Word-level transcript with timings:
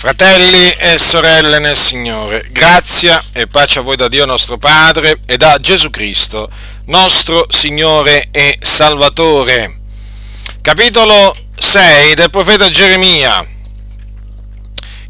Fratelli 0.00 0.72
e 0.78 0.98
sorelle 0.98 1.58
nel 1.58 1.76
Signore, 1.76 2.46
grazia 2.52 3.22
e 3.34 3.46
pace 3.46 3.80
a 3.80 3.82
voi 3.82 3.96
da 3.96 4.08
Dio 4.08 4.24
nostro 4.24 4.56
Padre 4.56 5.20
e 5.26 5.36
da 5.36 5.58
Gesù 5.60 5.90
Cristo, 5.90 6.50
nostro 6.86 7.44
Signore 7.50 8.28
e 8.30 8.56
Salvatore. 8.62 9.80
Capitolo 10.62 11.36
6 11.54 12.14
del 12.14 12.30
profeta 12.30 12.70
Geremia. 12.70 13.46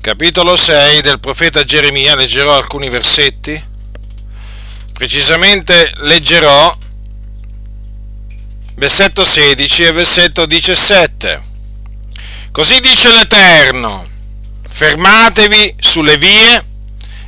Capitolo 0.01 0.57
6 0.57 1.03
del 1.03 1.21
profeta 1.21 1.63
Geremia, 1.63 2.17
leggerò 2.17 2.57
alcuni 2.57 2.89
versetti. 2.89 3.63
Precisamente 4.93 5.89
leggerò 5.99 6.77
versetto 8.75 9.25
16 9.25 9.85
e 9.85 9.93
versetto 9.93 10.47
17. 10.47 11.41
Così 12.51 12.81
dice 12.81 13.13
l'Eterno 13.13 14.10
fermatevi 14.81 15.75
sulle 15.79 16.17
vie 16.17 16.65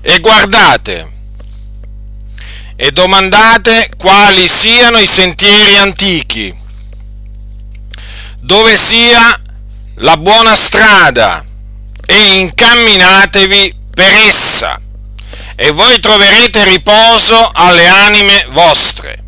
e 0.00 0.20
guardate 0.20 1.12
e 2.76 2.92
domandate 2.92 3.90
quali 3.98 4.48
siano 4.48 4.96
i 4.96 5.06
sentieri 5.06 5.76
antichi, 5.76 6.56
dove 8.38 8.78
sia 8.78 9.38
la 9.96 10.16
buona 10.16 10.56
strada 10.56 11.44
e 12.06 12.40
incamminatevi 12.40 13.76
per 13.94 14.10
essa 14.10 14.80
e 15.54 15.70
voi 15.72 16.00
troverete 16.00 16.64
riposo 16.64 17.50
alle 17.52 17.86
anime 17.86 18.46
vostre. 18.52 19.22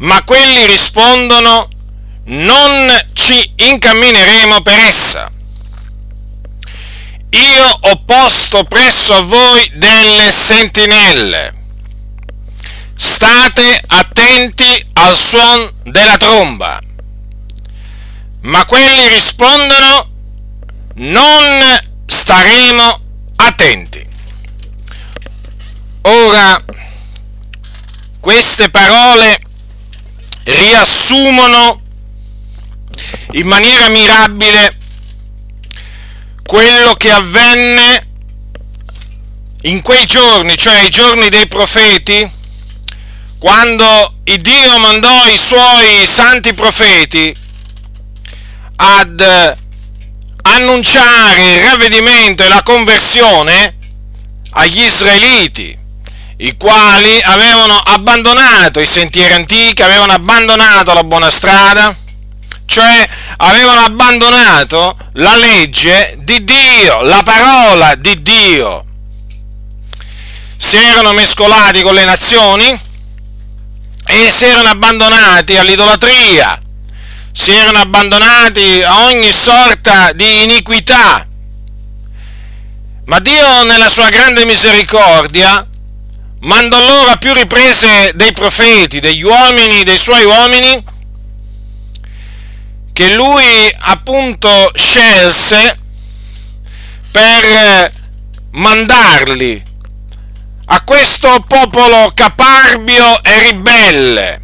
Ma 0.00 0.22
quelli 0.24 0.66
rispondono 0.66 1.66
non 2.24 3.06
ci 3.14 3.54
incammineremo 3.56 4.60
per 4.60 4.78
essa 4.80 5.38
io 7.30 7.78
ho 7.80 8.02
posto 8.04 8.64
presso 8.64 9.14
a 9.14 9.20
voi 9.20 9.70
delle 9.74 10.32
sentinelle. 10.32 11.54
State 12.94 13.80
attenti 13.86 14.84
al 14.94 15.16
suono 15.16 15.72
della 15.84 16.16
tromba. 16.16 16.80
Ma 18.42 18.64
quelli 18.64 19.06
rispondono, 19.08 20.08
non 20.94 21.78
staremo 22.06 23.00
attenti. 23.36 24.08
Ora, 26.02 26.62
queste 28.18 28.70
parole 28.70 29.38
riassumono 30.44 31.80
in 33.32 33.46
maniera 33.46 33.88
mirabile 33.88 34.79
quello 36.50 36.94
che 36.94 37.12
avvenne 37.12 38.06
in 39.62 39.80
quei 39.82 40.04
giorni, 40.04 40.58
cioè 40.58 40.80
i 40.80 40.90
giorni 40.90 41.28
dei 41.28 41.46
profeti, 41.46 42.28
quando 43.38 44.14
il 44.24 44.40
Dio 44.40 44.78
mandò 44.78 45.28
i 45.28 45.38
suoi 45.38 46.04
santi 46.08 46.52
profeti 46.52 47.32
ad 48.74 49.56
annunciare 50.42 51.52
il 51.52 51.60
ravvedimento 51.60 52.42
e 52.42 52.48
la 52.48 52.64
conversione 52.64 53.76
agli 54.50 54.82
israeliti, 54.82 55.78
i 56.38 56.56
quali 56.56 57.22
avevano 57.22 57.78
abbandonato 57.78 58.80
i 58.80 58.86
sentieri 58.86 59.34
antichi, 59.34 59.82
avevano 59.82 60.14
abbandonato 60.14 60.92
la 60.94 61.04
buona 61.04 61.30
strada, 61.30 61.94
cioè 62.70 63.04
avevano 63.38 63.80
abbandonato 63.80 64.96
la 65.14 65.34
legge 65.34 66.14
di 66.18 66.44
Dio, 66.44 67.00
la 67.02 67.20
parola 67.24 67.96
di 67.96 68.22
Dio. 68.22 68.84
Si 70.56 70.76
erano 70.76 71.12
mescolati 71.12 71.82
con 71.82 71.94
le 71.94 72.04
nazioni 72.04 72.80
e 74.06 74.30
si 74.30 74.44
erano 74.44 74.68
abbandonati 74.68 75.56
all'idolatria, 75.56 76.60
si 77.32 77.50
erano 77.50 77.78
abbandonati 77.78 78.82
a 78.84 79.06
ogni 79.06 79.32
sorta 79.32 80.12
di 80.12 80.44
iniquità. 80.44 81.26
Ma 83.06 83.18
Dio 83.18 83.64
nella 83.64 83.88
sua 83.88 84.10
grande 84.10 84.44
misericordia 84.44 85.66
mandò 86.42 86.78
loro 86.78 87.10
a 87.10 87.16
più 87.16 87.32
riprese 87.32 88.12
dei 88.14 88.32
profeti, 88.32 89.00
degli 89.00 89.22
uomini, 89.22 89.82
dei 89.82 89.98
suoi 89.98 90.24
uomini, 90.24 90.98
che 93.00 93.14
lui 93.14 93.74
appunto 93.78 94.70
scelse 94.74 95.78
per 97.10 97.90
mandarli 98.50 99.62
a 100.66 100.82
questo 100.82 101.42
popolo 101.48 102.12
caparbio 102.14 103.22
e 103.22 103.38
ribelle, 103.38 104.40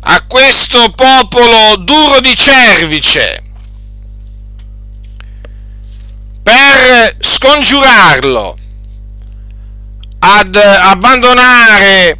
a 0.00 0.22
questo 0.22 0.90
popolo 0.92 1.76
duro 1.76 2.20
di 2.20 2.34
cervice, 2.34 3.44
per 6.42 7.14
scongiurarlo 7.20 8.56
ad 10.20 10.54
abbandonare 10.54 12.18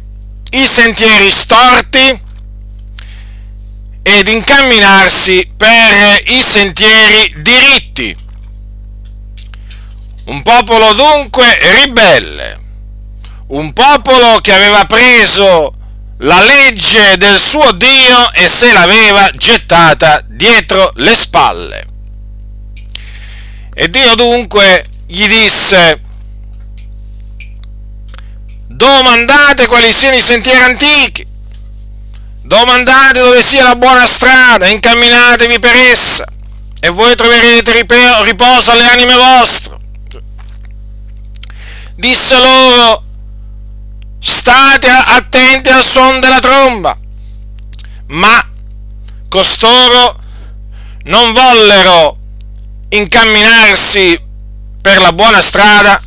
i 0.51 0.67
sentieri 0.67 1.31
storti 1.31 2.25
ed 4.07 4.25
incamminarsi 4.29 5.51
per 5.57 6.21
i 6.27 6.41
sentieri 6.41 7.29
diritti. 7.41 8.15
Un 10.27 10.41
popolo 10.43 10.93
dunque 10.93 11.57
ribelle, 11.73 12.57
un 13.47 13.73
popolo 13.73 14.39
che 14.39 14.53
aveva 14.53 14.85
preso 14.85 15.73
la 16.19 16.41
legge 16.41 17.17
del 17.17 17.37
suo 17.37 17.73
Dio 17.73 18.31
e 18.31 18.47
se 18.47 18.71
l'aveva 18.71 19.29
gettata 19.31 20.23
dietro 20.25 20.89
le 20.95 21.13
spalle. 21.13 21.85
E 23.73 23.89
Dio 23.89 24.15
dunque 24.15 24.85
gli 25.05 25.27
disse, 25.27 26.01
domandate 28.67 29.67
quali 29.67 29.91
siano 29.91 30.15
i 30.15 30.21
sentieri 30.21 30.61
antichi, 30.63 31.26
domandate 32.47 33.19
dove 33.19 33.43
sia 33.43 33.63
la 33.65 33.75
buona 33.75 34.07
strada, 34.07 34.67
incamminatevi 34.67 35.59
per 35.59 35.75
essa, 35.75 36.25
e 36.79 36.89
voi 36.89 37.13
troverete 37.15 37.85
riposo 38.23 38.71
alle 38.71 38.85
anime 38.85 39.13
vostre. 39.15 39.77
Disse 41.95 42.39
loro, 42.39 43.03
state 44.19 44.87
attenti 44.87 45.69
al 45.69 45.83
suono 45.83 46.19
della 46.19 46.39
tromba, 46.39 46.97
ma 48.07 48.49
costoro 49.27 50.17
non 51.03 51.33
vollero 51.33 52.17
incamminarsi 52.89 54.21
per 54.81 54.99
la 54.99 55.11
buona 55.11 55.41
strada, 55.41 56.01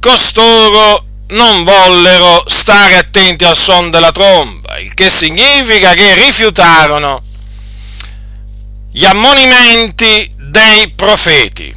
costoro 0.00 1.04
non 1.30 1.64
vollero 1.64 2.42
stare 2.46 2.96
attenti 2.96 3.44
al 3.44 3.56
suono 3.56 3.90
della 3.90 4.12
tromba, 4.12 4.78
il 4.78 4.94
che 4.94 5.10
significa 5.10 5.94
che 5.94 6.14
rifiutarono 6.14 7.22
gli 8.90 9.04
ammonimenti 9.04 10.32
dei 10.36 10.90
profeti. 10.90 11.72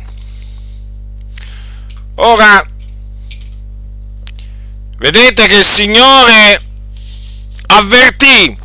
Ora, 2.16 2.66
vedete 4.98 5.48
che 5.48 5.56
il 5.58 5.66
Signore 5.66 6.60
avvertì, 7.68 8.58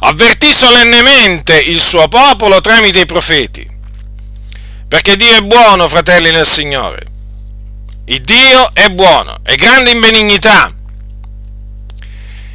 avvertì 0.00 0.54
solennemente 0.54 1.58
il 1.58 1.80
suo 1.80 2.08
popolo 2.08 2.60
tramite 2.60 3.00
i 3.00 3.06
profeti, 3.06 3.68
perché 4.88 5.16
Dio 5.16 5.34
è 5.34 5.40
buono, 5.42 5.88
fratelli 5.88 6.30
nel 6.30 6.46
Signore 6.46 7.09
il 8.10 8.22
Dio 8.22 8.74
è 8.74 8.88
buono, 8.90 9.38
è 9.44 9.54
grande 9.54 9.92
in 9.92 10.00
benignità. 10.00 10.74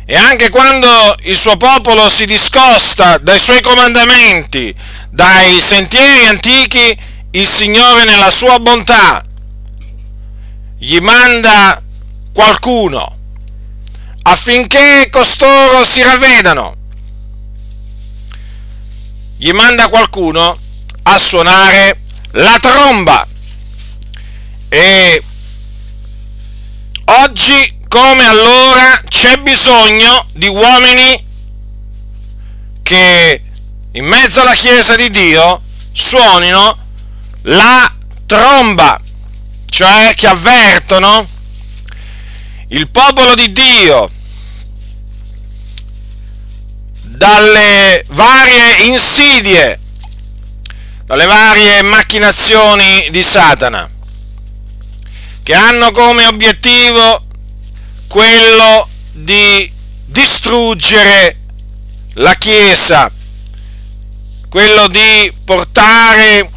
E 0.06 0.16
anche 0.16 0.50
quando 0.50 1.16
il 1.24 1.38
suo 1.38 1.56
popolo 1.56 2.10
si 2.10 2.26
discosta 2.26 3.18
dai 3.20 3.40
suoi 3.40 3.62
comandamenti, 3.62 4.76
dai 5.10 5.62
sentieri 5.62 6.26
antichi, 6.26 6.98
il 7.32 7.48
Signore 7.48 8.04
nella 8.04 8.30
sua 8.32 8.60
bontà 8.60 9.24
gli 10.78 10.98
manda 11.00 11.82
qualcuno 12.34 13.18
affinché 14.24 15.08
costoro 15.10 15.86
si 15.86 16.02
ravvedano. 16.04 16.76
Gli 19.38 19.52
manda 19.52 19.88
qualcuno 19.88 20.58
a 21.04 21.18
suonare 21.18 22.00
la 22.32 22.60
tromba. 22.60 23.26
E 24.68 25.24
Oggi 27.08 27.78
come 27.88 28.26
allora 28.26 29.00
c'è 29.08 29.38
bisogno 29.38 30.26
di 30.34 30.48
uomini 30.48 31.24
che 32.82 33.44
in 33.92 34.06
mezzo 34.06 34.42
alla 34.42 34.56
Chiesa 34.56 34.96
di 34.96 35.12
Dio 35.12 35.62
suonino 35.92 36.78
la 37.44 37.96
tromba, 38.26 39.00
cioè 39.70 40.14
che 40.16 40.26
avvertono 40.26 41.28
il 42.70 42.90
popolo 42.90 43.36
di 43.36 43.52
Dio 43.52 44.10
dalle 47.02 48.04
varie 48.08 48.86
insidie, 48.86 49.80
dalle 51.06 51.26
varie 51.26 51.84
macchinazioni 51.84 53.10
di 53.12 53.22
Satana, 53.22 53.88
che 55.46 55.54
hanno 55.54 55.92
come 55.92 56.26
obiettivo 56.26 57.24
quello 58.08 58.90
di 59.12 59.72
distruggere 60.08 61.38
la 62.14 62.34
Chiesa, 62.34 63.12
quello 64.50 64.88
di 64.88 65.32
portare 65.44 66.50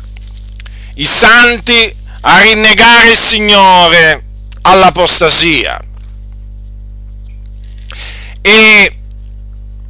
i 0.94 1.04
santi 1.04 1.94
a 2.22 2.40
rinnegare 2.40 3.10
il 3.10 3.18
Signore 3.18 4.24
all'apostasia. 4.62 5.78
E 8.40 8.98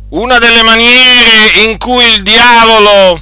una 0.08 0.38
delle 0.38 0.62
maniere 0.62 1.68
in 1.68 1.78
cui 1.78 2.04
il 2.04 2.24
diavolo 2.24 3.20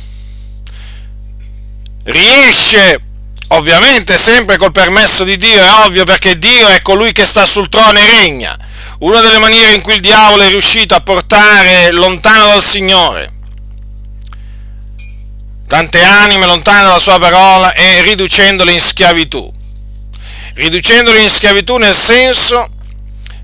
riesce, 2.04 3.05
ovviamente 3.48 4.18
sempre 4.18 4.56
col 4.56 4.72
permesso 4.72 5.24
di 5.24 5.36
Dio, 5.36 5.62
è 5.62 5.72
ovvio 5.84 6.04
perché 6.04 6.36
Dio 6.36 6.68
è 6.68 6.82
colui 6.82 7.12
che 7.12 7.26
sta 7.26 7.44
sul 7.44 7.68
trono 7.68 7.98
e 7.98 8.06
regna, 8.06 8.56
una 9.00 9.20
delle 9.20 9.38
maniere 9.38 9.74
in 9.74 9.82
cui 9.82 9.94
il 9.94 10.00
diavolo 10.00 10.42
è 10.42 10.48
riuscito 10.48 10.94
a 10.94 11.00
portare 11.00 11.92
lontano 11.92 12.46
dal 12.46 12.62
Signore 12.62 13.34
tante 15.66 16.00
anime 16.00 16.46
lontane 16.46 16.82
dalla 16.82 16.98
sua 16.98 17.18
parola 17.18 17.72
e 17.74 18.00
riducendole 18.02 18.72
in 18.72 18.80
schiavitù. 18.80 19.52
Riducendole 20.54 21.20
in 21.20 21.30
schiavitù 21.30 21.76
nel 21.76 21.94
senso 21.94 22.68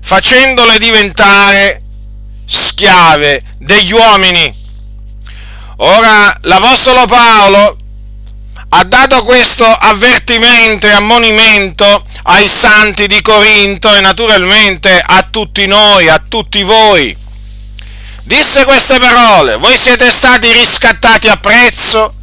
facendole 0.01 0.79
diventare 0.79 1.81
schiave 2.45 3.41
degli 3.57 3.91
uomini. 3.91 4.61
Ora 5.77 6.37
l'Apostolo 6.41 7.05
Paolo 7.05 7.77
ha 8.75 8.83
dato 8.85 9.23
questo 9.23 9.65
avvertimento 9.65 10.87
e 10.87 10.91
ammonimento 10.91 12.03
ai 12.23 12.49
santi 12.49 13.05
di 13.05 13.21
Corinto 13.21 13.93
e 13.93 14.01
naturalmente 14.01 14.99
a 14.99 15.27
tutti 15.29 15.67
noi, 15.67 16.09
a 16.09 16.19
tutti 16.27 16.63
voi. 16.63 17.15
Disse 18.23 18.65
queste 18.65 18.97
parole, 18.97 19.57
voi 19.57 19.77
siete 19.77 20.11
stati 20.11 20.51
riscattati 20.51 21.27
a 21.27 21.37
prezzo, 21.37 22.15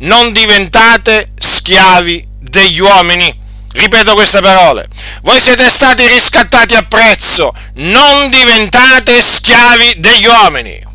non 0.00 0.32
diventate 0.34 1.32
schiavi 1.38 2.26
degli 2.38 2.80
uomini. 2.80 3.42
Ripeto 3.72 4.12
queste 4.12 4.40
parole. 4.40 4.86
Voi 5.22 5.40
siete 5.40 5.70
stati 5.70 6.06
riscattati 6.06 6.74
a 6.74 6.82
prezzo, 6.82 7.54
non 7.76 8.28
diventate 8.28 9.22
schiavi 9.22 9.94
degli 9.96 10.26
uomini. 10.26 10.92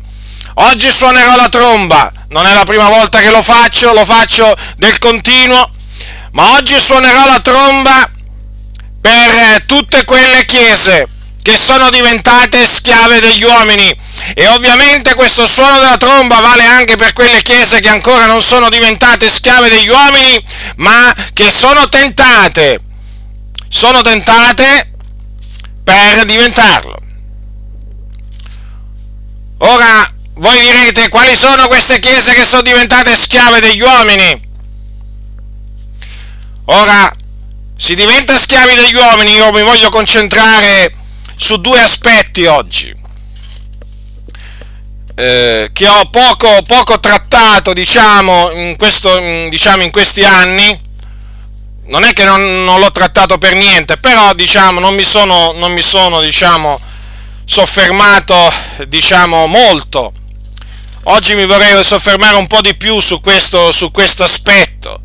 Oggi 0.54 0.90
suonerò 0.92 1.36
la 1.36 1.48
tromba, 1.48 2.12
non 2.28 2.46
è 2.46 2.52
la 2.52 2.64
prima 2.64 2.88
volta 2.88 3.20
che 3.20 3.30
lo 3.30 3.42
faccio, 3.42 3.92
lo 3.92 4.04
faccio 4.04 4.56
del 4.76 4.98
continuo, 4.98 5.70
ma 6.32 6.52
oggi 6.52 6.78
suonerò 6.80 7.26
la 7.26 7.40
tromba 7.40 8.10
per 9.00 9.64
tutte 9.64 10.04
quelle 10.04 10.44
chiese 10.44 11.06
che 11.42 11.56
sono 11.56 11.90
diventate 11.90 12.66
schiave 12.66 13.20
degli 13.20 13.42
uomini. 13.42 13.96
E 14.34 14.46
ovviamente 14.48 15.14
questo 15.14 15.46
suono 15.46 15.78
della 15.78 15.96
tromba 15.96 16.40
vale 16.40 16.64
anche 16.64 16.96
per 16.96 17.12
quelle 17.12 17.42
chiese 17.42 17.80
che 17.80 17.88
ancora 17.88 18.26
non 18.26 18.42
sono 18.42 18.68
diventate 18.68 19.30
schiave 19.30 19.68
degli 19.68 19.88
uomini, 19.88 20.44
ma 20.76 21.14
che 21.32 21.50
sono 21.50 21.88
tentate, 21.88 22.80
sono 23.68 24.02
tentate 24.02 24.92
per 25.82 26.24
diventarlo. 26.24 26.98
Ora, 29.58 30.06
voi 30.40 30.58
direte, 30.58 31.10
quali 31.10 31.36
sono 31.36 31.68
queste 31.68 32.00
chiese 32.00 32.32
che 32.32 32.46
sono 32.46 32.62
diventate 32.62 33.14
schiave 33.14 33.60
degli 33.60 33.80
uomini? 33.82 34.48
Ora, 36.64 37.12
si 37.76 37.94
diventa 37.94 38.38
schiavi 38.38 38.74
degli 38.74 38.94
uomini, 38.94 39.34
io 39.34 39.52
mi 39.52 39.62
voglio 39.62 39.90
concentrare 39.90 40.94
su 41.36 41.60
due 41.60 41.82
aspetti 41.82 42.46
oggi. 42.46 42.96
Eh, 45.14 45.70
che 45.74 45.86
ho 45.86 46.08
poco, 46.08 46.62
poco 46.66 46.98
trattato 46.98 47.74
diciamo 47.74 48.50
in, 48.52 48.76
questo, 48.78 49.18
diciamo 49.50 49.82
in, 49.82 49.90
questi 49.90 50.22
anni 50.22 50.88
non 51.86 52.04
è 52.04 52.14
che 52.14 52.24
non, 52.24 52.64
non, 52.64 52.80
l'ho 52.80 52.90
trattato 52.90 53.36
per 53.36 53.52
niente 53.54 53.98
però 53.98 54.32
diciamo 54.32 54.80
non 54.80 54.94
mi 54.94 55.02
sono, 55.02 55.52
non 55.56 55.72
mi 55.72 55.82
sono 55.82 56.22
diciamo, 56.22 56.80
soffermato 57.44 58.50
diciamo 58.86 59.46
molto 59.46 60.14
oggi 61.10 61.34
mi 61.34 61.46
vorrei 61.46 61.82
soffermare 61.84 62.36
un 62.36 62.46
po' 62.46 62.60
di 62.60 62.74
più 62.76 63.00
su 63.00 63.20
questo, 63.20 63.72
su 63.72 63.90
questo 63.90 64.24
aspetto 64.24 65.00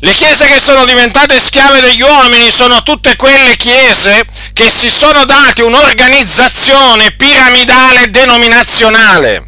le 0.00 0.14
chiese 0.14 0.46
che 0.46 0.60
sono 0.60 0.84
diventate 0.84 1.40
schiave 1.40 1.80
degli 1.80 2.02
uomini 2.02 2.52
sono 2.52 2.84
tutte 2.84 3.16
quelle 3.16 3.56
chiese 3.56 4.24
che 4.52 4.70
si 4.70 4.90
sono 4.90 5.24
date 5.24 5.62
un'organizzazione 5.62 7.10
piramidale 7.12 8.08
denominazionale. 8.10 9.46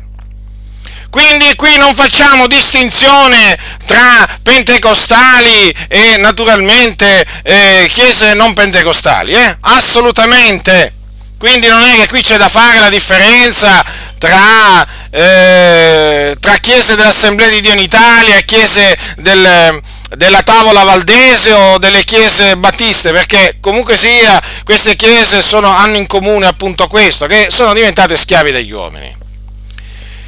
Quindi 1.09 1.55
qui 1.55 1.77
non 1.77 1.95
facciamo 1.95 2.49
distinzione 2.49 3.57
tra 3.87 4.27
pentecostali 4.43 5.73
e 5.89 6.17
naturalmente 6.17 7.25
eh, 7.43 7.87
chiese 7.89 8.35
non 8.35 8.53
pentecostali, 8.53 9.33
eh? 9.33 9.57
assolutamente. 9.61 10.95
Quindi 11.39 11.69
non 11.69 11.83
è 11.83 11.97
che 11.97 12.09
qui 12.09 12.23
c'è 12.23 12.37
da 12.37 12.49
fare 12.49 12.79
la 12.79 12.91
differenza 12.91 13.83
tra, 14.21 14.87
eh, 15.09 16.37
tra 16.39 16.59
chiese 16.59 16.95
dell'Assemblea 16.95 17.49
di 17.49 17.63
Dio 17.63 17.73
in 17.73 17.79
Italia 17.79 18.39
chiese 18.43 18.95
del, 19.17 19.81
della 20.15 20.43
tavola 20.43 20.85
valdese 20.85 21.53
o 21.55 21.79
delle 21.79 22.05
chiese 22.05 22.59
battiste, 22.59 23.13
perché 23.13 23.57
comunque 23.61 23.97
sia 23.97 24.39
queste 24.63 24.95
chiese 24.95 25.41
sono, 25.41 25.75
hanno 25.75 25.97
in 25.97 26.07
comune 26.07 26.47
appunto 26.47 26.87
questo, 26.87 27.25
che 27.25 27.49
sono 27.51 27.73
diventate 27.73 28.19
schiavi 28.19 28.53
degli 28.53 28.73
uomini. 28.73 29.17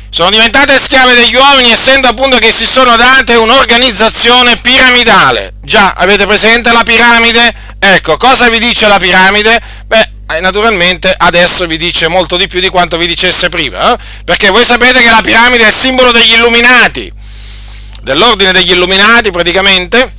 Sono 0.09 0.29
diventate 0.29 0.79
schiave 0.79 1.15
degli 1.15 1.35
uomini 1.35 1.71
essendo 1.71 2.09
appunto 2.09 2.37
che 2.37 2.53
si 2.53 2.67
sono 2.67 2.97
date 2.97 3.35
un'organizzazione 3.35 4.59
piramidale. 4.59 5.55
Già, 5.63 5.95
avete 5.97 6.27
presente 6.27 6.71
la 6.71 6.83
piramide? 6.83 7.55
Ecco, 7.79 8.19
cosa 8.19 8.51
vi 8.51 8.59
dice 8.59 8.87
la 8.89 8.99
piramide? 8.99 9.59
Naturalmente 10.41 11.15
adesso 11.17 11.67
vi 11.67 11.77
dice 11.77 12.09
molto 12.09 12.37
di 12.37 12.47
più 12.47 12.61
di 12.61 12.69
quanto 12.69 12.97
vi 12.97 13.07
dicesse 13.07 13.49
prima, 13.49 13.93
eh? 13.93 13.99
perché 14.25 14.51
voi 14.51 14.65
sapete 14.65 15.03
che 15.03 15.11
la 15.11 15.21
piramide 15.21 15.65
è 15.65 15.69
il 15.69 15.73
simbolo 15.73 16.11
degli 16.13 16.33
illuminati 16.33 17.13
dell'ordine 18.03 18.53
degli 18.53 18.73
illuminati 18.73 19.31
praticamente, 19.31 20.13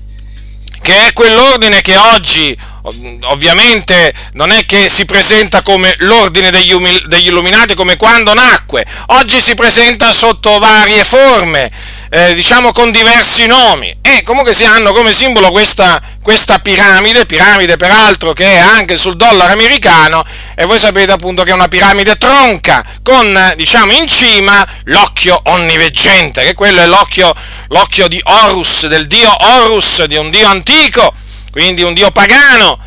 che 0.82 1.08
è 1.08 1.14
quell'ordine 1.14 1.82
che 1.82 1.98
oggi 1.98 2.58
ovviamente 2.84 4.14
non 4.34 4.52
è 4.52 4.66
che 4.66 4.90
si 4.90 5.06
presenta 5.06 5.62
come 5.62 5.96
l'ordine 6.00 6.52
degli, 6.52 6.74
degli 7.06 7.28
illuminati 7.28 7.76
come 7.76 7.96
quando 7.96 8.34
nacque, 8.34 8.86
oggi 9.08 9.42
si 9.42 9.56
presenta 9.56 10.12
sotto 10.12 10.60
varie 10.60 11.06
forme, 11.06 11.72
eh, 12.10 12.34
diciamo 12.34 12.72
con 12.74 12.92
diversi 12.92 13.46
nomi. 13.46 13.96
E 14.02 14.22
comunque 14.24 14.54
si 14.54 14.66
hanno 14.66 14.92
come 14.94 15.14
simbolo 15.14 15.50
questa, 15.52 16.00
questa 16.22 16.60
piramide, 16.60 17.26
piramide 17.26 17.78
peraltro 17.78 18.34
che 18.34 18.46
è 18.46 18.58
anche 18.58 18.98
sul 18.98 19.16
dollaro 19.16 19.54
americano 19.54 20.24
e 20.56 20.66
voi 20.66 20.78
sapete 20.78 21.12
appunto 21.12 21.44
che 21.44 21.52
è 21.52 21.54
una 21.54 21.68
piramide 21.68 22.18
tronca 22.18 22.86
con 23.02 23.54
diciamo 23.56 23.92
in 23.94 24.08
cima 24.08 24.66
l'occhio 24.86 25.40
onniveggente, 25.46 26.44
che 26.44 26.54
quello 26.54 26.82
è 26.82 26.86
l'occhio, 26.86 27.34
l'occhio 27.70 28.08
di 28.08 28.20
Horus, 28.24 28.88
del 28.88 29.08
dio 29.08 29.34
Horus, 29.36 30.04
di 30.04 30.18
un 30.18 30.30
dio 30.30 30.48
antico, 30.48 31.14
quindi 31.54 31.84
un 31.84 31.94
dio 31.94 32.10
pagano 32.10 32.80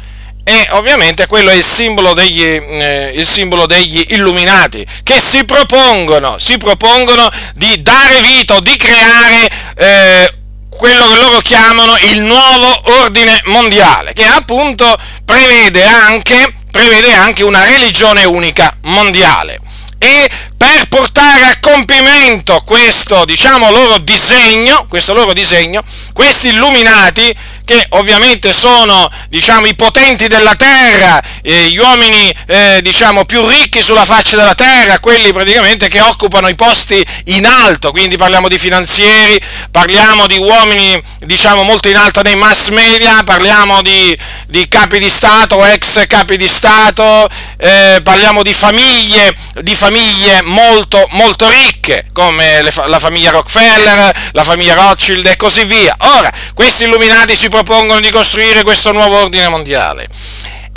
e 0.43 0.67
ovviamente 0.71 1.27
quello 1.27 1.51
è 1.51 1.55
il 1.55 1.65
simbolo 1.65 2.15
degli, 2.15 2.43
eh, 2.43 3.13
il 3.15 3.27
simbolo 3.27 3.67
degli 3.67 4.05
illuminati 4.11 4.85
che 5.05 5.21
si 5.21 5.45
propongono, 5.45 6.39
si 6.39 6.59
propongono 6.59 7.31
di 7.55 7.81
dare 7.81 8.21
vita 8.23 8.57
o 8.57 8.61
di 8.61 8.77
creare 8.77 9.49
eh, 9.77 10.33
quello 10.69 11.09
che 11.09 11.17
loro 11.17 11.41
chiamano 11.41 11.97
il 11.99 12.21
nuovo 12.21 12.81
ordine 13.03 13.41
mondiale, 13.47 14.13
che 14.13 14.27
appunto 14.27 14.97
prevede 15.25 15.85
anche, 15.85 16.55
prevede 16.71 17.13
anche 17.13 17.45
una 17.45 17.65
religione 17.65 18.25
unica 18.25 18.77
mondiale. 18.83 19.61
E 19.99 20.31
per 20.57 20.89
portare 20.89 21.47
a 21.47 21.59
compimento 21.61 22.61
questo, 22.65 23.25
diciamo, 23.25 23.71
loro 23.71 23.99
disegno, 23.99 24.87
questo 24.89 25.15
loro 25.15 25.33
disegno, 25.33 25.83
questi 26.13 26.49
illuminati 26.49 27.35
che 27.67 27.85
ovviamente 27.91 28.55
sono 28.55 29.11
diciamo, 29.29 29.67
i 29.67 29.75
potenti 29.75 30.29
della 30.29 30.55
terra, 30.55 31.21
eh, 31.43 31.69
gli 31.69 31.77
uomini 31.77 32.33
eh, 32.47 32.79
diciamo, 32.81 33.25
più 33.25 33.47
ricchi 33.47 33.83
sulla 33.83 34.05
faccia 34.05 34.37
della 34.37 34.55
terra, 34.55 35.01
quelli 35.01 35.33
praticamente 35.33 35.89
che 35.89 36.01
occupano 36.01 36.47
i 36.47 36.55
posti 36.55 37.05
in 37.25 37.45
alto, 37.45 37.91
quindi 37.91 38.17
parliamo 38.17 38.47
di 38.47 38.57
finanzieri, 38.57 39.39
parliamo 39.71 40.29
di 40.29 40.39
uomini 40.39 41.03
diciamo, 41.19 41.65
molto 41.65 41.89
in 41.89 41.97
alto 41.97 42.23
nei 42.23 42.37
mass 42.37 42.69
media, 42.69 43.25
parliamo 43.25 43.83
di, 43.83 44.17
di 44.47 44.69
capi 44.69 45.01
di 45.01 45.11
Stato 45.11 45.65
ex 45.65 46.07
capi 46.07 46.37
di 46.37 46.49
Stato, 46.49 47.29
eh, 47.57 48.01
parliamo 48.05 48.45
di 48.45 48.55
famiglie, 48.55 49.35
di 49.63 49.75
famiglie 49.75 50.41
molto, 50.43 51.05
molto 51.11 51.49
ricche, 51.49 52.07
come 52.13 52.63
le, 52.63 52.73
la 52.87 52.99
famiglia 53.01 53.31
Rockefeller, 53.31 54.31
la 54.33 54.45
famiglia 54.45 54.75
Rothschild 54.75 55.27
e 55.27 55.37
così 55.37 55.65
via. 55.65 55.97
Ora, 55.99 56.33
questi 56.55 56.85
illuminati 56.85 57.35
si 57.37 57.49
propongono 57.63 58.01
di 58.01 58.11
costruire 58.11 58.63
questo 58.63 58.93
nuovo 58.93 59.17
ordine 59.17 59.49
mondiale. 59.49 60.09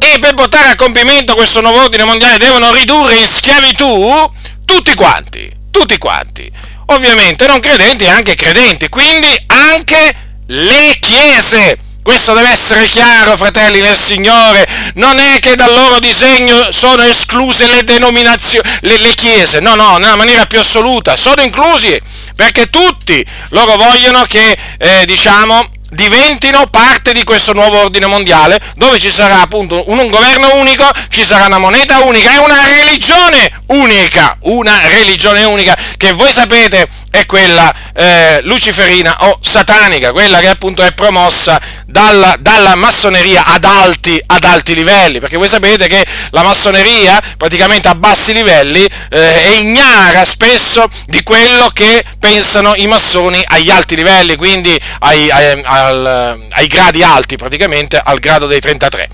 E 0.02 0.18
per 0.20 0.34
portare 0.34 0.70
a 0.70 0.76
compimento 0.76 1.36
questo 1.36 1.60
nuovo 1.60 1.82
ordine 1.82 2.06
mondiale 2.06 2.38
devono 2.38 2.72
ridurre 2.74 3.18
in 3.18 3.28
schiavitù 3.28 4.32
tutti 4.64 4.94
quanti, 4.94 5.52
tutti 5.72 5.98
quanti. 5.98 6.50
Ovviamente 6.88 7.48
non 7.48 7.60
credenti 7.60 8.06
e 8.06 8.10
anche 8.10 8.36
credenti, 8.36 8.88
quindi 8.88 9.28
anche 9.48 10.16
le 10.48 10.98
chiese. 11.02 11.78
Questo 12.02 12.34
deve 12.34 12.50
essere 12.50 12.88
chiaro, 12.88 13.36
fratelli 13.36 13.82
nel 13.82 13.98
Signore. 13.98 14.68
Non 14.96 15.20
è 15.20 15.40
che 15.40 15.56
dal 15.56 15.74
loro 15.74 16.00
disegno 16.00 16.72
sono 16.72 17.04
escluse 17.04 17.68
le 17.68 17.84
denominazioni, 17.84 18.68
le, 18.82 18.98
le 18.98 19.14
chiese. 19.14 19.60
No, 19.60 19.76
no, 19.76 19.98
nella 19.98 20.16
maniera 20.16 20.46
più 20.46 20.60
assoluta. 20.60 21.18
Sono 21.18 21.42
inclusi 21.42 22.02
perché 22.36 22.70
tutti 22.70 23.24
loro 23.50 23.76
vogliono 23.76 24.24
che, 24.24 24.58
eh, 24.78 25.06
diciamo, 25.06 25.70
diventino 25.90 26.68
parte 26.68 27.14
di 27.14 27.24
questo 27.24 27.54
nuovo 27.54 27.78
ordine 27.80 28.06
mondiale 28.06 28.60
dove 28.76 29.00
ci 29.00 29.12
sarà 29.12 29.42
appunto 29.42 29.84
un, 29.88 29.98
un, 30.00 30.10
governo 30.10 30.56
unico, 30.56 30.90
ci 31.10 31.26
sarà 31.26 31.46
una 31.46 31.58
moneta 31.58 32.00
unica 32.04 32.32
e 32.34 32.38
una 32.38 32.62
religione 32.64 33.52
unica, 33.68 34.38
una 34.42 34.80
religione 34.88 35.44
unica 35.44 35.76
che 35.98 36.12
voi 36.14 36.32
sapete 36.32 36.88
è 37.12 37.26
quella 37.26 37.74
eh, 37.94 38.40
luciferina 38.44 39.16
o 39.28 39.40
satanica, 39.42 40.12
quella 40.12 40.40
che 40.40 40.48
appunto 40.48 40.84
è 40.84 40.92
promossa 40.94 41.60
dalla, 41.86 42.36
dalla 42.40 42.76
massoneria 42.76 43.46
ad 43.46 43.66
alti, 43.66 44.22
ad 44.28 44.44
alti, 44.44 44.76
livelli, 44.76 45.20
perché 45.20 45.38
voi 45.38 45.48
sapete 45.48 45.88
che 45.88 46.06
la 46.30 46.44
massoneria 46.44 47.22
praticamente 47.38 47.88
a 47.88 47.96
bassi 47.96 48.34
livelli 48.34 48.88
eh, 49.10 49.44
è 49.44 49.50
ignara 49.60 50.24
spesso 50.24 50.88
di 51.06 51.24
quello 51.24 51.70
che 51.74 52.04
pensano 52.20 52.76
i 52.76 52.86
massoni 52.86 53.42
agli 53.48 53.70
alti 53.70 53.96
livelli, 53.96 54.36
quindi 54.36 54.80
ai, 55.00 55.32
ai, 55.32 55.64
al, 55.80 56.48
ai 56.50 56.68
gradi 56.68 57.02
alti, 57.02 57.36
praticamente 57.36 58.00
al 58.04 58.20
grado 58.20 58.48
dei 58.48 58.60
33. 58.60 59.08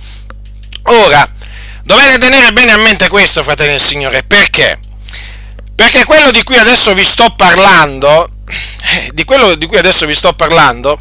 Ora, 0.83 1.27
dovete 1.83 2.17
tenere 2.17 2.51
bene 2.51 2.73
a 2.73 2.77
mente 2.77 3.07
questo, 3.07 3.43
fratelli 3.43 3.71
del 3.71 3.81
Signore, 3.81 4.23
perché? 4.23 4.79
Perché 5.75 6.05
quello 6.05 6.31
di 6.31 6.43
cui 6.43 6.57
adesso 6.57 6.93
vi 6.93 7.05
sto 7.05 7.33
parlando, 7.35 8.29
eh, 8.45 9.09
di 9.13 9.23
quello 9.23 9.55
di 9.55 9.65
cui 9.65 9.77
adesso 9.77 10.05
vi 10.05 10.15
sto 10.15 10.33
parlando, 10.33 10.99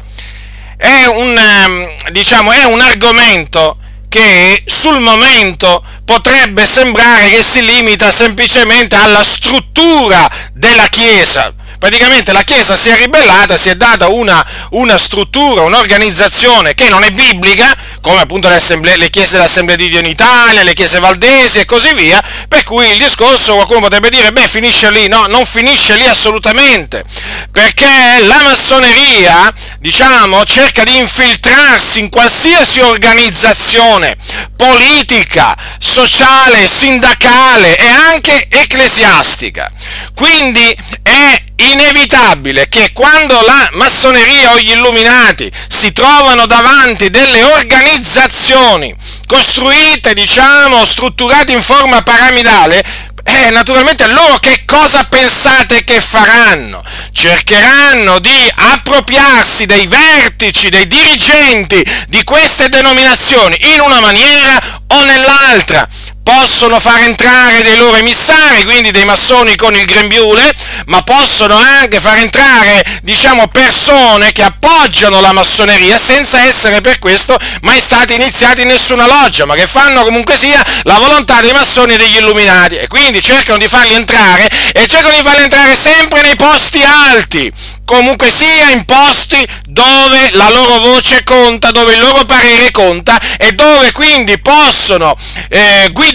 è 0.77 1.05
un, 1.05 1.37
ehm, 1.37 2.11
diciamo, 2.11 2.51
è 2.51 2.63
un 2.65 2.81
argomento 2.81 3.77
che 4.09 4.63
sul 4.65 4.99
momento 4.99 5.83
potrebbe 6.05 6.65
sembrare 6.65 7.29
che 7.29 7.43
si 7.43 7.65
limita 7.65 8.11
semplicemente 8.11 8.95
alla 8.95 9.23
struttura 9.23 10.29
della 10.53 10.87
Chiesa, 10.87 11.53
praticamente 11.77 12.31
la 12.31 12.43
Chiesa 12.43 12.75
si 12.75 12.89
è 12.89 12.95
ribellata, 12.95 13.57
si 13.57 13.69
è 13.69 13.75
data 13.75 14.07
una, 14.07 14.45
una 14.71 14.97
struttura, 14.97 15.61
un'organizzazione 15.61 16.73
che 16.73 16.89
non 16.89 17.03
è 17.03 17.11
biblica, 17.11 17.75
come 18.01 18.21
appunto 18.21 18.49
le, 18.49 19.09
chiese 19.09 19.33
dell'Assemblea 19.33 19.75
di 19.75 19.89
Dio 19.89 19.99
in 19.99 20.05
Italia, 20.05 20.63
le 20.63 20.73
chiese 20.73 20.99
valdesi 20.99 21.59
e 21.59 21.65
così 21.65 21.93
via, 21.93 22.23
per 22.47 22.63
cui 22.63 22.87
il 22.87 22.97
discorso 22.97 23.53
qualcuno 23.53 23.81
potrebbe 23.81 24.09
dire, 24.09 24.31
beh 24.31 24.47
finisce 24.47 24.91
lì, 24.91 25.07
no, 25.07 25.25
non 25.27 25.45
finisce 25.45 25.95
lì 25.95 26.05
assolutamente, 26.05 27.03
perché 27.51 28.19
la 28.25 28.41
massoneria, 28.41 29.53
diciamo, 29.79 30.43
cerca 30.45 30.83
di 30.83 30.97
infiltrarsi 30.97 31.99
in 31.99 32.09
qualsiasi 32.09 32.79
organizzazione 32.79 34.15
politica, 34.55 35.55
sociale, 35.79 36.67
sindacale 36.67 37.77
e 37.77 37.89
anche 37.89 38.47
ecclesiastica. 38.49 39.71
Quindi 40.13 40.75
è 41.01 41.43
inevitabile 41.57 42.67
che 42.67 42.91
quando 42.93 43.39
la 43.41 43.69
massoneria 43.73 44.51
o 44.51 44.59
gli 44.59 44.71
illuminati 44.71 45.51
si 45.67 45.91
trovano 45.91 46.45
davanti 46.45 47.09
delle 47.09 47.43
organizzazioni 47.43 48.93
costruite, 49.25 50.13
diciamo, 50.13 50.85
strutturate 50.85 51.53
in 51.53 51.61
forma 51.61 52.01
piramidale, 52.03 52.83
eh, 53.27 53.49
naturalmente 53.49 54.07
loro 54.07 54.37
che 54.37 54.63
cosa 54.65 55.03
pensate 55.05 55.83
che 55.83 55.99
faranno? 55.99 56.83
Cercheranno 57.11 58.19
di 58.19 58.51
appropriarsi 58.53 59.65
dei 59.65 59.87
vertici, 59.87 60.69
dei 60.69 60.87
dirigenti 60.87 61.83
di 62.07 62.23
queste 62.23 62.69
denominazioni 62.69 63.57
in 63.73 63.79
una 63.79 63.99
maniera 63.99 64.61
o 64.87 65.03
nell'altra 65.03 65.87
possono 66.25 66.79
far 66.79 67.03
entrare 67.03 67.61
dei 67.61 67.77
loro 67.77 67.97
emissari, 67.97 68.63
quindi 68.63 68.89
dei 68.89 69.05
massoni 69.05 69.55
con 69.55 69.75
il 69.75 69.85
grembiule, 69.85 70.55
ma 70.87 71.03
possono 71.03 71.55
anche 71.55 71.99
far 71.99 72.17
entrare, 72.17 72.83
diciamo, 73.03 73.47
persone 73.49 74.31
che 74.31 74.41
appoggiano 74.41 75.21
la 75.21 75.33
massoneria 75.33 75.99
senza 75.99 76.41
essere 76.41 76.81
per 76.81 76.97
questo 76.97 77.37
mai 77.61 77.79
stati 77.79 78.15
iniziati 78.15 78.61
in 78.61 78.69
nessuna 78.69 79.05
loggia, 79.05 79.45
ma 79.45 79.53
che 79.53 79.67
fanno 79.67 80.03
comunque 80.03 80.35
sia 80.35 80.65
la 80.83 80.97
volontà 80.97 81.41
dei 81.41 81.51
massoni 81.51 81.93
e 81.93 81.97
degli 81.97 82.15
illuminati. 82.15 82.77
E 82.77 82.87
quindi 82.87 83.21
cercano 83.21 83.59
di 83.59 83.67
farli 83.67 83.93
entrare 83.93 84.49
e 84.73 84.87
cercano 84.87 85.13
di 85.13 85.21
farli 85.21 85.43
entrare 85.43 85.75
sempre 85.75 86.21
nei 86.21 86.35
posti 86.35 86.83
alti, 86.83 87.51
comunque 87.85 88.31
sia 88.31 88.71
in 88.71 88.83
posti 88.85 89.47
dove 89.67 90.31
la 90.31 90.49
loro 90.49 90.79
voce 90.79 91.23
conta, 91.23 91.69
dove 91.69 91.93
il 91.93 91.99
loro 91.99 92.25
parere 92.25 92.71
conta 92.71 93.19
e 93.37 93.53
dove 93.53 93.91
quindi 93.91 94.39
possono 94.39 95.15
eh, 95.49 95.89
guidare, 95.91 96.13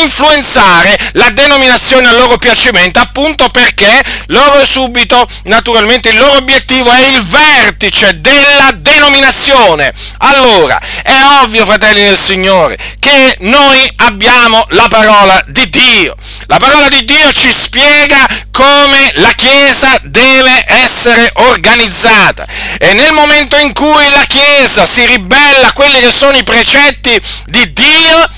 influenzare 0.00 0.98
la 1.12 1.30
denominazione 1.30 2.08
a 2.08 2.12
loro 2.12 2.38
piacimento, 2.38 3.00
appunto 3.00 3.48
perché 3.50 4.02
loro 4.26 4.64
subito, 4.66 5.26
naturalmente, 5.44 6.10
il 6.10 6.18
loro 6.18 6.38
obiettivo 6.38 6.90
è 6.90 7.00
il 7.00 7.24
vertice 7.26 8.20
della 8.20 8.72
denominazione. 8.72 9.92
Allora, 10.18 10.78
è 11.02 11.22
ovvio, 11.42 11.64
fratelli 11.64 12.02
del 12.02 12.18
Signore, 12.18 12.76
che 12.98 13.36
noi 13.40 13.90
abbiamo 13.96 14.64
la 14.70 14.88
parola 14.88 15.42
di 15.46 15.68
Dio. 15.68 16.14
La 16.46 16.58
parola 16.58 16.88
di 16.88 17.04
Dio 17.04 17.32
ci 17.32 17.52
spiega 17.52 18.26
come 18.50 19.10
la 19.14 19.32
Chiesa 19.32 19.98
deve 20.02 20.64
essere 20.66 21.30
organizzata. 21.34 22.46
E 22.78 22.92
nel 22.92 23.12
momento 23.12 23.56
in 23.56 23.72
cui 23.72 24.10
la 24.10 24.24
Chiesa 24.26 24.86
si 24.86 25.04
ribella 25.06 25.68
a 25.68 25.72
quelli 25.72 26.00
che 26.00 26.12
sono 26.12 26.36
i 26.36 26.44
precetti 26.44 27.20
di 27.46 27.72
Dio, 27.72 28.28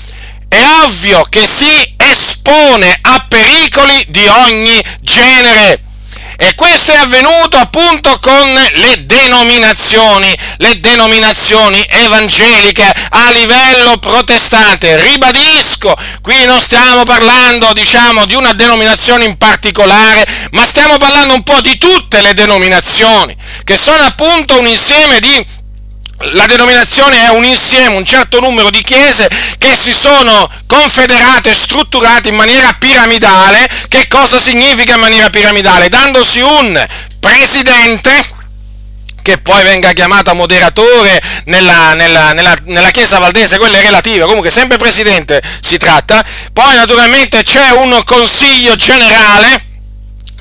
è 0.53 0.69
ovvio 0.85 1.25
che 1.29 1.47
si 1.47 1.93
espone 1.97 2.95
a 3.01 3.25
pericoli 3.27 4.05
di 4.09 4.27
ogni 4.27 4.83
genere. 5.01 5.81
E 6.35 6.55
questo 6.55 6.91
è 6.91 6.97
avvenuto 6.97 7.57
appunto 7.57 8.19
con 8.19 8.67
le 8.73 9.05
denominazioni, 9.05 10.35
le 10.57 10.79
denominazioni 10.79 11.83
evangeliche 11.87 12.91
a 13.09 13.29
livello 13.31 13.97
protestante. 13.97 14.99
Ribadisco, 14.99 15.95
qui 16.21 16.43
non 16.45 16.59
stiamo 16.59 17.03
parlando, 17.03 17.71
diciamo, 17.73 18.25
di 18.25 18.33
una 18.33 18.53
denominazione 18.53 19.25
in 19.25 19.37
particolare, 19.37 20.27
ma 20.51 20.65
stiamo 20.65 20.97
parlando 20.97 21.33
un 21.33 21.43
po' 21.43 21.61
di 21.61 21.77
tutte 21.77 22.21
le 22.21 22.33
denominazioni, 22.33 23.35
che 23.63 23.77
sono 23.77 24.03
appunto 24.03 24.59
un 24.59 24.67
insieme 24.67 25.19
di 25.19 25.52
la 26.19 26.45
denominazione 26.45 27.23
è 27.23 27.29
un 27.29 27.43
insieme, 27.43 27.95
un 27.95 28.05
certo 28.05 28.39
numero 28.39 28.69
di 28.69 28.81
chiese 28.81 29.29
che 29.57 29.75
si 29.75 29.93
sono 29.93 30.49
confederate, 30.67 31.53
strutturate 31.53 32.29
in 32.29 32.35
maniera 32.35 32.73
piramidale. 32.77 33.67
Che 33.87 34.07
cosa 34.07 34.39
significa 34.39 34.93
in 34.93 34.99
maniera 34.99 35.29
piramidale? 35.29 35.89
Dandosi 35.89 36.39
un 36.39 36.85
presidente 37.19 38.41
che 39.21 39.37
poi 39.37 39.63
venga 39.63 39.93
chiamato 39.93 40.35
moderatore 40.35 41.21
nella, 41.45 41.93
nella, 41.93 42.33
nella, 42.33 42.55
nella, 42.65 42.91
Chiesa 42.91 43.19
Valdese, 43.19 43.57
quella 43.57 43.77
è 43.77 43.81
relativa, 43.81 44.25
comunque 44.25 44.51
sempre 44.51 44.77
presidente 44.77 45.41
si 45.61 45.77
tratta, 45.77 46.23
poi 46.51 46.75
naturalmente 46.75 47.41
c'è 47.41 47.71
un 47.71 48.01
consiglio 48.03 48.75
generale 48.75 49.72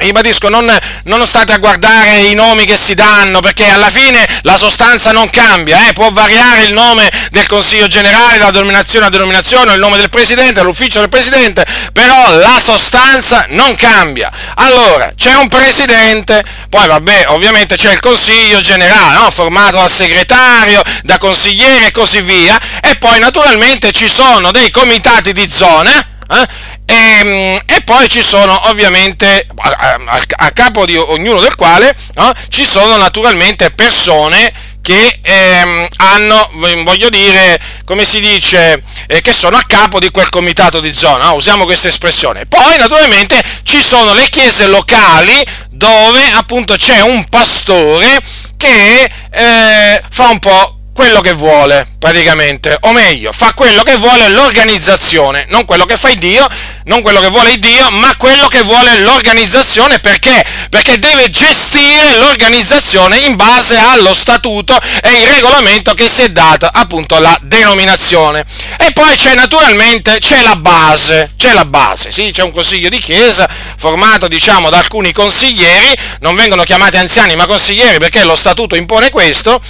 ribadisco, 0.02 0.49
non, 0.49 0.71
non, 1.04 1.26
state 1.26 1.52
a 1.52 1.59
guardare 1.59 2.23
i 2.23 2.35
nomi 2.35 2.64
che 2.64 2.76
si 2.76 2.94
danno, 2.94 3.40
perché 3.40 3.68
alla 3.68 3.90
fine 3.90 4.26
la 4.42 4.56
sostanza 4.56 5.12
non 5.12 5.28
cambia, 5.30 5.88
eh? 5.88 5.92
può 5.92 6.11
variare 6.11 6.64
il 6.64 6.73
nome 6.73 7.11
del 7.30 7.47
Consiglio 7.47 7.87
generale 7.87 8.38
da 8.38 8.50
denominazione 8.50 9.06
a 9.06 9.11
denominazione, 9.11 9.75
il 9.75 9.78
nome 9.78 9.97
del 9.97 10.11
Presidente, 10.11 10.54
dall'ufficio 10.54 10.99
del 10.99 11.09
Presidente, 11.09 11.64
però 11.92 12.37
la 12.37 12.59
sostanza 12.61 13.47
non 13.50 13.75
cambia. 13.75 14.30
Allora, 14.56 15.12
c'è 15.16 15.35
un 15.35 15.49
Presidente, 15.49 16.44
poi 16.68 16.87
vabbè, 16.87 17.26
ovviamente 17.28 17.76
c'è 17.76 17.92
il 17.92 18.00
Consiglio 18.00 18.61
generale, 18.61 19.18
no? 19.18 19.30
formato 19.30 19.76
dal 19.78 19.90
segretario, 19.90 20.82
da 21.02 21.18
consiglieri 21.18 21.87
e 21.87 21.90
così 21.90 22.21
via, 22.21 22.59
e 22.80 22.97
poi 22.97 23.18
naturalmente 23.18 23.92
ci 23.92 24.09
sono 24.09 24.50
dei 24.50 24.71
comitati 24.71 25.32
di 25.32 25.49
zona, 25.49 25.90
eh? 26.30 26.71
E, 26.85 26.95
ehm, 26.95 27.61
e, 27.67 27.83
poi 27.83 28.09
ci 28.09 28.23
sono 28.23 28.69
ovviamente, 28.69 29.47
a, 29.57 29.99
a, 30.05 30.21
a 30.37 30.51
capo 30.51 30.85
di 30.85 30.97
ognuno 30.97 31.41
del 31.41 31.55
quale, 31.55 31.95
no, 32.15 32.33
ci 32.49 32.67
sono 32.67 32.97
naturalmente 32.97 33.71
persone 33.71 34.53
che 34.83 35.21
ehm, 35.23 35.87
hanno, 35.99 36.51
voglio 36.83 37.09
dire, 37.09 37.59
come 37.85 38.05
si 38.05 38.21
dice, 38.21 38.83
eh, 39.07 39.21
che 39.21 39.33
sono 39.33 39.57
a 39.57 39.65
capo 39.67 40.01
di 40.01 40.11
quel 40.11 40.29
comitato 40.29 40.81
di 40.81 40.93
zona, 40.93 41.27
no? 41.27 41.35
usiamo 41.35 41.65
questa 41.65 41.89
espressione. 41.89 42.47
Poi 42.47 42.77
naturalmente 42.77 43.41
ci 43.62 43.83
sono 43.83 44.12
le 44.12 44.29
chiese 44.29 44.67
locali 44.67 45.45
dove 45.71 46.33
appunto 46.33 46.75
c'è 46.75 47.01
un 47.01 47.25
pastore 47.29 48.21
che 48.57 49.11
eh, 49.31 50.03
fa 50.11 50.29
un 50.29 50.39
po' 50.41 50.82
quello 50.95 51.21
che 51.21 51.33
vuole 51.33 51.87
praticamente, 51.99 52.77
o 52.81 52.93
meglio, 52.93 53.33
fa 53.33 53.53
quello 53.55 53.83
che 53.83 53.97
vuole 53.97 54.29
l'organizzazione, 54.31 55.47
non 55.49 55.65
quello 55.65 55.85
che 55.85 55.97
fa 55.97 56.11
Dio, 56.15 56.47
non 56.85 57.01
quello 57.03 57.21
che 57.21 57.29
vuole 57.29 57.59
Dio, 57.59 57.91
ma 57.91 58.15
quello 58.17 58.49
che 58.49 58.63
vuole 58.63 58.99
l'organizzazione, 59.01 60.01
perché? 60.01 60.45
Perché 60.69 60.99
deve 60.99 61.31
gestire 61.31 62.17
l'organizzazione 62.17 63.19
in 63.21 63.37
base 63.37 63.79
allo 63.79 64.15
statuto 64.15 64.79
e 65.03 65.23
il 65.23 65.29
regolamento 65.29 65.95
che 65.95 66.09
si 66.09 66.23
è 66.23 66.31
dato 66.31 66.69
appunto 66.71 67.19
la 67.19 67.37
denominazione. 67.43 68.45
E 68.79 68.93
poi 68.93 69.17
c'è 69.17 69.35
naturalmente 69.35 70.19
c'è 70.19 70.43
la 70.43 70.57
base, 70.57 71.33
c'è 71.37 71.53
la 71.53 71.65
base, 71.65 72.11
sì, 72.11 72.31
c'è 72.33 72.43
un 72.43 72.53
consiglio 72.53 72.89
di 72.89 72.99
chiesa 72.99 73.49
formato 73.77 74.29
diciamo 74.29 74.71
da 74.71 74.79
alcuni 74.79 75.13
consiglieri, 75.13 75.97
non 76.21 76.35
vengono 76.35 76.63
chiamati 76.65 76.97
anziani 76.97 77.37
ma 77.37 77.47
consiglieri 77.47 77.99
perché 77.99 78.25
lo 78.25 78.37
statuto 78.37 78.77
impone 78.77 79.11
questo 79.11 79.61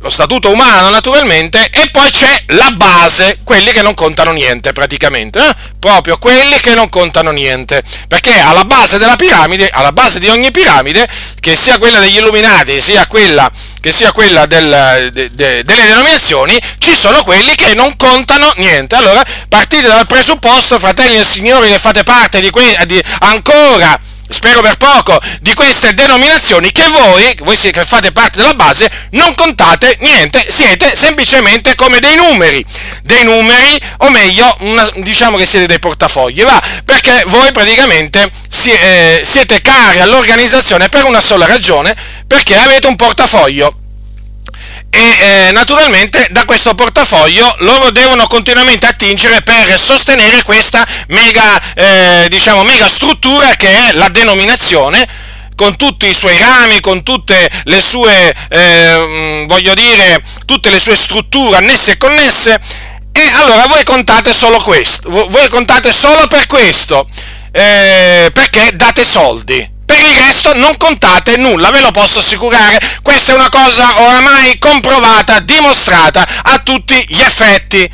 lo 0.00 0.10
statuto 0.10 0.50
umano 0.50 0.90
naturalmente, 0.90 1.68
e 1.70 1.88
poi 1.90 2.10
c'è 2.10 2.44
la 2.48 2.70
base, 2.72 3.38
quelli 3.44 3.72
che 3.72 3.82
non 3.82 3.94
contano 3.94 4.32
niente 4.32 4.72
praticamente, 4.72 5.38
eh? 5.40 5.54
proprio 5.78 6.18
quelli 6.18 6.58
che 6.60 6.74
non 6.74 6.88
contano 6.88 7.30
niente, 7.30 7.82
perché 8.08 8.38
alla 8.38 8.64
base 8.64 8.98
della 8.98 9.16
piramide, 9.16 9.68
alla 9.68 9.92
base 9.92 10.18
di 10.18 10.28
ogni 10.28 10.50
piramide, 10.50 11.08
che 11.40 11.56
sia 11.56 11.78
quella 11.78 12.00
degli 12.00 12.16
illuminati, 12.16 12.80
sia 12.80 13.06
quella, 13.06 13.50
che 13.80 13.92
sia 13.92 14.12
quella 14.12 14.46
del, 14.46 15.10
de, 15.12 15.30
de, 15.32 15.64
delle 15.64 15.86
denominazioni, 15.86 16.60
ci 16.78 16.96
sono 16.96 17.22
quelli 17.22 17.54
che 17.54 17.74
non 17.74 17.96
contano 17.96 18.52
niente. 18.56 18.96
Allora 18.96 19.24
partite 19.48 19.86
dal 19.86 20.06
presupposto, 20.06 20.78
fratelli 20.78 21.18
e 21.18 21.24
signori, 21.24 21.70
che 21.70 21.78
fate 21.78 22.04
parte 22.04 22.40
di, 22.40 22.50
que, 22.50 22.76
di 22.86 23.02
ancora 23.20 23.98
spero 24.28 24.60
per 24.60 24.76
poco, 24.76 25.18
di 25.40 25.54
queste 25.54 25.94
denominazioni 25.94 26.72
che 26.72 26.86
voi, 26.88 27.36
voi 27.40 27.56
che 27.56 27.84
fate 27.84 28.12
parte 28.12 28.38
della 28.38 28.54
base, 28.54 28.90
non 29.10 29.34
contate 29.34 29.96
niente, 30.00 30.44
siete 30.48 30.94
semplicemente 30.96 31.74
come 31.74 31.98
dei 31.98 32.14
numeri, 32.16 32.64
dei 33.02 33.24
numeri, 33.24 33.80
o 33.98 34.10
meglio, 34.10 34.54
una, 34.60 34.88
diciamo 34.96 35.36
che 35.36 35.46
siete 35.46 35.66
dei 35.66 35.78
portafogli, 35.78 36.42
va? 36.42 36.60
Perché 36.84 37.24
voi 37.26 37.52
praticamente 37.52 38.30
si, 38.48 38.70
eh, 38.70 39.22
siete 39.24 39.60
cari 39.60 40.00
all'organizzazione 40.00 40.88
per 40.88 41.04
una 41.04 41.20
sola 41.20 41.46
ragione, 41.46 41.94
perché 42.26 42.56
avete 42.56 42.86
un 42.86 42.96
portafoglio 42.96 43.74
e 44.90 44.98
eh, 44.98 45.52
naturalmente 45.52 46.26
da 46.30 46.44
questo 46.44 46.74
portafoglio 46.74 47.54
loro 47.58 47.90
devono 47.90 48.26
continuamente 48.26 48.86
attingere 48.86 49.42
per 49.42 49.78
sostenere 49.78 50.42
questa 50.42 50.86
mega, 51.08 51.60
eh, 51.74 52.26
diciamo, 52.28 52.62
mega 52.64 52.88
struttura 52.88 53.54
che 53.56 53.68
è 53.68 53.92
la 53.92 54.08
denominazione 54.08 55.06
con 55.54 55.76
tutti 55.76 56.06
i 56.06 56.14
suoi 56.14 56.38
rami, 56.38 56.80
con 56.80 57.02
tutte 57.02 57.50
le 57.64 57.80
sue, 57.80 58.34
eh, 58.48 59.44
voglio 59.48 59.74
dire, 59.74 60.22
tutte 60.44 60.70
le 60.70 60.78
sue 60.78 60.94
strutture 60.94 61.56
annesse 61.56 61.92
e 61.92 61.96
connesse, 61.96 62.60
e 63.10 63.30
allora 63.32 63.66
voi 63.66 63.82
contate 63.82 64.34
solo 64.34 64.60
questo, 64.60 65.08
voi 65.10 65.48
contate 65.48 65.92
solo 65.92 66.26
per 66.28 66.46
questo, 66.46 67.08
eh, 67.52 68.30
perché 68.34 68.76
date 68.76 69.02
soldi. 69.02 69.75
Per 69.86 70.02
il 70.02 70.14
resto 70.16 70.52
non 70.54 70.76
contate 70.76 71.36
nulla, 71.36 71.70
ve 71.70 71.80
lo 71.80 71.92
posso 71.92 72.18
assicurare. 72.18 72.78
Questa 73.02 73.32
è 73.32 73.34
una 73.36 73.48
cosa 73.48 74.00
oramai 74.00 74.58
comprovata, 74.58 75.38
dimostrata 75.40 76.26
a 76.42 76.58
tutti 76.58 77.04
gli 77.08 77.20
effetti. 77.20 77.90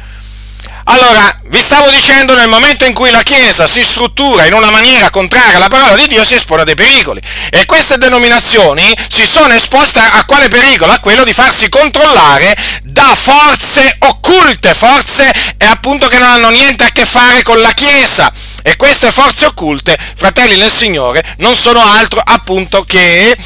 Allora, 0.84 1.38
vi 1.44 1.62
stavo 1.62 1.90
dicendo, 1.90 2.34
nel 2.34 2.48
momento 2.48 2.84
in 2.84 2.92
cui 2.92 3.10
la 3.10 3.22
Chiesa 3.22 3.68
si 3.68 3.84
struttura 3.84 4.46
in 4.46 4.52
una 4.52 4.70
maniera 4.70 5.10
contraria 5.10 5.56
alla 5.56 5.68
parola 5.68 5.94
di 5.94 6.08
Dio, 6.08 6.24
si 6.24 6.34
espone 6.34 6.62
a 6.62 6.64
dei 6.64 6.74
pericoli. 6.74 7.20
E 7.50 7.66
queste 7.66 7.98
denominazioni 7.98 8.92
si 9.08 9.26
sono 9.26 9.54
esposte 9.54 10.00
a 10.00 10.24
quale 10.24 10.48
pericolo? 10.48 10.92
A 10.92 10.98
quello 10.98 11.24
di 11.24 11.32
farsi 11.32 11.68
controllare 11.68 12.56
da 12.82 13.14
forze 13.14 13.96
occulte, 14.00 14.74
forze 14.74 15.30
appunto 15.58 16.08
che 16.08 16.18
non 16.18 16.30
hanno 16.30 16.50
niente 16.50 16.84
a 16.84 16.90
che 16.90 17.06
fare 17.06 17.42
con 17.42 17.60
la 17.60 17.72
Chiesa. 17.72 18.32
E 18.62 18.76
queste 18.76 19.10
forze 19.10 19.46
occulte, 19.46 19.98
fratelli 19.98 20.56
nel 20.56 20.70
Signore, 20.70 21.24
non 21.38 21.56
sono 21.56 21.80
altro 21.80 22.20
appunto 22.24 22.84
che 22.84 23.36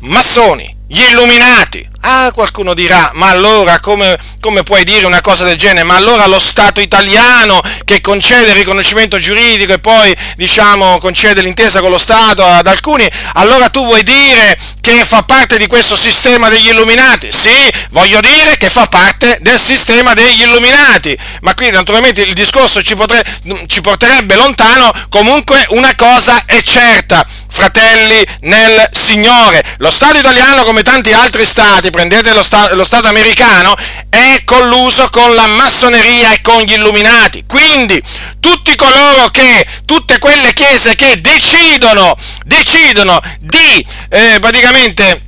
massoni, 0.00 0.74
gli 0.86 1.00
illuminati. 1.00 1.88
Ah, 2.06 2.32
qualcuno 2.32 2.74
dirà, 2.74 3.10
ma 3.14 3.28
allora 3.28 3.80
come, 3.80 4.18
come, 4.40 4.62
puoi 4.62 4.84
dire 4.84 5.06
una 5.06 5.22
cosa 5.22 5.44
del 5.44 5.56
genere? 5.56 5.84
Ma 5.84 5.96
allora 5.96 6.26
lo 6.26 6.38
Stato 6.38 6.80
italiano 6.80 7.62
che 7.84 8.02
concede 8.02 8.50
il 8.50 8.56
riconoscimento 8.56 9.18
giuridico 9.18 9.72
e 9.72 9.78
poi, 9.78 10.14
diciamo, 10.36 10.98
concede 10.98 11.40
l'intesa 11.40 11.80
con 11.80 11.90
lo 11.90 11.98
Stato 11.98 12.44
ad 12.44 12.66
alcuni, 12.66 13.08
allora 13.34 13.70
tu 13.70 13.82
vuoi 13.82 14.02
dire 14.02 14.58
che 14.82 15.06
fa 15.06 15.22
parte 15.22 15.56
di 15.56 15.66
questo 15.66 15.96
sistema 15.96 16.50
degli 16.50 16.68
illuminati? 16.68 17.32
Sì, 17.32 17.72
voglio 17.90 18.20
dire 18.20 18.58
che 18.58 18.68
fa 18.68 18.86
parte 18.86 19.38
del 19.40 19.58
sistema 19.58 20.12
degli 20.12 20.42
illuminati. 20.42 21.16
Ma 21.40 21.54
qui 21.54 21.70
naturalmente 21.70 22.20
il 22.20 22.34
discorso 22.34 22.82
ci, 22.82 22.94
potre, 22.94 23.24
ci 23.66 23.80
porterebbe 23.80 24.34
lontano, 24.34 24.92
comunque 25.08 25.64
una 25.70 25.94
cosa 25.94 26.42
è 26.44 26.60
certa 26.60 27.26
fratelli 27.48 28.26
nel 28.40 28.88
Signore. 28.92 29.64
Lo 29.78 29.90
Stato 29.90 30.18
italiano, 30.18 30.64
come 30.74 30.82
tanti 30.82 31.12
altri 31.12 31.46
stati, 31.46 31.90
prendete 31.92 32.32
lo, 32.32 32.42
sta- 32.42 32.74
lo 32.74 32.82
Stato 32.82 33.06
americano, 33.06 33.76
è 34.08 34.42
colluso 34.44 35.08
con 35.10 35.32
la 35.32 35.46
massoneria 35.46 36.32
e 36.32 36.40
con 36.40 36.60
gli 36.62 36.72
illuminati. 36.72 37.44
Quindi 37.46 38.02
tutti 38.40 38.74
coloro 38.74 39.28
che, 39.28 39.64
tutte 39.84 40.18
quelle 40.18 40.52
chiese 40.52 40.96
che 40.96 41.20
decidono, 41.20 42.16
decidono 42.44 43.20
di 43.38 43.86
eh, 44.08 44.38
praticamente 44.40 45.22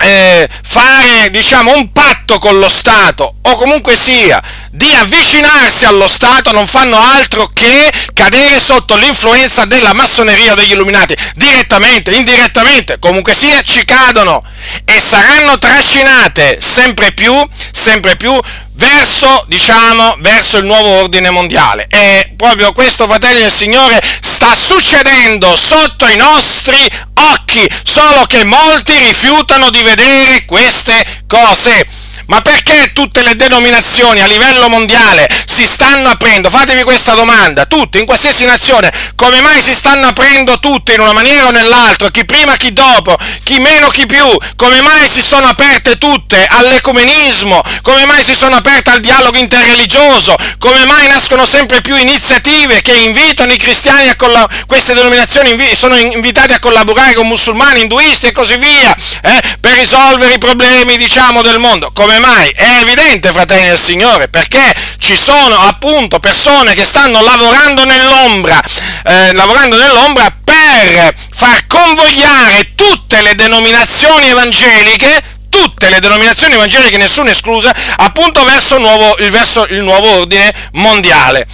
eh, 0.00 0.48
fare 0.62 1.30
diciamo 1.30 1.74
un 1.74 1.92
patto 1.92 2.38
con 2.38 2.58
lo 2.58 2.70
Stato 2.70 3.34
o 3.42 3.54
comunque 3.56 3.96
sia 3.96 4.42
di 4.70 4.94
avvicinarsi 4.94 5.84
allo 5.84 6.08
Stato 6.08 6.52
non 6.52 6.66
fanno 6.66 6.98
altro 6.98 7.50
che 7.52 7.92
cadere 8.14 8.60
sotto 8.60 8.96
l'influenza 8.96 9.66
della 9.66 9.92
massoneria 9.92 10.54
degli 10.54 10.72
illuminati 10.72 11.14
direttamente, 11.34 12.12
indirettamente, 12.12 12.98
comunque 12.98 13.34
sia 13.34 13.60
ci 13.62 13.84
cadono 13.84 14.42
e 14.84 15.00
saranno 15.00 15.58
trascinate 15.58 16.58
sempre 16.60 17.12
più, 17.12 17.32
sempre 17.72 18.16
più 18.16 18.38
verso, 18.74 19.44
diciamo, 19.46 20.16
verso 20.20 20.58
il 20.58 20.64
nuovo 20.64 20.88
ordine 21.00 21.30
mondiale. 21.30 21.86
E 21.88 22.32
proprio 22.36 22.72
questo, 22.72 23.06
fratelli 23.06 23.42
del 23.42 23.52
Signore, 23.52 24.00
sta 24.20 24.54
succedendo 24.54 25.56
sotto 25.56 26.06
i 26.08 26.16
nostri 26.16 26.88
occhi, 27.14 27.68
solo 27.84 28.24
che 28.26 28.44
molti 28.44 28.96
rifiutano 28.96 29.70
di 29.70 29.82
vedere 29.82 30.44
queste 30.46 31.04
cose. 31.26 31.99
Ma 32.30 32.40
perché 32.42 32.92
tutte 32.92 33.22
le 33.22 33.34
denominazioni 33.34 34.20
a 34.20 34.26
livello 34.26 34.68
mondiale 34.68 35.28
si 35.46 35.66
stanno 35.66 36.10
aprendo? 36.10 36.48
Fatevi 36.48 36.84
questa 36.84 37.14
domanda, 37.14 37.66
tutte, 37.66 37.98
in 37.98 38.06
qualsiasi 38.06 38.44
nazione, 38.44 38.88
come 39.16 39.40
mai 39.40 39.60
si 39.60 39.74
stanno 39.74 40.06
aprendo 40.06 40.56
tutte 40.60 40.94
in 40.94 41.00
una 41.00 41.12
maniera 41.12 41.48
o 41.48 41.50
nell'altra, 41.50 42.08
chi 42.12 42.24
prima, 42.24 42.56
chi 42.56 42.72
dopo, 42.72 43.18
chi 43.42 43.58
meno, 43.58 43.88
chi 43.88 44.06
più? 44.06 44.24
Come 44.54 44.80
mai 44.80 45.08
si 45.08 45.24
sono 45.24 45.48
aperte 45.48 45.98
tutte 45.98 46.46
all'ecumenismo? 46.48 47.60
Come 47.82 48.04
mai 48.04 48.22
si 48.22 48.36
sono 48.36 48.54
aperte 48.54 48.90
al 48.90 49.00
dialogo 49.00 49.36
interreligioso? 49.36 50.36
Come 50.60 50.84
mai 50.84 51.08
nascono 51.08 51.44
sempre 51.44 51.82
più 51.82 51.96
iniziative 51.96 52.80
che 52.80 52.92
invitano 52.92 53.52
i 53.52 53.58
cristiani 53.58 54.08
a 54.08 54.14
collaborare, 54.14 54.66
queste 54.68 54.94
denominazioni 54.94 55.50
invi- 55.50 55.74
sono 55.74 55.96
invitati 55.96 56.52
a 56.52 56.60
collaborare 56.60 57.14
con 57.14 57.26
musulmani, 57.26 57.80
induisti 57.80 58.26
e 58.26 58.32
così 58.32 58.54
via, 58.54 58.94
eh, 59.22 59.42
per 59.60 59.72
risolvere 59.72 60.34
i 60.34 60.38
problemi, 60.38 60.96
diciamo, 60.96 61.42
del 61.42 61.58
mondo? 61.58 61.90
Come 61.92 62.18
mai? 62.20 62.50
È 62.50 62.78
evidente, 62.80 63.32
fratelli 63.32 63.66
del 63.66 63.78
Signore, 63.78 64.28
perché 64.28 64.74
ci 64.98 65.16
sono 65.16 65.58
appunto 65.58 66.20
persone 66.20 66.74
che 66.74 66.86
stanno 66.86 67.22
lavorando 67.22 67.84
nell'ombra, 67.84 68.60
eh, 69.04 69.32
lavorando 69.32 69.76
nell'ombra 69.76 70.32
per 70.44 71.14
far 71.32 71.66
convogliare 71.66 72.74
tutte 72.74 73.20
le 73.22 73.34
denominazioni 73.34 74.28
evangeliche 74.28 75.38
tutte 75.50 75.90
le 75.90 75.98
denominazioni 75.98 76.54
evangeliche, 76.54 76.96
nessuna 76.96 77.30
esclusa, 77.30 77.74
appunto 77.96 78.44
verso 78.44 78.78
nuovo, 78.78 79.16
verso 79.30 79.66
il 79.70 79.82
nuovo 79.82 80.20
ordine 80.20 80.54
mondiale. 80.74 81.44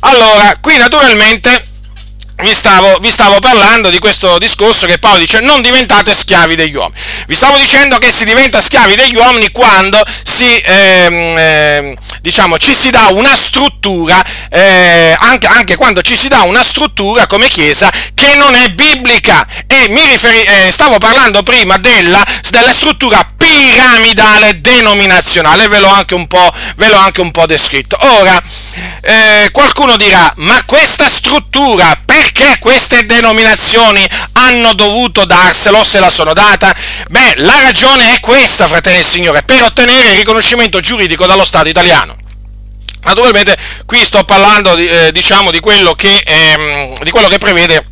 Allora, 0.00 0.54
qui 0.60 0.76
naturalmente 0.76 1.67
vi 2.40 2.54
stavo, 2.54 2.98
vi 3.00 3.10
stavo, 3.10 3.40
parlando 3.40 3.90
di 3.90 3.98
questo 3.98 4.38
discorso 4.38 4.86
che 4.86 4.98
Paolo 4.98 5.18
dice 5.18 5.40
non 5.40 5.60
diventate 5.60 6.14
schiavi 6.14 6.54
degli 6.54 6.74
uomini. 6.74 7.00
Vi 7.26 7.34
stavo 7.34 7.56
dicendo 7.56 7.98
che 7.98 8.12
si 8.12 8.24
diventa 8.24 8.60
schiavi 8.60 8.94
degli 8.94 9.16
uomini 9.16 9.50
quando 9.50 10.00
si, 10.22 10.56
ehm, 10.64 11.36
eh, 11.36 11.96
diciamo, 12.22 12.56
ci 12.58 12.74
si 12.74 12.90
dà 12.90 13.08
una 13.08 13.34
struttura, 13.34 14.24
eh, 14.50 15.16
anche, 15.18 15.46
anche, 15.48 15.74
quando 15.74 16.00
ci 16.02 16.16
si 16.16 16.28
dà 16.28 16.42
una 16.42 16.62
struttura 16.62 17.26
come 17.26 17.48
Chiesa 17.48 17.90
che 18.14 18.34
non 18.34 18.54
è 18.54 18.70
biblica. 18.70 19.44
E 19.66 19.88
mi 19.88 20.04
riferi, 20.04 20.42
eh, 20.44 20.70
stavo 20.70 20.98
parlando 20.98 21.42
prima 21.42 21.76
della, 21.78 22.24
della 22.50 22.72
struttura 22.72 23.32
piramidale 23.58 24.60
denominazionale, 24.60 25.66
ve 25.66 25.80
l'ho 25.80 25.88
anche 25.88 26.14
un 26.14 26.28
po', 26.28 26.52
anche 26.78 27.20
un 27.20 27.32
po 27.32 27.44
descritto. 27.46 27.96
Ora, 28.00 28.40
eh, 29.00 29.48
qualcuno 29.50 29.96
dirà, 29.96 30.32
ma 30.36 30.62
questa 30.64 31.08
struttura, 31.08 32.00
perché 32.04 32.58
queste 32.60 33.04
denominazioni 33.04 34.06
hanno 34.34 34.74
dovuto 34.74 35.24
darselo, 35.24 35.82
se 35.82 35.98
la 35.98 36.08
sono 36.08 36.34
data? 36.34 36.72
Beh, 37.08 37.34
la 37.38 37.58
ragione 37.58 38.14
è 38.14 38.20
questa, 38.20 38.68
fratelli 38.68 38.98
del 38.98 39.06
Signore, 39.06 39.42
per 39.42 39.62
ottenere 39.62 40.10
il 40.10 40.18
riconoscimento 40.18 40.78
giuridico 40.78 41.26
dallo 41.26 41.44
Stato 41.44 41.68
italiano. 41.68 42.16
Naturalmente 43.02 43.56
qui 43.86 44.04
sto 44.04 44.24
parlando 44.24 44.76
eh, 44.76 45.10
diciamo, 45.12 45.50
di, 45.50 45.60
quello 45.60 45.94
che, 45.94 46.22
ehm, 46.24 46.98
di 47.02 47.10
quello 47.10 47.28
che 47.28 47.38
prevede 47.38 47.84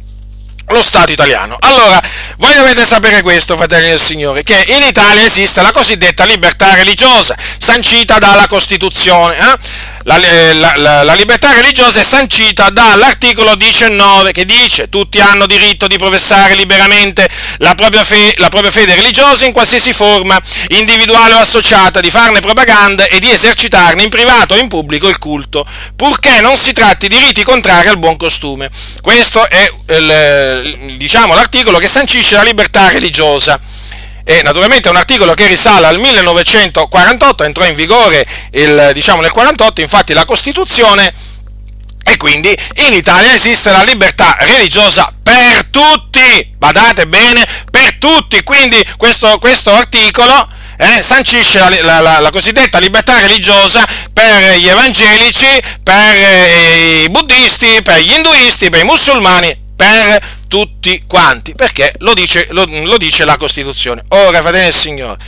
lo 0.68 0.82
Stato 0.82 1.12
italiano. 1.12 1.56
Allora, 1.60 2.00
voi 2.38 2.54
dovete 2.54 2.84
sapere 2.84 3.22
questo, 3.22 3.56
fratelli 3.56 3.88
del 3.88 4.00
Signore, 4.00 4.42
che 4.42 4.64
in 4.68 4.82
Italia 4.82 5.24
esiste 5.24 5.62
la 5.62 5.72
cosiddetta 5.72 6.24
libertà 6.24 6.74
religiosa, 6.74 7.36
sancita 7.58 8.18
dalla 8.18 8.46
Costituzione. 8.48 9.36
Eh? 9.38 9.58
La, 10.06 10.18
la, 10.18 10.76
la, 10.76 11.02
la, 11.02 11.14
libertà 11.14 11.52
religiosa 11.52 11.98
è 11.98 12.04
sancita 12.04 12.70
dall'articolo 12.70 13.56
19 13.56 14.30
che 14.30 14.44
dice 14.44 14.88
tutti 14.88 15.18
hanno 15.18 15.46
diritto 15.46 15.88
di 15.88 15.98
professare 15.98 16.54
liberamente 16.54 17.28
la 17.58 17.74
propria, 17.74 18.04
fe, 18.04 18.32
la 18.36 18.48
propria 18.48 18.70
fede 18.70 18.94
religiosa 18.94 19.46
in 19.46 19.52
qualsiasi 19.52 19.92
forma, 19.92 20.40
individuale 20.68 21.34
o 21.34 21.40
associata, 21.40 21.98
di 21.98 22.12
farne 22.12 22.38
propaganda 22.38 23.06
e 23.06 23.18
di 23.18 23.28
esercitarne 23.28 24.04
in 24.04 24.08
privato 24.08 24.54
o 24.54 24.58
in 24.58 24.68
pubblico 24.68 25.08
il 25.08 25.18
culto, 25.18 25.66
purché 25.96 26.40
non 26.40 26.56
si 26.56 26.72
tratti 26.72 27.08
di 27.08 27.18
riti 27.18 27.42
contrari 27.42 27.88
al 27.88 27.98
buon 27.98 28.16
costume. 28.16 28.70
Questo 29.00 29.44
è 29.48 29.68
il, 29.88 30.94
diciamo, 30.98 31.34
l'articolo 31.34 31.78
che 31.78 31.88
sancisce 31.88 32.36
la 32.36 32.44
libertà 32.44 32.90
religiosa 32.90 33.58
e 34.28 34.42
naturalmente 34.42 34.88
è 34.88 34.90
un 34.90 34.96
articolo 34.96 35.34
che 35.34 35.46
risale 35.46 35.86
al 35.86 36.00
1948, 36.00 37.44
entrò 37.44 37.64
in 37.64 37.76
vigore 37.76 38.26
il, 38.50 38.90
diciamo, 38.92 39.20
nel 39.20 39.30
48, 39.30 39.80
infatti 39.80 40.12
la 40.14 40.24
Costituzione 40.24 41.14
e 42.02 42.16
quindi 42.16 42.52
in 42.74 42.92
Italia 42.92 43.32
esiste 43.32 43.70
la 43.70 43.84
libertà 43.84 44.36
religiosa 44.40 45.08
per 45.22 45.66
tutti, 45.66 46.54
badate 46.58 47.06
bene, 47.06 47.46
per 47.70 47.98
tutti, 47.98 48.42
quindi 48.42 48.84
questo, 48.96 49.38
questo 49.38 49.72
articolo 49.72 50.48
eh, 50.76 51.04
sancisce 51.04 51.60
la, 51.60 52.00
la, 52.00 52.18
la, 52.18 52.30
cosiddetta 52.30 52.78
libertà 52.78 53.20
religiosa 53.20 53.86
per 54.12 54.56
gli 54.56 54.66
evangelici, 54.66 55.62
per 55.84 56.14
eh, 56.16 57.04
i 57.04 57.10
buddisti, 57.10 57.80
per 57.82 58.00
gli 58.00 58.12
induisti, 58.12 58.70
per 58.70 58.80
i 58.80 58.84
musulmani, 58.84 59.56
per 59.76 60.20
tutti 60.56 61.02
quanti, 61.06 61.54
perché 61.54 61.92
lo 61.98 62.14
dice, 62.14 62.46
lo, 62.52 62.64
lo 62.66 62.96
dice 62.96 63.26
la 63.26 63.36
Costituzione. 63.36 64.02
Ora, 64.08 64.40
fratelli 64.40 64.64
del 64.64 64.72
Signore, 64.72 65.18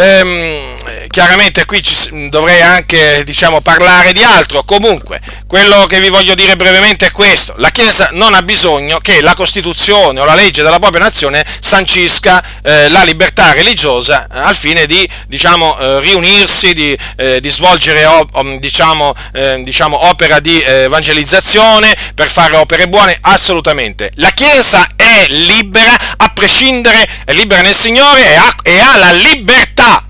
Ehm, 0.00 1.08
chiaramente 1.08 1.64
qui 1.64 1.82
ci, 1.82 2.28
dovrei 2.28 2.62
anche 2.62 3.24
diciamo, 3.24 3.60
parlare 3.60 4.12
di 4.12 4.22
altro, 4.22 4.62
comunque 4.62 5.20
quello 5.48 5.86
che 5.86 5.98
vi 5.98 6.10
voglio 6.10 6.34
dire 6.34 6.56
brevemente 6.56 7.06
è 7.06 7.10
questo, 7.10 7.54
la 7.56 7.70
Chiesa 7.70 8.10
non 8.12 8.34
ha 8.34 8.42
bisogno 8.42 8.98
che 8.98 9.22
la 9.22 9.34
Costituzione 9.34 10.20
o 10.20 10.26
la 10.26 10.34
legge 10.34 10.62
della 10.62 10.78
propria 10.78 11.04
nazione 11.04 11.42
sancisca 11.60 12.44
eh, 12.62 12.88
la 12.90 13.02
libertà 13.02 13.54
religiosa 13.54 14.26
eh, 14.26 14.38
al 14.40 14.54
fine 14.54 14.84
di 14.84 15.08
diciamo, 15.26 15.78
eh, 15.78 16.00
riunirsi, 16.00 16.74
di, 16.74 16.96
eh, 17.16 17.40
di 17.40 17.48
svolgere 17.48 18.04
op, 18.04 18.58
diciamo, 18.58 19.14
eh, 19.32 19.62
diciamo, 19.64 20.08
opera 20.08 20.38
di 20.38 20.62
evangelizzazione, 20.62 21.96
per 22.14 22.30
fare 22.30 22.56
opere 22.56 22.86
buone, 22.86 23.16
assolutamente. 23.18 24.10
La 24.16 24.30
Chiesa 24.32 24.86
è 24.96 25.26
libera 25.28 25.96
a 26.18 26.28
prescindere, 26.28 27.08
è 27.24 27.32
libera 27.32 27.62
nel 27.62 27.74
Signore 27.74 28.20
e 28.20 28.36
ha, 28.36 28.54
e 28.62 28.78
ha 28.80 28.96
la 28.98 29.12
libertà 29.12 30.07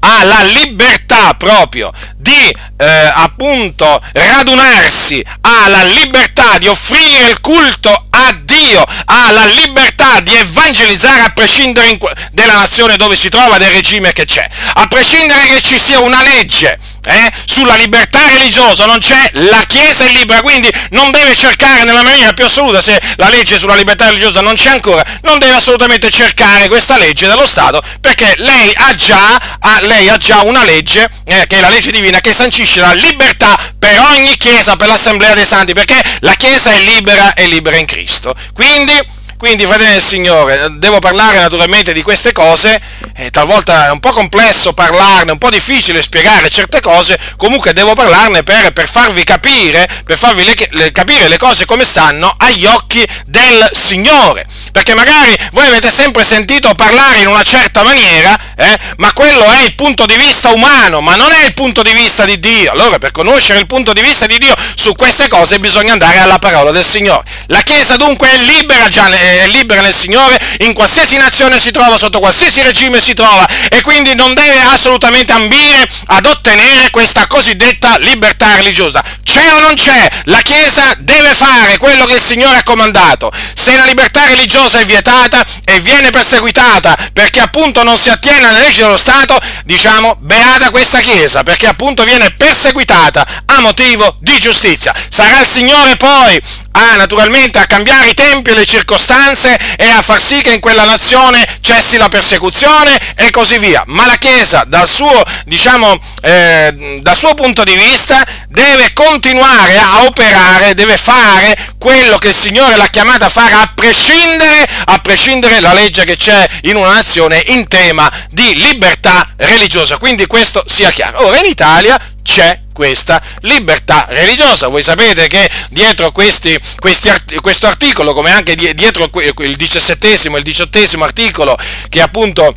ha 0.00 0.24
la 0.24 0.40
libertà 0.42 1.34
proprio 1.34 1.92
di 2.16 2.54
eh, 2.76 3.10
appunto 3.14 4.00
radunarsi, 4.12 5.24
ha 5.42 5.68
la 5.68 5.84
libertà 5.84 6.58
di 6.58 6.66
offrire 6.66 7.30
il 7.30 7.40
culto 7.40 8.06
a 8.10 8.32
Dio, 8.42 8.84
ha 9.06 9.30
la 9.30 9.46
libertà 9.46 10.20
di 10.20 10.34
evangelizzare 10.34 11.22
a 11.22 11.30
prescindere 11.30 11.88
in, 11.90 11.98
dalla 12.32 12.56
nazione 12.56 12.96
dove 12.96 13.16
si 13.16 13.28
trova, 13.28 13.58
del 13.58 13.70
regime 13.70 14.12
che 14.12 14.24
c'è, 14.24 14.48
a 14.74 14.86
prescindere 14.86 15.46
che 15.46 15.62
ci 15.62 15.78
sia 15.78 16.00
una 16.00 16.22
legge 16.22 16.78
eh, 17.04 17.32
sulla 17.46 17.76
libertà 17.76 18.26
religiosa, 18.28 18.84
non 18.86 18.98
c'è, 18.98 19.30
la 19.32 19.64
Chiesa 19.66 20.04
è 20.04 20.10
libera, 20.10 20.40
quindi 20.42 20.72
non 20.90 21.10
deve 21.10 21.34
cercare 21.36 21.84
nella 21.84 22.02
maniera 22.02 22.32
più 22.32 22.44
assoluta, 22.44 22.82
se 22.82 23.00
la 23.16 23.28
legge 23.28 23.58
sulla 23.58 23.74
libertà 23.74 24.06
religiosa 24.06 24.40
non 24.40 24.54
c'è 24.54 24.70
ancora, 24.70 25.04
non 25.22 25.38
deve 25.38 25.54
assolutamente 25.54 26.10
cercare 26.10 26.68
questa 26.68 26.96
legge 26.96 27.26
dello 27.26 27.46
Stato, 27.46 27.82
perché 28.00 28.34
lei 28.38 28.72
ha 28.76 28.94
già, 28.94 29.40
ha, 29.58 29.80
lei 29.80 30.08
ha 30.08 30.16
già 30.16 30.42
una 30.42 30.64
legge, 30.64 31.08
eh, 31.24 31.46
che 31.46 31.58
è 31.58 31.60
la 31.60 31.70
legge 31.70 31.90
divina, 31.90 32.20
che 32.20 32.32
sancisce 32.32 32.80
la 32.80 32.92
libertà 32.92 33.58
per 33.78 33.98
ogni 34.00 34.36
Chiesa, 34.36 34.76
per 34.76 34.88
l'Assemblea 34.88 35.34
dei 35.34 35.46
Santi, 35.46 35.72
perché 35.72 36.02
la 36.20 36.34
Chiesa 36.34 36.70
è 36.70 36.78
libera, 36.78 37.34
è 37.34 37.46
libera 37.46 37.76
in 37.76 37.86
Cristo. 37.86 38.34
Quindi, 38.54 39.18
quindi, 39.40 39.64
fratelli 39.64 39.92
del 39.92 40.02
Signore, 40.02 40.68
devo 40.72 40.98
parlare 40.98 41.38
naturalmente 41.38 41.94
di 41.94 42.02
queste 42.02 42.30
cose, 42.32 42.78
eh, 43.16 43.30
talvolta 43.30 43.86
è 43.86 43.90
un 43.90 43.98
po' 43.98 44.10
complesso 44.10 44.74
parlarne, 44.74 45.32
un 45.32 45.38
po' 45.38 45.48
difficile 45.48 46.02
spiegare 46.02 46.50
certe 46.50 46.82
cose, 46.82 47.18
comunque 47.38 47.72
devo 47.72 47.94
parlarne 47.94 48.42
per, 48.42 48.74
per 48.74 48.86
farvi 48.86 49.24
capire, 49.24 49.88
per 50.04 50.18
farvi 50.18 50.44
le, 50.44 50.54
le, 50.72 50.92
capire 50.92 51.26
le 51.26 51.38
cose 51.38 51.64
come 51.64 51.86
stanno 51.86 52.34
agli 52.36 52.66
occhi 52.66 53.02
del 53.24 53.66
Signore. 53.72 54.44
Perché 54.72 54.92
magari 54.92 55.34
voi 55.52 55.68
avete 55.68 55.90
sempre 55.90 56.22
sentito 56.22 56.74
parlare 56.74 57.20
in 57.20 57.28
una 57.28 57.42
certa 57.42 57.82
maniera, 57.82 58.38
eh, 58.56 58.78
ma 58.98 59.10
quello 59.14 59.50
è 59.52 59.62
il 59.62 59.74
punto 59.74 60.04
di 60.04 60.16
vista 60.16 60.52
umano, 60.52 61.00
ma 61.00 61.16
non 61.16 61.32
è 61.32 61.46
il 61.46 61.54
punto 61.54 61.80
di 61.80 61.94
vista 61.94 62.26
di 62.26 62.38
Dio. 62.40 62.72
Allora, 62.72 62.98
per 62.98 63.10
conoscere 63.10 63.58
il 63.58 63.66
punto 63.66 63.94
di 63.94 64.02
vista 64.02 64.26
di 64.26 64.36
Dio 64.36 64.54
su 64.74 64.94
queste 64.94 65.28
cose 65.28 65.58
bisogna 65.60 65.92
andare 65.92 66.18
alla 66.18 66.38
parola 66.38 66.70
del 66.72 66.84
Signore. 66.84 67.24
La 67.46 67.62
Chiesa 67.62 67.96
dunque 67.96 68.28
è 68.28 68.36
libera 68.36 68.90
già 68.90 69.08
è 69.38 69.46
libera 69.46 69.80
nel 69.80 69.94
Signore, 69.94 70.40
in 70.60 70.72
qualsiasi 70.72 71.16
nazione 71.16 71.58
si 71.60 71.70
trova, 71.70 71.98
sotto 71.98 72.18
qualsiasi 72.18 72.62
regime 72.62 73.00
si 73.00 73.14
trova 73.14 73.46
e 73.68 73.82
quindi 73.82 74.14
non 74.14 74.34
deve 74.34 74.62
assolutamente 74.64 75.32
ambire 75.32 75.88
ad 76.06 76.26
ottenere 76.26 76.90
questa 76.90 77.26
cosiddetta 77.26 77.98
libertà 77.98 78.54
religiosa. 78.54 79.02
C'è 79.22 79.52
o 79.52 79.60
non 79.60 79.74
c'è? 79.74 80.08
La 80.24 80.40
Chiesa 80.42 80.94
deve 80.98 81.34
fare 81.34 81.76
quello 81.76 82.06
che 82.06 82.14
il 82.14 82.22
Signore 82.22 82.58
ha 82.58 82.62
comandato. 82.62 83.30
Se 83.54 83.76
la 83.76 83.84
libertà 83.84 84.24
religiosa 84.24 84.78
è 84.78 84.84
vietata 84.84 85.44
e 85.64 85.80
viene 85.80 86.10
perseguitata 86.10 86.96
perché 87.12 87.40
appunto 87.40 87.82
non 87.82 87.98
si 87.98 88.08
attiene 88.08 88.46
alle 88.46 88.60
leggi 88.60 88.80
dello 88.80 88.98
Stato, 88.98 89.40
diciamo 89.64 90.16
beata 90.20 90.70
questa 90.70 91.00
Chiesa 91.00 91.42
perché 91.42 91.68
appunto 91.68 92.04
viene 92.04 92.30
perseguitata 92.32 93.26
a 93.46 93.60
motivo 93.60 94.16
di 94.20 94.38
giustizia. 94.40 94.94
Sarà 95.08 95.40
il 95.40 95.46
Signore 95.46 95.96
poi 95.96 96.40
a 96.72 96.96
naturalmente 96.96 97.58
a 97.58 97.66
cambiare 97.66 98.10
i 98.10 98.14
tempi 98.14 98.50
e 98.50 98.54
le 98.54 98.66
circostanze 98.66 99.58
e 99.76 99.90
a 99.90 100.02
far 100.02 100.20
sì 100.20 100.40
che 100.42 100.52
in 100.52 100.60
quella 100.60 100.84
nazione 100.84 101.46
cessi 101.60 101.96
la 101.96 102.08
persecuzione 102.08 102.98
e 103.16 103.30
così 103.30 103.58
via. 103.58 103.82
Ma 103.86 104.06
la 104.06 104.16
Chiesa, 104.16 104.64
dal 104.66 104.88
suo, 104.88 105.22
diciamo, 105.46 105.98
eh, 106.22 106.98
dal 107.00 107.16
suo 107.16 107.34
punto 107.34 107.64
di 107.64 107.74
vista, 107.74 108.24
deve 108.48 108.92
continuare 108.92 109.78
a 109.78 110.04
operare, 110.04 110.74
deve 110.74 110.98
fare 110.98 111.56
quello 111.78 112.18
che 112.18 112.28
il 112.28 112.36
Signore 112.36 112.76
l'ha 112.76 112.88
chiamata 112.88 113.26
a 113.26 113.30
fare, 113.30 113.52
a 113.52 113.72
prescindere, 113.74 114.68
a 114.84 114.98
prescindere 114.98 115.60
la 115.60 115.72
legge 115.72 116.04
che 116.04 116.16
c'è 116.16 116.48
in 116.62 116.76
una 116.76 116.92
nazione 116.92 117.42
in 117.46 117.66
tema 117.66 118.10
di 118.30 118.54
libertà 118.54 119.28
religiosa. 119.36 119.96
Quindi 119.96 120.26
questo 120.26 120.62
sia 120.66 120.90
chiaro. 120.90 121.26
Ora 121.26 121.38
in 121.38 121.46
Italia 121.46 121.98
c'è 122.22 122.59
questa 122.80 123.20
libertà 123.40 124.06
religiosa. 124.08 124.68
Voi 124.68 124.82
sapete 124.82 125.26
che 125.26 125.50
dietro 125.68 126.12
questi, 126.12 126.58
questi, 126.78 127.10
questo 127.42 127.66
articolo, 127.66 128.14
come 128.14 128.32
anche 128.32 128.54
dietro 128.54 129.10
il 129.12 129.56
diciassettesimo 129.56 130.36
e 130.36 130.38
il 130.38 130.44
diciottesimo 130.44 131.04
articolo, 131.04 131.58
che 131.90 132.00
appunto 132.00 132.54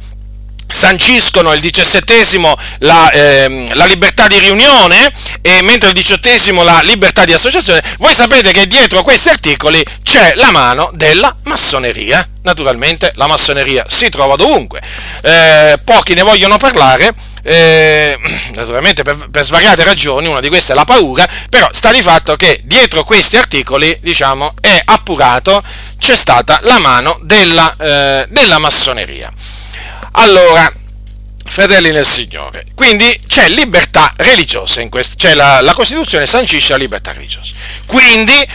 sanciscono 0.66 1.52
il 1.52 1.60
diciassettesimo 1.60 2.56
la, 2.80 3.12
eh, 3.12 3.68
la, 3.74 3.84
libertà 3.84 4.28
di 4.28 4.40
riunione 4.40 5.12
e 5.42 5.62
mentre 5.62 5.90
il 5.90 5.94
diciottesimo 5.94 6.64
la 6.64 6.80
libertà 6.84 7.26
di 7.26 7.34
associazione, 7.34 7.84
voi 7.98 8.14
sapete 8.14 8.54
che 8.54 8.66
dietro 8.66 9.04
questi 9.04 9.28
articoli 9.28 9.84
c'è 10.04 10.36
la 10.36 10.52
mano 10.52 10.90
della 10.94 11.36
massoneria. 11.44 12.26
Naturalmente 12.44 13.12
la 13.16 13.28
massoneria 13.28 13.84
si 13.90 14.08
trova 14.08 14.38
dovunque, 14.38 14.82
eh, 15.22 15.78
pochi 15.84 16.14
ne 16.14 16.22
vogliono 16.22 16.58
parlare, 16.58 17.14
eh, 17.44 18.18
naturalmente 18.56 19.04
per, 19.04 19.30
per, 19.30 19.44
svariate 19.46 19.84
ragioni, 19.84 20.28
una 20.28 20.40
di 20.40 20.48
queste 20.48 20.72
è 20.72 20.76
la 20.76 20.86
paura, 20.86 21.28
però 21.50 21.70
sta 21.72 21.92
di 21.92 22.02
fatto 22.02 22.36
che 22.36 22.62
dietro 22.64 23.04
questi 23.04 23.38
articoli, 23.38 23.96
diciamo, 24.02 24.54
è 24.60 24.82
appurato, 24.86 25.62
c'è 25.98 26.16
stata 26.16 26.60
la 26.64 26.80
mano 26.80 27.20
della, 27.22 27.76
eh, 27.78 28.26
della 28.30 28.58
massoneria. 28.58 29.32
Allora, 30.14 30.72
fratelli 31.46 31.92
nel 31.92 32.06
Signore, 32.06 32.66
quindi 32.74 33.20
c'è 33.28 33.50
libertà 33.50 34.12
religiosa 34.18 34.82
in 34.82 34.90
questo, 34.90 35.16
cioè 35.18 35.34
la, 35.34 35.62
la 35.62 35.74
Costituzione 35.74 36.26
sancisce 36.26 36.72
la 36.72 36.78
libertà 36.78 37.12
religiosa. 37.12 37.54
Quindi 37.86 38.48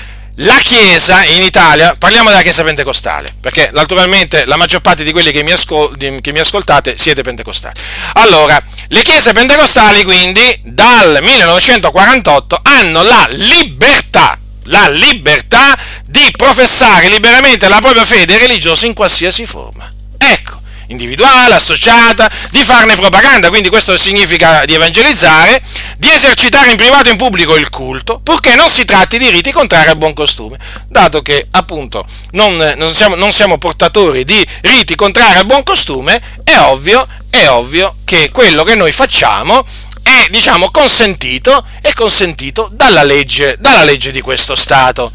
la 0.43 0.61
Chiesa 0.63 1.25
in 1.25 1.43
Italia, 1.43 1.95
parliamo 1.99 2.29
della 2.29 2.43
Chiesa 2.43 2.63
pentecostale, 2.63 3.35
perché 3.41 3.71
naturalmente 3.73 4.45
la 4.45 4.57
maggior 4.57 4.81
parte 4.81 5.03
di 5.03 5.13
quelli 5.13 5.33
che 5.33 5.43
mi, 5.43 5.51
ascol- 5.51 5.97
che 5.97 6.33
mi, 6.33 6.39
ascoltate 6.39 6.97
siete 6.97 7.23
pentecostali. 7.23 7.75
Allora, 8.15 8.63
le 8.89 9.03
Chiese 9.03 9.33
pentecostali 9.33 10.03
quindi 10.05 10.61
dal 10.65 11.19
1948 11.21 12.61
hanno 12.63 13.03
la 13.03 13.27
libertà, 13.31 14.39
la 14.65 14.89
libertà 14.89 15.77
di 16.07 16.33
professare 16.37 17.09
liberamente 17.09 17.69
la 17.69 17.81
propria 17.81 18.05
fede 18.05 18.39
religiosa 18.39 18.87
in 18.87 18.95
qualsiasi 18.95 19.45
forma. 19.47 19.93
Ecco 20.17 20.58
individuale, 20.89 21.55
associata, 21.55 22.31
di 22.51 22.63
farne 22.63 22.97
propaganda, 22.97 23.49
quindi 23.49 23.69
questo 23.69 23.97
significa 23.97 24.65
di 24.65 24.75
evangelizzare, 24.75 25.63
di 25.97 26.11
esercitare 26.11 26.71
in 26.71 26.77
privato 26.77 27.09
e 27.09 27.13
in 27.13 27.17
pubblico 27.17 27.57
il 27.57 27.69
culto, 27.71 28.21
purché 28.23 28.55
non 28.55 28.69
si 28.69 28.85
tratti 28.85 29.19
di 29.19 29.31
riti 29.31 29.53
contrari 29.53 29.89
al 29.89 29.97
buon 29.97 30.15
costume, 30.15 30.59
dato 30.89 31.23
che 31.23 31.47
appunto 31.53 32.07
non, 32.33 32.57
non, 32.77 32.93
siamo, 32.93 33.15
non 33.15 33.33
siamo, 33.33 33.59
portatori 33.59 34.25
di 34.25 34.47
riti 34.63 34.95
contrari 34.95 35.39
al 35.39 35.47
buon 35.47 35.63
costume, 35.63 36.21
è 36.45 36.59
ovvio, 36.59 37.07
è 37.31 37.49
ovvio 37.49 37.97
che 38.05 38.31
quello 38.31 38.65
che 38.65 38.75
noi 38.75 38.93
facciamo 38.93 39.65
è 40.03 40.29
diciamo 40.31 40.71
consentito, 40.71 41.65
è 41.83 41.93
consentito 41.93 42.71
dalla 42.73 43.03
legge, 43.03 43.57
dalla 43.59 43.85
legge 43.85 44.11
di 44.11 44.21
questo 44.21 44.55
Stato. 44.55 45.11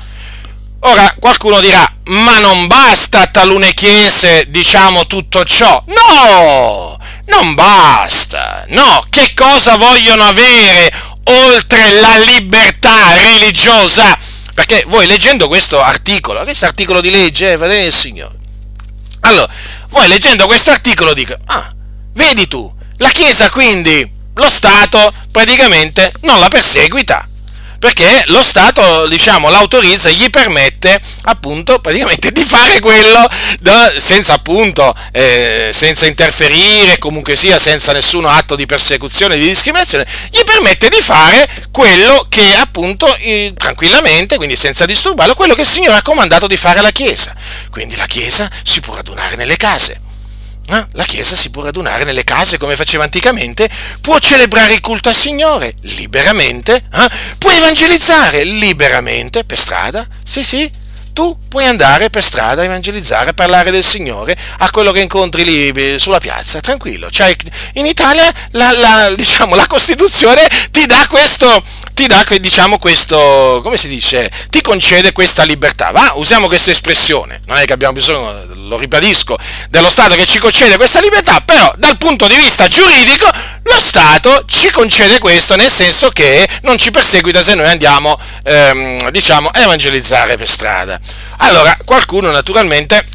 Ora 0.86 1.15
qualcuno 1.17 1.62
dirà, 1.62 1.89
ma 2.08 2.39
non 2.39 2.67
basta 2.67 3.22
a 3.22 3.28
talune 3.28 3.74
chiese, 3.74 4.46
diciamo, 4.50 5.08
tutto 5.08 5.46
ciò. 5.46 5.82
No, 5.88 6.98
non 7.28 7.54
basta. 7.56 8.65
No, 8.67 9.06
che 9.10 9.34
cosa 9.34 9.78
vogliono 9.78 10.28
avere 10.28 10.93
oltre 11.24 11.89
la 12.02 12.17
libertà 12.17 13.13
religiosa? 13.13 14.17
Perché 14.54 14.84
voi 14.88 15.08
leggendo 15.08 15.48
questo 15.48 15.82
articolo, 15.82 16.43
questo 16.43 16.65
articolo 16.65 17.00
di 17.00 17.10
legge, 17.10 17.54
eh, 17.54 17.58
fratelli 17.58 17.84
del 17.84 17.93
Signore, 17.93 18.36
allora, 19.22 19.52
voi 19.88 20.08
leggendo 20.10 20.46
questo 20.48 20.72
articolo 20.72 21.13
dico, 21.13 21.34
ah, 21.46 21.74
vedi 22.13 22.46
tu, 22.50 22.72
la 22.98 23.10
Chiesa 23.10 23.50
quindi, 23.50 24.12
lo 24.36 24.50
Stato 24.50 25.13
praticamente 25.32 26.12
non 26.22 26.39
la 26.41 26.50
perseguita 26.50 27.26
perché 27.84 28.24
lo 28.28 28.41
Stato, 28.41 29.08
diciamo, 29.08 29.50
l'autorizza 29.50 30.08
e 30.08 30.13
gli 30.13 30.30
permette 30.30 31.02
appunto 31.24 31.80
praticamente 31.80 32.32
di 32.32 32.46
fare 32.46 32.80
quello 32.80 33.28
da, 33.60 33.91
senza 33.98 34.36
appunto, 34.36 34.96
eh, 35.12 35.69
senza 35.74 36.06
interferire, 36.06 36.98
comunque 36.98 37.36
sia 37.36 37.60
senza 37.60 37.91
nessun 37.91 38.24
atto 38.24 38.56
di 38.56 38.65
persecuzione, 38.65 39.36
di 39.36 39.46
discriminazione, 39.46 40.08
gli 40.32 40.46
permette 40.46 40.88
di 40.88 41.02
fare 41.02 41.46
quello 41.72 42.26
che 42.30 42.56
appunto 42.56 43.13
eh, 43.17 43.52
tranquillamente, 43.58 44.38
quindi 44.38 44.56
senza 44.56 44.86
disturbarlo, 44.86 45.36
quello 45.36 45.54
che 45.54 45.63
il 45.63 45.67
Signore 45.67 45.98
ha 45.98 46.02
comandato 46.02 46.48
di 46.48 46.56
fare 46.56 46.80
alla 46.80 46.91
Chiesa. 46.91 47.36
Quindi 47.69 47.98
la 47.98 48.06
Chiesa 48.06 48.50
si 48.63 48.80
può 48.80 48.96
radunare 48.96 49.36
nelle 49.36 49.58
case 49.58 50.03
eh? 50.67 50.86
La 50.91 51.04
Chiesa 51.04 51.36
si 51.36 51.49
può 51.49 51.63
radunare 51.63 52.04
nelle 52.04 52.23
case 52.23 52.58
come 52.58 52.76
faceva 52.76 53.04
anticamente, 53.04 53.69
può 54.02 54.17
celebrare 54.19 54.73
il 54.73 54.82
culto 54.82 55.10
al 55.10 55.15
Signore 55.15 55.73
liberamente, 55.82 56.76
eh? 56.76 57.10
può 57.38 57.52
evangelizzare 57.52 58.43
liberamente 58.43 59.43
per 59.43 59.58
strada, 59.58 60.06
sì 60.23 60.43
sì, 60.43 60.69
tu 61.13 61.38
puoi 61.47 61.65
andare 61.65 62.10
per 62.10 62.23
strada 62.23 62.62
a 62.62 62.65
evangelizzare, 62.65 63.30
a 63.30 63.34
parlare 63.34 63.71
del 63.71 63.84
Signore 63.84 64.36
a 64.58 64.69
quello 64.71 64.91
che 64.91 65.02
incontri 65.02 65.43
lì 65.43 65.69
eh, 65.69 65.99
sulla 65.99 66.17
piazza, 66.17 66.60
tranquillo. 66.60 67.10
Cioè, 67.10 67.36
in 67.73 67.86
Italia 67.86 68.32
la, 68.52 68.71
la, 68.71 69.13
diciamo, 69.15 69.56
la 69.56 69.67
Costituzione 69.67 70.49
ti 70.71 70.86
dà 70.86 71.06
questo, 71.08 71.63
ti 71.93 72.08
dà 72.08 72.26
diciamo 72.39 72.80
questo, 72.80 73.60
come 73.62 73.78
si 73.78 73.88
dice, 73.88 74.30
ti 74.49 74.62
concede 74.62 75.12
questa 75.12 75.43
libertà. 75.43 75.91
Va, 75.91 76.13
usiamo 76.15 76.47
questa 76.47 76.71
espressione, 76.71 77.41
non 77.45 77.58
è 77.58 77.65
che 77.65 77.73
abbiamo 77.73 77.93
bisogno, 77.93 78.45
lo 78.67 78.78
ribadisco, 78.78 79.38
dello 79.69 79.91
Stato 79.91 80.15
che 80.15 80.26
ci 80.26 80.39
concede 80.39 80.76
questa 80.76 80.99
libertà, 80.99 81.41
però 81.41 81.71
dal 81.78 81.97
punto 81.97 82.28
di 82.28 82.36
vista 82.36 82.67
giuridico 82.67 83.30
lo 83.63 83.80
Stato 83.80 84.43
ci 84.45 84.69
concede 84.69 85.19
questo 85.19 85.56
nel 85.56 85.71
senso 85.71 86.10
che 86.10 86.47
non 86.62 86.78
ci 86.78 86.91
perseguita 86.91 87.41
se 87.41 87.56
noi 87.56 87.67
andiamo, 87.67 88.19
ehm, 88.43 89.10
diciamo, 89.10 89.49
a 89.49 89.62
evangelizzare 89.62 90.38
per 90.38 90.49
strada. 90.49 90.99
Allora, 91.38 91.76
qualcuno 91.86 92.32
naturalmente 92.32 93.06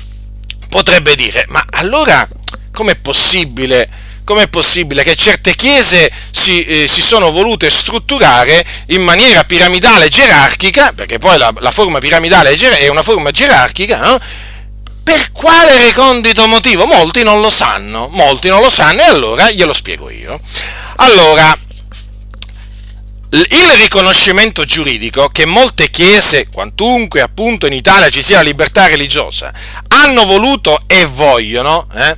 potrebbe 0.68 1.14
dire, 1.14 1.44
ma 1.48 1.64
allora 1.70 2.26
com'è 2.72 2.96
possibile? 2.96 4.06
com'è 4.28 4.48
possibile 4.48 5.02
che 5.02 5.16
certe 5.16 5.54
chiese 5.54 6.12
si, 6.32 6.62
eh, 6.62 6.86
si, 6.86 7.00
sono 7.00 7.30
volute 7.30 7.70
strutturare 7.70 8.62
in 8.88 9.02
maniera 9.02 9.42
piramidale 9.44 10.10
gerarchica, 10.10 10.92
perché 10.92 11.18
poi 11.18 11.38
la, 11.38 11.50
la 11.60 11.70
forma 11.70 11.98
piramidale 11.98 12.54
è 12.54 12.88
una 12.88 13.02
forma 13.02 13.30
gerarchica, 13.30 13.98
no? 14.00 14.20
Per 15.08 15.32
quale 15.32 15.78
recondito 15.78 16.46
motivo? 16.46 16.84
Molti 16.84 17.22
non 17.22 17.40
lo 17.40 17.48
sanno, 17.48 18.08
molti 18.08 18.50
non 18.50 18.60
lo 18.60 18.68
sanno 18.68 19.00
e 19.00 19.04
allora 19.04 19.50
glielo 19.50 19.72
spiego 19.72 20.10
io. 20.10 20.38
Allora, 20.96 21.56
il 23.30 23.72
riconoscimento 23.78 24.64
giuridico 24.64 25.30
che 25.30 25.46
molte 25.46 25.90
chiese, 25.90 26.48
quantunque 26.52 27.22
appunto 27.22 27.66
in 27.66 27.72
Italia 27.72 28.10
ci 28.10 28.22
sia 28.22 28.42
libertà 28.42 28.86
religiosa, 28.86 29.50
hanno 29.88 30.26
voluto 30.26 30.78
e 30.86 31.06
vogliono, 31.06 31.88
eh, 31.94 32.16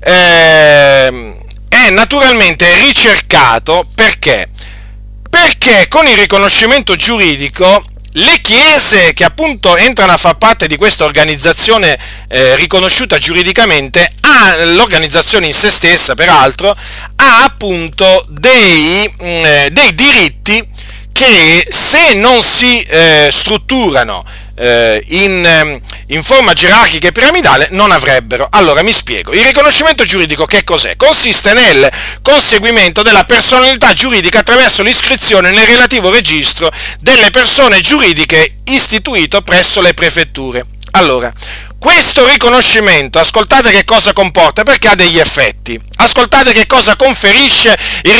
eh, 0.00 1.36
è 1.68 1.90
naturalmente 1.90 2.74
ricercato 2.84 3.86
perché? 3.94 4.48
Perché 5.30 5.86
con 5.86 6.04
il 6.08 6.16
riconoscimento 6.16 6.96
giuridico 6.96 7.84
le 8.18 8.40
chiese 8.40 9.12
che 9.12 9.24
appunto 9.24 9.76
entrano 9.76 10.12
a 10.12 10.16
far 10.16 10.38
parte 10.38 10.66
di 10.66 10.76
questa 10.76 11.04
organizzazione 11.04 11.98
eh, 12.28 12.56
riconosciuta 12.56 13.18
giuridicamente, 13.18 14.12
ha, 14.22 14.64
l'organizzazione 14.64 15.46
in 15.46 15.54
se 15.54 15.70
stessa 15.70 16.14
peraltro, 16.14 16.76
ha 17.16 17.44
appunto 17.44 18.24
dei, 18.28 19.12
mh, 19.18 19.24
mm, 19.24 19.44
eh, 19.44 19.68
dei 19.70 19.94
diritti 19.94 20.68
che 21.12 21.66
se 21.68 22.14
non 22.14 22.42
si 22.42 22.80
eh, 22.80 23.28
strutturano 23.32 24.24
eh, 24.58 25.02
in, 25.08 25.44
ehm, 25.44 25.80
in, 26.08 26.22
forma 26.22 26.52
gerarchica 26.52 27.08
e 27.08 27.12
piramidale 27.12 27.68
non 27.70 27.90
avrebbero. 27.90 28.48
Allora 28.50 28.82
mi 28.82 28.92
spiego, 28.92 29.32
il 29.32 29.44
riconoscimento 29.44 30.04
giuridico 30.04 30.44
che 30.44 30.64
cos'è? 30.64 30.96
Consiste 30.96 31.52
nel 31.52 31.88
conseguimento 32.22 33.02
della 33.02 33.24
personalità 33.24 33.92
giuridica 33.92 34.40
attraverso 34.40 34.82
l'iscrizione 34.82 35.50
nel 35.50 35.66
relativo 35.66 36.10
registro 36.10 36.70
delle 37.00 37.30
persone 37.30 37.80
giuridiche 37.80 38.56
istituito 38.64 39.42
presso 39.42 39.80
le 39.80 39.94
prefetture. 39.94 40.64
Allora, 40.92 41.32
questo 41.78 42.26
riconoscimento, 42.26 43.18
ascoltate 43.18 43.70
che 43.70 43.84
cosa 43.84 44.12
comporta, 44.12 44.64
perché 44.64 44.88
ha 44.88 44.94
degli 44.94 45.18
effetti. 45.18 45.80
Ascoltate 45.98 46.52
che 46.52 46.66
cosa 46.66 46.96
conferisce 46.96 47.76
il 48.02 48.12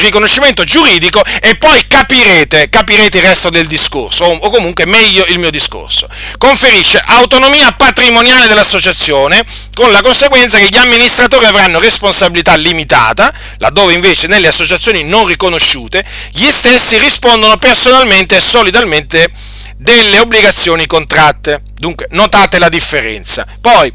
riconoscimento 0.00 0.62
giuridico 0.64 1.22
e 1.40 1.56
poi 1.56 1.86
capirete, 1.86 2.68
capirete 2.68 3.18
il 3.18 3.22
resto 3.22 3.48
del 3.48 3.66
discorso, 3.66 4.24
o 4.24 4.50
comunque 4.50 4.84
meglio 4.86 5.24
il 5.26 5.38
mio 5.38 5.50
discorso. 5.50 6.06
Conferisce 6.36 7.02
autonomia 7.04 7.72
patrimoniale 7.72 8.46
dell'associazione, 8.46 9.44
con 9.72 9.90
la 9.90 10.02
conseguenza 10.02 10.58
che 10.58 10.68
gli 10.68 10.76
amministratori 10.76 11.46
avranno 11.46 11.78
responsabilità 11.78 12.54
limitata, 12.56 13.32
laddove 13.58 13.94
invece 13.94 14.26
nelle 14.26 14.48
associazioni 14.48 15.04
non 15.04 15.26
riconosciute 15.26 16.04
gli 16.32 16.50
stessi 16.50 16.98
rispondono 16.98 17.56
personalmente 17.56 18.36
e 18.36 18.40
solidalmente 18.40 19.30
delle 19.76 20.18
obbligazioni 20.18 20.86
contratte. 20.86 21.67
Dunque, 21.78 22.06
notate 22.10 22.58
la 22.58 22.68
differenza. 22.68 23.46
Poi, 23.60 23.92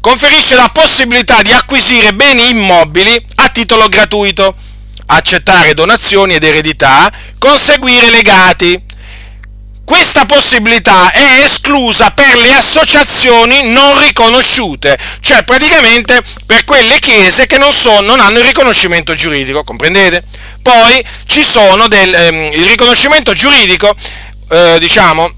conferisce 0.00 0.54
la 0.54 0.70
possibilità 0.72 1.42
di 1.42 1.52
acquisire 1.52 2.14
beni 2.14 2.50
immobili 2.50 3.24
a 3.36 3.48
titolo 3.50 3.88
gratuito, 3.88 4.54
accettare 5.06 5.74
donazioni 5.74 6.34
ed 6.34 6.44
eredità, 6.44 7.12
conseguire 7.38 8.10
legati, 8.10 8.82
questa 9.86 10.26
possibilità 10.26 11.12
è 11.12 11.44
esclusa 11.44 12.10
per 12.10 12.36
le 12.36 12.52
associazioni 12.52 13.70
non 13.70 14.00
riconosciute, 14.00 14.98
cioè 15.20 15.44
praticamente 15.44 16.20
per 16.44 16.64
quelle 16.64 16.98
chiese 16.98 17.46
che 17.46 17.56
non, 17.56 17.72
sono, 17.72 18.00
non 18.00 18.18
hanno 18.18 18.40
il 18.40 18.44
riconoscimento 18.46 19.14
giuridico, 19.14 19.62
comprendete? 19.62 20.24
Poi 20.60 21.06
ci 21.26 21.44
sono 21.44 21.86
del, 21.86 22.12
ehm, 22.12 22.52
il 22.52 22.64
riconoscimento 22.64 23.32
giuridico, 23.32 23.94
eh, 24.50 24.76
diciamo, 24.80 25.30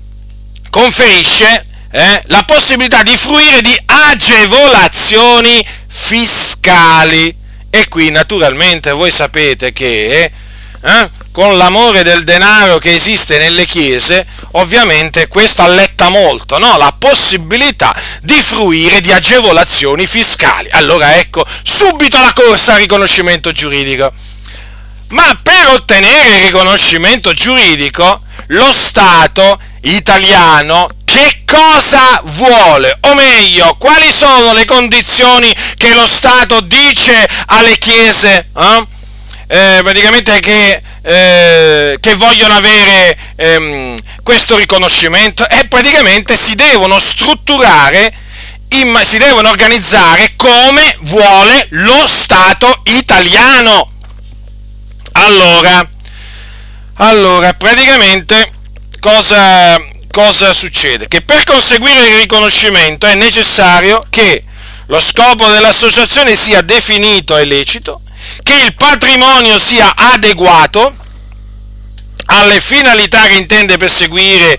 conferisce 0.71 1.67
eh, 1.99 2.23
la 2.27 2.45
possibilità 2.45 3.03
di 3.03 3.17
fruire 3.17 3.61
di 3.61 3.77
agevolazioni 3.87 5.67
fiscali. 5.87 7.35
E 7.71 7.89
qui 7.89 8.11
naturalmente 8.11 8.93
voi 8.93 9.11
sapete 9.11 9.73
che 9.73 10.31
eh, 10.81 11.11
con 11.33 11.57
l'amore 11.57 12.05
del 12.05 12.23
denaro 12.23 12.79
che 12.79 12.95
esiste 12.95 13.39
nelle 13.39 13.65
chiese, 13.65 14.25
ovviamente 14.53 15.27
questo 15.27 15.63
alletta 15.63 16.09
molto, 16.09 16.59
no? 16.59 16.77
la 16.77 16.95
possibilità 16.97 17.95
di 18.23 18.41
fruire 18.43 19.01
di 19.01 19.11
agevolazioni 19.11 20.07
fiscali. 20.07 20.69
Allora 20.71 21.19
ecco, 21.19 21.45
subito 21.65 22.19
la 22.21 22.33
corsa 22.33 22.75
al 22.75 22.81
riconoscimento 22.81 23.51
giuridico. 23.51 24.13
Ma 25.09 25.37
per 25.43 25.67
ottenere 25.67 26.37
il 26.39 26.45
riconoscimento 26.45 27.33
giuridico, 27.33 28.21
lo 28.49 28.73
Stato 28.73 29.59
italiano 29.83 30.89
che 31.09 31.41
cosa 31.47 32.21
vuole? 32.23 32.99
O 33.01 33.15
meglio, 33.15 33.75
quali 33.79 34.13
sono 34.13 34.53
le 34.53 34.67
condizioni 34.67 35.55
che 35.79 35.95
lo 35.95 36.07
Stato 36.07 36.61
dice 36.61 37.27
alle 37.47 37.79
chiese? 37.79 38.51
Eh? 38.55 38.87
Eh, 39.47 39.81
praticamente 39.83 40.39
che, 40.41 40.83
eh, 41.01 41.97
che, 41.99 42.15
vogliono 42.17 42.55
avere 42.55 43.17
ehm, 43.37 43.99
questo 44.23 44.59
riconoscimento 44.59 45.49
e 45.49 45.67
praticamente 45.67 46.37
si 46.37 46.55
devono 46.55 46.99
strutturare, 46.99 48.13
in, 48.73 49.01
si 49.03 49.17
devono 49.17 49.49
organizzare 49.49 50.35
come 50.37 50.95
vuole 51.01 51.67
lo 51.71 52.07
Stato 52.07 52.83
italiano. 52.85 53.93
Allora, 55.13 55.89
allora 56.97 57.55
praticamente 57.55 58.53
cosa, 59.01 59.83
cosa 60.19 60.53
succede? 60.53 61.07
Che 61.07 61.23
per 61.23 61.45
conseguire 61.45 62.09
il 62.09 62.17
riconoscimento 62.17 63.07
è 63.07 63.15
necessario 63.15 64.05
che 64.11 64.43
lo 64.87 64.99
scopo 64.99 65.47
dell'associazione 65.47 66.35
sia 66.35 66.61
definito 66.63 67.37
e 67.37 67.45
lecito, 67.45 68.01
che 68.43 68.55
il 68.55 68.75
patrimonio 68.75 69.61
sia 69.61 69.95
adeguato 69.95 70.93
alle 72.27 72.61
finalità 72.61 73.29
che 73.29 73.37
intende 73.37 73.77
perseguire 73.77 74.59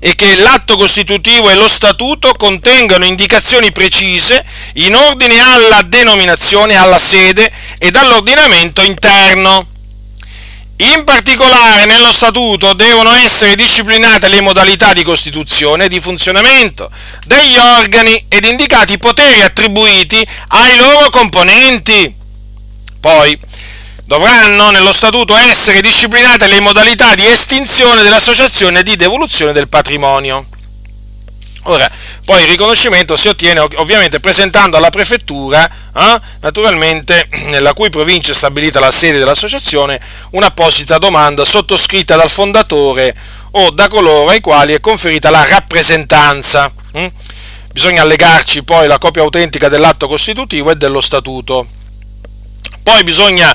e 0.00 0.14
che 0.14 0.36
l'atto 0.36 0.76
costitutivo 0.76 1.48
e 1.48 1.54
lo 1.54 1.68
statuto 1.68 2.34
contengano 2.34 3.06
indicazioni 3.06 3.72
precise 3.72 4.44
in 4.74 4.94
ordine 4.94 5.40
alla 5.40 5.80
denominazione, 5.80 6.76
alla 6.76 6.98
sede 6.98 7.50
ed 7.78 7.96
all'ordinamento 7.96 8.82
interno. 8.82 9.66
In 10.80 11.04
particolare 11.04 11.84
nello 11.84 12.10
statuto 12.10 12.72
devono 12.72 13.12
essere 13.12 13.54
disciplinate 13.54 14.28
le 14.28 14.40
modalità 14.40 14.94
di 14.94 15.02
costituzione 15.02 15.84
e 15.84 15.88
di 15.88 16.00
funzionamento 16.00 16.90
degli 17.26 17.58
organi 17.58 18.24
ed 18.28 18.44
indicati 18.44 18.94
i 18.94 18.98
poteri 18.98 19.42
attribuiti 19.42 20.26
ai 20.48 20.76
loro 20.78 21.10
componenti. 21.10 22.14
Poi 22.98 23.38
dovranno 24.06 24.70
nello 24.70 24.94
statuto 24.94 25.36
essere 25.36 25.82
disciplinate 25.82 26.46
le 26.46 26.60
modalità 26.60 27.14
di 27.14 27.26
estinzione 27.26 28.02
dell'associazione 28.02 28.78
e 28.78 28.82
di 28.82 28.96
devoluzione 28.96 29.52
del 29.52 29.68
patrimonio. 29.68 30.46
Ora, 31.64 31.90
poi 32.24 32.42
il 32.42 32.48
riconoscimento 32.48 33.16
si 33.16 33.28
ottiene 33.28 33.60
ovviamente 33.60 34.18
presentando 34.18 34.78
alla 34.78 34.88
prefettura, 34.88 35.68
eh, 35.94 36.20
naturalmente 36.40 37.28
nella 37.48 37.74
cui 37.74 37.90
provincia 37.90 38.32
è 38.32 38.34
stabilita 38.34 38.80
la 38.80 38.90
sede 38.90 39.18
dell'associazione, 39.18 40.00
un'apposita 40.30 40.96
domanda 40.96 41.44
sottoscritta 41.44 42.16
dal 42.16 42.30
fondatore 42.30 43.14
o 43.52 43.70
da 43.70 43.88
coloro 43.88 44.30
ai 44.30 44.40
quali 44.40 44.72
è 44.72 44.80
conferita 44.80 45.28
la 45.28 45.46
rappresentanza. 45.46 46.72
Hm? 46.92 47.06
Bisogna 47.72 48.02
allegarci 48.02 48.64
poi 48.64 48.86
la 48.88 48.98
copia 48.98 49.22
autentica 49.22 49.68
dell'atto 49.68 50.08
costitutivo 50.08 50.70
e 50.70 50.76
dello 50.76 51.00
statuto. 51.00 51.66
Poi 52.82 53.04
bisogna 53.04 53.54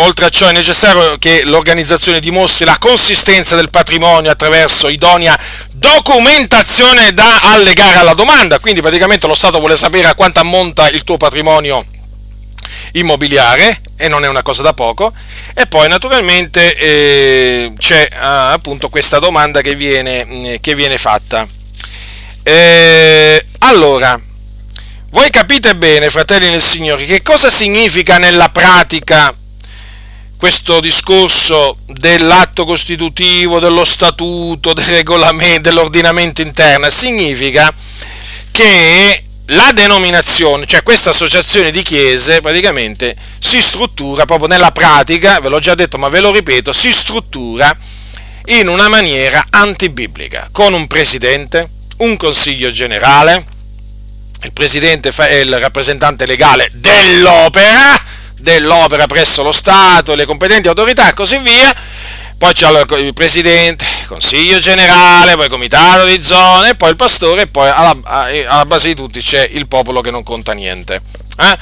oltre 0.00 0.26
a 0.26 0.28
ciò 0.28 0.48
è 0.48 0.52
necessario 0.52 1.16
che 1.18 1.44
l'organizzazione 1.44 2.20
dimostri 2.20 2.64
la 2.64 2.78
consistenza 2.78 3.54
del 3.54 3.70
patrimonio 3.70 4.30
attraverso 4.30 4.88
idonea 4.88 5.38
documentazione 5.70 7.12
da 7.12 7.40
allegare 7.42 7.98
alla 7.98 8.14
domanda, 8.14 8.58
quindi 8.58 8.80
praticamente 8.80 9.26
lo 9.26 9.34
Stato 9.34 9.58
vuole 9.58 9.76
sapere 9.76 10.08
a 10.08 10.14
quanto 10.14 10.40
ammonta 10.40 10.88
il 10.88 11.04
tuo 11.04 11.16
patrimonio 11.16 11.84
immobiliare 12.92 13.80
e 13.96 14.08
non 14.08 14.24
è 14.24 14.28
una 14.28 14.42
cosa 14.42 14.62
da 14.62 14.72
poco. 14.72 15.12
E 15.54 15.66
poi 15.66 15.88
naturalmente 15.88 16.76
eh, 16.76 17.72
c'è 17.78 18.08
ah, 18.12 18.52
appunto 18.52 18.88
questa 18.88 19.18
domanda 19.18 19.60
che 19.60 19.74
viene, 19.74 20.52
eh, 20.52 20.58
che 20.60 20.74
viene 20.74 20.98
fatta. 20.98 21.46
Eh, 22.42 23.44
allora 23.60 24.18
voi 25.10 25.30
capite 25.30 25.74
bene, 25.74 26.10
fratelli 26.10 26.50
nel 26.50 26.60
Signore, 26.62 27.04
che 27.04 27.22
cosa 27.22 27.50
significa 27.50 28.18
nella 28.18 28.50
pratica 28.50 29.34
questo 30.36 30.80
discorso 30.80 31.78
dell'atto 31.86 32.64
costitutivo, 32.64 33.58
dello 33.58 33.84
statuto, 33.84 34.72
del 34.72 35.60
dell'ordinamento 35.60 36.42
interno? 36.42 36.90
Significa 36.90 37.72
che 38.50 39.22
la 39.46 39.72
denominazione, 39.72 40.66
cioè 40.66 40.82
questa 40.82 41.10
associazione 41.10 41.70
di 41.70 41.82
chiese, 41.82 42.40
praticamente 42.40 43.16
si 43.38 43.62
struttura 43.62 44.26
proprio 44.26 44.48
nella 44.48 44.72
pratica, 44.72 45.40
ve 45.40 45.48
l'ho 45.48 45.58
già 45.58 45.74
detto 45.74 45.96
ma 45.96 46.08
ve 46.08 46.20
lo 46.20 46.32
ripeto, 46.32 46.72
si 46.72 46.92
struttura 46.92 47.74
in 48.46 48.68
una 48.68 48.88
maniera 48.88 49.44
antibiblica, 49.50 50.48
con 50.52 50.74
un 50.74 50.86
presidente, 50.86 51.68
un 51.98 52.16
consiglio 52.16 52.70
generale, 52.70 53.56
il 54.42 54.52
presidente 54.52 55.10
è 55.10 55.34
il 55.34 55.58
rappresentante 55.58 56.26
legale 56.26 56.68
dell'opera, 56.72 58.00
dell'opera 58.36 59.06
presso 59.06 59.42
lo 59.42 59.52
Stato, 59.52 60.14
le 60.14 60.26
competenti 60.26 60.68
autorità 60.68 61.08
e 61.08 61.14
così 61.14 61.38
via. 61.38 61.74
Poi 62.38 62.52
c'è 62.52 62.68
il 62.98 63.14
presidente, 63.14 63.84
consiglio 64.06 64.60
generale, 64.60 65.34
poi 65.34 65.46
il 65.46 65.50
comitato 65.50 66.04
di 66.04 66.22
zone, 66.22 66.76
poi 66.76 66.90
il 66.90 66.96
pastore 66.96 67.42
e 67.42 67.46
poi 67.48 67.68
alla, 67.68 67.96
alla 68.04 68.64
base 68.64 68.88
di 68.88 68.94
tutti 68.94 69.20
c'è 69.20 69.48
il 69.54 69.66
popolo 69.66 70.00
che 70.00 70.12
non 70.12 70.22
conta 70.22 70.52
niente. 70.52 71.02
Eh? 71.36 71.58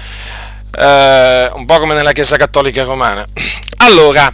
Eh, 0.78 1.50
un 1.54 1.64
po' 1.64 1.78
come 1.78 1.94
nella 1.94 2.12
Chiesa 2.12 2.36
Cattolica 2.36 2.82
Romana. 2.82 3.26
Allora, 3.78 4.30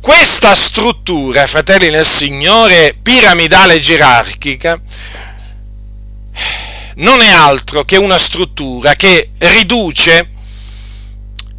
questa 0.00 0.54
struttura, 0.56 1.46
fratelli 1.46 1.90
nel 1.90 2.06
Signore, 2.06 2.96
piramidale 3.00 3.78
gerarchica, 3.78 4.80
non 6.96 7.20
è 7.20 7.30
altro 7.30 7.84
che 7.84 7.96
una 7.96 8.18
struttura 8.18 8.94
che 8.94 9.30
riduce 9.38 10.30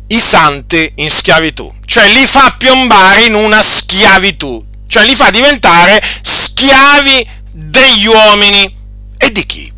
i 0.07 0.19
santi 0.19 0.93
in 0.95 1.09
schiavitù, 1.09 1.73
cioè 1.85 2.07
li 2.09 2.25
fa 2.25 2.55
piombare 2.57 3.25
in 3.25 3.35
una 3.35 3.61
schiavitù, 3.61 4.65
cioè 4.87 5.05
li 5.05 5.15
fa 5.15 5.29
diventare 5.29 6.01
schiavi 6.21 7.27
degli 7.51 8.05
uomini. 8.05 8.75
E 9.17 9.31
di 9.31 9.45
chi? 9.45 9.71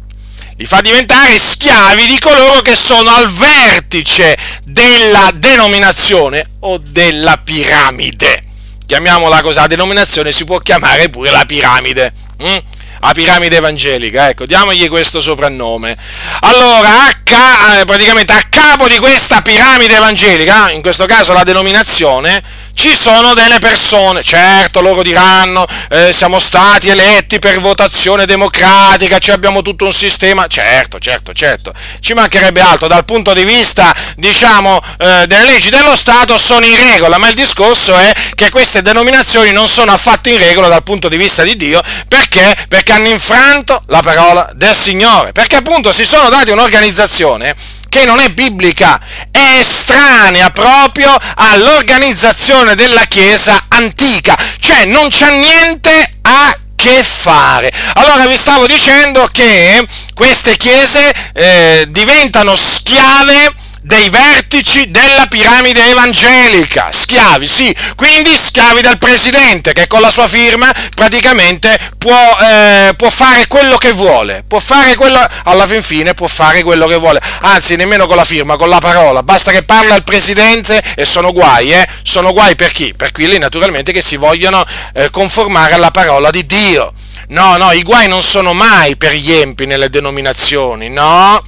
Li 0.57 0.65
fa 0.65 0.81
diventare 0.81 1.39
schiavi 1.39 2.05
di 2.05 2.19
coloro 2.19 2.61
che 2.61 2.75
sono 2.75 3.09
al 3.09 3.29
vertice 3.29 4.37
della 4.65 5.31
denominazione 5.33 6.43
o 6.59 6.77
della 6.77 7.37
piramide. 7.37 8.43
Chiamiamola 8.85 9.41
così, 9.41 9.59
la 9.59 9.67
denominazione 9.67 10.31
si 10.31 10.43
può 10.43 10.59
chiamare 10.59 11.09
pure 11.09 11.31
la 11.31 11.45
piramide. 11.45 12.11
Mm? 12.43 12.57
A 13.01 13.11
piramide 13.13 13.57
evangelica, 13.57 14.29
ecco, 14.29 14.45
diamogli 14.45 14.87
questo 14.89 15.21
soprannome. 15.21 15.97
Allora, 16.41 17.05
a 17.07 17.13
ca- 17.23 17.79
eh, 17.79 17.85
praticamente 17.85 18.33
a 18.33 18.43
capo 18.49 18.87
di 18.87 18.97
questa 18.97 19.41
piramide 19.41 19.95
evangelica, 19.95 20.71
in 20.71 20.81
questo 20.81 21.05
caso 21.05 21.33
la 21.33 21.43
denominazione, 21.43 22.41
ci 22.73 22.95
sono 22.95 23.33
delle 23.33 23.59
persone, 23.59 24.23
certo 24.23 24.81
loro 24.81 25.01
diranno 25.01 25.65
eh, 25.89 26.13
siamo 26.13 26.39
stati 26.39 26.89
eletti 26.89 27.39
per 27.39 27.59
votazione 27.59 28.25
democratica, 28.25 29.19
cioè 29.19 29.35
abbiamo 29.35 29.61
tutto 29.61 29.85
un 29.85 29.93
sistema, 29.93 30.47
certo, 30.47 30.99
certo, 30.99 31.33
certo, 31.33 31.73
ci 31.99 32.13
mancherebbe 32.13 32.61
altro, 32.61 32.87
dal 32.87 33.05
punto 33.05 33.33
di 33.33 33.43
vista 33.43 33.93
diciamo 34.15 34.81
eh, 34.97 35.25
delle 35.27 35.45
leggi 35.45 35.69
dello 35.69 35.95
Stato 35.95 36.37
sono 36.37 36.65
in 36.65 36.75
regola, 36.75 37.17
ma 37.17 37.27
il 37.27 37.35
discorso 37.35 37.95
è 37.95 38.11
che 38.35 38.49
queste 38.49 38.81
denominazioni 38.81 39.51
non 39.51 39.67
sono 39.67 39.91
affatto 39.91 40.29
in 40.29 40.37
regola 40.37 40.67
dal 40.67 40.83
punto 40.83 41.09
di 41.09 41.17
vista 41.17 41.43
di 41.43 41.55
Dio, 41.55 41.81
perché? 42.07 42.55
Perché 42.67 42.91
hanno 42.93 43.09
infranto 43.09 43.81
la 43.87 44.01
parola 44.01 44.49
del 44.53 44.75
Signore, 44.75 45.31
perché 45.31 45.57
appunto 45.57 45.91
si 45.91 46.05
sono 46.05 46.29
dati 46.29 46.51
un'organizzazione 46.51 47.55
che 47.89 48.05
non 48.05 48.19
è 48.19 48.29
biblica, 48.29 48.99
è 49.31 49.57
estranea 49.59 50.51
proprio 50.51 51.17
all'organizzazione 51.35 52.75
della 52.75 53.05
Chiesa 53.05 53.65
antica, 53.67 54.37
cioè 54.59 54.85
non 54.85 55.07
c'ha 55.09 55.29
niente 55.29 56.13
a 56.21 56.55
che 56.75 57.03
fare. 57.03 57.71
Allora 57.95 58.25
vi 58.25 58.37
stavo 58.37 58.65
dicendo 58.65 59.27
che 59.31 59.85
queste 60.13 60.55
chiese 60.55 61.13
eh, 61.33 61.87
diventano 61.89 62.55
schiave 62.55 63.53
dei 63.81 64.09
vertici 64.09 64.91
della 64.91 65.27
piramide 65.27 65.89
evangelica, 65.89 66.89
schiavi, 66.91 67.47
sì, 67.47 67.75
quindi 67.95 68.37
schiavi 68.37 68.81
del 68.81 68.97
presidente 68.97 69.73
che 69.73 69.87
con 69.87 70.01
la 70.01 70.09
sua 70.09 70.27
firma 70.27 70.71
praticamente 70.95 71.77
può, 71.97 72.37
eh, 72.41 72.93
può 72.95 73.09
fare 73.09 73.47
quello 73.47 73.77
che 73.77 73.91
vuole, 73.91 74.43
può 74.47 74.59
fare 74.59 74.95
quello, 74.95 75.25
alla 75.43 75.65
fin 75.65 75.81
fine 75.81 76.13
può 76.13 76.27
fare 76.27 76.63
quello 76.63 76.87
che 76.87 76.95
vuole, 76.95 77.21
anzi 77.41 77.75
nemmeno 77.75 78.07
con 78.07 78.15
la 78.15 78.25
firma, 78.25 78.57
con 78.57 78.69
la 78.69 78.79
parola, 78.79 79.23
basta 79.23 79.51
che 79.51 79.63
parla 79.63 79.95
il 79.95 80.03
presidente 80.03 80.81
e 80.95 81.05
sono 81.05 81.31
guai, 81.31 81.71
eh? 81.71 81.87
sono 82.03 82.33
guai 82.33 82.55
per 82.55 82.71
chi? 82.71 82.93
Per 82.93 83.11
quelli 83.11 83.37
naturalmente 83.37 83.91
che 83.91 84.01
si 84.01 84.17
vogliono 84.17 84.65
eh, 84.93 85.09
conformare 85.09 85.73
alla 85.73 85.91
parola 85.91 86.29
di 86.29 86.45
Dio. 86.45 86.93
No, 87.29 87.57
no, 87.57 87.71
i 87.73 87.83
guai 87.83 88.07
non 88.07 88.23
sono 88.23 88.53
mai 88.53 88.97
per 88.97 89.13
gli 89.13 89.31
empi 89.31 89.67
nelle 89.67 89.91
denominazioni, 89.91 90.89
no, 90.89 91.39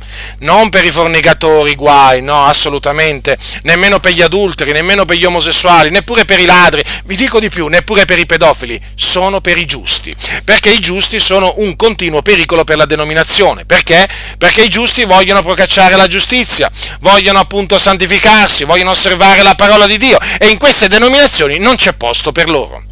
non 0.41 0.69
per 0.69 0.85
i 0.85 0.91
fornicatori 0.91 1.73
guai, 1.73 2.21
no, 2.21 2.45
assolutamente, 2.45 3.35
nemmeno 3.63 3.99
per 3.99 4.11
gli 4.11 4.21
adulteri, 4.21 4.73
nemmeno 4.73 5.05
per 5.05 5.17
gli 5.17 5.25
omosessuali, 5.25 5.89
neppure 5.89 6.23
per 6.23 6.39
i 6.39 6.45
ladri, 6.45 6.83
vi 7.05 7.15
dico 7.15 7.39
di 7.39 7.49
più, 7.49 7.65
neppure 7.65 8.05
per 8.05 8.19
i 8.19 8.27
pedofili, 8.27 8.79
sono 8.93 9.41
per 9.41 9.57
i 9.57 9.65
giusti, 9.65 10.15
perché 10.43 10.69
i 10.69 10.79
giusti 10.79 11.19
sono 11.19 11.51
un 11.57 11.75
continuo 11.75 12.21
pericolo 12.21 12.63
per 12.63 12.77
la 12.77 12.85
denominazione, 12.85 13.65
perché? 13.65 14.07
Perché 14.37 14.61
i 14.61 14.69
giusti 14.69 15.03
vogliono 15.03 15.41
procacciare 15.41 15.95
la 15.95 16.05
giustizia, 16.05 16.69
vogliono 16.99 17.39
appunto 17.39 17.79
santificarsi, 17.79 18.65
vogliono 18.65 18.91
osservare 18.91 19.41
la 19.41 19.55
parola 19.55 19.87
di 19.87 19.97
Dio. 19.97 20.19
E 20.37 20.47
in 20.49 20.59
queste 20.59 20.87
denominazioni 20.87 21.57
non 21.57 21.75
c'è 21.75 21.93
posto 21.93 22.31
per 22.31 22.51
loro 22.51 22.83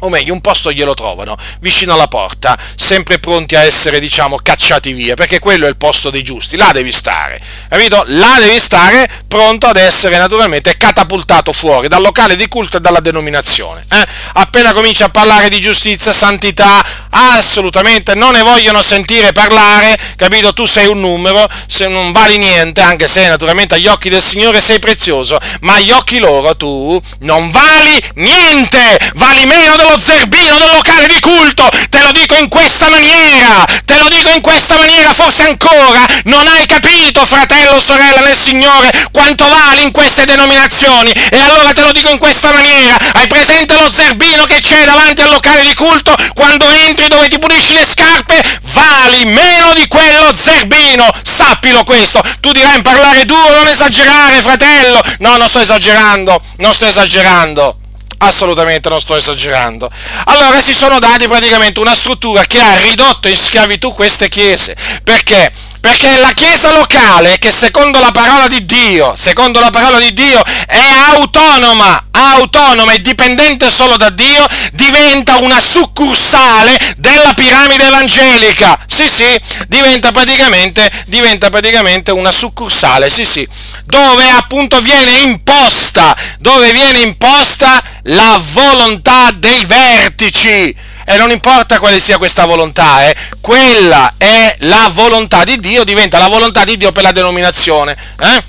o 0.00 0.08
meglio 0.08 0.32
un 0.32 0.40
posto 0.40 0.72
glielo 0.72 0.94
trovano, 0.94 1.36
vicino 1.60 1.94
alla 1.94 2.08
porta, 2.08 2.56
sempre 2.76 3.18
pronti 3.18 3.56
a 3.56 3.62
essere, 3.62 4.00
diciamo, 4.00 4.38
cacciati 4.42 4.92
via, 4.92 5.14
perché 5.14 5.38
quello 5.38 5.66
è 5.66 5.68
il 5.68 5.76
posto 5.76 6.10
dei 6.10 6.22
giusti, 6.22 6.56
là 6.56 6.70
devi 6.72 6.92
stare, 6.92 7.40
capito? 7.68 8.02
Là 8.06 8.36
devi 8.38 8.58
stare 8.58 9.08
pronto 9.26 9.66
ad 9.66 9.76
essere 9.76 10.18
naturalmente 10.18 10.76
catapultato 10.76 11.52
fuori 11.52 11.88
dal 11.88 12.02
locale 12.02 12.36
di 12.36 12.48
culto 12.48 12.76
e 12.76 12.80
dalla 12.80 13.00
denominazione. 13.00 13.84
Eh? 13.90 14.06
Appena 14.34 14.72
cominci 14.72 15.02
a 15.02 15.08
parlare 15.08 15.48
di 15.48 15.60
giustizia, 15.60 16.12
santità, 16.12 16.84
assolutamente 17.10 18.14
non 18.14 18.32
ne 18.32 18.42
vogliono 18.42 18.82
sentire 18.82 19.32
parlare, 19.32 19.98
capito? 20.16 20.52
Tu 20.52 20.66
sei 20.66 20.86
un 20.86 21.00
numero, 21.00 21.48
se 21.66 21.88
non 21.88 22.12
vali 22.12 22.38
niente, 22.38 22.80
anche 22.80 23.08
se 23.08 23.26
naturalmente 23.26 23.74
agli 23.74 23.86
occhi 23.86 24.08
del 24.08 24.22
Signore 24.22 24.60
sei 24.60 24.78
prezioso, 24.78 25.38
ma 25.60 25.74
agli 25.74 25.90
occhi 25.90 26.18
loro 26.18 26.56
tu 26.56 27.00
non 27.20 27.50
vali 27.50 28.02
niente, 28.14 28.98
vali 29.14 29.44
meno 29.44 29.76
dello 29.76 29.87
dello 29.88 29.98
zerbino 29.98 30.58
del 30.58 30.70
locale 30.70 31.08
di 31.08 31.18
culto, 31.20 31.66
te 31.88 32.02
lo 32.02 32.12
dico 32.12 32.34
in 32.34 32.48
questa 32.48 32.90
maniera, 32.90 33.64
te 33.86 33.96
lo 33.96 34.08
dico 34.08 34.28
in 34.28 34.42
questa 34.42 34.76
maniera, 34.76 35.14
forse 35.14 35.44
ancora 35.44 36.06
non 36.24 36.46
hai 36.46 36.66
capito, 36.66 37.24
fratello, 37.24 37.80
sorella 37.80 38.20
nel 38.20 38.36
Signore, 38.36 38.90
quanto 39.12 39.48
vale 39.48 39.80
in 39.80 39.90
queste 39.90 40.24
denominazioni, 40.26 41.10
e 41.30 41.40
allora 41.40 41.72
te 41.72 41.80
lo 41.80 41.92
dico 41.92 42.10
in 42.10 42.18
questa 42.18 42.50
maniera, 42.52 42.98
hai 43.14 43.26
presente 43.28 43.78
lo 43.78 43.90
zerbino 43.90 44.44
che 44.44 44.60
c'è 44.60 44.84
davanti 44.84 45.22
al 45.22 45.30
locale 45.30 45.64
di 45.64 45.74
culto, 45.74 46.14
quando 46.34 46.68
entri 46.68 47.08
dove 47.08 47.28
ti 47.28 47.38
pulisci 47.38 47.72
le 47.72 47.86
scarpe, 47.86 48.42
vali 48.72 49.24
meno 49.24 49.72
di 49.72 49.88
quello 49.88 50.36
zerbino, 50.36 51.10
sappilo 51.22 51.84
questo, 51.84 52.20
tu 52.40 52.52
dirai 52.52 52.76
in 52.76 52.82
parlare 52.82 53.24
duro, 53.24 53.54
non 53.54 53.68
esagerare, 53.68 54.42
fratello, 54.42 55.02
no, 55.20 55.36
non 55.38 55.48
sto 55.48 55.60
esagerando, 55.60 56.42
non 56.58 56.74
sto 56.74 56.86
esagerando 56.86 57.78
assolutamente 58.18 58.88
non 58.88 59.00
sto 59.00 59.16
esagerando. 59.16 59.90
Allora 60.24 60.60
si 60.60 60.74
sono 60.74 60.98
dati 60.98 61.26
praticamente 61.26 61.80
una 61.80 61.94
struttura 61.94 62.44
che 62.44 62.60
ha 62.60 62.74
ridotto 62.80 63.28
in 63.28 63.36
schiavitù 63.36 63.92
queste 63.94 64.28
chiese. 64.28 64.76
Perché? 65.02 65.52
Perché 65.88 66.18
la 66.18 66.34
chiesa 66.34 66.70
locale, 66.72 67.38
che 67.38 67.50
secondo 67.50 67.98
la 67.98 68.12
parola 68.12 68.46
di 68.46 68.66
Dio, 68.66 69.16
secondo 69.16 69.58
la 69.58 69.70
parola 69.70 69.98
di 69.98 70.12
Dio, 70.12 70.44
è 70.66 70.86
autonoma, 71.16 72.08
autonoma 72.10 72.92
e 72.92 73.00
dipendente 73.00 73.70
solo 73.70 73.96
da 73.96 74.10
Dio, 74.10 74.46
diventa 74.72 75.38
una 75.38 75.58
succursale 75.58 76.78
della 76.98 77.32
piramide 77.32 77.86
evangelica. 77.86 78.78
Sì, 78.86 79.08
sì, 79.08 79.40
diventa 79.66 80.10
praticamente, 80.12 80.90
diventa 81.06 81.48
praticamente 81.48 82.10
una 82.10 82.32
succursale, 82.32 83.08
sì, 83.08 83.24
sì, 83.24 83.48
dove 83.86 84.30
appunto 84.30 84.82
viene 84.82 85.20
imposta, 85.20 86.14
dove 86.38 86.70
viene 86.70 87.00
imposta 87.00 87.82
la 88.02 88.38
volontà 88.52 89.30
dei 89.30 89.64
vertici 89.64 90.76
e 91.10 91.16
non 91.16 91.30
importa 91.30 91.78
quale 91.78 91.98
sia 91.98 92.18
questa 92.18 92.44
volontà, 92.44 93.08
eh, 93.08 93.16
quella 93.40 94.12
è 94.18 94.54
la 94.60 94.90
volontà 94.92 95.42
di 95.42 95.58
Dio, 95.58 95.82
diventa 95.82 96.18
la 96.18 96.28
volontà 96.28 96.64
di 96.64 96.76
Dio 96.76 96.92
per 96.92 97.02
la 97.02 97.12
denominazione. 97.12 97.96
Eh? 98.20 98.42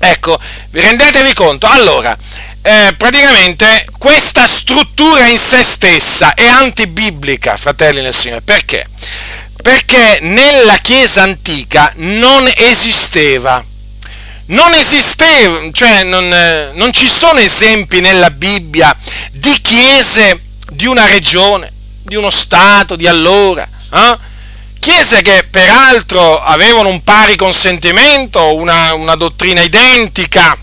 Ecco, 0.00 0.38
rendetevi 0.72 1.32
conto. 1.32 1.66
Allora, 1.66 2.14
eh, 2.60 2.94
praticamente 2.98 3.86
questa 3.96 4.46
struttura 4.46 5.24
in 5.24 5.38
se 5.38 5.62
stessa 5.64 6.34
è 6.34 6.46
antibiblica, 6.46 7.56
fratelli 7.56 8.02
nel 8.02 8.14
Signore. 8.14 8.42
Perché? 8.42 8.84
Perché 9.62 10.18
nella 10.20 10.76
Chiesa 10.82 11.22
antica 11.22 11.92
non 11.96 12.46
esisteva 12.56 13.64
non 14.46 14.74
esisteva, 14.74 15.60
cioè 15.70 16.02
non, 16.02 16.24
eh, 16.24 16.72
non, 16.74 16.92
ci 16.92 17.08
sono 17.08 17.38
esempi 17.38 18.00
nella 18.00 18.30
Bibbia 18.30 18.94
di 19.30 19.60
chiese 19.62 20.49
di 20.80 20.86
una 20.86 21.04
regione, 21.04 21.70
di 22.04 22.16
uno 22.16 22.30
Stato, 22.30 22.96
di 22.96 23.06
allora. 23.06 23.68
Eh? 23.92 24.18
Chiese 24.80 25.20
che 25.20 25.44
peraltro 25.50 26.42
avevano 26.42 26.88
un 26.88 27.04
pari 27.04 27.36
consentimento, 27.36 28.54
una, 28.54 28.94
una 28.94 29.14
dottrina 29.14 29.60
identica, 29.60 30.56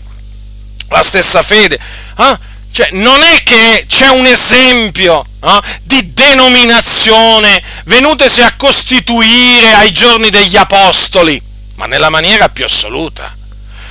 la 0.88 1.02
stessa 1.04 1.44
fede. 1.44 1.78
Eh? 2.18 2.38
Cioè, 2.72 2.88
non 2.92 3.22
è 3.22 3.44
che 3.44 3.84
c'è 3.86 4.08
un 4.08 4.26
esempio 4.26 5.24
eh, 5.40 5.60
di 5.84 6.12
denominazione 6.12 7.62
venutesi 7.84 8.42
a 8.42 8.54
costituire 8.56 9.72
ai 9.74 9.92
giorni 9.92 10.30
degli 10.30 10.56
apostoli, 10.56 11.40
ma 11.76 11.86
nella 11.86 12.10
maniera 12.10 12.48
più 12.48 12.64
assoluta. 12.64 13.36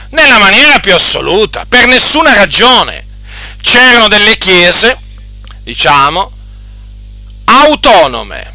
Nella 0.10 0.40
maniera 0.40 0.80
più 0.80 0.94
assoluta, 0.94 1.66
per 1.70 1.86
nessuna 1.88 2.34
ragione. 2.34 3.06
C'erano 3.62 4.10
delle 4.10 4.38
chiese 4.38 4.98
diciamo, 5.68 6.32
autonome, 7.44 8.54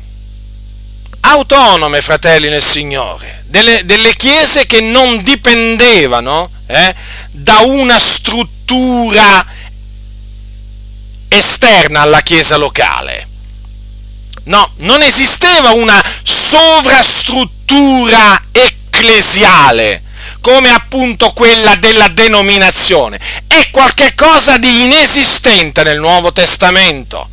autonome, 1.21 2.01
fratelli 2.01 2.49
nel 2.49 2.63
Signore, 2.63 3.45
delle, 3.49 3.85
delle 3.85 4.15
chiese 4.15 4.65
che 4.65 4.81
non 4.81 5.23
dipendevano 5.23 6.51
eh, 6.69 6.95
da 7.33 7.61
una 7.61 8.01
struttura 8.01 9.45
esterna 11.29 12.01
alla 12.01 12.23
chiesa 12.23 12.57
locale. 12.57 13.29
No, 14.45 14.71
non 14.79 15.03
esisteva 15.03 15.73
una 15.73 16.03
sovrastruttura 16.23 18.43
ecclesiale 18.53 20.02
come 20.43 20.70
appunto 20.72 21.32
quella 21.32 21.76
della 21.76 22.09
denominazione. 22.09 23.18
È 23.47 23.70
qualcosa 23.70 24.59
di 24.59 24.82
inesistente 24.82 25.82
nel 25.84 25.99
Nuovo 25.99 26.32
Testamento. 26.32 27.32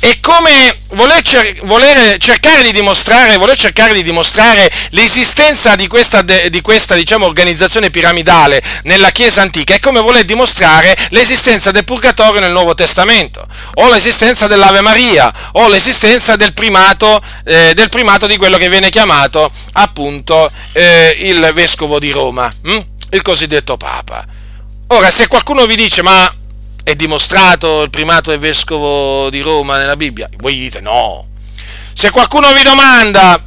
E 0.00 0.20
come 0.20 0.78
voler, 0.90 1.22
cer- 1.22 1.60
voler, 1.64 2.18
cercare 2.18 2.62
di 2.62 2.70
dimostrare, 2.72 3.36
voler 3.36 3.58
cercare 3.58 3.94
di 3.94 4.04
dimostrare 4.04 4.70
l'esistenza 4.90 5.74
di 5.74 5.88
questa, 5.88 6.22
de- 6.22 6.50
di 6.50 6.60
questa 6.60 6.94
diciamo, 6.94 7.26
organizzazione 7.26 7.90
piramidale 7.90 8.62
nella 8.84 9.10
Chiesa 9.10 9.42
antica 9.42 9.74
è 9.74 9.80
come 9.80 10.00
voler 10.00 10.24
dimostrare 10.24 10.96
l'esistenza 11.10 11.72
del 11.72 11.84
purgatorio 11.84 12.40
nel 12.40 12.52
Nuovo 12.52 12.74
Testamento, 12.74 13.44
o 13.74 13.88
l'esistenza 13.88 14.46
dell'Ave 14.46 14.82
Maria, 14.82 15.32
o 15.52 15.68
l'esistenza 15.68 16.36
del 16.36 16.52
primato, 16.52 17.20
eh, 17.44 17.72
del 17.74 17.88
primato 17.88 18.26
di 18.26 18.36
quello 18.36 18.56
che 18.56 18.68
viene 18.68 18.90
chiamato 18.90 19.50
appunto 19.72 20.50
eh, 20.72 21.16
il 21.20 21.50
vescovo 21.54 21.98
di 21.98 22.10
Roma, 22.10 22.48
hm? 22.62 22.78
il 23.10 23.22
cosiddetto 23.22 23.76
Papa. 23.76 24.24
Ora, 24.88 25.10
se 25.10 25.26
qualcuno 25.26 25.66
vi 25.66 25.76
dice, 25.76 26.02
ma 26.02 26.32
è 26.88 26.96
dimostrato 26.96 27.82
il 27.82 27.90
primato 27.90 28.30
del 28.30 28.38
vescovo 28.38 29.28
di 29.28 29.40
Roma 29.40 29.76
nella 29.76 29.94
Bibbia? 29.94 30.26
Voi 30.38 30.54
dite 30.54 30.80
no. 30.80 31.26
Se 31.92 32.10
qualcuno 32.10 32.50
vi 32.54 32.62
domanda, 32.62 33.38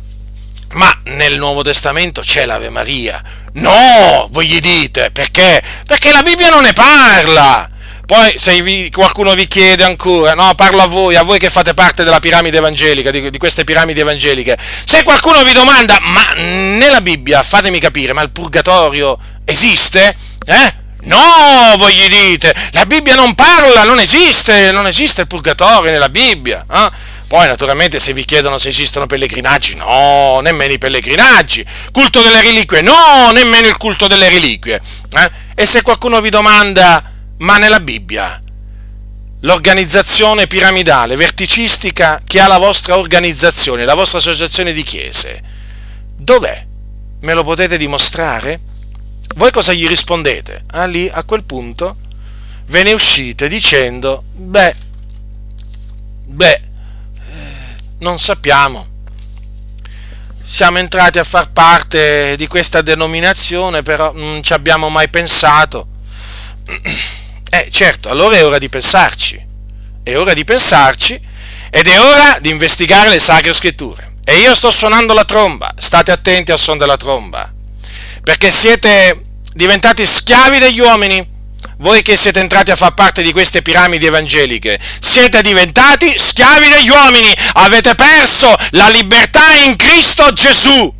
ma 0.73 0.99
nel 1.05 1.39
Nuovo 1.39 1.63
Testamento 1.63 2.21
c'è 2.21 2.45
l'Ave 2.45 2.69
Maria? 2.69 3.19
No, 3.53 4.27
voi 4.29 4.45
gli 4.45 4.59
dite, 4.59 5.09
perché? 5.09 5.59
Perché 5.87 6.11
la 6.11 6.21
Bibbia 6.21 6.51
non 6.51 6.61
ne 6.61 6.73
parla. 6.73 7.67
Poi 8.05 8.37
se 8.37 8.61
vi, 8.61 8.91
qualcuno 8.91 9.33
vi 9.33 9.47
chiede 9.47 9.85
ancora, 9.85 10.35
no, 10.35 10.53
parlo 10.53 10.83
a 10.83 10.87
voi, 10.87 11.15
a 11.15 11.23
voi 11.23 11.39
che 11.39 11.49
fate 11.49 11.73
parte 11.73 12.03
della 12.03 12.19
piramide 12.19 12.57
evangelica, 12.57 13.09
di, 13.09 13.31
di, 13.31 13.37
queste 13.39 13.63
piramidi 13.63 14.01
evangeliche, 14.01 14.55
se 14.85 15.01
qualcuno 15.01 15.43
vi 15.43 15.53
domanda, 15.53 15.97
ma 15.99 16.33
nella 16.33 17.01
Bibbia, 17.01 17.41
fatemi 17.41 17.79
capire, 17.79 18.13
ma 18.13 18.21
il 18.21 18.29
purgatorio 18.29 19.17
esiste? 19.45 20.15
Eh? 20.45 20.80
No, 21.03 21.75
voi 21.77 21.95
gli 21.95 22.07
dite, 22.07 22.53
la 22.71 22.85
Bibbia 22.85 23.15
non 23.15 23.33
parla, 23.33 23.83
non 23.83 23.99
esiste, 23.99 24.71
non 24.71 24.85
esiste 24.85 25.21
il 25.21 25.27
purgatorio 25.27 25.91
nella 25.91 26.09
Bibbia. 26.09 26.65
Eh? 26.69 26.89
Poi 27.27 27.47
naturalmente 27.47 27.99
se 27.99 28.13
vi 28.13 28.25
chiedono 28.25 28.57
se 28.57 28.69
esistono 28.69 29.05
pellegrinaggi, 29.05 29.75
no, 29.75 30.41
nemmeno 30.41 30.73
i 30.73 30.77
pellegrinaggi. 30.77 31.65
Culto 31.91 32.21
delle 32.21 32.41
reliquie, 32.41 32.81
no, 32.81 33.31
nemmeno 33.31 33.67
il 33.67 33.77
culto 33.77 34.07
delle 34.07 34.29
reliquie. 34.29 34.81
Eh? 35.11 35.31
E 35.55 35.65
se 35.65 35.81
qualcuno 35.81 36.19
vi 36.19 36.29
domanda, 36.29 37.03
ma 37.37 37.57
nella 37.57 37.79
Bibbia 37.79 38.39
l'organizzazione 39.43 40.45
piramidale, 40.45 41.15
verticistica 41.15 42.21
che 42.25 42.39
ha 42.39 42.47
la 42.47 42.57
vostra 42.57 42.97
organizzazione, 42.97 43.85
la 43.85 43.95
vostra 43.95 44.19
associazione 44.19 44.73
di 44.73 44.83
chiese, 44.83 45.41
dov'è? 46.15 46.67
Me 47.21 47.33
lo 47.33 47.43
potete 47.43 47.77
dimostrare? 47.77 48.59
Voi 49.35 49.51
cosa 49.51 49.73
gli 49.73 49.87
rispondete? 49.87 50.65
Ah, 50.71 50.85
lì, 50.85 51.09
a 51.11 51.23
quel 51.23 51.43
punto, 51.43 51.97
ve 52.67 52.83
ne 52.83 52.93
uscite 52.93 53.47
dicendo, 53.47 54.23
beh, 54.33 54.75
beh, 56.25 56.51
eh, 56.53 56.61
non 57.99 58.19
sappiamo. 58.19 58.87
Siamo 60.45 60.79
entrati 60.79 61.17
a 61.17 61.23
far 61.23 61.51
parte 61.51 62.35
di 62.35 62.47
questa 62.47 62.81
denominazione, 62.81 63.83
però 63.83 64.11
non 64.13 64.43
ci 64.43 64.53
abbiamo 64.53 64.89
mai 64.89 65.09
pensato. 65.09 65.87
Eh, 67.53 67.69
certo, 67.69 68.07
allora 68.07 68.37
è 68.37 68.45
ora 68.45 68.57
di 68.57 68.69
pensarci. 68.69 69.45
È 70.03 70.15
ora 70.15 70.33
di 70.33 70.45
pensarci 70.45 71.19
ed 71.69 71.85
è 71.85 71.99
ora 71.99 72.39
di 72.39 72.49
investigare 72.49 73.09
le 73.09 73.19
sacre 73.19 73.51
scritture. 73.51 74.13
E 74.23 74.37
io 74.37 74.55
sto 74.55 74.71
suonando 74.71 75.13
la 75.13 75.25
tromba, 75.25 75.73
state 75.77 76.11
attenti 76.11 76.53
al 76.53 76.59
suono 76.59 76.79
della 76.79 76.95
tromba, 76.95 77.50
perché 78.23 78.51
siete 78.51 79.25
diventati 79.53 80.05
schiavi 80.05 80.59
degli 80.59 80.79
uomini. 80.79 81.39
Voi 81.77 82.03
che 82.03 82.15
siete 82.15 82.39
entrati 82.39 82.71
a 82.71 82.75
far 82.75 82.93
parte 82.93 83.23
di 83.23 83.31
queste 83.31 83.61
piramidi 83.61 84.05
evangeliche, 84.05 84.79
siete 84.99 85.41
diventati 85.41 86.13
schiavi 86.15 86.69
degli 86.69 86.89
uomini, 86.89 87.35
avete 87.53 87.95
perso 87.95 88.55
la 88.71 88.87
libertà 88.89 89.51
in 89.53 89.75
Cristo 89.75 90.31
Gesù 90.33 90.99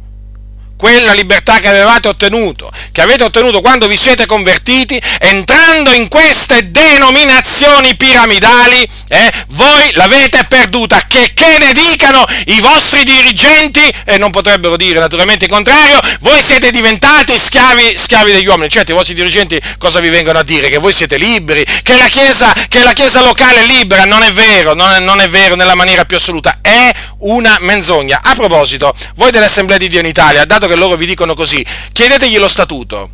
quella 0.81 1.13
libertà 1.13 1.59
che 1.59 1.67
avevate 1.67 2.07
ottenuto, 2.07 2.71
che 2.91 3.01
avete 3.01 3.23
ottenuto 3.23 3.61
quando 3.61 3.87
vi 3.87 3.95
siete 3.95 4.25
convertiti, 4.25 4.99
entrando 5.19 5.91
in 5.91 6.07
queste 6.07 6.71
denominazioni 6.71 7.95
piramidali, 7.95 8.89
eh, 9.09 9.31
voi 9.49 9.91
l'avete 9.93 10.43
perduta, 10.49 10.99
che, 11.07 11.33
che 11.35 11.59
ne 11.59 11.71
dicano 11.71 12.25
i 12.47 12.59
vostri 12.61 13.03
dirigenti, 13.03 13.93
e 14.05 14.17
non 14.17 14.31
potrebbero 14.31 14.75
dire 14.75 14.97
naturalmente 14.97 15.45
il 15.45 15.51
contrario, 15.51 16.01
voi 16.21 16.41
siete 16.41 16.71
diventati 16.71 17.37
schiavi, 17.37 17.95
schiavi 17.95 18.31
degli 18.31 18.47
uomini, 18.47 18.67
certo 18.67 18.89
i 18.89 18.95
vostri 18.95 19.13
dirigenti 19.13 19.61
cosa 19.77 19.99
vi 19.99 20.09
vengono 20.09 20.39
a 20.39 20.43
dire? 20.43 20.69
Che 20.69 20.79
voi 20.79 20.93
siete 20.93 21.17
liberi, 21.17 21.63
che 21.83 21.95
la 21.95 22.07
chiesa, 22.07 22.51
che 22.67 22.81
la 22.81 22.93
chiesa 22.93 23.21
locale 23.21 23.59
è 23.59 23.65
libera, 23.65 24.05
non 24.05 24.23
è 24.23 24.31
vero, 24.31 24.73
non 24.73 24.91
è, 24.91 24.97
non 24.97 25.21
è 25.21 25.29
vero 25.29 25.53
nella 25.53 25.75
maniera 25.75 26.05
più 26.05 26.17
assoluta, 26.17 26.57
è 26.63 26.91
una 27.21 27.57
menzogna. 27.61 28.19
A 28.21 28.35
proposito, 28.35 28.93
voi 29.15 29.31
dell'Assemblea 29.31 29.77
di 29.77 29.89
Dio 29.89 29.99
in 29.99 30.05
Italia, 30.05 30.45
dato 30.45 30.67
che 30.67 30.75
loro 30.75 30.95
vi 30.95 31.05
dicono 31.05 31.33
così, 31.33 31.65
chiedetegli 31.91 32.37
lo 32.37 32.47
statuto. 32.47 33.09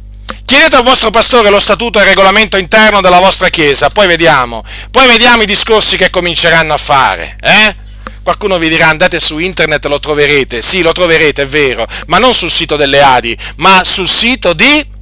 Chiedete 0.46 0.78
al 0.78 0.84
vostro 0.84 1.10
pastore 1.10 1.50
lo 1.50 1.60
statuto 1.60 2.00
e 2.00 2.04
il 2.04 2.08
regolamento 2.08 2.56
interno 2.58 3.02
della 3.02 3.20
vostra 3.20 3.50
chiesa, 3.50 3.90
poi 3.90 4.08
vediamo. 4.08 4.64
Poi 4.92 5.08
vediamo 5.08 5.44
i 5.44 5.46
discorsi 5.46 5.98
che 5.98 6.10
cominceranno 6.10 6.74
a 6.74 6.78
fare, 6.78 7.38
eh? 7.42 7.76
Qualcuno 8.24 8.58
vi 8.58 8.70
dirà 8.70 8.88
andate 8.88 9.20
su 9.20 9.40
internet 9.40 9.86
lo 9.86 10.00
troverete. 10.00 10.62
Sì, 10.62 10.82
lo 10.82 10.92
troverete, 10.92 11.44
è 11.44 11.48
vero, 11.48 11.88
ma 12.08 12.18
non 12.18 12.34
sul 12.34 12.52
sito 12.52 12.76
delle 12.76 13.02
Adi, 13.02 13.38
ma 13.58 13.84
sul 13.86 14.10
sito 14.10 14.54
di 14.54 14.96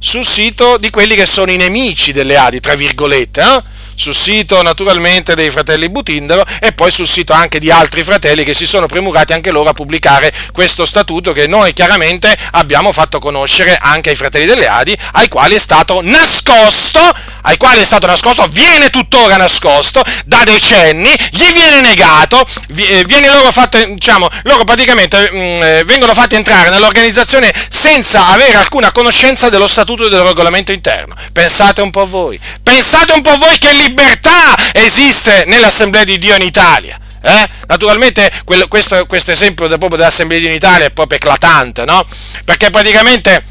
sul 0.00 0.24
sito 0.24 0.78
di 0.78 0.90
quelli 0.90 1.16
che 1.16 1.26
sono 1.26 1.50
i 1.50 1.56
nemici 1.56 2.12
delle 2.12 2.36
Adi, 2.36 2.60
tra 2.60 2.76
virgolette, 2.76 3.40
eh? 3.40 3.62
Sul 3.98 4.14
sito 4.14 4.62
naturalmente 4.62 5.34
dei 5.34 5.50
fratelli 5.50 5.88
Butindaro 5.88 6.46
e 6.60 6.72
poi 6.72 6.90
sul 6.92 7.08
sito 7.08 7.32
anche 7.32 7.58
di 7.58 7.70
altri 7.70 8.04
fratelli 8.04 8.44
che 8.44 8.54
si 8.54 8.64
sono 8.64 8.86
premurati 8.86 9.32
anche 9.32 9.50
loro 9.50 9.70
a 9.70 9.72
pubblicare 9.72 10.32
questo 10.52 10.86
statuto 10.86 11.32
che 11.32 11.48
noi 11.48 11.72
chiaramente 11.72 12.36
abbiamo 12.52 12.92
fatto 12.92 13.18
conoscere 13.18 13.76
anche 13.80 14.10
ai 14.10 14.16
fratelli 14.16 14.46
delle 14.46 14.68
Adi, 14.68 14.96
ai 15.12 15.28
quali 15.28 15.56
è 15.56 15.58
stato 15.58 16.00
nascosto, 16.00 17.00
ai 17.42 17.56
quali 17.56 17.80
è 17.80 17.84
stato 17.84 18.06
nascosto, 18.06 18.46
viene 18.48 18.90
tuttora 18.90 19.36
nascosto 19.36 20.02
da 20.24 20.44
decenni, 20.44 21.14
gli 21.30 21.52
viene 21.52 21.80
negato, 21.80 22.44
eh, 22.76 23.04
viene 23.06 23.30
loro 23.30 23.52
fatto, 23.52 23.78
diciamo, 23.84 24.28
loro 24.44 24.64
praticamente 24.64 25.30
mh, 25.30 25.36
mm, 25.36 25.62
eh, 25.62 25.84
vengono 25.84 26.14
fatti 26.14 26.34
entrare 26.34 26.70
nell'organizzazione 26.70 27.52
senza 27.68 28.26
avere 28.28 28.56
alcuna 28.56 28.92
conoscenza 28.92 29.48
dello 29.48 29.68
statuto 29.68 30.06
e 30.06 30.08
del 30.08 30.20
regolamento 30.20 30.72
interno. 30.72 31.14
Pensate 31.32 31.80
un 31.80 31.90
po' 31.90 32.06
voi, 32.06 32.38
pensate 32.62 33.12
un 33.12 33.22
po' 33.22 33.36
voi 33.36 33.58
che 33.58 33.72
libertà 33.72 34.56
esiste 34.72 35.44
nell'Assemblea 35.46 36.04
di 36.04 36.18
Dio 36.18 36.34
in 36.34 36.42
Italia. 36.42 36.98
Eh? 37.20 37.48
Naturalmente 37.66 38.30
quello, 38.44 38.68
questo, 38.68 39.04
questo, 39.06 39.32
esempio 39.32 39.66
proprio 39.66 39.96
dell'Assemblea 39.96 40.38
di 40.38 40.44
Dio 40.44 40.54
in 40.54 40.60
Italia 40.60 40.86
è 40.86 40.90
proprio 40.90 41.18
eclatante, 41.18 41.84
no? 41.84 42.04
Perché 42.44 42.70
praticamente 42.70 43.42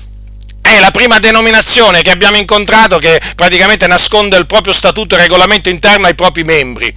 è 0.68 0.80
la 0.80 0.92
prima 0.92 1.20
denominazione 1.20 2.02
che 2.02 2.12
abbiamo 2.12 2.38
incontrato 2.38 3.00
che 3.00 3.22
praticamente 3.36 3.88
nasconde 3.88 4.38
il 4.38 4.46
proprio 4.46 4.74
statuto 4.74 5.16
e 5.16 5.20
regolamento 5.20 5.70
interno 5.70 6.08
ai 6.08 6.16
propri 6.16 6.44
membri. 6.44 6.94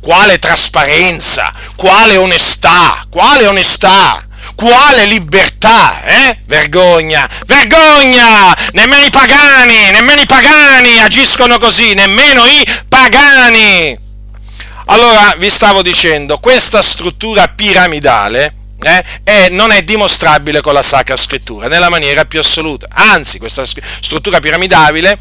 Quale 0.00 0.38
trasparenza, 0.38 1.52
quale 1.76 2.16
onestà, 2.16 3.06
quale 3.10 3.46
onestà! 3.46 4.26
Quale 4.54 5.06
libertà, 5.06 6.02
eh? 6.04 6.38
Vergogna, 6.44 7.28
vergogna! 7.46 8.54
Nemmeno 8.72 9.06
i 9.06 9.10
pagani, 9.10 9.90
nemmeno 9.90 10.20
i 10.20 10.26
pagani 10.26 11.00
agiscono 11.00 11.58
così, 11.58 11.94
nemmeno 11.94 12.44
i 12.44 12.64
pagani! 12.86 13.98
Allora, 14.86 15.34
vi 15.38 15.48
stavo 15.48 15.80
dicendo, 15.80 16.38
questa 16.38 16.82
struttura 16.82 17.48
piramidale 17.48 18.63
eh, 18.82 19.04
è, 19.22 19.48
non 19.50 19.70
è 19.70 19.82
dimostrabile 19.82 20.60
con 20.60 20.74
la 20.74 20.82
Sacra 20.82 21.16
Scrittura, 21.16 21.68
nella 21.68 21.88
maniera 21.88 22.24
più 22.24 22.40
assoluta. 22.40 22.88
Anzi, 22.90 23.38
questa 23.38 23.64
struttura 23.64 24.40
piramidale 24.40 25.18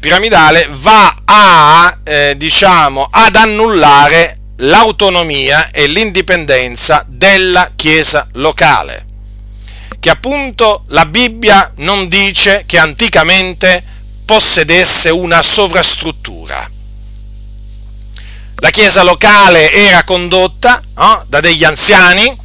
piramidale 0.00 0.66
va 0.70 1.14
a, 1.24 1.98
eh, 2.02 2.34
diciamo, 2.36 3.06
ad 3.10 3.36
annullare 3.36 4.38
l'autonomia 4.56 5.70
e 5.70 5.86
l'indipendenza 5.86 7.04
della 7.06 7.70
Chiesa 7.76 8.26
locale, 8.32 9.06
che 10.00 10.10
appunto 10.10 10.84
la 10.88 11.06
Bibbia 11.06 11.72
non 11.76 12.08
dice 12.08 12.64
che 12.66 12.78
anticamente 12.78 13.82
possedesse 14.24 15.10
una 15.10 15.42
sovrastruttura. 15.42 16.68
La 18.60 18.70
Chiesa 18.70 19.04
locale 19.04 19.72
era 19.72 20.02
condotta 20.02 20.82
no, 20.96 21.24
da 21.28 21.38
degli 21.40 21.62
anziani, 21.62 22.36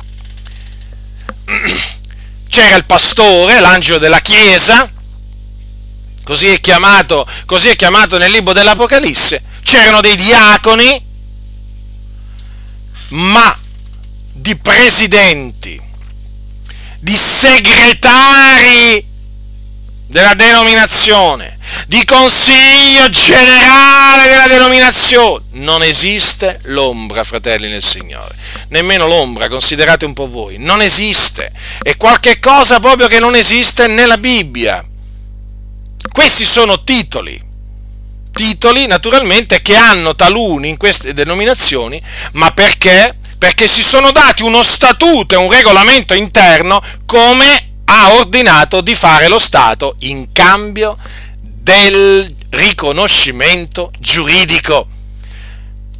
c'era 2.50 2.76
il 2.76 2.86
pastore, 2.86 3.60
l'angelo 3.60 3.98
della 3.98 4.20
Chiesa, 4.20 4.90
così 6.24 6.48
è 6.48 6.60
chiamato, 6.60 7.28
così 7.46 7.70
è 7.70 7.76
chiamato 7.76 8.18
nel 8.18 8.32
libro 8.32 8.54
dell'Apocalisse, 8.54 9.42
c'erano 9.64 10.02
dei 10.02 10.16
diaconi, 10.16 11.04
ma 13.10 13.58
di 14.34 14.56
presidenti, 14.58 15.82
di 17.00 17.18
segretari 17.18 19.12
della 20.14 20.36
denominazione, 20.36 21.58
di 21.88 22.06
consiglio 22.06 23.10
generale 23.10 24.28
della 24.28 24.48
denominazione. 24.48 25.44
Non 25.54 25.82
esiste 25.82 26.60
l'ombra, 26.66 27.24
fratelli 27.24 27.68
nel 27.68 27.84
Signore. 27.84 28.36
Nemmeno 28.70 29.08
l'ombra, 29.08 29.50
considerate 29.50 30.06
un 30.06 30.14
po' 30.14 30.30
voi. 30.30 30.60
Non 30.60 30.84
esiste. 30.84 31.52
È 31.82 31.98
qualche 31.98 32.38
cosa 32.40 32.80
proprio 32.80 33.08
che 33.08 33.18
non 33.18 33.36
esiste 33.36 33.88
nella 33.88 34.20
Bibbia. 34.20 34.86
Questi 36.12 36.46
sono 36.46 36.84
titoli 36.84 37.52
titoli 38.34 38.88
naturalmente 38.88 39.62
che 39.62 39.76
hanno 39.76 40.16
taluni 40.16 40.70
in 40.70 40.78
queste 40.78 41.14
denominazioni, 41.14 42.02
ma 42.32 42.52
perché? 42.52 43.16
Perché 43.38 43.68
si 43.68 43.84
sono 43.84 44.12
dati 44.12 44.42
uno 44.42 44.64
statuto 44.64 45.36
e 45.36 45.38
un 45.38 45.52
regolamento 45.52 46.16
interno 46.16 46.82
come 47.06 47.73
ha 47.86 48.14
ordinato 48.14 48.82
di 48.82 48.96
fare 48.96 49.28
lo 49.28 49.40
Stato 49.40 49.96
in 50.00 50.32
cambio 50.32 50.98
del 51.40 52.34
riconoscimento 52.50 53.92
giuridico. 54.00 54.88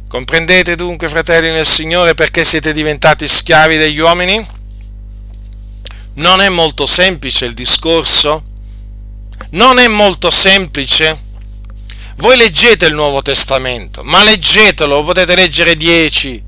Comprendete 0.08 0.76
dunque, 0.76 1.08
fratelli 1.08 1.50
nel 1.50 1.66
Signore, 1.66 2.14
perché 2.14 2.44
siete 2.44 2.72
diventati 2.72 3.26
schiavi 3.26 3.76
degli 3.76 3.98
uomini? 3.98 4.46
Non 6.14 6.40
è 6.40 6.48
molto 6.48 6.86
semplice 6.86 7.46
il 7.46 7.54
discorso? 7.54 8.44
Non 9.50 9.78
è 9.78 9.88
molto 9.88 10.30
semplice? 10.30 11.18
Voi 12.18 12.36
leggete 12.36 12.86
il 12.86 12.94
Nuovo 12.94 13.22
Testamento, 13.22 14.04
ma 14.04 14.22
leggetelo, 14.22 14.96
lo 14.96 15.04
potete 15.04 15.34
leggere 15.34 15.74
10, 15.74 16.44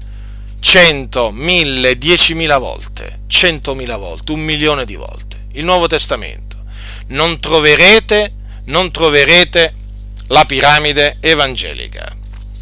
100, 0.69 1.31
1000, 1.31 1.93
10.000 1.93 2.59
volte, 2.59 3.21
100.000 3.31 3.99
volte, 3.99 4.33
un 4.33 4.41
milione 4.41 4.85
di 4.85 4.97
volte. 4.97 5.47
Il 5.53 5.65
Nuovo 5.65 5.87
Testamento. 5.87 6.57
Non 7.09 7.39
troverete, 7.39 8.35
non 8.65 8.91
troverete 8.91 9.73
la 10.27 10.45
piramide 10.45 11.19
evangelica. 11.21 12.13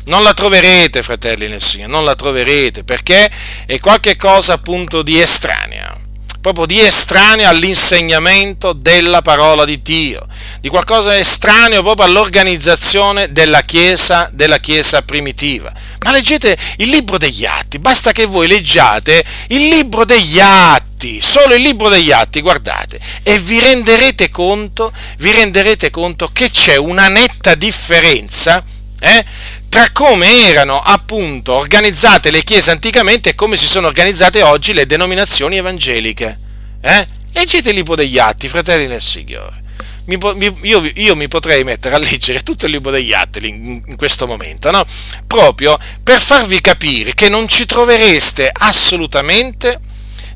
Non 0.05 0.23
la 0.23 0.35
troverete, 0.35 1.03
fratelli 1.03 1.49
nel 1.49 1.63
Signore, 1.63 1.91
non 1.91 2.05
la 2.05 2.15
troverete 2.15 2.85
perché 2.85 3.31
è 3.65 3.81
qualcosa 3.81 4.53
appunto 4.53 5.01
di 5.01 5.19
estranea, 5.19 5.99
proprio 6.43 6.67
di 6.67 6.81
estraneo 6.81 7.49
all'insegnamento 7.49 8.75
della 8.75 9.23
parola 9.23 9.65
di 9.65 9.81
Dio, 9.81 10.27
di 10.61 10.69
qualcosa 10.69 11.17
estraneo 11.17 11.83
proprio 11.83 12.07
all'organizzazione 12.07 13.33
della 13.33 13.63
Chiesa, 13.63 14.29
della 14.31 14.59
Chiesa 14.59 15.01
primitiva. 15.01 15.73
Ma 16.05 16.11
leggete 16.11 16.57
il 16.77 16.91
libro 16.91 17.17
degli 17.17 17.47
atti, 17.47 17.79
basta 17.79 18.13
che 18.13 18.27
voi 18.27 18.47
leggiate 18.47 19.25
il 19.49 19.69
libro 19.69 20.05
degli 20.05 20.39
atti, 20.39 21.19
solo 21.23 21.55
il 21.55 21.63
libro 21.63 21.89
degli 21.89 22.13
atti, 22.13 22.43
guardate, 22.43 23.01
e 23.23 23.39
vi 23.39 23.59
renderete 23.59 24.29
conto, 24.29 24.93
vi 25.19 25.33
renderete 25.33 25.89
conto 25.89 26.29
che 26.31 26.51
c'è 26.51 26.77
una 26.77 27.09
netta 27.09 27.55
differenza 27.55 28.63
eh, 29.01 29.25
tra 29.69 29.89
come 29.93 30.49
erano 30.49 30.79
appunto 30.79 31.55
organizzate 31.55 32.31
le 32.31 32.43
chiese 32.43 32.71
anticamente 32.71 33.31
e 33.31 33.35
come 33.35 33.57
si 33.57 33.67
sono 33.67 33.87
organizzate 33.87 34.43
oggi 34.43 34.75
le 34.75 34.87
denominazioni 34.87 35.57
evangeliche. 35.57 36.39
Eh? 36.83 37.07
Leggete 37.33 37.71
il 37.71 37.77
libro 37.77 37.97
degli 37.97 38.19
atti, 38.19 38.47
fratelli 38.47 38.87
nel 38.87 39.03
Signore. 39.03 39.64
Mi, 40.07 40.19
io, 40.63 40.91
io, 40.95 41.17
mi 41.17 41.29
potrei 41.29 41.65
mettere 41.65 41.95
a 41.95 41.99
leggere 41.99 42.43
tutto 42.43 42.67
il 42.67 42.73
libro 42.73 42.91
degli 42.91 43.15
atti 43.15 43.47
in, 43.49 43.83
in 43.87 43.97
questo 43.97 44.27
momento, 44.27 44.71
no? 44.71 44.85
proprio 45.27 45.79
per 46.03 46.21
farvi 46.21 46.61
capire 46.61 47.15
che 47.15 47.31
non 47.31 47.49
ci 47.49 47.65
trovereste 47.65 48.51
assolutamente 48.53 49.81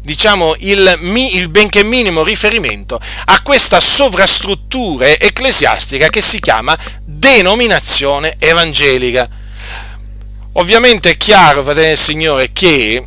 diciamo, 0.01 0.55
il, 0.61 0.99
il, 1.35 1.49
benché 1.51 1.85
minimo 1.85 2.23
riferimento 2.23 2.99
a 3.27 3.43
questa 3.43 3.79
sovrastruttura 3.79 5.07
ecclesiastica 5.07 6.09
che 6.09 6.23
si 6.23 6.41
chiama 6.41 6.77
denominazione 7.05 8.37
evangelica. 8.39 9.29
Ovviamente 10.53 11.11
è 11.11 11.17
chiaro, 11.19 11.63
fratelli 11.63 11.89
del 11.89 11.99
Signore, 11.99 12.53
che 12.53 13.05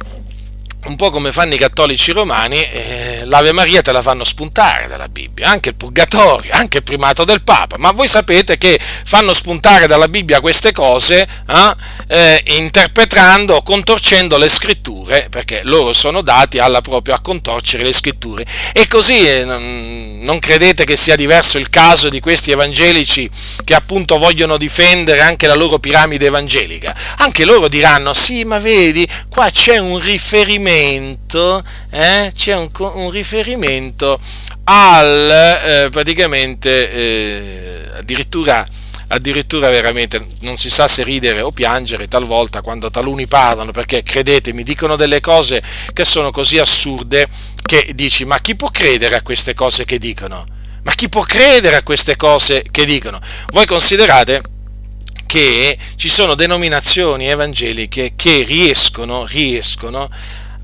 un 0.86 0.96
po' 0.96 1.12
come 1.12 1.32
fanno 1.32 1.54
i 1.54 1.58
cattolici 1.58 2.12
romani, 2.12 2.58
eh, 2.58 3.22
l'Ave 3.26 3.52
Maria 3.52 3.82
te 3.82 3.92
la 3.92 4.02
fanno 4.02 4.24
spuntare 4.24 4.88
dalla 4.88 5.08
Bibbia, 5.08 5.48
anche 5.48 5.70
il 5.70 5.76
purgatorio, 5.76 6.52
anche 6.54 6.78
il 6.78 6.84
primato 6.84 7.24
del 7.24 7.44
Papa, 7.44 7.78
ma 7.78 7.92
voi 7.92 8.08
sapete 8.08 8.58
che 8.58 8.80
fanno 8.80 9.34
spuntare 9.34 9.86
dalla 9.86 10.08
Bibbia 10.08 10.40
queste 10.40 10.72
cose 10.72 11.28
eh, 11.48 11.76
eh, 12.08 12.44
interpretando, 12.58 13.62
contorcendo 13.62 14.38
le 14.38 14.50
scritture, 14.50 15.28
perché 15.30 15.62
loro 15.66 15.94
sono 15.94 16.22
dati 16.22 16.58
alla 16.58 16.82
proprio 16.82 17.14
a 17.14 17.22
contorcere 17.22 17.84
le 17.84 17.94
scritture. 17.94 18.44
E 18.74 18.88
così 18.88 19.28
eh, 19.28 19.44
non 19.44 20.40
credete 20.40 20.84
che 20.84 20.96
sia 20.96 21.16
diverso 21.16 21.60
il 21.60 21.70
caso 21.70 22.10
di 22.10 22.20
questi 22.20 22.52
evangelici 22.52 23.30
che 23.64 23.76
appunto 23.76 24.18
vogliono 24.18 24.58
difendere 24.58 25.22
anche 25.22 25.46
la 25.46 25.56
loro 25.56 25.78
piramide 25.78 26.26
evangelica. 26.26 26.96
Anche 27.18 27.46
loro 27.46 27.68
diranno, 27.68 28.14
sì, 28.14 28.44
ma 28.46 28.58
vedi, 28.58 29.08
qua 29.30 29.48
c'è 29.50 29.78
un 29.78 30.00
riferimento 30.00 30.70
riferimento, 30.72 31.64
eh, 31.90 32.32
c'è 32.34 32.56
un, 32.56 32.70
un, 32.94 33.10
riferimento 33.12 34.20
al 34.64 35.30
eh, 35.30 35.90
praticamente 35.90 36.92
eh, 36.92 37.82
addirittura 37.98 38.66
addirittura 39.08 39.70
veramente 39.70 40.26
non 40.42 40.56
si 40.56 40.70
sa 40.70 40.88
se 40.88 41.04
ridere 41.04 41.42
o 41.42 41.52
piangere 41.52 42.08
talvolta 42.08 42.62
quando 42.62 42.90
taluni 42.90 43.28
parlano, 43.28 43.72
perché 43.72 44.04
credetemi, 44.04 44.64
dicono 44.64 44.96
delle 44.96 45.20
cose 45.20 45.62
che 45.92 46.06
sono 46.06 46.32
così 46.32 46.60
assurde 46.60 47.28
che 47.62 47.92
dici, 47.94 48.24
ma 48.24 48.40
chi 48.40 48.56
può 48.56 48.70
credere 48.70 49.18
a 49.18 49.22
queste 49.22 49.54
cose 49.54 49.84
che 49.84 49.98
dicono? 49.98 50.46
Ma 50.84 50.94
chi 50.94 51.10
può 51.10 51.24
credere 51.24 51.76
a 51.76 51.84
queste 51.84 52.16
cose 52.16 52.64
che 52.72 52.86
dicono? 52.86 53.20
Voi 53.50 53.66
considerate 53.66 54.44
che 55.26 55.78
ci 55.98 56.08
sono 56.08 56.34
denominazioni 56.34 57.28
evangeliche 57.28 58.14
che 58.16 58.44
riescono, 58.44 59.26
riescono 59.26 60.10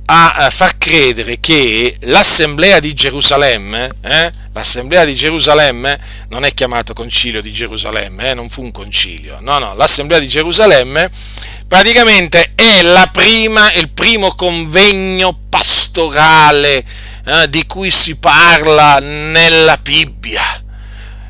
a 0.10 0.50
far 0.50 0.78
credere 0.78 1.40
che 1.42 1.96
l'assemblea 2.02 2.80
di 2.80 2.94
Gerusalemme, 2.94 3.92
eh, 4.02 4.32
l'assemblea 4.54 5.04
di 5.04 5.14
Gerusalemme 5.14 6.00
non 6.30 6.46
è 6.46 6.54
chiamato 6.54 6.94
concilio 6.94 7.42
di 7.42 7.52
Gerusalemme, 7.52 8.30
eh, 8.30 8.34
non 8.34 8.50
fu 8.50 8.64
un 8.64 8.72
concilio, 8.72 9.40
no, 9.42 9.60
no, 9.60 9.76
l'assemblea 9.76 10.20
di 10.20 10.28
Gerusalemme 10.30 11.10
praticamente 11.68 12.54
è 12.56 12.82
prima, 13.12 13.74
il 13.74 13.90
primo 13.90 14.34
convegno 14.34 15.38
pastorale 15.50 16.86
eh, 17.26 17.50
di 17.50 17.66
cui 17.66 17.92
si 17.92 18.16
parla 18.16 19.00
nella 19.00 19.78
Bibbia. 19.78 20.64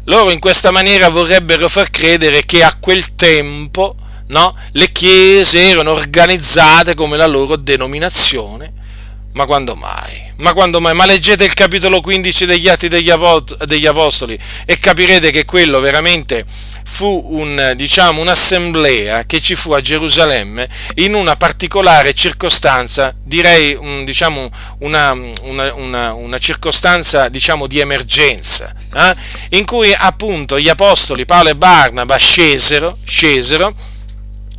Loro 0.03 0.29
in 0.29 0.39
questa 0.39 0.69
maniera 0.69 1.09
vorrebbero 1.09 1.67
far 1.67 1.89
credere 1.89 2.45
che 2.45 2.63
a 2.63 2.77
quel 2.79 3.15
tempo 3.15 3.95
no? 4.27 4.55
le 4.71 4.91
chiese 4.91 5.69
erano 5.69 5.91
organizzate 5.91 6.95
come 6.95 7.17
la 7.17 7.27
loro 7.27 7.55
denominazione. 7.55 8.85
Ma 9.33 9.45
quando 9.45 9.75
mai? 9.75 10.31
Ma 10.37 10.53
quando 10.53 10.81
mai? 10.81 10.95
Ma 10.95 11.05
leggete 11.05 11.43
il 11.43 11.53
capitolo 11.53 12.01
15 12.01 12.47
degli 12.47 12.67
Atti 12.67 12.87
degli, 12.87 13.85
Apostoli 13.85 14.35
e 14.65 14.79
capirete 14.79 15.29
che 15.29 15.45
quello 15.45 15.79
veramente 15.79 16.43
fu 16.83 17.23
un, 17.29 17.73
diciamo, 17.75 18.19
un'assemblea 18.19 19.25
che 19.25 19.39
ci 19.39 19.53
fu 19.53 19.73
a 19.73 19.81
Gerusalemme 19.81 20.67
in 20.95 21.13
una 21.13 21.35
particolare 21.35 22.15
circostanza, 22.15 23.13
direi 23.23 23.75
un, 23.75 24.05
diciamo, 24.05 24.49
una, 24.79 25.11
una, 25.11 26.13
una, 26.13 26.37
circostanza 26.39 27.29
diciamo, 27.29 27.67
di 27.67 27.79
emergenza, 27.79 28.73
eh? 28.91 29.15
in 29.57 29.65
cui 29.65 29.93
appunto 29.93 30.59
gli 30.59 30.69
Apostoli 30.69 31.25
Paolo 31.25 31.49
e 31.49 31.55
Barnaba 31.55 32.17
scesero, 32.17 32.97
scesero 33.03 33.75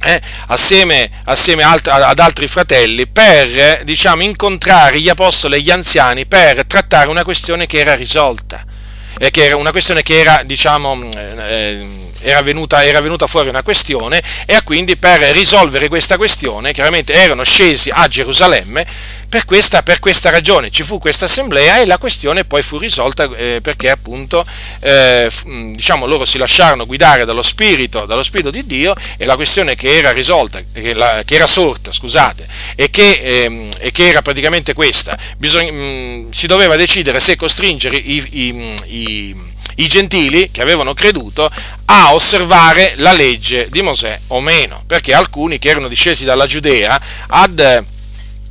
eh, 0.03 0.21
assieme, 0.47 1.11
assieme 1.25 1.63
alt- 1.63 1.89
ad 1.89 2.19
altri 2.19 2.47
fratelli 2.47 3.07
per 3.07 3.83
diciamo, 3.85 4.23
incontrare 4.23 5.01
gli 5.01 5.09
apostoli 5.09 5.57
e 5.57 5.61
gli 5.61 5.71
anziani 5.71 6.27
per 6.27 6.65
trattare 6.67 7.09
una 7.09 7.25
questione 7.25 7.67
che 7.67 7.81
era 7.81 7.95
risolta, 7.95 8.65
eh, 9.19 9.31
che 9.31 9.47
era 9.47 9.57
una 9.57 9.71
questione 9.71 10.03
che 10.03 10.21
era 10.21 10.43
diciamo, 10.45 11.01
eh, 11.15 11.87
era 12.21 12.43
venuta, 12.43 12.85
era 12.85 13.01
venuta, 13.01 13.27
fuori 13.27 13.49
una 13.49 13.63
questione 13.63 14.23
e 14.47 14.61
quindi 14.65 14.97
per 14.97 15.21
risolvere 15.33 15.89
questa 15.89 16.17
questione 16.17 16.73
chiaramente 16.73 17.13
erano 17.13 17.43
scesi 17.43 17.91
a 17.93 18.07
Gerusalemme 18.09 18.87
per 19.29 19.45
questa, 19.45 19.83
per 19.83 19.99
questa 19.99 20.31
ragione 20.31 20.71
ci 20.71 20.83
fu 20.83 20.99
questa 20.99 21.27
assemblea 21.27 21.81
e 21.81 21.87
la 21.87 21.99
questione 21.99 22.45
poi 22.45 22.63
fu 22.63 22.79
risolta 22.79 23.29
eh, 23.37 23.61
perché 23.63 23.91
appunto 23.91 24.45
eh, 24.81 25.31
diciamo, 25.45 26.07
loro 26.07 26.25
si 26.25 26.39
lasciarono 26.39 26.87
guidare 26.87 27.27
dallo 27.27 27.43
spirito, 27.43 28.07
dallo 28.07 28.23
spirito 28.23 28.51
di 28.51 28.65
Dio 28.67 28.95
e 29.17 29.27
la 29.27 29.37
questione 29.37 29.75
che 29.75 29.99
era 29.99 30.13
risolta, 30.13 30.61
che, 30.73 30.95
la, 30.95 31.23
che 31.25 31.35
era 31.35 31.47
sorta, 31.47 31.93
scusate, 31.93 32.47
e 32.75 32.91
che, 32.91 33.21
eh, 33.23 33.69
e 33.79 33.91
che, 33.91 34.09
era 34.09 34.23
praticamente 34.23 34.73
questa, 34.73 35.17
Bisogna, 35.37 35.73
mh, 35.73 36.31
si 36.31 36.47
doveva 36.47 36.77
decidere 36.77 37.21
se 37.21 37.37
costringere 37.37 37.97
i, 37.97 38.27
i, 38.31 38.75
i 38.87 39.47
i 39.79 39.87
gentili 39.87 40.51
che 40.51 40.61
avevano 40.61 40.93
creduto 40.93 41.49
a 41.85 42.13
osservare 42.13 42.95
la 42.97 43.13
legge 43.13 43.69
di 43.71 43.81
Mosè 43.81 44.19
o 44.29 44.41
meno, 44.41 44.83
perché 44.89 45.15
alcuni 45.15 45.61
che 45.61 45.69
erano 45.69 45.87
discesi 45.87 46.25
dalla 46.25 46.47
Giudea 46.47 47.01
ad 47.29 47.85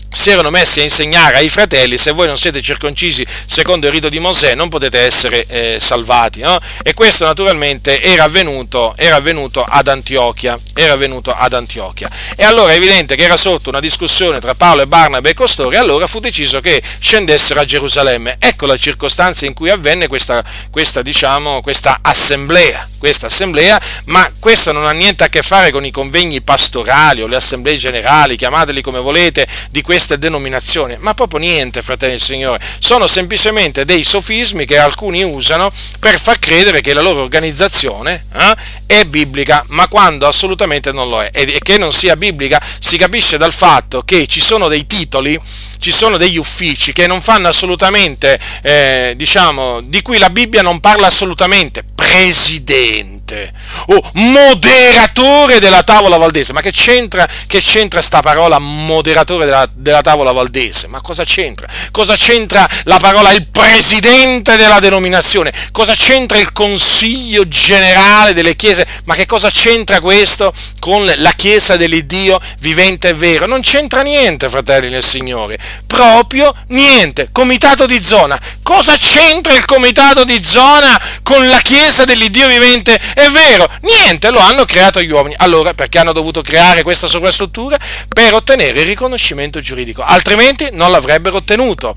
si 0.10 0.30
erano 0.30 0.50
messi 0.50 0.80
a 0.80 0.84
insegnare 0.84 1.38
ai 1.38 1.50
fratelli 1.50 1.98
se 1.98 2.12
voi 2.12 2.28
non 2.28 2.38
siete 2.38 2.62
circoncisi 2.62 3.26
secondo 3.46 3.88
il 3.88 3.94
rito 3.94 4.10
di 4.10 4.20
Mosè 4.20 4.56
non 4.56 4.70
potete 4.70 5.00
essere 5.00 5.46
eh, 5.48 5.78
salvati 5.80 6.42
no? 6.42 6.60
e 6.82 6.94
questo 6.94 7.26
naturalmente 7.26 8.02
era 8.02 8.24
avvenuto, 8.24 8.94
era 8.98 9.18
avvenuto, 9.18 9.64
ad 9.64 9.88
Antiochia 9.88 10.58
era 10.74 10.94
avvenuto 10.94 11.34
ad 11.34 11.54
Antiochia 11.54 12.10
e 12.36 12.44
allora 12.44 12.72
è 12.72 12.76
evidente 12.76 13.16
che 13.16 13.24
era 13.24 13.38
sotto 13.38 13.70
una 13.70 13.80
discussione 13.80 14.40
tra 14.40 14.56
Paolo 14.56 14.82
e 14.84 14.88
Barnaba 14.88 15.30
e 15.30 15.34
costoro 15.34 15.72
e 15.72 15.78
allora 15.78 16.08
fu 16.08 16.20
deciso 16.20 16.62
che 16.62 16.82
scendessero 17.00 17.60
a 17.60 17.66
Gerusalemme 17.66 18.38
ecco 18.40 18.66
la 18.66 18.78
circostanza 18.78 19.46
in 19.46 19.54
cui 19.54 19.70
avvenne 19.70 20.08
questa, 20.08 20.44
questa, 20.72 21.02
diciamo, 21.02 21.62
questa 21.62 22.00
assemblea 22.02 22.88
questa 22.98 23.28
assemblea 23.28 23.80
ma 24.06 24.30
questo 24.40 24.72
non 24.72 24.86
ha 24.86 24.92
niente 24.92 25.24
a 25.24 25.30
che 25.30 25.44
fare 25.44 25.70
con 25.70 25.86
i 25.86 25.92
convegni 25.92 26.42
pastorali 26.42 27.22
o 27.22 27.28
le 27.28 27.36
assemblee 27.36 27.78
generali 27.78 28.36
chiamateli 28.36 28.82
come 28.82 29.00
volete 29.00 29.48
di 29.70 29.82
questa 29.82 29.97
queste 29.98 30.20
denominazioni, 30.20 30.96
ma 31.00 31.16
proprio 31.16 31.40
niente, 31.40 31.82
fratelli 31.82 32.12
del 32.12 32.22
Signore, 32.22 32.62
sono 32.78 33.08
semplicemente 33.08 33.84
dei 33.84 34.04
sofismi 34.04 34.68
che 34.68 34.78
alcuni 34.78 35.24
usano 35.24 35.72
per 36.00 36.20
far 36.20 36.38
credere 36.38 36.82
che 36.82 36.94
la 36.94 37.02
loro 37.02 37.22
organizzazione 37.22 38.26
eh, 38.32 38.56
è 38.86 39.06
biblica, 39.06 39.66
ma 39.70 39.88
quando 39.88 40.28
assolutamente 40.28 40.92
non 40.92 41.10
lo 41.10 41.24
è. 41.24 41.32
E 41.34 41.58
che 41.64 41.80
non 41.80 41.92
sia 41.92 42.16
biblica 42.16 42.62
si 42.78 42.96
capisce 42.96 43.40
dal 43.40 43.52
fatto 43.52 44.04
che 44.04 44.28
ci 44.28 44.40
sono 44.40 44.68
dei 44.68 44.86
titoli, 44.86 45.40
ci 45.80 45.92
sono 45.92 46.18
degli 46.18 46.38
uffici 46.38 46.94
che 46.94 47.08
non 47.08 47.20
fanno 47.20 47.48
assolutamente, 47.48 48.40
eh, 48.62 49.14
diciamo, 49.16 49.82
di 49.82 50.04
cui 50.04 50.20
la 50.20 50.30
Bibbia 50.30 50.62
non 50.62 50.80
parla 50.80 51.08
assolutamente. 51.08 51.84
Presidente, 51.96 53.52
o 53.88 54.10
moderatore 54.14 55.60
della 55.60 55.84
tavola 55.84 56.18
valdese. 56.18 56.54
Ma 56.54 56.62
che 56.62 56.72
c'entra, 56.72 57.28
che 57.48 57.60
c'entra 57.60 58.02
sta 58.02 58.22
parola 58.22 58.60
moderatore 58.60 59.46
della, 59.46 59.70
della 59.72 60.02
tavola 60.02 60.32
valdese? 60.32 60.88
Ma 60.88 61.02
cosa 61.02 61.24
c'entra? 61.24 61.68
Cosa 61.92 62.16
c'entra 62.16 62.68
la 62.84 62.98
parola 62.98 63.32
il 63.32 63.48
presidente 63.48 64.56
della 64.56 64.80
denominazione? 64.80 65.52
Cosa 65.72 65.94
c'entra 65.94 66.38
il 66.38 66.52
consiglio 66.52 67.48
generale 67.48 68.34
delle 68.34 68.56
chiese? 68.56 68.86
Ma 69.06 69.16
che 69.16 69.26
cosa 69.26 69.50
c'entra 69.50 70.00
questo 70.00 70.54
con 70.80 71.06
la 71.18 71.32
chiesa 71.32 71.76
dell'Iddio 71.76 72.40
vivente 72.60 73.10
e 73.10 73.14
vero? 73.14 73.46
Non 73.46 73.62
c'entra 73.62 74.02
niente, 74.02 74.50
fratelli 74.50 74.90
nel 74.90 75.04
Signore. 75.04 75.58
Proprio 75.86 76.54
niente. 76.68 77.30
Comitato 77.32 77.86
di 77.86 78.02
zona. 78.02 78.40
Cosa 78.64 78.96
c'entra 78.98 79.54
il 79.54 79.66
comitato 79.66 80.24
di 80.24 80.44
zona 80.44 81.00
con 81.24 81.48
la 81.48 81.60
chiesa 81.62 82.04
dell'Iddio 82.04 82.48
vivente 82.48 83.00
e 83.16 83.30
vero? 83.30 83.57
Niente, 83.82 84.30
lo 84.30 84.40
hanno 84.40 84.66
creato 84.66 85.02
gli 85.02 85.10
uomini. 85.10 85.36
Allora, 85.38 85.74
perché 85.74 86.00
hanno 86.00 86.12
dovuto 86.12 86.42
creare 86.42 86.84
questa 86.84 87.08
sovrastruttura? 87.08 87.80
Per 88.08 88.34
ottenere 88.34 88.82
il 88.82 88.86
riconoscimento 88.88 89.60
giuridico, 89.60 90.02
altrimenti 90.02 90.70
non 90.74 90.92
l'avrebbero 90.92 91.38
ottenuto. 91.38 91.96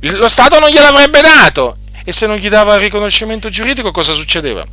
Lo 0.00 0.28
Stato 0.28 0.58
non 0.58 0.70
gliel'avrebbe 0.70 1.20
dato. 1.20 1.76
E 2.04 2.12
se 2.12 2.26
non 2.26 2.36
gli 2.36 2.48
dava 2.48 2.76
il 2.76 2.80
riconoscimento 2.80 3.48
giuridico, 3.48 3.90
cosa 3.90 4.14
succedeva? 4.14 4.64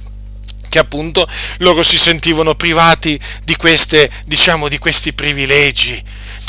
Che 0.69 0.79
appunto 0.79 1.27
loro 1.59 1.83
si 1.83 1.97
sentivano 1.97 2.55
privati 2.55 3.19
di, 3.43 3.55
queste, 3.55 4.09
diciamo, 4.25 4.67
di 4.67 4.77
questi 4.77 5.13
privilegi 5.13 6.01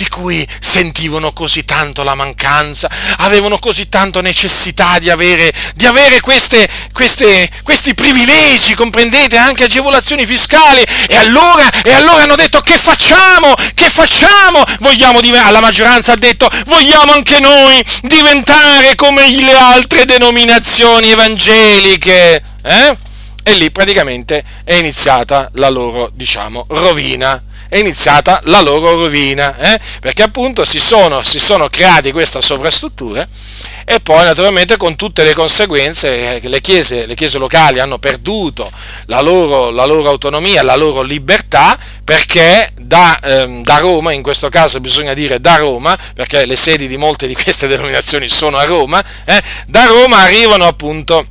di 0.05 0.09
cui 0.09 0.47
sentivano 0.61 1.33
così 1.33 1.65
tanto 1.65 2.03
la 2.03 2.15
mancanza, 2.15 2.91
avevano 3.19 3.59
così 3.59 3.89
tanto 3.89 4.21
necessità 4.21 4.99
di 4.99 5.09
avere, 5.09 5.51
di 5.75 5.87
avere 5.87 6.21
queste, 6.21 6.69
queste, 6.93 7.51
questi 7.63 7.95
privilegi, 7.95 8.75
comprendete, 8.75 9.39
anche 9.39 9.65
agevolazioni 9.65 10.27
fiscali. 10.27 10.85
E 11.09 11.17
allora, 11.17 11.71
e 11.83 11.93
allora 11.93 12.25
hanno 12.25 12.37
detto 12.37 12.61
che 12.61 12.77
facciamo? 12.77 13.55
Che 13.75 13.89
facciamo? 13.89 14.63
Vogliamo, 14.81 15.21
la 15.23 15.61
maggioranza 15.61 16.13
ha 16.13 16.17
detto, 16.17 16.51
vogliamo 16.67 17.13
anche 17.13 17.41
noi 17.41 17.83
diventare 18.03 18.95
come 18.97 19.31
le 19.31 19.57
altre 19.57 20.05
denominazioni 20.05 21.11
evangeliche. 21.11 22.43
Eh? 22.63 22.97
E 23.43 23.55
lì 23.55 23.71
praticamente 23.71 24.45
è 24.65 24.75
iniziata 24.75 25.49
la 25.55 25.71
loro, 25.71 26.11
diciamo, 26.13 26.67
rovina 26.69 27.43
è 27.75 27.79
iniziata 27.79 28.41
la 28.45 28.61
loro 28.61 28.91
rovina, 28.91 29.57
eh? 29.59 29.81
perché 29.99 30.23
appunto 30.23 30.65
si 30.65 30.79
sono, 30.79 31.25
si 31.25 31.41
sono 31.41 31.67
creati 31.67 32.13
questa 32.13 32.41
sovrastruttura 32.41 33.27
e 33.85 33.99
poi 33.99 34.25
naturalmente 34.25 34.77
con 34.77 34.95
tutte 34.95 35.25
le 35.25 35.35
conseguenze 35.35 36.41
eh, 36.41 36.49
le 36.49 36.61
chiese, 36.61 37.05
le 37.05 37.17
chiese 37.17 37.37
locali 37.37 37.81
hanno 37.81 37.99
perduto 37.99 38.71
la 39.07 39.21
loro, 39.21 39.71
la 39.71 39.87
loro, 39.87 40.09
autonomia, 40.09 40.63
la 40.63 40.77
loro 40.77 41.03
libertà 41.03 41.77
perché 42.05 42.71
da, 42.81 43.19
ehm, 43.19 43.65
da, 43.65 43.79
Roma, 43.79 44.13
in 44.13 44.23
questo 44.23 44.49
caso 44.51 44.79
bisogna 44.79 45.13
dire 45.13 45.41
da 45.41 45.57
Roma, 45.57 45.99
perché 46.15 46.45
le 46.45 46.55
sedi 46.55 46.87
di 46.87 46.97
molte 46.97 47.27
di 47.27 47.35
queste 47.35 47.67
denominazioni 47.67 48.29
sono 48.29 48.57
a 48.57 48.65
Roma, 48.65 49.05
eh, 49.25 49.43
da 49.67 49.87
Roma 49.87 50.19
arrivano 50.19 50.65
appunto 50.65 51.27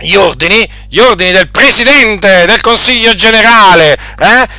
gli 0.00 0.14
ordini, 0.14 0.68
gli 0.92 0.98
ordini 0.98 1.30
del 1.30 1.48
Presidente 1.50 2.46
del 2.46 2.60
Consiglio 2.60 3.14
Generale, 3.14 3.96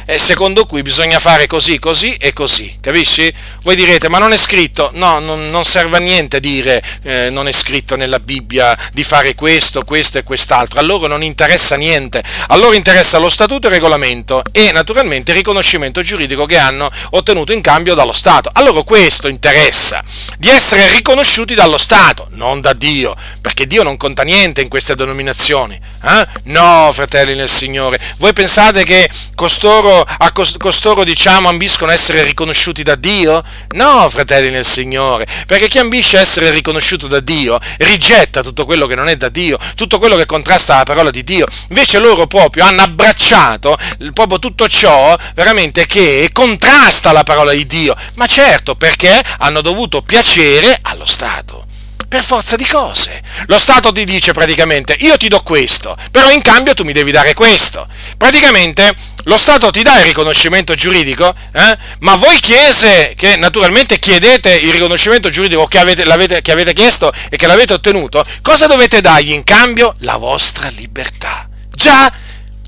eh? 0.06 0.18
secondo 0.18 0.66
cui 0.66 0.82
bisogna 0.82 1.20
fare 1.20 1.46
così, 1.46 1.78
così 1.78 2.14
e 2.14 2.32
così, 2.32 2.78
capisci? 2.80 3.34
Voi 3.64 3.76
direte, 3.76 4.08
ma 4.08 4.18
non 4.18 4.32
è 4.32 4.38
scritto? 4.38 4.92
No, 4.94 5.20
non, 5.20 5.50
non 5.50 5.66
serve 5.66 5.98
a 5.98 6.00
niente 6.00 6.40
dire 6.40 6.82
eh, 7.02 7.30
non 7.30 7.50
è 7.50 7.52
scritto 7.52 7.98
nella 7.98 8.20
Bibbia 8.20 8.78
di 8.94 9.04
fare 9.04 9.36
questo, 9.36 9.84
questo 9.84 10.20
e 10.20 10.24
quest'altro, 10.24 10.80
a 10.80 10.84
loro 10.84 11.06
non 11.08 11.22
interessa 11.22 11.76
niente, 11.76 12.24
a 12.48 12.56
loro 12.56 12.76
interessa 12.76 13.18
lo 13.18 13.30
statuto 13.30 13.68
e 13.68 13.70
il 13.70 13.76
regolamento 13.76 14.42
e 14.54 14.72
naturalmente 14.72 15.32
il 15.32 15.38
riconoscimento 15.38 16.02
giuridico 16.02 16.46
che 16.46 16.58
hanno 16.58 16.90
ottenuto 17.10 17.52
in 17.52 17.60
cambio 17.60 17.94
dallo 17.94 18.14
Stato. 18.14 18.50
A 18.54 18.64
loro 18.64 18.86
questo 18.86 19.28
interessa, 19.28 20.02
di 20.38 20.48
essere 20.48 20.88
riconosciuti 20.92 21.56
dallo 21.56 21.78
Stato, 21.78 22.30
non 22.36 22.62
da 22.62 22.72
Dio, 22.72 23.18
perché 23.42 23.68
Dio 23.68 23.84
non 23.84 23.98
conta 23.98 24.24
niente 24.24 24.62
in 24.62 24.70
queste 24.70 24.96
denominazioni. 24.96 25.91
Eh? 26.04 26.28
No, 26.46 26.90
fratelli 26.94 27.36
nel 27.36 27.50
Signore, 27.50 28.00
voi 28.18 28.34
pensate 28.34 28.84
che 28.84 29.10
costoro, 29.36 30.02
a 30.02 30.32
costoro 30.32 31.04
diciamo 31.04 31.48
ambiscono 31.48 31.92
a 31.92 31.94
essere 31.94 32.24
riconosciuti 32.24 32.82
da 32.84 32.96
Dio? 32.96 33.44
No, 33.76 34.10
fratelli 34.10 34.50
nel 34.50 34.66
Signore, 34.66 35.28
perché 35.46 35.68
chi 35.68 35.78
ambisce 35.78 36.18
a 36.18 36.22
essere 36.22 36.50
riconosciuto 36.52 37.08
da 37.08 37.20
Dio 37.20 37.60
rigetta 37.80 38.42
tutto 38.42 38.66
quello 38.66 38.88
che 38.88 38.96
non 38.96 39.10
è 39.10 39.16
da 39.16 39.30
Dio, 39.30 39.60
tutto 39.76 40.00
quello 40.00 40.16
che 40.16 40.26
contrasta 40.26 40.78
la 40.78 40.84
parola 40.84 41.12
di 41.12 41.24
Dio. 41.24 41.46
Invece 41.70 42.00
loro 42.00 42.26
proprio 42.28 42.66
hanno 42.66 42.82
abbracciato 42.82 43.78
proprio 44.14 44.40
tutto 44.40 44.68
ciò 44.68 45.16
veramente 45.36 45.86
che 45.86 46.30
contrasta 46.32 47.12
la 47.12 47.24
parola 47.24 47.52
di 47.52 47.66
Dio. 47.66 47.96
Ma 48.16 48.26
certo, 48.26 48.76
perché 48.76 49.22
hanno 49.40 49.62
dovuto 49.62 50.02
piacere 50.02 50.80
allo 50.82 51.06
Stato 51.06 51.61
per 52.12 52.26
forza 52.26 52.58
di 52.58 52.68
cose. 52.68 53.22
Lo 53.46 53.58
Stato 53.58 53.94
ti 53.94 54.04
dice 54.04 54.34
praticamente 54.34 54.92
io 55.00 55.16
ti 55.16 55.30
do 55.30 55.42
questo, 55.44 55.96
però 56.12 56.30
in 56.30 56.42
cambio 56.42 56.74
tu 56.74 56.84
mi 56.84 56.92
devi 56.92 57.10
dare 57.10 57.34
questo. 57.34 57.88
Praticamente 58.18 58.94
lo 59.24 59.38
Stato 59.38 59.72
ti 59.72 59.82
dà 59.82 59.98
il 60.00 60.08
riconoscimento 60.08 60.76
giuridico, 60.76 61.34
eh? 61.54 61.78
ma 62.00 62.16
voi 62.16 62.38
chiese 62.42 63.14
che 63.16 63.38
naturalmente 63.38 63.98
chiedete 63.98 64.52
il 64.52 64.74
riconoscimento 64.74 65.30
giuridico 65.30 65.68
che 65.68 65.78
avete, 65.78 66.42
che 66.42 66.52
avete 66.52 66.74
chiesto 66.74 67.14
e 67.30 67.38
che 67.38 67.48
l'avete 67.48 67.76
ottenuto, 67.76 68.26
cosa 68.42 68.68
dovete 68.68 69.00
dargli 69.00 69.32
in 69.32 69.46
cambio? 69.46 69.96
La 70.00 70.18
vostra 70.18 70.68
libertà. 70.68 71.48
Già, 71.74 72.12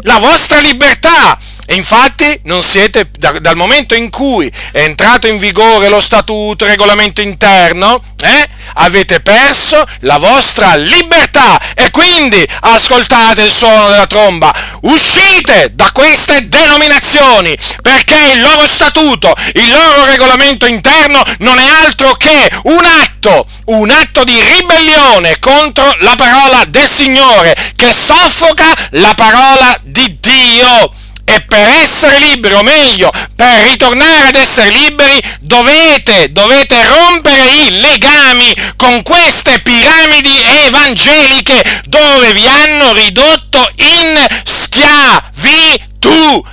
la 0.04 0.20
vostra 0.20 0.60
libertà! 0.60 1.38
E 1.66 1.76
infatti 1.76 2.40
non 2.44 2.62
siete, 2.62 3.10
da, 3.18 3.32
dal 3.40 3.56
momento 3.56 3.94
in 3.94 4.10
cui 4.10 4.50
è 4.72 4.80
entrato 4.80 5.28
in 5.28 5.38
vigore 5.38 5.90
lo 5.90 6.00
statuto, 6.00 6.64
il 6.64 6.72
regolamento 6.72 7.22
interno, 7.22 8.02
eh, 8.22 8.48
avete 8.74 9.20
perso 9.20 9.84
la 10.00 10.18
vostra 10.18 10.76
libertà. 10.76 11.60
E 11.76 11.92
quindi 11.92 12.46
ascoltate 12.62 13.42
il 13.44 13.52
suono 13.52 13.90
della 13.90 14.08
tromba, 14.08 14.54
uscite 14.82 15.72
da 15.74 15.92
queste 15.92 16.48
denominazioni, 16.48 17.58
perché 17.82 18.16
il 18.34 18.42
loro 18.42 18.68
statuto, 18.68 19.36
il 19.54 19.72
loro 19.72 20.06
regolamento 20.06 20.66
interno 20.66 21.24
non 21.40 21.60
è 21.60 21.68
altro 21.68 22.14
che 22.16 22.52
un 22.64 22.84
atto, 22.86 23.46
un 23.66 23.90
atto 23.90 24.24
di 24.24 24.40
ribellione 24.42 25.40
contro 25.40 25.96
la 26.00 26.16
parola 26.16 26.66
del 26.66 26.90
Signore, 26.90 27.56
che 27.76 27.94
soffoca 27.94 28.74
la 28.92 29.14
parola 29.16 29.78
di 29.84 30.18
Dio. 30.20 30.92
E 31.26 31.42
per 31.42 31.70
essere 31.82 32.20
liberi, 32.20 32.56
o 32.56 32.64
meglio, 32.64 33.10
per 33.36 33.64
ritornare 33.64 34.28
ad 34.28 34.36
essere 34.36 34.70
liberi, 34.70 35.22
dovete, 35.40 36.32
dovete 36.32 36.86
rompere 36.86 37.50
i 37.50 37.80
legami 37.80 38.54
con 38.76 39.02
queste 39.04 39.60
piramidi 39.62 40.38
evangeliche 40.66 41.82
dove 41.86 42.34
vi 42.34 42.46
hanno 42.46 42.94
ridotto 42.94 43.68
in 43.78 44.26
schiavitù. 44.44 46.44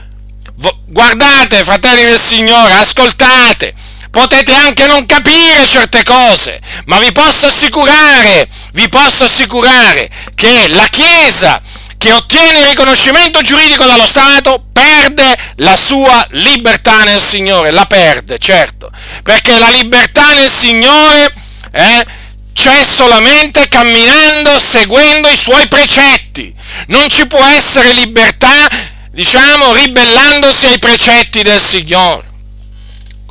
Guardate, 0.86 1.64
fratelli 1.64 2.04
del 2.04 2.20
Signore, 2.20 2.74
ascoltate 2.74 3.74
potete 4.10 4.52
anche 4.52 4.86
non 4.86 5.06
capire 5.06 5.68
certe 5.68 6.02
cose, 6.02 6.60
ma 6.86 6.98
vi 6.98 7.12
posso 7.12 7.46
assicurare, 7.46 8.48
vi 8.72 8.88
posso 8.88 9.24
assicurare 9.24 10.10
che 10.34 10.66
la 10.68 10.86
Chiesa 10.88 11.60
che 12.00 12.12
ottiene 12.12 12.60
il 12.60 12.66
riconoscimento 12.68 13.42
giuridico 13.42 13.84
dallo 13.84 14.06
Stato 14.06 14.64
perde 14.72 15.36
la 15.56 15.76
sua 15.76 16.26
libertà 16.30 17.04
nel 17.04 17.20
Signore, 17.20 17.70
la 17.72 17.84
perde, 17.84 18.38
certo, 18.38 18.90
perché 19.22 19.58
la 19.58 19.68
libertà 19.68 20.32
nel 20.32 20.50
Signore 20.50 21.30
eh, 21.70 22.06
c'è 22.54 22.82
solamente 22.84 23.68
camminando, 23.68 24.58
seguendo 24.58 25.28
i 25.28 25.36
suoi 25.36 25.68
precetti. 25.68 26.54
Non 26.86 27.06
ci 27.10 27.26
può 27.26 27.44
essere 27.44 27.92
libertà, 27.92 28.66
diciamo, 29.10 29.74
ribellandosi 29.74 30.64
ai 30.68 30.78
precetti 30.78 31.42
del 31.42 31.60
Signore. 31.60 32.28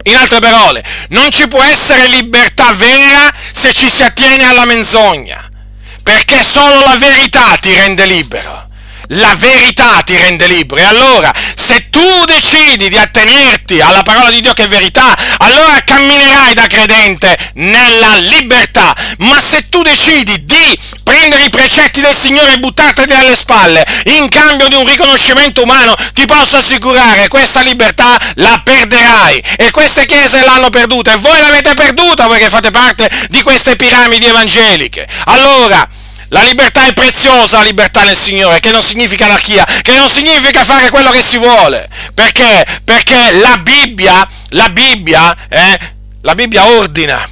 In 0.03 0.15
altre 0.15 0.39
parole, 0.39 0.85
non 1.09 1.31
ci 1.31 1.47
può 1.47 1.63
essere 1.63 2.05
libertà 2.05 2.71
vera 2.73 3.33
se 3.51 3.73
ci 3.73 3.89
si 3.89 4.03
attiene 4.03 4.47
alla 4.47 4.65
menzogna 4.65 5.48
perché 6.09 6.43
solo 6.43 6.81
la 6.81 6.97
verità 6.97 7.55
ti 7.61 7.71
rende 7.71 8.03
libero. 8.05 8.67
La 9.13 9.35
verità 9.35 10.01
ti 10.03 10.15
rende 10.15 10.47
libero. 10.47 10.81
E 10.81 10.85
allora, 10.85 11.33
se 11.55 11.89
tu 11.89 12.25
decidi 12.25 12.89
di 12.89 12.97
attenerti 12.97 13.79
alla 13.79 14.03
parola 14.03 14.29
di 14.29 14.41
Dio 14.41 14.53
che 14.53 14.63
è 14.63 14.67
verità, 14.67 15.15
allora 15.37 15.81
camminerai 15.83 16.53
da 16.53 16.67
credente 16.67 17.37
nella 17.55 18.15
libertà. 18.15 18.95
Ma 19.19 19.39
se 19.41 19.67
tu 19.69 19.81
decidi 19.81 20.45
di 20.45 20.79
prendere 21.03 21.45
i 21.45 21.49
precetti 21.49 22.01
del 22.01 22.15
Signore 22.15 22.53
e 22.53 22.59
buttarteli 22.59 23.13
alle 23.13 23.35
spalle 23.35 23.85
in 24.05 24.29
cambio 24.29 24.67
di 24.67 24.75
un 24.75 24.87
riconoscimento 24.87 25.63
umano, 25.63 25.95
ti 26.13 26.25
posso 26.25 26.57
assicurare 26.57 27.27
questa 27.27 27.61
libertà 27.61 28.19
la 28.35 28.61
perderai. 28.63 29.43
E 29.57 29.71
queste 29.71 30.05
chiese 30.05 30.43
l'hanno 30.43 30.69
perduta 30.69 31.13
e 31.13 31.17
voi 31.17 31.39
l'avete 31.39 31.73
perduta 31.73 32.27
voi 32.27 32.39
che 32.39 32.49
fate 32.49 32.71
parte 32.71 33.09
di 33.29 33.41
queste 33.41 33.75
piramidi 33.75 34.25
evangeliche. 34.25 35.07
Allora, 35.25 35.87
La 36.29 36.43
libertà 36.43 36.85
è 36.85 36.93
preziosa, 36.93 37.57
la 37.57 37.63
libertà 37.63 38.03
nel 38.03 38.17
Signore, 38.17 38.59
che 38.59 38.71
non 38.71 38.83
significa 38.83 39.25
anarchia, 39.25 39.65
che 39.81 39.95
non 39.95 40.09
significa 40.09 40.63
fare 40.63 40.89
quello 40.89 41.09
che 41.11 41.23
si 41.23 41.37
vuole. 41.37 41.87
Perché? 42.13 42.65
Perché 42.83 43.31
la 43.39 43.57
Bibbia, 43.57 44.27
la 44.49 44.69
Bibbia, 44.69 45.35
eh, 45.49 45.79
la 46.21 46.35
Bibbia 46.35 46.65
ordina 46.65 47.27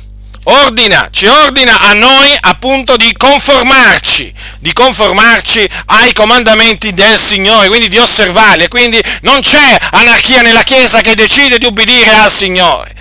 ordina, 0.48 1.10
ci 1.12 1.26
ordina 1.26 1.80
a 1.80 1.93
noi 1.93 2.36
appunto 2.41 2.95
di 2.95 3.14
conformarci, 3.16 4.34
di 4.60 4.74
conformarci 4.74 5.68
ai 5.88 6.14
comandamenti 6.14 6.93
del 6.93 7.20
Signore, 7.20 7.68
quindi 7.68 7.89
di 7.89 7.98
osservarli, 7.98 8.68
quindi 8.68 9.02
non 9.22 9.41
c'è 9.41 9.78
anarchia 9.91 10.41
nella 10.41 10.64
Chiesa 10.64 11.02
che 11.02 11.16
decide 11.16 11.58
di 11.58 11.66
ubbidire 11.66 12.14
al 12.14 12.32
Signore. 12.32 12.95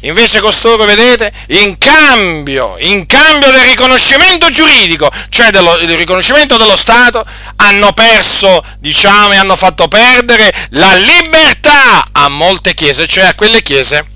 Invece 0.00 0.40
costoro, 0.40 0.84
vedete, 0.84 1.30
in 1.48 1.76
cambio, 1.76 2.76
in 2.78 3.04
cambio 3.04 3.50
del 3.50 3.64
riconoscimento 3.64 4.48
giuridico, 4.48 5.10
cioè 5.28 5.50
dello, 5.50 5.76
del 5.76 5.96
riconoscimento 5.96 6.56
dello 6.56 6.76
Stato, 6.76 7.24
hanno 7.56 7.92
perso, 7.92 8.64
diciamo, 8.78 9.32
e 9.32 9.36
hanno 9.36 9.56
fatto 9.56 9.88
perdere 9.88 10.52
la 10.70 10.94
libertà 10.94 12.04
a 12.12 12.28
molte 12.28 12.74
chiese, 12.74 13.06
cioè 13.06 13.24
a 13.24 13.34
quelle 13.34 13.62
chiese 13.62 14.06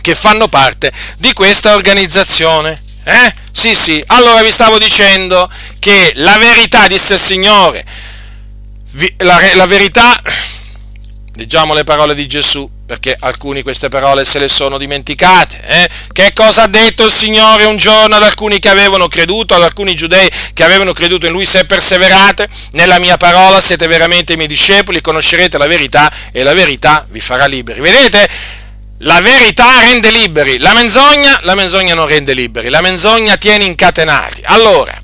che 0.00 0.14
fanno 0.14 0.46
parte 0.46 0.92
di 1.18 1.32
questa 1.32 1.74
organizzazione. 1.74 2.80
Eh? 3.02 3.34
Sì, 3.50 3.74
sì. 3.74 4.02
Allora 4.08 4.42
vi 4.42 4.52
stavo 4.52 4.78
dicendo 4.78 5.50
che 5.80 6.12
la 6.16 6.38
verità, 6.38 6.86
disse 6.86 7.14
il 7.14 7.20
Signore, 7.20 7.84
la, 9.18 9.40
la 9.54 9.66
verità, 9.66 10.16
leggiamo 11.34 11.74
le 11.74 11.82
parole 11.82 12.14
di 12.14 12.28
Gesù, 12.28 12.68
perché 12.90 13.16
alcuni 13.20 13.62
queste 13.62 13.88
parole 13.88 14.24
se 14.24 14.40
le 14.40 14.48
sono 14.48 14.76
dimenticate. 14.76 15.60
Eh? 15.64 15.88
Che 16.12 16.32
cosa 16.34 16.62
ha 16.62 16.66
detto 16.66 17.04
il 17.04 17.12
Signore 17.12 17.64
un 17.64 17.76
giorno 17.76 18.16
ad 18.16 18.22
alcuni 18.24 18.58
che 18.58 18.68
avevano 18.68 19.06
creduto, 19.06 19.54
ad 19.54 19.62
alcuni 19.62 19.94
giudei 19.94 20.28
che 20.52 20.64
avevano 20.64 20.92
creduto 20.92 21.26
in 21.26 21.30
Lui, 21.30 21.46
se 21.46 21.66
perseverate 21.66 22.48
nella 22.72 22.98
mia 22.98 23.16
parola 23.16 23.60
siete 23.60 23.86
veramente 23.86 24.32
i 24.32 24.36
miei 24.36 24.48
discepoli, 24.48 25.00
conoscerete 25.00 25.56
la 25.56 25.68
verità 25.68 26.12
e 26.32 26.42
la 26.42 26.52
verità 26.52 27.06
vi 27.08 27.20
farà 27.20 27.46
liberi. 27.46 27.78
Vedete? 27.78 28.28
La 29.02 29.20
verità 29.20 29.78
rende 29.78 30.10
liberi, 30.10 30.58
la 30.58 30.72
menzogna, 30.72 31.38
la 31.42 31.54
menzogna 31.54 31.94
non 31.94 32.08
rende 32.08 32.34
liberi, 32.34 32.70
la 32.70 32.80
menzogna 32.80 33.36
tiene 33.36 33.66
incatenati. 33.66 34.40
Allora, 34.46 35.00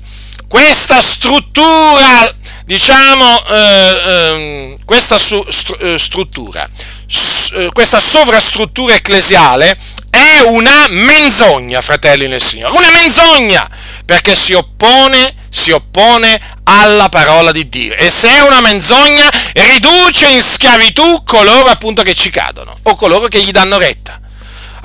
questa 0.47 1.01
struttura, 1.01 2.33
diciamo, 2.65 3.45
eh, 3.45 4.01
eh, 4.05 4.77
questa 4.85 5.17
su, 5.17 5.43
stru, 5.49 5.77
eh, 5.79 5.99
struttura, 5.99 6.67
s, 7.05 7.51
eh, 7.53 7.69
questa 7.73 7.99
sovrastruttura 7.99 8.95
ecclesiale 8.95 9.77
è 10.09 10.39
una 10.47 10.87
menzogna, 10.89 11.81
fratelli 11.81 12.27
nel 12.27 12.41
Signore, 12.41 12.75
una 12.75 12.89
menzogna, 12.91 13.69
perché 14.05 14.35
si 14.35 14.53
oppone, 14.53 15.35
si 15.49 15.71
oppone 15.71 16.39
alla 16.63 17.09
parola 17.09 17.51
di 17.51 17.67
Dio. 17.67 17.93
E 17.93 18.09
se 18.09 18.29
è 18.29 18.41
una 18.41 18.61
menzogna, 18.61 19.29
riduce 19.53 20.27
in 20.27 20.41
schiavitù 20.41 21.23
coloro 21.23 21.69
appunto 21.69 22.01
che 22.03 22.15
ci 22.15 22.29
cadono 22.29 22.75
o 22.83 22.95
coloro 22.95 23.27
che 23.27 23.43
gli 23.43 23.51
danno 23.51 23.77
retta. 23.77 24.19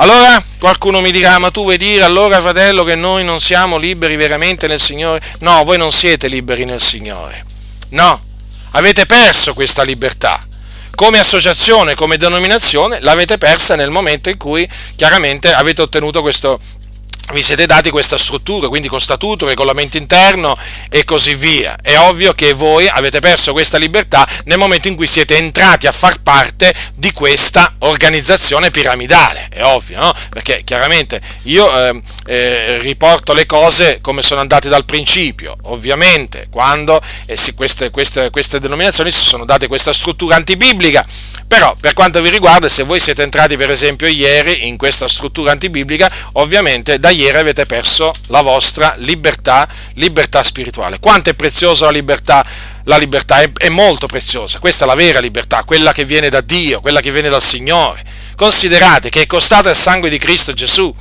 Allora 0.03 0.43
qualcuno 0.59 1.01
mi 1.01 1.13
dirà, 1.13 1.39
ma 1.39 1.53
tu 1.53 1.63
vuoi 1.63 1.77
dire 1.77 2.03
allora 2.03 2.41
fratello 2.41 2.83
che 2.83 2.97
noi 2.97 3.23
non 3.25 3.39
siamo 3.39 3.77
liberi 3.77 4.17
veramente 4.17 4.67
nel 4.67 4.81
Signore? 4.81 5.23
No, 5.39 5.63
voi 5.63 5.79
non 5.79 5.93
siete 5.93 6.27
liberi 6.27 6.65
nel 6.65 6.81
Signore. 6.81 7.45
No, 7.91 8.21
avete 8.73 9.07
perso 9.07 9.55
questa 9.55 9.85
libertà. 9.85 10.45
Come 10.97 11.21
associazione, 11.21 11.95
come 11.95 12.17
denominazione, 12.17 12.99
l'avete 12.99 13.39
persa 13.39 13.77
nel 13.77 13.91
momento 13.91 14.29
in 14.29 14.39
cui 14.39 14.69
chiaramente 14.97 15.53
avete 15.53 15.83
ottenuto 15.83 16.21
questo, 16.21 16.59
vi 17.33 17.43
siete 17.43 17.67
dati 17.67 17.91
questa 17.91 18.19
struttura, 18.19 18.69
quindi 18.69 18.89
con 18.89 19.01
statuto, 19.01 19.47
regolamento 19.47 19.97
interno 19.97 20.57
e 20.91 21.05
così 21.05 21.35
via. 21.35 21.77
È 21.81 21.97
ovvio 21.97 22.35
che 22.35 22.53
voi 22.53 22.89
avete 22.89 23.21
perso 23.21 23.53
questa 23.53 23.79
libertà 23.79 24.29
nel 24.45 24.59
momento 24.59 24.89
in 24.89 24.97
cui 24.97 25.07
siete 25.07 25.37
entrati 25.37 25.87
a 25.87 25.93
far 25.93 26.21
parte 26.23 26.75
di 26.95 27.13
questa 27.13 27.75
organizzazione 27.79 28.71
piramidale, 28.71 29.49
è 29.51 29.63
ovvio, 29.63 30.01
no? 30.01 30.13
Perché 30.29 30.63
chiaramente 30.65 31.21
io 31.45 31.73
eh, 31.75 32.03
eh, 32.27 32.79
riporto 32.81 33.33
le 33.33 33.47
cose 33.47 34.01
come 34.01 34.21
sono 34.21 34.41
andate 34.41 34.69
dal 34.69 34.85
principio, 34.85 35.57
ovviamente, 35.63 36.49
quando 36.51 37.01
eh, 37.27 37.37
sì, 37.37 37.55
queste, 37.55 37.91
queste, 37.91 38.31
queste 38.31 38.59
denominazioni 38.59 39.11
si 39.11 39.25
sono 39.25 39.45
date 39.45 39.69
questa 39.69 39.93
struttura 39.93 40.37
antibiblica 40.37 41.07
però 41.53 41.77
per 41.79 41.93
quanto 41.93 42.23
vi 42.23 42.31
riguarda, 42.31 42.67
se 42.67 42.83
voi 42.83 42.99
siete 42.99 43.23
entrati 43.23 43.59
per 43.59 43.69
esempio 43.69 44.07
ieri 44.07 44.69
in 44.69 44.79
questa 44.79 45.07
struttura 45.07 45.53
antibiblica, 45.53 46.11
ovviamente 46.33 46.99
da 46.99 47.11
ieri 47.13 47.39
avete 47.39 47.67
perso 47.67 48.13
la 48.29 48.41
vostra 48.41 48.95
libertà, 48.99 49.69
libertà 49.95 50.43
spirituale. 50.43 50.99
Quanto 50.99 51.31
è 51.31 51.35
preziosa 51.35 51.87
la 51.87 51.93
libertà? 51.93 52.45
La 52.85 52.97
libertà 52.97 53.41
è, 53.41 53.51
è 53.57 53.69
molto 53.69 54.07
preziosa, 54.07 54.59
questa 54.59 54.85
è 54.85 54.89
la 54.89 54.95
vera 54.95 55.21
libertà, 55.21 55.63
quella 55.63 55.93
che 55.93 56.05
viene 56.05 56.29
da 56.29 56.41
Dio, 56.41 56.81
quella 56.81 57.01
che 57.01 57.13
viene 57.13 57.29
dal 57.29 57.43
Signore. 57.43 58.03
Considerate 58.35 59.09
che 59.09 59.23
è 59.23 59.27
costata 59.27 59.71
il 59.71 59.77
sangue 59.77 60.11
di 60.11 60.19
Cristo 60.19 60.53
Gesù 60.53 60.93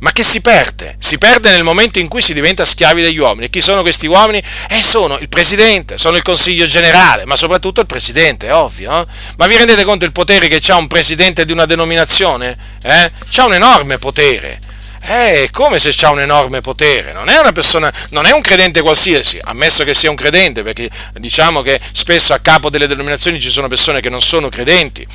ma 0.00 0.12
che 0.12 0.22
si 0.22 0.40
perde? 0.40 0.96
Si 0.98 1.18
perde 1.18 1.50
nel 1.50 1.62
momento 1.62 1.98
in 1.98 2.08
cui 2.08 2.22
si 2.22 2.32
diventa 2.32 2.64
schiavi 2.64 3.02
degli 3.02 3.18
uomini. 3.18 3.46
E 3.46 3.50
chi 3.50 3.60
sono 3.60 3.82
questi 3.82 4.06
uomini? 4.06 4.42
Eh, 4.68 4.82
sono 4.82 5.18
il 5.18 5.28
presidente, 5.28 5.98
sono 5.98 6.16
il 6.16 6.22
consiglio 6.22 6.64
generale, 6.66 7.26
ma 7.26 7.36
soprattutto 7.36 7.80
il 7.80 7.86
presidente, 7.86 8.48
è 8.48 8.54
ovvio. 8.54 9.02
Eh? 9.02 9.06
Ma 9.36 9.46
vi 9.46 9.56
rendete 9.56 9.84
conto 9.84 10.06
del 10.06 10.12
potere 10.12 10.48
che 10.48 10.60
ha 10.72 10.76
un 10.76 10.86
presidente 10.86 11.44
di 11.44 11.52
una 11.52 11.66
denominazione? 11.66 12.56
Eh? 12.82 13.12
C'ha 13.28 13.44
un 13.44 13.54
enorme 13.54 13.98
potere. 13.98 14.58
Eh, 15.02 15.48
come 15.50 15.78
se 15.78 15.94
ha 16.04 16.10
un 16.10 16.20
enorme 16.20 16.60
potere, 16.60 17.12
non 17.12 17.28
è 17.28 17.38
una 17.38 17.52
persona, 17.52 17.92
non 18.10 18.26
è 18.26 18.32
un 18.32 18.42
credente 18.42 18.82
qualsiasi, 18.82 19.40
ammesso 19.42 19.82
che 19.84 19.94
sia 19.94 20.10
un 20.10 20.16
credente, 20.16 20.62
perché 20.62 20.90
diciamo 21.14 21.62
che 21.62 21.80
spesso 21.92 22.34
a 22.34 22.38
capo 22.38 22.70
delle 22.70 22.86
denominazioni 22.86 23.40
ci 23.40 23.50
sono 23.50 23.66
persone 23.66 24.00
che 24.00 24.10
non 24.10 24.20
sono 24.20 24.48
credenti, 24.48 25.06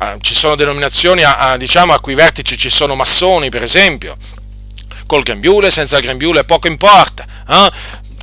Ah, 0.00 0.16
ci 0.20 0.32
sono 0.32 0.54
denominazioni 0.54 1.24
a, 1.24 1.38
a, 1.38 1.56
diciamo, 1.56 1.92
a 1.92 1.98
cui 1.98 2.14
vertici 2.14 2.56
ci 2.56 2.70
sono 2.70 2.94
massoni, 2.94 3.48
per 3.48 3.64
esempio, 3.64 4.16
col 5.06 5.24
grembiule, 5.24 5.72
senza 5.72 5.98
grembiule, 5.98 6.44
poco 6.44 6.68
importa. 6.68 7.26
Eh? 7.48 7.70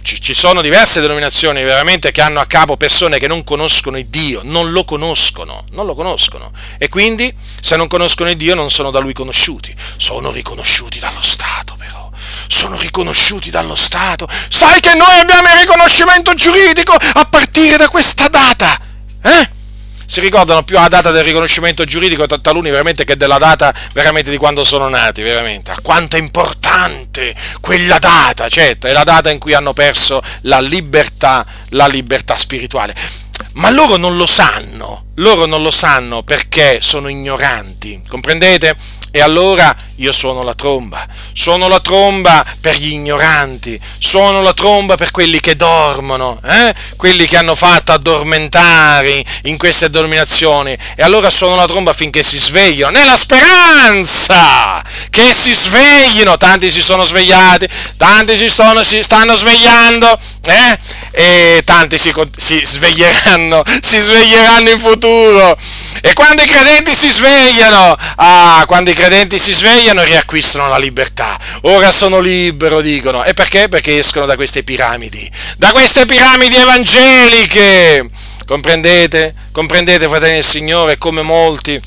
Ci, 0.05 0.21
ci, 0.21 0.35
sono 0.35 0.61
diverse 0.61 1.01
denominazioni 1.01 1.63
veramente 1.63 2.11
che 2.11 2.21
hanno 2.21 2.39
a 2.39 2.45
capo 2.45 2.77
persone 2.77 3.17
che 3.17 3.27
non 3.27 3.43
conoscono 3.43 3.97
il 3.97 4.05
Dio, 4.05 4.41
non 4.43 4.71
lo 4.71 4.85
conoscono, 4.85 5.65
non 5.71 5.87
lo 5.87 5.95
conoscono. 5.95 6.51
E 6.77 6.89
quindi, 6.89 7.33
se 7.59 7.75
non 7.75 7.87
conoscono 7.87 8.29
il 8.29 8.37
Dio, 8.37 8.53
non 8.53 8.69
sono 8.69 8.91
da 8.91 8.99
Lui 8.99 9.13
conosciuti, 9.13 9.75
sono 9.97 10.29
riconosciuti 10.29 10.99
dallo 10.99 11.23
Stato 11.23 11.73
però 11.75 12.07
sono 12.47 12.77
riconosciuti 12.77 13.49
dallo 13.49 13.73
Stato. 13.73 14.27
Sai 14.47 14.79
che 14.79 14.93
noi 14.93 15.17
abbiamo 15.17 15.47
il 15.51 15.59
riconoscimento 15.61 16.35
giuridico 16.35 16.93
a 16.93 17.25
partire 17.25 17.77
da 17.77 17.89
questa 17.89 18.27
data? 18.27 18.79
Eh? 19.23 19.54
Si 20.15 20.21
ricordano 20.21 20.63
più 20.63 20.77
la 20.77 20.87
data 20.87 21.11
del 21.11 21.25
riconoscimento 21.25 21.83
giuridico 21.83 22.25
taluni 22.25 22.69
veramente 22.69 23.03
che 23.03 23.17
della 23.17 23.37
data 23.37 23.75
veramente 23.91 24.31
di 24.31 24.37
quando 24.37 24.63
sono 24.63 24.87
nati, 24.87 25.21
veramente. 25.21 25.71
A 25.71 25.79
quanto 25.81 26.15
è 26.15 26.19
importante 26.19 27.35
quella 27.59 27.99
data, 27.99 28.47
certo, 28.47 28.87
è 28.87 28.93
la 28.93 29.03
data 29.03 29.29
in 29.29 29.39
cui 29.39 29.53
hanno 29.53 29.73
perso 29.73 30.21
la 30.43 30.61
libertà, 30.61 31.45
la 31.71 31.87
libertà 31.87 32.37
spirituale. 32.37 32.95
Ma 33.55 33.73
loro 33.73 33.97
non 33.97 34.15
lo 34.15 34.25
sanno, 34.25 35.07
loro 35.15 35.45
non 35.45 35.61
lo 35.61 35.71
sanno 35.71 36.23
perché 36.23 36.79
sono 36.81 37.09
ignoranti, 37.09 38.01
comprendete? 38.07 38.73
E 39.11 39.19
allora 39.19 39.75
io 39.97 40.11
suono 40.11 40.43
la 40.43 40.53
tromba, 40.53 41.05
suono 41.31 41.69
la 41.69 41.79
tromba 41.79 42.45
per 42.59 42.75
gli 42.75 42.91
ignoranti, 42.93 43.79
suono 43.97 44.41
la 44.41 44.53
tromba 44.53 44.97
per 44.97 45.11
quelli 45.11 45.39
che 45.39 45.55
dormono, 45.55 46.39
eh? 46.43 46.73
quelli 46.97 47.25
che 47.25 47.37
hanno 47.37 47.55
fatto 47.55 47.93
addormentare 47.93 49.23
in 49.43 49.57
queste 49.57 49.89
denominazioni, 49.89 50.77
e 50.95 51.03
allora 51.03 51.29
suono 51.29 51.55
la 51.55 51.65
tromba 51.65 51.93
finché 51.93 52.23
si 52.23 52.37
svegliano, 52.37 52.97
nella 52.97 53.15
speranza 53.15 54.83
che 55.09 55.33
si 55.33 55.53
sveglino, 55.53 56.35
tanti 56.37 56.69
si 56.71 56.81
sono 56.81 57.05
svegliati, 57.05 57.67
tanti 57.95 58.35
si, 58.35 58.49
sono, 58.49 58.83
si 58.83 59.01
stanno 59.01 59.35
svegliando, 59.35 60.19
eh? 60.47 60.79
e 61.11 61.61
tanti 61.63 61.97
si, 61.97 62.13
si 62.35 62.61
sveglieranno, 62.65 63.63
si 63.81 63.99
sveglieranno 63.99 64.69
in 64.71 64.79
futuro, 64.79 65.57
e 66.01 66.11
quando 66.13 66.41
i 66.41 66.47
credenti 66.47 66.93
si 66.93 67.09
svegliano, 67.09 67.95
ah, 68.17 68.63
quando 68.67 68.89
i 68.89 68.93
credenti 68.93 69.39
si 69.39 69.53
svegliano 69.53 69.83
riacquistano 69.93 70.67
la 70.67 70.77
libertà. 70.77 71.39
Ora 71.61 71.91
sono 71.91 72.19
libero, 72.19 72.81
dicono. 72.81 73.23
E 73.23 73.33
perché? 73.33 73.69
Perché 73.69 73.97
escono 73.97 74.25
da 74.25 74.35
queste 74.35 74.63
piramidi, 74.63 75.29
da 75.57 75.71
queste 75.71 76.05
piramidi 76.05 76.55
evangeliche. 76.55 78.09
Comprendete? 78.45 79.33
Comprendete, 79.51 80.07
fratelli 80.07 80.35
del 80.35 80.43
Signore, 80.43 80.97
come 80.97 81.21
molti 81.21 81.81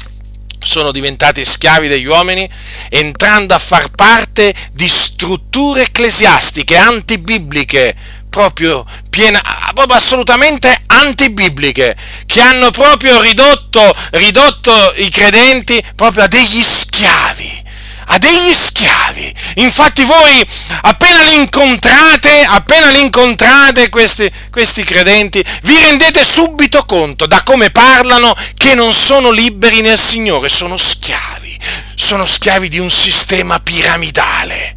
sono 0.61 0.91
diventati 0.91 1.45
schiavi 1.45 1.89
degli 1.89 2.05
uomini, 2.05 2.49
entrando 2.91 3.55
a 3.55 3.59
far 3.59 3.91
parte 3.91 4.53
di 4.73 4.89
strutture 4.89 5.83
ecclesiastiche 5.83 6.77
antibibliche 6.77 7.95
proprio, 8.29 8.85
piena, 9.09 9.41
proprio 9.73 9.97
assolutamente 9.97 10.83
antibibliche, 10.87 11.97
che 12.27 12.41
hanno 12.41 12.71
proprio 12.71 13.21
ridotto, 13.21 13.95
ridotto 14.11 14.93
i 14.97 15.09
credenti 15.11 15.83
proprio 15.95 16.25
a 16.25 16.29
degli 16.29 16.63
schiavi 16.63 17.67
a 18.09 18.19
degli 18.19 18.55
schiavi. 18.55 19.35
Infatti 19.57 20.05
voi 20.05 20.47
appena 20.83 21.23
li 21.23 21.37
incontrate, 21.37 22.45
appena 22.45 22.89
li 22.89 23.03
incontrate 23.03 23.89
questi, 23.89 24.31
questi 24.51 24.83
credenti, 24.85 25.45
vi 25.63 25.79
rendete 25.79 26.25
subito 26.25 26.85
conto 26.85 27.27
da 27.27 27.43
come 27.43 27.71
parlano 27.71 28.35
che 28.55 28.75
non 28.75 28.93
sono 28.93 29.31
liberi 29.31 29.81
nel 29.81 29.99
Signore, 29.99 30.49
sono 30.49 30.77
schiavi, 30.77 31.59
sono 31.95 32.25
schiavi 32.25 32.69
di 32.69 32.79
un 32.79 32.91
sistema 32.91 33.61
piramidale, 33.61 34.77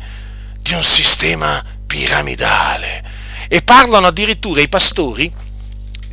di 0.59 0.73
un 0.73 0.83
sistema 0.83 1.63
piramidale. 1.85 3.03
E 3.47 3.61
parlano 3.63 4.07
addirittura 4.07 4.61
i 4.61 4.69
pastori 4.69 5.31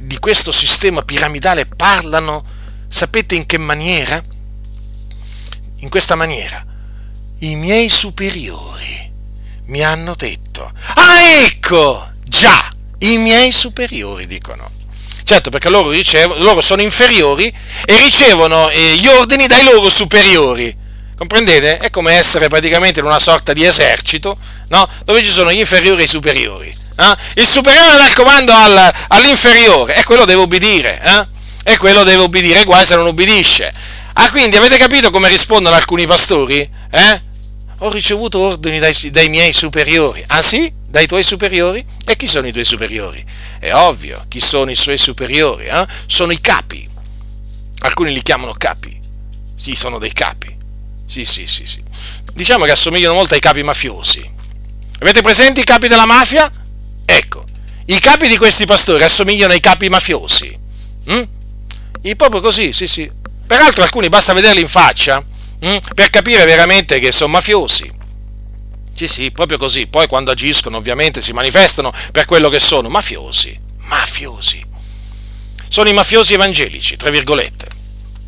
di 0.01 0.19
questo 0.19 0.53
sistema 0.53 1.03
piramidale, 1.03 1.67
parlano, 1.67 2.45
sapete 2.89 3.35
in 3.35 3.47
che 3.47 3.59
maniera? 3.59 4.23
In 5.81 5.89
questa 5.89 6.17
maniera 6.17 6.67
i 7.41 7.55
miei 7.55 7.89
superiori 7.89 9.11
mi 9.67 9.83
hanno 9.83 10.15
detto, 10.17 10.71
ah 10.95 11.21
ecco, 11.45 12.11
già, 12.25 12.69
i 13.01 13.19
miei 13.19 13.53
superiori 13.53 14.27
dicono. 14.27 14.71
Certo, 15.23 15.51
perché 15.51 15.69
loro, 15.69 15.91
ricevono, 15.91 16.43
loro 16.43 16.61
sono 16.63 16.81
inferiori 16.81 17.53
e 17.85 18.01
ricevono 18.01 18.71
eh, 18.71 18.97
gli 18.97 19.07
ordini 19.07 19.47
dai 19.47 19.63
loro 19.63 19.91
superiori. 19.91 20.75
Comprendete? 21.17 21.77
È 21.77 21.91
come 21.91 22.15
essere 22.15 22.49
praticamente 22.49 23.01
in 23.01 23.05
una 23.05 23.19
sorta 23.19 23.53
di 23.53 23.65
esercito, 23.65 24.39
no? 24.69 24.89
Dove 25.05 25.23
ci 25.23 25.31
sono 25.31 25.53
gli 25.53 25.59
inferiori 25.59 26.01
e 26.01 26.05
i 26.05 26.09
superiori. 26.09 26.75
Eh? 26.97 27.17
Il 27.35 27.47
superiore 27.47 27.97
dà 27.99 28.07
il 28.07 28.15
comando 28.15 28.55
al, 28.55 28.93
all'inferiore 29.09 29.97
e 29.97 30.05
quello 30.05 30.25
deve 30.25 30.41
obbedire. 30.41 30.99
Eh? 31.03 31.73
E 31.73 31.77
quello 31.77 32.05
deve 32.05 32.23
obbedire, 32.23 32.65
guai 32.65 32.87
se 32.87 32.97
non 32.97 33.07
obbedisce. 33.07 33.71
Ah, 34.15 34.31
quindi 34.31 34.57
avete 34.57 34.79
capito 34.79 35.11
come 35.11 35.29
rispondono 35.29 35.77
alcuni 35.77 36.07
pastori? 36.07 36.69
Eh? 36.91 37.21
Ho 37.79 37.91
ricevuto 37.91 38.41
ordini 38.41 38.79
dai, 38.79 38.95
dai, 39.11 39.29
miei 39.29 39.53
superiori. 39.53 40.23
Ah 40.29 40.43
sì? 40.43 40.73
Dai 40.89 41.07
tuoi 41.07 41.23
superiori? 41.23 41.85
E 42.05 42.17
chi 42.17 42.27
sono 42.27 42.47
i 42.47 42.53
tuoi 42.53 42.65
superiori? 42.65 43.25
È 43.59 43.73
ovvio, 43.73 44.25
chi 44.29 44.41
sono 44.41 44.71
i 44.71 44.75
suoi 44.75 44.99
superiori? 44.99 45.67
Eh? 45.67 45.87
Sono 46.07 46.33
i 46.33 46.41
capi. 46.41 46.89
Alcuni 47.81 48.13
li 48.13 48.23
chiamano 48.23 48.55
capi. 48.55 48.99
Sì, 49.55 49.75
sono 49.75 49.99
dei 49.99 50.13
capi. 50.13 50.57
Sì, 51.07 51.25
sì, 51.25 51.47
sì, 51.47 51.67
sì. 51.67 51.83
Diciamo 52.35 52.65
che 52.65 52.73
assomigliano 52.73 53.15
molto 53.15 53.35
ai 53.35 53.41
capi 53.41 53.63
mafiosi. 53.63 54.29
Avete 55.01 55.21
presenti 55.21 55.61
i 55.61 55.65
capi 55.65 55.87
della 55.89 56.07
mafia? 56.07 56.51
Ecco, 57.05 57.45
i 57.87 57.99
capi 58.01 58.27
di 58.27 58.37
questi 58.37 58.65
pastori 58.65 59.05
assomigliano 59.05 59.53
ai 59.53 59.61
capi 59.61 59.89
mafiosi. 59.89 60.59
Mm? 61.11 61.23
E 62.03 62.17
proprio 62.17 62.41
così, 62.41 62.73
sì, 62.73 62.89
sì. 62.89 63.11
Peraltro 63.47 63.85
alcuni 63.85 64.09
basta 64.09 64.33
vederli 64.33 64.61
in 64.61 64.69
faccia 64.69 65.25
Mm? 65.65 65.77
per 65.95 66.11
capire 66.11 66.45
veramente 66.45 67.01
che 67.01 67.11
sono 67.11 67.33
mafiosi. 67.33 67.91
Sì, 68.95 69.07
sì, 69.07 69.31
proprio 69.31 69.59
così. 69.59 69.87
Poi 69.87 70.07
quando 70.07 70.31
agiscono 70.31 70.77
ovviamente 70.77 71.21
si 71.21 71.33
manifestano 71.33 71.93
per 72.13 72.25
quello 72.25 72.49
che 72.49 72.61
sono, 72.61 72.89
mafiosi, 72.89 73.59
mafiosi. 73.89 74.65
Sono 75.69 75.89
i 75.89 75.93
mafiosi 75.93 76.35
evangelici, 76.35 76.97
tra 76.97 77.11
virgolette. 77.11 77.67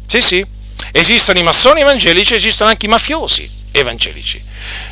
Sì, 0.06 0.20
sì, 0.20 0.44
esistono 0.92 1.38
i 1.38 1.42
massoni 1.42 1.80
evangelici, 1.80 2.34
esistono 2.34 2.70
anche 2.70 2.86
i 2.86 2.88
mafiosi 2.88 3.50
evangelici. 3.72 4.42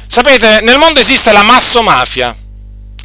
Sapete, 0.07 0.61
nel 0.63 0.79
mondo 0.79 1.01
esiste 1.01 1.33
la 1.33 1.43
massomafia. 1.43 2.37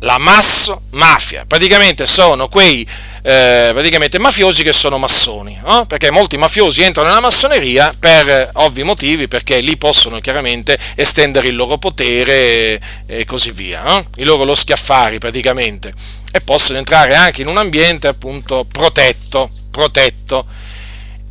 La 0.04 0.18
massomafia, 0.18 1.45
praticamente 1.47 2.06
sono 2.06 2.49
quei 2.49 2.86
eh, 3.22 3.70
praticamente 3.72 4.20
mafiosi 4.20 4.62
che 4.62 4.74
sono 4.74 4.97
massoni, 4.97 5.58
no? 5.64 5.86
perché 5.86 6.12
molti 6.12 6.36
mafiosi 6.36 6.82
entrano 6.82 7.08
nella 7.08 7.22
massoneria 7.22 7.95
per 7.97 8.49
ovvi 8.56 8.84
motivi, 8.84 9.30
perché 9.30 9.62
lì 9.62 9.78
possono 9.78 10.20
chiaramente 10.20 10.78
estendere 10.95 11.47
il 11.47 11.56
loro 11.56 11.78
potere 11.78 12.34
e, 12.34 12.80
e 13.06 13.24
così 13.24 13.51
via, 13.51 13.82
no? 13.82 14.06
i 14.18 14.24
loro 14.24 14.43
lo 14.43 14.56
schiaffari 14.56 15.20
praticamente, 15.20 15.93
e 16.34 16.41
possono 16.41 16.80
entrare 16.80 17.16
anche 17.16 17.41
in 17.41 17.47
un 17.47 17.58
ambiente 17.58 18.08
appunto 18.10 18.68
protetto, 18.70 19.49
protetto. 19.72 20.45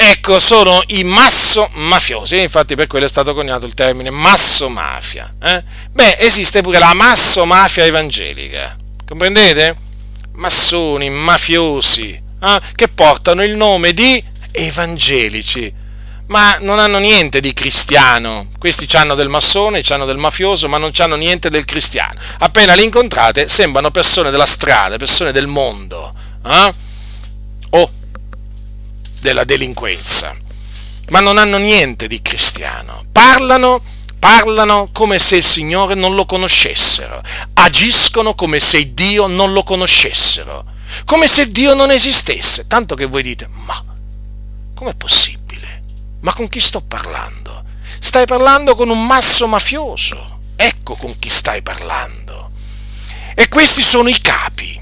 Ecco, 0.04 0.40
sono 0.40 0.82
i 0.88 1.04
masso 1.04 1.70
mafiosi, 1.74 2.40
infatti 2.40 2.74
per 2.74 2.88
quello 2.88 3.06
è 3.06 3.08
stato 3.08 3.34
coniato 3.34 3.66
il 3.66 3.74
termine 3.74 4.10
masso 4.10 4.68
mafia. 4.68 5.32
Eh? 5.40 5.62
Beh, 5.92 6.16
esiste 6.18 6.60
pure 6.60 6.80
la 6.80 6.92
masso 6.92 7.44
mafia 7.44 7.84
evangelica, 7.84 8.76
comprendete? 9.06 9.76
massoni, 10.32 11.08
mafiosi, 11.08 12.20
eh, 12.42 12.60
che 12.74 12.88
portano 12.88 13.44
il 13.44 13.54
nome 13.54 13.92
di 13.92 14.22
evangelici, 14.50 15.72
ma 16.26 16.56
non 16.60 16.80
hanno 16.80 16.98
niente 16.98 17.38
di 17.38 17.52
cristiano. 17.52 18.48
Questi 18.58 18.88
hanno 18.96 19.14
del 19.14 19.28
massone, 19.28 19.82
hanno 19.88 20.04
del 20.04 20.16
mafioso, 20.16 20.68
ma 20.68 20.78
non 20.78 20.90
hanno 20.96 21.16
niente 21.16 21.48
del 21.48 21.64
cristiano. 21.64 22.18
Appena 22.38 22.74
li 22.74 22.82
incontrate 22.82 23.46
sembrano 23.48 23.92
persone 23.92 24.32
della 24.32 24.46
strada, 24.46 24.96
persone 24.96 25.30
del 25.30 25.46
mondo, 25.46 26.12
eh? 26.44 26.90
Della 29.22 29.44
delinquenza, 29.44 30.36
ma 31.10 31.20
non 31.20 31.38
hanno 31.38 31.56
niente 31.56 32.08
di 32.08 32.20
cristiano. 32.20 33.04
Parlano 33.12 33.80
parlano 34.18 34.88
come 34.92 35.18
se 35.18 35.36
il 35.36 35.44
Signore 35.44 35.94
non 35.94 36.14
lo 36.14 36.26
conoscessero, 36.26 37.20
agiscono 37.54 38.36
come 38.36 38.60
se 38.60 38.94
Dio 38.94 39.26
non 39.26 39.52
lo 39.52 39.64
conoscessero, 39.64 40.64
come 41.04 41.26
se 41.26 41.50
Dio 41.50 41.74
non 41.74 41.90
esistesse, 41.90 42.68
tanto 42.68 42.94
che 42.94 43.06
voi 43.06 43.24
dite, 43.24 43.48
ma 43.48 43.82
com'è 44.74 44.94
possibile? 44.94 45.82
Ma 46.20 46.32
con 46.34 46.48
chi 46.48 46.60
sto 46.60 46.80
parlando? 46.80 47.64
Stai 47.98 48.26
parlando 48.26 48.76
con 48.76 48.90
un 48.90 49.04
masso 49.04 49.48
mafioso, 49.48 50.38
ecco 50.54 50.94
con 50.94 51.18
chi 51.18 51.28
stai 51.28 51.62
parlando. 51.62 52.50
E 53.34 53.48
questi 53.48 53.82
sono 53.82 54.08
i 54.08 54.20
capi, 54.20 54.80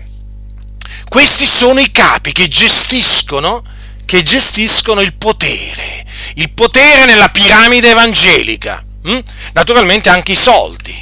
questi 1.09 1.47
sono 1.47 1.80
i 1.80 1.91
capi 1.91 2.32
che 2.32 2.47
gestiscono, 2.47 3.64
che 4.11 4.23
gestiscono 4.25 5.01
il 5.01 5.15
potere, 5.15 6.05
il 6.35 6.51
potere 6.51 7.05
nella 7.05 7.29
piramide 7.29 7.91
evangelica 7.91 8.85
Mm? 9.09 9.19
Naturalmente 9.55 10.11
anche 10.11 10.33
i 10.33 10.37
soldi, 10.37 10.95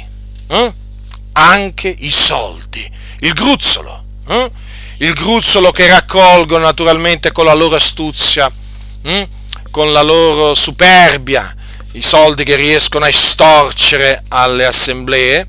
eh? 0.47 0.73
anche 1.33 1.93
i 1.99 2.09
soldi, 2.09 2.89
il 3.19 3.33
gruzzolo, 3.33 4.03
eh? 4.25 4.49
il 4.99 5.13
gruzzolo 5.13 5.71
che 5.71 5.85
raccolgono 5.85 6.63
naturalmente 6.63 7.33
con 7.33 7.43
la 7.43 7.53
loro 7.53 7.75
astuzia, 7.75 8.49
mm? 9.05 9.23
con 9.69 9.91
la 9.91 10.01
loro 10.01 10.53
superbia, 10.53 11.53
i 11.93 12.01
soldi 12.01 12.45
che 12.45 12.55
riescono 12.55 13.03
a 13.03 13.09
estorcere 13.09 14.23
alle 14.29 14.65
assemblee, 14.65 15.45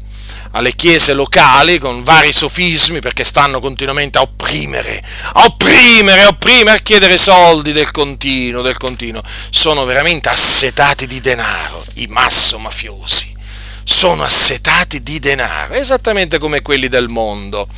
alle 0.52 0.74
chiese 0.74 1.12
locali 1.12 1.78
con 1.78 2.02
vari 2.02 2.32
sofismi 2.32 3.00
perché 3.00 3.24
stanno 3.24 3.60
continuamente 3.60 4.18
a 4.18 4.22
opprimere, 4.22 5.02
a 5.34 5.44
opprimere, 5.44 6.22
a 6.22 6.28
opprimere, 6.28 6.78
a 6.78 6.80
chiedere 6.80 7.18
soldi 7.18 7.72
del 7.72 7.90
continuo, 7.90 8.62
del 8.62 8.76
continuo. 8.76 9.22
Sono 9.50 9.84
veramente 9.84 10.28
assetati 10.28 11.06
di 11.06 11.20
denaro, 11.20 11.84
i 11.94 12.06
masso 12.08 12.58
mafiosi. 12.58 13.36
Sono 13.84 14.22
assetati 14.22 15.02
di 15.02 15.18
denaro, 15.18 15.74
esattamente 15.74 16.38
come 16.38 16.62
quelli 16.62 16.88
del 16.88 17.08
mondo 17.08 17.68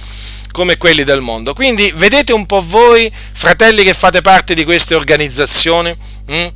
come 0.52 0.76
quelli 0.76 1.02
del 1.02 1.22
mondo. 1.22 1.54
Quindi 1.54 1.90
vedete 1.96 2.34
un 2.34 2.44
po' 2.44 2.60
voi, 2.60 3.10
fratelli 3.32 3.82
che 3.82 3.94
fate 3.94 4.20
parte 4.20 4.52
di 4.52 4.64
queste 4.64 4.94
organizzazioni, 4.94 5.96
mh, 6.26 6.34
hm, 6.34 6.52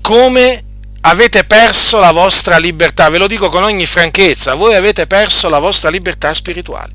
come 0.00 0.64
avete 1.02 1.44
perso 1.44 1.98
la 1.98 2.10
vostra 2.10 2.58
libertà, 2.58 3.08
ve 3.08 3.18
lo 3.18 3.26
dico 3.26 3.48
con 3.48 3.62
ogni 3.62 3.86
franchezza, 3.86 4.54
voi 4.54 4.74
avete 4.74 5.06
perso 5.06 5.48
la 5.48 5.58
vostra 5.58 5.90
libertà 5.90 6.34
spirituale. 6.34 6.92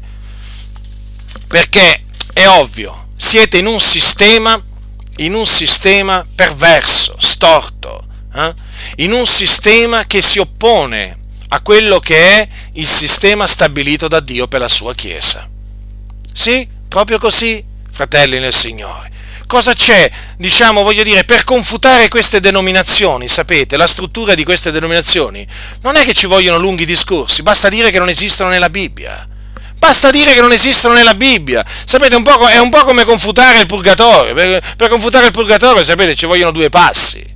Perché 1.47 2.03
è 2.33 2.47
ovvio, 2.47 3.09
siete 3.15 3.57
in 3.57 3.65
un 3.65 3.79
sistema, 3.79 4.61
in 5.17 5.33
un 5.33 5.45
sistema 5.45 6.25
perverso, 6.35 7.15
storto, 7.17 8.05
eh? 8.33 8.53
in 8.97 9.11
un 9.11 9.25
sistema 9.25 10.05
che 10.05 10.21
si 10.21 10.39
oppone 10.39 11.19
a 11.49 11.61
quello 11.61 11.99
che 11.99 12.17
è 12.17 12.47
il 12.73 12.87
sistema 12.87 13.47
stabilito 13.47 14.07
da 14.07 14.19
Dio 14.19 14.47
per 14.47 14.61
la 14.61 14.67
sua 14.67 14.93
Chiesa. 14.93 15.49
Sì, 16.33 16.67
proprio 16.87 17.17
così, 17.17 17.63
fratelli 17.91 18.39
nel 18.39 18.53
Signore 18.53 19.13
cosa 19.47 19.73
c'è, 19.73 20.09
diciamo, 20.37 20.83
voglio 20.83 21.03
dire, 21.03 21.23
per 21.23 21.43
confutare 21.43 22.07
queste 22.07 22.39
denominazioni, 22.39 23.27
sapete, 23.27 23.77
la 23.77 23.87
struttura 23.87 24.33
di 24.33 24.43
queste 24.43 24.71
denominazioni? 24.71 25.45
Non 25.81 25.95
è 25.95 26.05
che 26.05 26.13
ci 26.13 26.27
vogliono 26.27 26.57
lunghi 26.57 26.85
discorsi, 26.85 27.41
basta 27.41 27.69
dire 27.69 27.91
che 27.91 27.99
non 27.99 28.09
esistono 28.09 28.49
nella 28.49 28.69
Bibbia. 28.69 29.27
Basta 29.77 30.09
dire 30.09 30.33
che 30.33 30.41
non 30.41 30.51
esistono 30.51 30.95
nella 30.95 31.13
Bibbia. 31.13 31.63
Sapete, 31.85 32.15
un 32.15 32.23
è 32.23 32.57
un 32.57 32.69
po' 32.69 32.85
come 32.85 33.03
confutare 33.03 33.59
il 33.59 33.65
purgatorio. 33.67 34.33
Per, 34.33 34.75
per 34.75 34.89
confutare 34.89 35.27
il 35.27 35.31
purgatorio, 35.31 35.83
sapete, 35.83 36.15
ci 36.15 36.25
vogliono 36.25 36.51
due 36.51 36.69
passi 36.69 37.34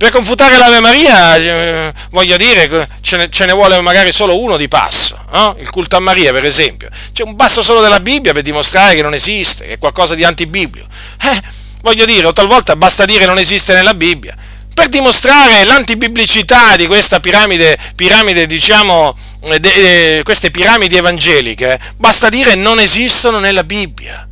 per 0.00 0.08
confutare 0.08 0.56
l'Ave 0.56 0.80
Maria, 0.80 1.36
eh, 1.36 1.92
voglio 2.08 2.38
dire, 2.38 2.88
ce 3.02 3.18
ne, 3.18 3.28
ce 3.28 3.44
ne, 3.44 3.52
vuole 3.52 3.78
magari 3.82 4.12
solo 4.12 4.40
uno 4.40 4.56
di 4.56 4.66
passo, 4.66 5.14
no? 5.32 5.54
il 5.60 5.68
culto 5.68 5.96
a 5.96 6.00
Maria 6.00 6.32
per 6.32 6.46
esempio. 6.46 6.88
C'è 7.12 7.22
un 7.22 7.36
passo 7.36 7.60
solo 7.60 7.82
della 7.82 8.00
Bibbia 8.00 8.32
per 8.32 8.40
dimostrare 8.40 8.94
che 8.94 9.02
non 9.02 9.12
esiste, 9.12 9.66
che 9.66 9.72
è 9.74 9.78
qualcosa 9.78 10.14
di 10.14 10.24
antibiblio. 10.24 10.86
Eh, 11.20 11.42
voglio 11.82 12.06
dire, 12.06 12.24
o 12.24 12.32
talvolta 12.32 12.76
basta 12.76 13.04
dire 13.04 13.26
non 13.26 13.38
esiste 13.38 13.74
nella 13.74 13.92
Bibbia, 13.92 14.34
per 14.72 14.88
dimostrare 14.88 15.64
l'antibiblicità 15.64 16.76
di 16.76 16.86
questa 16.86 17.20
piramide, 17.20 17.76
piramide 17.94 18.46
diciamo, 18.46 19.14
de, 19.40 19.60
de, 19.60 20.20
queste 20.24 20.50
piramidi 20.50 20.96
evangeliche, 20.96 21.78
basta 21.98 22.30
dire 22.30 22.54
non 22.54 22.80
esistono 22.80 23.38
nella 23.38 23.64
Bibbia. 23.64 24.26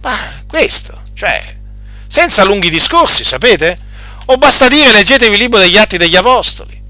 Ma 0.00 0.16
questo, 0.46 1.02
cioè, 1.12 1.38
senza 2.06 2.44
lunghi 2.44 2.70
discorsi, 2.70 3.24
sapete? 3.24 3.90
O 4.26 4.36
basta 4.36 4.68
dire 4.68 4.92
leggetevi 4.92 5.34
il 5.34 5.40
libro 5.40 5.58
degli 5.58 5.76
Atti 5.76 5.96
degli 5.96 6.16
Apostoli, 6.16 6.80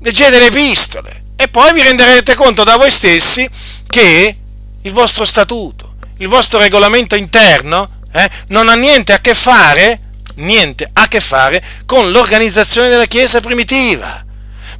leggete 0.00 0.38
le 0.38 0.46
epistole 0.46 1.24
e 1.36 1.48
poi 1.48 1.72
vi 1.72 1.82
renderete 1.82 2.34
conto 2.34 2.64
da 2.64 2.76
voi 2.76 2.90
stessi 2.90 3.48
che 3.86 4.36
il 4.80 4.92
vostro 4.92 5.24
statuto, 5.24 5.96
il 6.18 6.28
vostro 6.28 6.58
regolamento 6.58 7.14
interno 7.14 8.00
eh, 8.12 8.28
non 8.48 8.68
ha 8.68 8.74
niente 8.74 9.12
a 9.12 9.20
che 9.20 9.34
fare, 9.34 10.00
niente 10.36 10.88
a 10.92 11.08
che 11.08 11.20
fare 11.20 11.62
con 11.86 12.10
l'organizzazione 12.10 12.88
della 12.88 13.06
Chiesa 13.06 13.40
primitiva. 13.40 14.24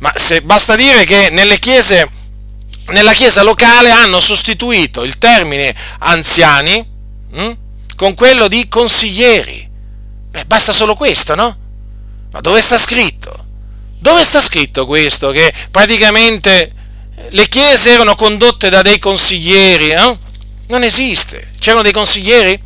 Ma 0.01 0.12
se 0.16 0.43
basta 0.43 0.74
dire 0.74 1.05
che 1.05 1.30
nelle 1.30 1.59
chiese, 1.59 2.09
nella 2.88 3.12
Chiesa 3.12 3.43
locale 3.43 3.90
hanno 3.90 4.20
sostituito 4.20 5.05
il 5.05 5.18
termine 5.18 5.74
anziani 5.99 6.84
hm, 7.32 7.57
con 7.95 8.14
quello 8.14 8.49
di 8.49 8.68
consiglieri. 8.68 9.70
Beh, 10.30 10.45
basta 10.47 10.72
solo 10.72 10.95
questo, 10.95 11.34
no? 11.34 11.57
Ma 12.33 12.41
dove 12.41 12.61
sta 12.62 12.78
scritto? 12.78 13.30
Dove 13.99 14.24
sta 14.24 14.41
scritto 14.41 14.87
questo? 14.87 15.30
Che 15.30 15.53
praticamente 15.70 16.72
le 17.28 17.49
chiese 17.49 17.91
erano 17.91 18.14
condotte 18.14 18.70
da 18.70 18.83
dei 18.83 18.99
consiglieri? 18.99 19.91
Eh? 19.91 20.18
Non 20.68 20.83
esiste. 20.83 21.51
C'erano 21.59 21.83
dei 21.83 21.93
consiglieri? 21.93 22.61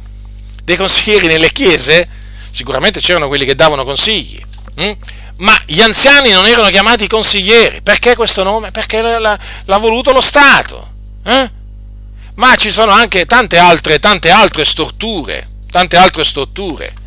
Dei 0.63 0.77
consiglieri 0.77 1.27
nelle 1.27 1.51
chiese? 1.53 2.09
Sicuramente 2.51 3.01
c'erano 3.01 3.27
quelli 3.27 3.45
che 3.45 3.57
davano 3.57 3.85
consigli. 3.85 4.41
Hm? 4.77 4.93
Ma 5.39 5.61
gli 5.67 5.81
anziani 5.81 6.31
non 6.31 6.47
erano 6.47 6.71
chiamati 6.71 7.09
consiglieri. 7.09 7.83
Perché 7.83 8.15
questo 8.15 8.45
nome? 8.45 8.71
Perché 8.71 9.03
l'ha, 9.03 9.39
l'ha 9.65 9.77
voluto 9.79 10.13
lo 10.13 10.21
Stato. 10.21 10.93
Eh? 11.25 11.51
Ma 12.37 12.55
ci 12.55 12.71
sono 12.71 12.93
anche 12.93 13.27
tante 13.27 13.59
altre, 13.59 13.99
tante 13.99 14.31
altre 14.31 14.65
storture. 14.65 15.49
Tante 15.69 15.97
altre 15.97 16.25
storture 16.25 17.05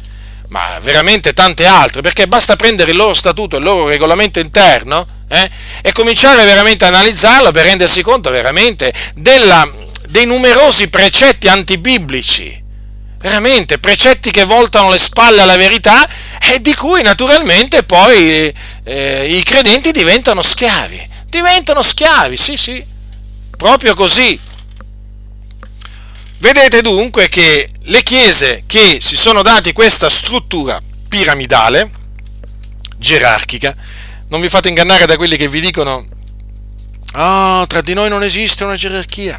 ma 0.50 0.80
veramente 0.82 1.34
tante 1.34 1.66
altre, 1.66 2.02
perché 2.02 2.28
basta 2.28 2.56
prendere 2.56 2.91
il 2.91 2.97
loro 2.97 3.14
statuto, 3.14 3.58
il 3.58 3.64
loro 3.64 3.88
regolamento 3.88 4.39
interno 4.39 5.06
eh, 5.28 5.50
e 5.82 5.91
cominciare 5.91 6.43
veramente 6.43 6.86
a 6.86 6.88
analizzarlo 6.88 7.52
per 7.52 7.66
rendersi 7.66 8.02
conto 8.02 8.30
veramente 8.32 8.91
della, 9.16 9.70
dei 10.08 10.26
numerosi 10.26 10.88
precetti 10.88 11.47
antibiblici, 11.47 12.64
veramente 13.20 13.78
precetti 13.78 14.32
che 14.32 14.43
voltano 14.43 14.89
le 14.89 14.97
spalle 14.97 15.41
alla 15.41 15.58
verità 15.58 16.08
e 16.41 16.62
di 16.62 16.74
cui 16.74 17.04
naturalmente 17.04 17.84
poi 17.84 18.52
eh, 18.84 19.38
i 19.38 19.43
credenti 19.43 19.91
diventano 19.91 20.41
schiavi, 20.41 21.08
diventano 21.28 21.84
schiavi, 21.84 22.38
sì 22.38 22.58
sì, 22.58 22.84
proprio 23.56 23.93
così. 23.93 24.47
Vedete 26.40 26.82
dunque 26.82 27.28
che 27.28 27.70
le 27.84 28.02
chiese 28.02 28.64
che 28.66 29.00
si 29.02 29.18
sono 29.18 29.42
dati 29.42 29.74
questa 29.74 30.10
struttura 30.10 30.80
piramidale, 31.10 31.92
gerarchica, 32.98 33.76
non 34.30 34.40
vi 34.40 34.48
fate 34.48 34.70
ingannare 34.70 35.06
da 35.06 35.18
quelli 35.18 35.36
che 35.36 35.50
vi 35.50 35.60
dicono, 35.60 36.06
ah, 37.12 37.60
oh, 37.60 37.68
tra 37.68 37.82
di 37.82 37.94
noi 37.94 38.08
non 38.08 38.24
esiste 38.24 38.64
una 38.64 38.76
gerarchia. 38.76 39.38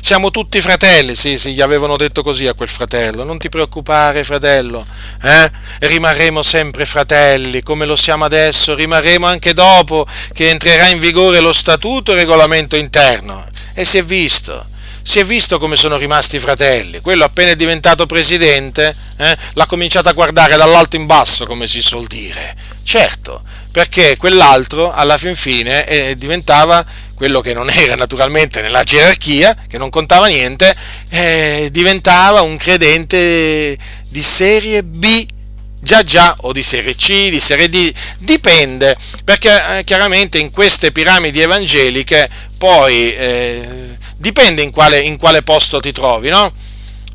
Siamo 0.00 0.30
tutti 0.30 0.58
fratelli, 0.62 1.14
sì, 1.14 1.38
sì, 1.38 1.52
gli 1.52 1.60
avevano 1.60 1.98
detto 1.98 2.22
così 2.22 2.46
a 2.46 2.54
quel 2.54 2.70
fratello, 2.70 3.24
non 3.24 3.36
ti 3.36 3.50
preoccupare 3.50 4.24
fratello, 4.24 4.86
eh? 5.22 5.50
rimarremo 5.80 6.40
sempre 6.40 6.86
fratelli, 6.86 7.62
come 7.62 7.84
lo 7.84 7.94
siamo 7.94 8.24
adesso, 8.24 8.74
rimarremo 8.74 9.26
anche 9.26 9.52
dopo 9.52 10.06
che 10.32 10.48
entrerà 10.48 10.88
in 10.88 10.98
vigore 10.98 11.40
lo 11.40 11.52
statuto 11.52 12.12
e 12.12 12.14
il 12.14 12.20
regolamento 12.20 12.76
interno. 12.76 13.46
E 13.74 13.84
si 13.84 13.98
è 13.98 14.02
visto, 14.02 14.64
si 15.08 15.20
è 15.20 15.24
visto 15.24 15.58
come 15.58 15.74
sono 15.74 15.96
rimasti 15.96 16.36
i 16.36 16.38
fratelli. 16.38 17.00
Quello 17.00 17.24
appena 17.24 17.52
è 17.52 17.56
diventato 17.56 18.04
presidente 18.04 18.94
eh, 19.16 19.34
l'ha 19.54 19.64
cominciato 19.64 20.10
a 20.10 20.12
guardare 20.12 20.54
dall'alto 20.58 20.96
in 20.96 21.06
basso, 21.06 21.46
come 21.46 21.66
si 21.66 21.80
suol 21.80 22.06
dire. 22.06 22.54
Certo, 22.82 23.42
perché 23.72 24.18
quell'altro 24.18 24.92
alla 24.92 25.16
fin 25.16 25.34
fine 25.34 25.86
eh, 25.86 26.14
diventava 26.14 26.84
quello 27.14 27.40
che 27.40 27.54
non 27.54 27.70
era 27.70 27.94
naturalmente 27.94 28.60
nella 28.60 28.82
gerarchia, 28.82 29.56
che 29.66 29.78
non 29.78 29.88
contava 29.88 30.26
niente, 30.26 30.76
eh, 31.08 31.68
diventava 31.72 32.42
un 32.42 32.58
credente 32.58 33.78
di 34.08 34.20
serie 34.20 34.82
B 34.82 35.26
già 35.80 36.02
già 36.02 36.36
o 36.40 36.52
di 36.52 36.62
serie 36.62 36.94
C, 36.94 37.28
di 37.28 37.40
serie 37.40 37.68
D, 37.68 37.92
dipende, 38.18 38.96
perché 39.24 39.78
eh, 39.78 39.84
chiaramente 39.84 40.38
in 40.38 40.50
queste 40.50 40.92
piramidi 40.92 41.40
evangeliche 41.40 42.28
poi 42.56 43.14
eh, 43.14 43.96
dipende 44.16 44.62
in 44.62 44.70
quale, 44.70 45.00
in 45.00 45.16
quale 45.16 45.42
posto 45.42 45.80
ti 45.80 45.92
trovi, 45.92 46.28
no? 46.28 46.52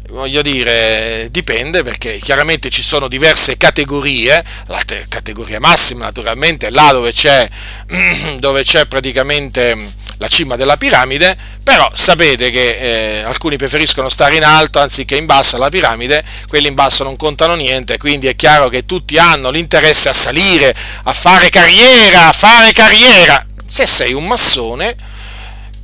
voglio 0.10 0.42
dire, 0.42 1.28
dipende 1.32 1.82
perché 1.82 2.20
chiaramente 2.22 2.70
ci 2.70 2.84
sono 2.84 3.08
diverse 3.08 3.58
categorie, 3.58 4.44
la 4.68 4.82
te- 4.86 5.06
categoria 5.10 5.60
massima 5.60 6.06
naturalmente 6.06 6.68
è 6.68 6.70
là 6.70 6.92
dove 6.92 7.12
c'è, 7.12 7.50
dove 8.38 8.64
c'è 8.64 8.86
praticamente 8.86 9.76
la 10.24 10.30
cima 10.30 10.56
della 10.56 10.78
piramide, 10.78 11.38
però 11.62 11.90
sapete 11.94 12.50
che 12.50 12.78
eh, 13.20 13.24
alcuni 13.24 13.58
preferiscono 13.58 14.08
stare 14.08 14.38
in 14.38 14.46
alto 14.46 14.80
anziché 14.80 15.18
in 15.18 15.26
basso 15.26 15.58
alla 15.58 15.68
piramide, 15.68 16.24
quelli 16.48 16.68
in 16.68 16.76
basso 16.76 17.04
non 17.04 17.18
contano 17.18 17.56
niente, 17.56 17.98
quindi 17.98 18.28
è 18.28 18.36
chiaro 18.38 18.70
che 18.70 18.86
tutti 18.86 19.18
hanno 19.18 19.50
l'interesse 19.50 20.08
a 20.08 20.14
salire, 20.14 20.74
a 21.04 21.12
fare 21.12 21.50
carriera, 21.50 22.30
a 22.30 22.32
fare 22.32 22.72
carriera. 22.72 23.46
Se 23.68 23.86
sei 23.86 24.14
un 24.14 24.26
massone, 24.26 24.96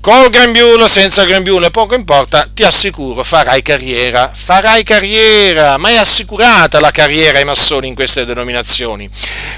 Col 0.01 0.29
grembiule, 0.29 0.87
senza 0.87 1.25
grembiule, 1.25 1.71
poco 1.71 1.93
importa, 1.93 2.47
ti 2.53 2.63
assicuro, 2.63 3.21
farai 3.21 3.61
carriera, 3.61 4.31
farai 4.33 4.81
carriera, 4.83 5.75
ma 5.75 5.89
è 5.89 5.97
assicurata 5.97 6.79
la 6.79 6.91
carriera 6.91 7.37
ai 7.37 7.43
massoni 7.43 7.89
in 7.89 7.95
queste 7.95 8.23
denominazioni, 8.23 9.09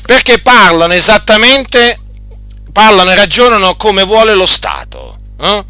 perché 0.04 0.40
parlano 0.40 0.94
esattamente, 0.94 2.00
parlano 2.72 3.12
e 3.12 3.16
ragionano 3.16 3.76
come 3.76 4.04
vuole 4.04 4.34
lo 4.34 4.46
Stato. 4.46 5.18
Eh? 5.40 5.66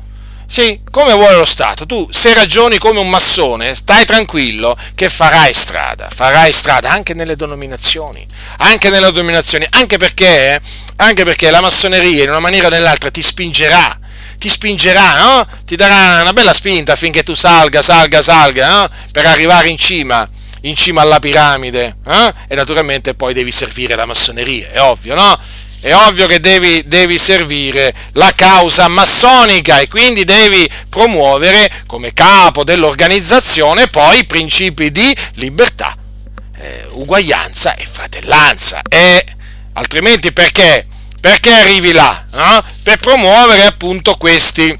Sì, 0.45 0.81
come 0.91 1.13
vuole 1.13 1.37
lo 1.37 1.45
Stato. 1.45 1.85
Tu 1.85 2.09
se 2.11 2.33
ragioni 2.33 2.77
come 2.77 2.99
un 2.99 3.09
massone, 3.09 3.73
stai 3.73 4.05
tranquillo 4.05 4.77
che 4.95 5.09
farai 5.09 5.53
strada, 5.53 6.09
farai 6.13 6.51
strada 6.51 6.91
anche 6.91 7.13
nelle 7.13 7.35
denominazioni, 7.35 8.25
anche 8.57 8.89
nelle 8.89 9.11
denominazioni, 9.11 9.65
anche 9.69 9.97
perché, 9.97 10.59
anche 10.97 11.23
perché 11.23 11.49
la 11.51 11.61
massoneria 11.61 12.23
in 12.23 12.29
una 12.29 12.39
maniera 12.39 12.67
o 12.67 12.69
nell'altra 12.69 13.09
ti 13.09 13.21
spingerà 13.21 13.97
ti 14.41 14.49
spingerà, 14.49 15.17
no? 15.17 15.47
ti 15.65 15.75
darà 15.75 16.21
una 16.21 16.33
bella 16.33 16.51
spinta 16.51 16.93
affinché 16.93 17.21
tu 17.21 17.35
salga, 17.35 17.83
salga, 17.83 18.23
salga, 18.23 18.67
no? 18.67 18.89
per 19.11 19.27
arrivare 19.27 19.69
in 19.69 19.77
cima, 19.77 20.27
in 20.61 20.75
cima 20.75 21.01
alla 21.01 21.19
piramide. 21.19 21.97
Eh? 22.03 22.33
E 22.47 22.55
naturalmente 22.55 23.13
poi 23.13 23.35
devi 23.35 23.51
servire 23.51 23.93
la 23.93 24.07
massoneria, 24.07 24.71
è 24.71 24.81
ovvio, 24.81 25.13
no? 25.13 25.37
È 25.81 25.95
ovvio 25.95 26.27
che 26.27 26.39
devi, 26.39 26.83
devi, 26.85 27.17
servire 27.17 27.91
la 28.13 28.31
causa 28.35 28.87
massonica 28.87 29.79
e 29.79 29.87
quindi 29.87 30.23
devi 30.23 30.69
promuovere 30.87 31.71
come 31.87 32.13
capo 32.13 32.63
dell'organizzazione 32.63 33.87
poi 33.87 34.19
i 34.19 34.25
principi 34.25 34.91
di 34.91 35.15
libertà, 35.35 35.97
eh, 36.59 36.85
uguaglianza 36.91 37.73
e 37.73 37.87
fratellanza. 37.91 38.81
E 38.87 39.25
altrimenti 39.73 40.31
perché? 40.31 40.85
Perché 41.19 41.51
arrivi 41.51 41.91
là? 41.93 42.27
Eh? 42.31 42.63
Per 42.83 42.99
promuovere 42.99 43.65
appunto 43.65 44.13
questi, 44.17 44.77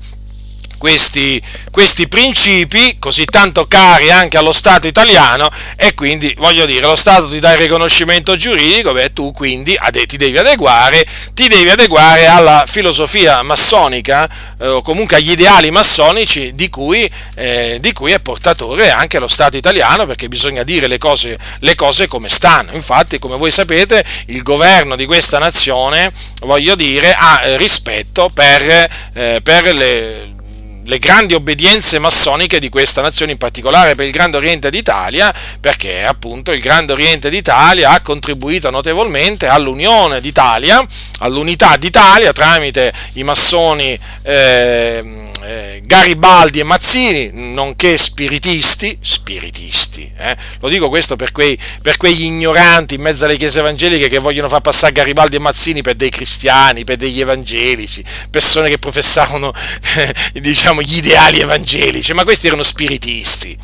questi, 0.82 1.40
questi 1.70 2.08
principi 2.08 2.96
così 2.98 3.26
tanto 3.26 3.68
cari 3.68 4.10
anche 4.10 4.38
allo 4.38 4.52
Stato 4.52 4.88
italiano 4.88 5.48
e 5.76 5.94
quindi 5.94 6.34
voglio 6.40 6.66
dire 6.66 6.82
lo 6.82 6.96
Stato 6.96 7.28
ti 7.28 7.38
dà 7.38 7.52
il 7.52 7.60
riconoscimento 7.60 8.36
giuridico, 8.36 8.92
beh 8.92 9.14
tu 9.14 9.32
quindi 9.32 9.78
ti 10.08 10.18
devi 10.18 10.40
adeguare, 10.40 11.06
ti 11.36 11.48
devi 11.48 11.70
adeguare 11.70 12.26
alla 12.26 12.64
filosofia 12.66 13.44
massonica 13.44 14.28
eh, 14.60 14.70
o 14.70 14.82
comunque 14.82 15.18
agli 15.18 15.30
ideali 15.30 15.70
massonici 15.70 16.56
di 16.56 16.68
cui, 16.70 17.08
eh, 17.36 17.78
di 17.80 17.94
cui, 17.94 18.12
è 18.14 18.20
portatore 18.20 18.90
anche 18.90 19.20
lo 19.20 19.28
Stato 19.28 19.58
italiano 19.58 20.08
perché 20.08 20.28
bisogna 20.30 20.64
dire 20.64 20.88
le 20.88 20.98
cose, 20.98 21.38
le 21.60 21.76
cose 21.76 22.08
come 22.08 22.28
stanno. 22.28 22.72
Infatti 22.72 23.20
come 23.20 23.38
voi 23.38 23.52
sapete 23.52 24.04
il 24.28 24.42
governo 24.42 24.96
di 24.96 25.06
questa 25.06 25.38
nazione, 25.38 26.12
voglio 26.40 26.74
dire, 26.74 27.14
ha 27.14 27.56
rispetto 27.58 28.32
per, 28.34 28.90
eh, 29.14 29.42
per 29.44 29.76
le 29.76 30.40
le 30.84 31.00
grandi 31.00 31.34
obbedienze 31.34 32.00
massoniche 32.00 32.60
di 32.60 32.70
questa 32.70 33.02
nazione, 33.02 33.34
in 33.34 33.38
particolare 33.38 33.96
per 33.96 34.06
il 34.06 34.12
Grande 34.12 34.38
Oriente 34.38 34.70
d'Italia, 34.70 35.34
perché 35.60 36.04
appunto 36.04 36.52
il 36.52 36.62
Grande 36.62 36.94
Oriente 36.94 37.30
d'Italia 37.30 37.92
ha 37.92 38.02
contribuito 38.02 38.70
notevolmente 38.70 39.48
all'unione 39.48 40.22
d'Italia, 40.22 40.86
all'unità 41.20 41.78
d'Italia 41.78 42.34
tramite 42.34 42.94
i 43.14 43.24
massoni. 43.24 43.98
Eh, 44.24 45.30
eh, 45.44 45.82
Garibaldi 45.84 46.60
e 46.60 46.64
Mazzini, 46.64 47.32
nonché 47.34 47.98
spiritisti, 47.98 48.98
spiritisti, 49.02 50.12
eh? 50.16 50.36
lo 50.60 50.70
dico 50.70 50.88
questo 50.90 51.16
per, 51.16 51.32
quei, 51.32 51.58
per 51.82 51.98
quegli 51.98 52.24
ignoranti 52.24 52.96
in 52.96 53.02
mezzo 53.02 53.26
alle 53.26 53.38
chiese 53.38 53.60
evangeliche 53.60 54.08
che 54.08 54.20
vogliono 54.20 54.50
far 54.50 54.62
passare 54.62 54.94
Garibaldi 54.94 55.38
e 55.38 55.40
Mazzini 55.40 55.82
per 55.82 55.96
dei 55.96 56.10
cristiani, 56.10 56.84
per 56.84 56.98
degli 56.98 57.20
evangelici, 57.20 58.04
persone 58.30 58.70
che 58.70 58.78
professavano 58.78 59.52
eh, 59.96 60.14
diciamo, 60.72 60.82
gli 60.82 60.98
ideali 60.98 61.40
evangelici, 61.40 62.14
ma 62.14 62.24
questi 62.24 62.48
erano 62.48 62.64
spiritisti 62.64 63.58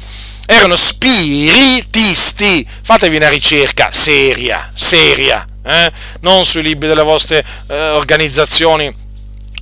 erano 0.50 0.78
spiritisti. 0.78 2.66
Fatevi 2.82 3.18
una 3.18 3.28
ricerca 3.28 3.90
seria, 3.92 4.72
seria, 4.74 5.46
eh? 5.62 5.92
non 6.22 6.46
sui 6.46 6.64
libri 6.64 6.88
delle 6.88 7.04
vostre 7.04 7.44
eh, 7.68 7.90
organizzazioni 7.90 9.06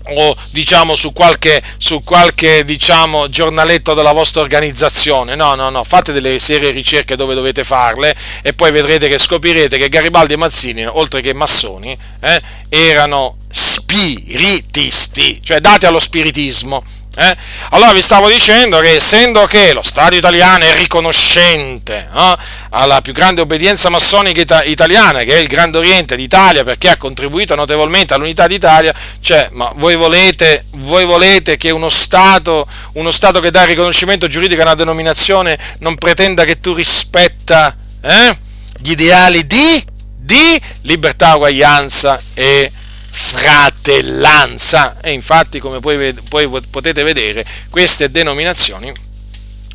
o 0.08 0.36
diciamo 0.52 0.96
su 0.96 1.12
qualche, 1.14 1.62
su 1.78 2.04
qualche 2.04 2.64
diciamo, 2.66 3.30
giornaletto 3.30 3.94
della 3.94 4.12
vostra 4.12 4.42
organizzazione. 4.42 5.36
No, 5.36 5.56
no, 5.56 5.70
no, 5.70 5.84
fate 5.84 6.12
delle 6.12 6.38
serie 6.40 6.72
ricerche 6.72 7.16
dove 7.16 7.34
dovete 7.34 7.64
farle 7.64 8.16
e 8.42 8.54
poi 8.54 8.72
vedrete 8.72 9.08
che 9.08 9.18
scoprirete 9.18 9.78
che 9.78 9.90
Garibaldi 9.90 10.34
e 10.34 10.38
Mazzini, 10.38 10.86
oltre 10.86 11.22
che 11.22 11.34
massoni, 11.34 11.98
eh, 12.20 12.42
erano 12.70 13.38
spiritisti, 13.50 15.42
cioè 15.44 15.60
dati 15.60 15.86
allo 15.86 16.00
spiritismo. 16.00 16.84
Eh? 17.18 17.36
Allora 17.70 17.94
vi 17.94 18.02
stavo 18.02 18.28
dicendo 18.28 18.80
che 18.80 18.96
essendo 18.96 19.46
che 19.46 19.72
lo 19.72 19.82
Stato 19.82 20.16
italiano 20.16 20.66
è 20.66 20.76
riconoscente 20.76 22.10
eh, 22.14 22.38
alla 22.72 23.00
più 23.02 23.14
grande 23.14 23.42
obbedienza 23.42 23.90
massonica 23.90 24.42
ita- 24.42 24.64
italiana, 24.64 25.24
che 25.24 25.34
è 25.34 25.38
il 25.38 25.48
Grande 25.48 25.78
Oriente 25.78 26.16
d'Italia, 26.18 26.64
perché 26.64 26.90
ha 26.90 26.98
contribuito 26.98 27.56
notevolmente 27.56 28.14
all'unità 28.14 28.48
d'Italia, 28.48 28.94
cioè, 29.22 29.48
ma 29.52 29.72
voi 29.76 29.96
volete, 29.96 30.66
voi 30.72 31.06
volete 31.06 31.56
che 31.56 31.70
uno 31.70 31.90
Stato, 31.90 32.68
uno 32.94 33.12
Stato, 33.12 33.40
che 33.40 33.52
dà 33.52 33.64
riconoscimento 33.64 34.28
giuridico 34.28 34.62
a 34.62 34.66
una 34.66 34.76
denominazione 34.76 35.58
non 35.80 35.96
pretenda 35.96 36.44
che 36.44 36.60
tu 36.60 36.74
rispetta 36.74 37.76
eh, 38.02 38.38
gli 38.78 38.92
ideali 38.92 39.48
di, 39.48 39.86
di 40.18 40.62
libertà, 40.82 41.36
uguaglianza 41.36 42.22
e 42.34 42.72
fratellanza. 43.16 44.98
E 45.02 45.14
infatti, 45.14 45.60
come 45.60 45.80
poi, 45.80 46.14
poi 46.30 46.50
potete 46.70 47.02
vedere, 47.04 47.46
queste 47.70 48.12
denominazioni 48.12 48.92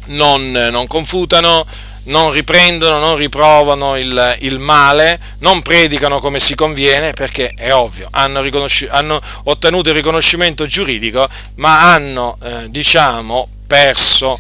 non, 0.08 0.50
non, 0.50 0.86
confutano, 0.86 1.64
non 2.04 2.32
riprendono, 2.32 2.98
non 2.98 3.16
riprovano 3.16 3.96
il, 3.96 4.36
il, 4.40 4.58
male, 4.58 5.18
non 5.38 5.62
predicano 5.62 6.20
come 6.20 6.38
si 6.38 6.54
conviene, 6.54 7.12
perché 7.12 7.54
è 7.56 7.72
ovvio, 7.72 8.08
hanno, 8.10 8.44
hanno 8.90 9.20
ottenuto 9.44 9.88
il 9.88 9.94
riconoscimento 9.94 10.66
giuridico, 10.66 11.26
ma 11.56 11.92
hanno, 11.94 12.36
eh, 12.42 12.68
diciamo, 12.68 13.48
perso, 13.66 14.38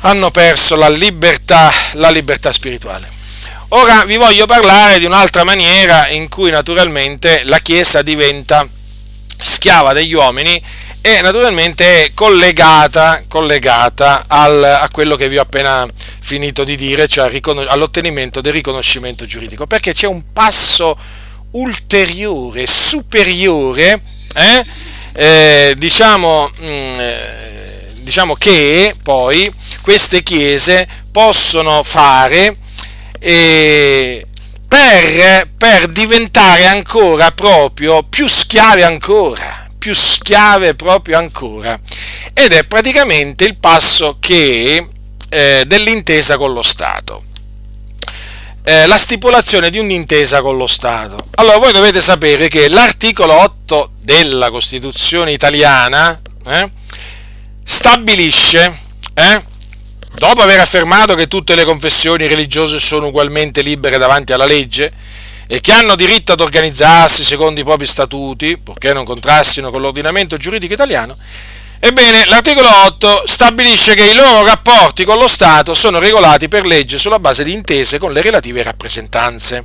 hanno 0.00 0.30
perso 0.32 0.74
la 0.74 0.88
libertà, 0.88 1.72
la 1.92 2.10
libertà 2.10 2.50
spirituale. 2.50 3.19
Ora 3.72 4.04
vi 4.04 4.16
voglio 4.16 4.46
parlare 4.46 4.98
di 4.98 5.04
un'altra 5.04 5.44
maniera 5.44 6.08
in 6.08 6.28
cui 6.28 6.50
naturalmente 6.50 7.42
la 7.44 7.60
Chiesa 7.60 8.02
diventa 8.02 8.66
schiava 9.38 9.92
degli 9.92 10.12
uomini 10.12 10.60
e 11.00 11.20
naturalmente 11.20 12.06
è 12.06 12.10
collegata, 12.12 13.22
collegata 13.28 14.24
al, 14.26 14.64
a 14.64 14.88
quello 14.90 15.14
che 15.14 15.28
vi 15.28 15.38
ho 15.38 15.42
appena 15.42 15.86
finito 16.20 16.64
di 16.64 16.74
dire, 16.74 17.06
cioè 17.06 17.30
all'ottenimento 17.68 18.40
del 18.40 18.54
riconoscimento 18.54 19.24
giuridico, 19.24 19.68
perché 19.68 19.92
c'è 19.92 20.08
un 20.08 20.32
passo 20.32 20.98
ulteriore, 21.52 22.66
superiore, 22.66 24.02
eh? 24.34 24.64
Eh, 25.12 25.74
diciamo, 25.76 26.50
mh, 26.58 26.64
mm, 26.64 26.98
eh, 26.98 27.92
diciamo 28.00 28.34
che 28.34 28.96
poi 29.00 29.48
queste 29.80 30.24
chiese 30.24 30.88
possono 31.12 31.84
fare 31.84 32.56
eh, 33.20 34.26
per, 34.66 35.48
per 35.56 35.88
diventare 35.88 36.66
ancora 36.66 37.30
proprio 37.32 38.02
più 38.02 38.26
schiave 38.28 38.82
ancora, 38.82 39.68
più 39.78 39.94
schiave 39.94 40.74
proprio 40.74 41.18
ancora. 41.18 41.78
Ed 42.32 42.52
è 42.52 42.64
praticamente 42.64 43.44
il 43.44 43.56
passo 43.56 44.16
che 44.18 44.88
eh, 45.28 45.64
dell'intesa 45.66 46.36
con 46.36 46.52
lo 46.52 46.62
Stato. 46.62 47.24
Eh, 48.62 48.86
la 48.86 48.98
stipulazione 48.98 49.70
di 49.70 49.78
un'intesa 49.78 50.40
con 50.40 50.56
lo 50.56 50.66
Stato. 50.66 51.16
Allora 51.36 51.58
voi 51.58 51.72
dovete 51.72 52.00
sapere 52.00 52.48
che 52.48 52.68
l'articolo 52.68 53.32
8 53.32 53.92
della 54.00 54.50
Costituzione 54.50 55.32
italiana 55.32 56.20
eh, 56.46 56.70
stabilisce 57.64 58.72
eh, 59.14 59.42
dopo 60.14 60.42
aver 60.42 60.60
affermato 60.60 61.14
che 61.14 61.28
tutte 61.28 61.54
le 61.54 61.64
confessioni 61.64 62.26
religiose 62.26 62.78
sono 62.78 63.06
ugualmente 63.08 63.62
libere 63.62 63.98
davanti 63.98 64.32
alla 64.32 64.44
legge 64.44 64.92
e 65.46 65.60
che 65.60 65.72
hanno 65.72 65.96
diritto 65.96 66.32
ad 66.32 66.40
organizzarsi 66.40 67.24
secondo 67.24 67.58
i 67.58 67.64
propri 67.64 67.86
statuti, 67.86 68.56
purché 68.56 68.92
non 68.92 69.04
contrastino 69.04 69.70
con 69.70 69.80
l'ordinamento 69.80 70.36
giuridico 70.36 70.72
italiano, 70.72 71.16
ebbene 71.80 72.26
l'articolo 72.26 72.68
8 72.86 73.22
stabilisce 73.26 73.94
che 73.94 74.04
i 74.04 74.14
loro 74.14 74.44
rapporti 74.44 75.04
con 75.04 75.18
lo 75.18 75.26
Stato 75.26 75.74
sono 75.74 75.98
regolati 75.98 76.48
per 76.48 76.66
legge 76.66 76.98
sulla 76.98 77.18
base 77.18 77.42
di 77.42 77.52
intese 77.52 77.98
con 77.98 78.12
le 78.12 78.22
relative 78.22 78.62
rappresentanze. 78.62 79.64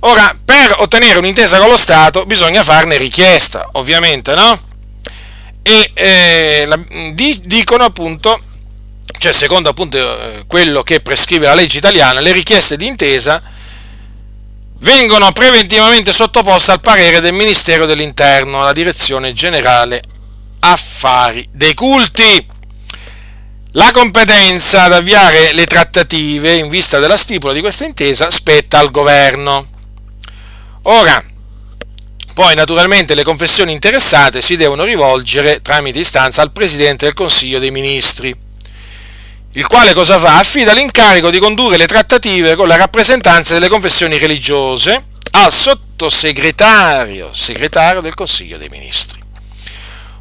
Ora, 0.00 0.36
per 0.44 0.74
ottenere 0.78 1.18
un'intesa 1.18 1.58
con 1.58 1.68
lo 1.68 1.76
Stato 1.76 2.24
bisogna 2.24 2.62
farne 2.62 2.96
richiesta, 2.96 3.68
ovviamente, 3.72 4.34
no? 4.34 4.60
E 5.62 5.90
eh, 5.94 6.64
la, 6.66 6.76
di, 7.12 7.40
dicono 7.44 7.84
appunto 7.84 8.40
cioè 9.18 9.32
secondo 9.32 9.68
appunto 9.68 9.98
eh, 9.98 10.44
quello 10.46 10.82
che 10.82 11.00
prescrive 11.00 11.46
la 11.46 11.54
legge 11.54 11.78
italiana, 11.78 12.20
le 12.20 12.32
richieste 12.32 12.76
di 12.76 12.86
intesa 12.86 13.42
vengono 14.80 15.32
preventivamente 15.32 16.12
sottoposte 16.12 16.70
al 16.70 16.80
parere 16.80 17.20
del 17.20 17.32
Ministero 17.32 17.84
dell'Interno, 17.84 18.62
alla 18.62 18.72
Direzione 18.72 19.32
Generale 19.32 20.00
Affari 20.60 21.46
dei 21.52 21.74
Culti. 21.74 22.46
La 23.72 23.90
competenza 23.90 24.84
ad 24.84 24.92
avviare 24.92 25.52
le 25.52 25.66
trattative 25.66 26.54
in 26.54 26.68
vista 26.68 26.98
della 26.98 27.16
stipula 27.16 27.52
di 27.52 27.60
questa 27.60 27.84
intesa 27.84 28.30
spetta 28.30 28.78
al 28.78 28.90
governo. 28.90 29.66
Ora, 30.82 31.22
poi 32.32 32.54
naturalmente 32.54 33.14
le 33.14 33.24
confessioni 33.24 33.72
interessate 33.72 34.40
si 34.40 34.56
devono 34.56 34.84
rivolgere 34.84 35.60
tramite 35.60 35.98
istanza 35.98 36.40
al 36.40 36.52
Presidente 36.52 37.04
del 37.04 37.14
Consiglio 37.14 37.58
dei 37.58 37.70
Ministri 37.70 38.46
il 39.58 39.66
quale 39.66 39.92
cosa 39.92 40.20
fa? 40.20 40.38
Affida 40.38 40.72
l'incarico 40.72 41.30
di 41.30 41.40
condurre 41.40 41.76
le 41.76 41.86
trattative 41.86 42.54
con 42.54 42.68
la 42.68 42.76
rappresentanza 42.76 43.54
delle 43.54 43.68
confessioni 43.68 44.16
religiose 44.16 45.06
al 45.32 45.52
sottosegretario 45.52 47.34
segretario 47.34 48.00
del 48.00 48.14
Consiglio 48.14 48.56
dei 48.56 48.68
Ministri. 48.68 49.20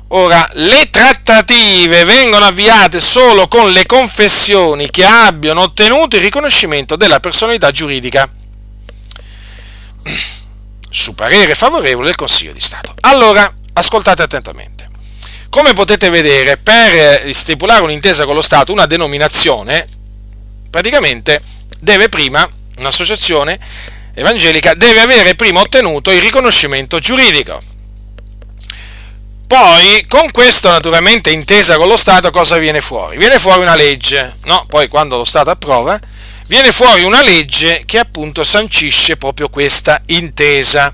Ora, 0.09 0.43
le 0.53 0.89
trattative 0.89 2.03
vengono 2.03 2.45
avviate 2.45 2.99
solo 2.99 3.47
con 3.47 3.71
le 3.71 3.85
confessioni 3.85 4.89
che 4.89 5.05
abbiano 5.05 5.61
ottenuto 5.61 6.15
il 6.15 6.23
riconoscimento 6.23 6.95
della 6.95 7.19
personalità 7.19 7.69
giuridica 7.69 8.27
su 10.89 11.13
parere 11.13 11.53
favorevole 11.53 12.07
del 12.07 12.15
Consiglio 12.15 12.53
di 12.53 12.59
Stato. 12.59 12.91
Allora, 13.01 13.53
ascoltate 13.73 14.23
attentamente. 14.23 14.76
Come 15.57 15.73
potete 15.73 16.11
vedere, 16.11 16.57
per 16.57 17.23
eh, 17.25 17.33
stipulare 17.33 17.81
un'intesa 17.81 18.25
con 18.25 18.35
lo 18.35 18.43
Stato, 18.43 18.71
una 18.71 18.85
denominazione, 18.85 19.87
praticamente 20.69 21.41
deve 21.79 22.09
prima, 22.09 22.47
un'associazione 22.77 23.57
evangelica, 24.13 24.75
deve 24.75 25.01
avere 25.01 25.33
prima 25.33 25.59
ottenuto 25.59 26.11
il 26.11 26.21
riconoscimento 26.21 26.99
giuridico. 26.99 27.59
Poi, 29.47 30.05
con 30.07 30.29
questo 30.29 30.69
naturalmente 30.69 31.31
intesa 31.31 31.75
con 31.77 31.87
lo 31.87 31.97
Stato, 31.97 32.29
cosa 32.29 32.57
viene 32.57 32.79
fuori? 32.79 33.17
Viene 33.17 33.39
fuori 33.39 33.61
una 33.61 33.73
legge, 33.73 34.35
no? 34.43 34.63
Poi 34.67 34.87
quando 34.87 35.17
lo 35.17 35.25
Stato 35.25 35.49
approva, 35.49 35.99
viene 36.45 36.71
fuori 36.71 37.01
una 37.01 37.23
legge 37.23 37.81
che 37.87 37.97
appunto 37.97 38.43
sancisce 38.43 39.17
proprio 39.17 39.49
questa 39.49 40.03
intesa. 40.05 40.93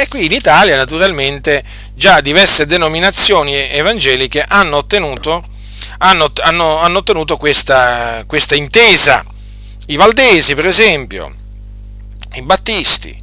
E 0.00 0.06
qui 0.06 0.26
in 0.26 0.32
Italia 0.32 0.76
naturalmente 0.76 1.64
già 1.92 2.20
diverse 2.20 2.66
denominazioni 2.66 3.56
evangeliche 3.68 4.44
hanno 4.46 4.76
ottenuto, 4.76 5.44
hanno, 5.98 6.30
hanno, 6.36 6.78
hanno 6.78 6.98
ottenuto 6.98 7.36
questa, 7.36 8.22
questa 8.24 8.54
intesa. 8.54 9.24
I 9.88 9.96
Valdesi, 9.96 10.54
per 10.54 10.66
esempio, 10.66 11.34
i 12.34 12.42
Battisti, 12.42 13.20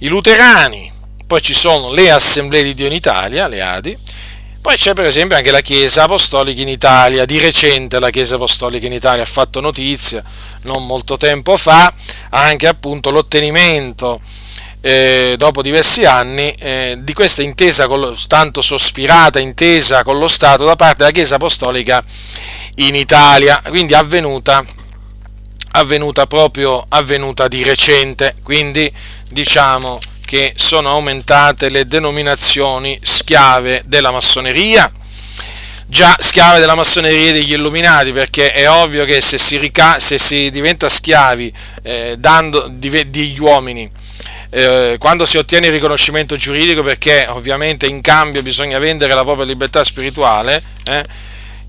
i 0.00 0.08
Luterani, 0.08 0.92
poi 1.26 1.40
ci 1.40 1.54
sono 1.54 1.90
le 1.92 2.10
Assemblee 2.10 2.62
di 2.62 2.74
Dio 2.74 2.88
in 2.88 2.92
Italia, 2.92 3.48
le 3.48 3.62
ADI, 3.62 3.96
poi 4.60 4.76
c'è 4.76 4.92
per 4.92 5.06
esempio 5.06 5.38
anche 5.38 5.50
la 5.50 5.62
Chiesa 5.62 6.02
Apostolica 6.02 6.60
in 6.60 6.68
Italia, 6.68 7.24
di 7.24 7.38
recente 7.38 7.98
la 7.98 8.10
Chiesa 8.10 8.34
Apostolica 8.34 8.84
in 8.84 8.92
Italia 8.92 9.22
ha 9.22 9.26
fatto 9.26 9.62
notizia, 9.62 10.22
non 10.64 10.84
molto 10.84 11.16
tempo 11.16 11.56
fa, 11.56 11.90
anche 12.28 12.66
appunto 12.66 13.10
l'ottenimento 13.10 14.20
eh, 14.84 15.36
dopo 15.38 15.62
diversi 15.62 16.04
anni, 16.04 16.50
eh, 16.58 16.98
di 17.00 17.12
questa 17.12 17.42
intesa, 17.42 17.86
lo, 17.86 18.16
tanto 18.26 18.60
sospirata 18.60 19.38
intesa 19.38 20.02
con 20.02 20.18
lo 20.18 20.26
Stato 20.26 20.64
da 20.64 20.74
parte 20.74 20.98
della 20.98 21.12
Chiesa 21.12 21.36
Apostolica 21.36 22.04
in 22.76 22.96
Italia, 22.96 23.62
quindi 23.68 23.94
avvenuta, 23.94 24.64
avvenuta 25.72 26.26
proprio 26.26 26.84
avvenuta 26.88 27.46
di 27.46 27.62
recente, 27.62 28.34
quindi 28.42 28.92
diciamo 29.30 30.00
che 30.26 30.52
sono 30.56 30.90
aumentate 30.90 31.68
le 31.68 31.86
denominazioni 31.86 32.98
schiave 33.02 33.82
della 33.84 34.10
massoneria, 34.10 34.90
già 35.86 36.16
schiave 36.18 36.58
della 36.58 36.74
massoneria 36.74 37.32
degli 37.32 37.52
illuminati, 37.52 38.12
perché 38.12 38.52
è 38.52 38.68
ovvio 38.68 39.04
che 39.04 39.20
se 39.20 39.38
si, 39.38 39.58
rica- 39.58 40.00
se 40.00 40.18
si 40.18 40.50
diventa 40.50 40.88
schiavi 40.88 41.52
eh, 41.82 42.14
dando, 42.18 42.66
di, 42.68 43.10
degli 43.10 43.38
uomini, 43.38 43.90
eh, 44.54 44.96
quando 44.98 45.24
si 45.24 45.38
ottiene 45.38 45.68
il 45.68 45.72
riconoscimento 45.72 46.36
giuridico, 46.36 46.82
perché 46.82 47.26
ovviamente 47.26 47.86
in 47.86 48.02
cambio 48.02 48.42
bisogna 48.42 48.78
vendere 48.78 49.14
la 49.14 49.24
propria 49.24 49.46
libertà 49.46 49.82
spirituale, 49.82 50.62
eh, 50.84 51.04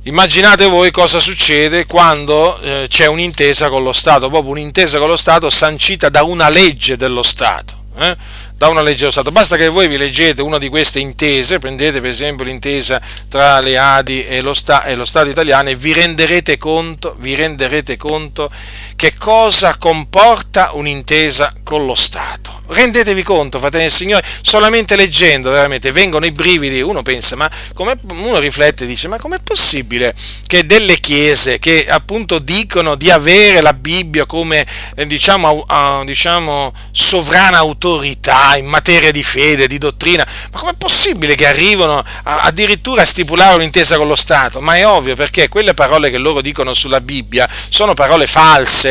immaginate 0.03 0.65
voi 0.65 0.91
cosa 0.91 1.19
succede 1.19 1.85
quando 1.85 2.59
eh, 2.59 2.85
c'è 2.89 3.05
un'intesa 3.05 3.69
con 3.69 3.83
lo 3.83 3.93
Stato, 3.93 4.29
proprio 4.29 4.51
un'intesa 4.51 4.99
con 4.99 5.07
lo 5.07 5.15
Stato 5.15 5.49
sancita 5.49 6.09
da 6.09 6.23
una 6.23 6.49
legge 6.49 6.97
dello 6.97 7.23
Stato. 7.23 7.81
Eh? 7.95 8.17
da 8.63 8.69
una 8.69 8.81
legge 8.81 8.99
dello 8.99 9.11
Stato. 9.11 9.31
Basta 9.31 9.57
che 9.57 9.67
voi 9.67 9.87
vi 9.87 9.97
leggete 9.97 10.41
una 10.41 10.57
di 10.57 10.69
queste 10.69 10.99
intese, 10.99 11.59
prendete 11.59 11.99
per 11.99 12.09
esempio 12.09 12.45
l'intesa 12.45 13.01
tra 13.27 13.59
le 13.59 13.77
Adi 13.77 14.25
e 14.25 14.41
lo, 14.41 14.53
Sta- 14.53 14.85
e 14.85 14.95
lo 14.95 15.03
Stato 15.03 15.27
italiano 15.27 15.69
e 15.69 15.75
vi 15.75 15.91
renderete 15.91 16.57
conto, 16.57 17.15
vi 17.19 17.35
renderete 17.35 17.97
conto 17.97 18.49
che 18.95 19.13
cosa 19.17 19.77
comporta 19.77 20.71
un'intesa 20.73 21.53
con 21.63 21.85
lo 21.85 21.95
Stato. 21.95 22.61
Rendetevi 22.65 23.23
conto, 23.23 23.59
fratelli 23.59 23.83
del 23.83 23.91
Signore, 23.91 24.25
solamente 24.41 24.95
leggendo 24.95 25.51
veramente 25.51 25.91
vengono 25.91 26.25
i 26.25 26.31
brividi, 26.31 26.81
uno 26.81 27.01
pensa, 27.01 27.35
ma 27.35 27.49
come, 27.73 27.95
uno 28.09 28.39
riflette 28.39 28.85
e 28.85 28.87
dice, 28.87 29.09
ma 29.09 29.19
com'è 29.19 29.39
possibile 29.43 30.15
che 30.47 30.65
delle 30.65 30.95
chiese 30.99 31.59
che 31.59 31.85
appunto 31.87 32.39
dicono 32.39 32.95
di 32.95 33.11
avere 33.11 33.61
la 33.61 33.73
Bibbia 33.73 34.25
come 34.25 34.65
eh, 34.95 35.05
diciamo, 35.05 35.65
uh, 35.67 36.05
diciamo 36.05 36.73
sovrana 36.91 37.57
autorità 37.57 38.55
in 38.55 38.65
materia 38.65 39.11
di 39.11 39.23
fede, 39.23 39.67
di 39.67 39.77
dottrina, 39.77 40.25
ma 40.53 40.59
com'è 40.59 40.73
possibile 40.77 41.35
che 41.35 41.47
arrivano 41.47 41.97
a, 41.97 42.37
addirittura 42.39 43.01
a 43.01 43.05
stipulare 43.05 43.55
un'intesa 43.55 43.97
con 43.97 44.07
lo 44.07 44.15
Stato? 44.15 44.61
Ma 44.61 44.77
è 44.77 44.87
ovvio 44.87 45.15
perché 45.15 45.49
quelle 45.49 45.73
parole 45.73 46.09
che 46.09 46.17
loro 46.17 46.39
dicono 46.41 46.73
sulla 46.73 47.01
Bibbia 47.01 47.47
sono 47.69 47.93
parole 47.93 48.25
false 48.25 48.82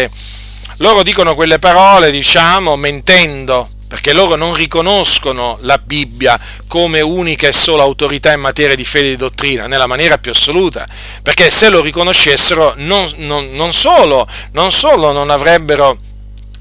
loro 0.79 1.03
dicono 1.03 1.35
quelle 1.35 1.59
parole, 1.59 2.11
diciamo, 2.11 2.77
mentendo, 2.77 3.69
perché 3.93 4.13
loro 4.13 4.37
non 4.37 4.55
riconoscono 4.55 5.59
la 5.61 5.77
Bibbia 5.77 6.41
come 6.67 7.01
unica 7.01 7.47
e 7.47 7.53
sola 7.53 7.83
autorità 7.83 8.33
in 8.33 8.41
materia 8.41 8.75
di 8.75 8.85
fede 8.85 9.09
e 9.09 9.11
di 9.11 9.17
dottrina, 9.17 9.67
nella 9.67 9.87
maniera 9.87 10.17
più 10.17 10.31
assoluta, 10.31 10.87
perché 11.23 11.51
se 11.51 11.69
lo 11.69 11.83
riconoscessero 11.83 12.73
non, 12.79 13.11
non, 13.17 13.51
non, 13.53 13.73
solo, 13.73 14.27
non 14.53 14.73
solo 14.73 15.13
non 15.13 15.29
avrebbero 15.29 15.99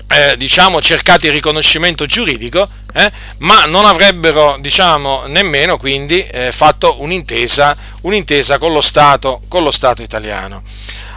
eh, 0.10 0.36
diciamo, 0.36 0.82
cercato 0.82 1.28
il 1.28 1.32
riconoscimento 1.32 2.06
giuridico, 2.06 2.68
eh, 2.94 3.10
ma 3.38 3.66
non 3.66 3.86
avrebbero 3.86 4.58
diciamo, 4.60 5.24
nemmeno 5.28 5.78
quindi 5.78 6.22
eh, 6.28 6.52
fatto 6.52 7.02
un'intesa, 7.02 7.76
un'intesa 8.02 8.58
con, 8.58 8.74
lo 8.74 8.82
Stato, 8.82 9.42
con 9.48 9.64
lo 9.64 9.72
Stato 9.72 10.02
italiano. 10.02 10.64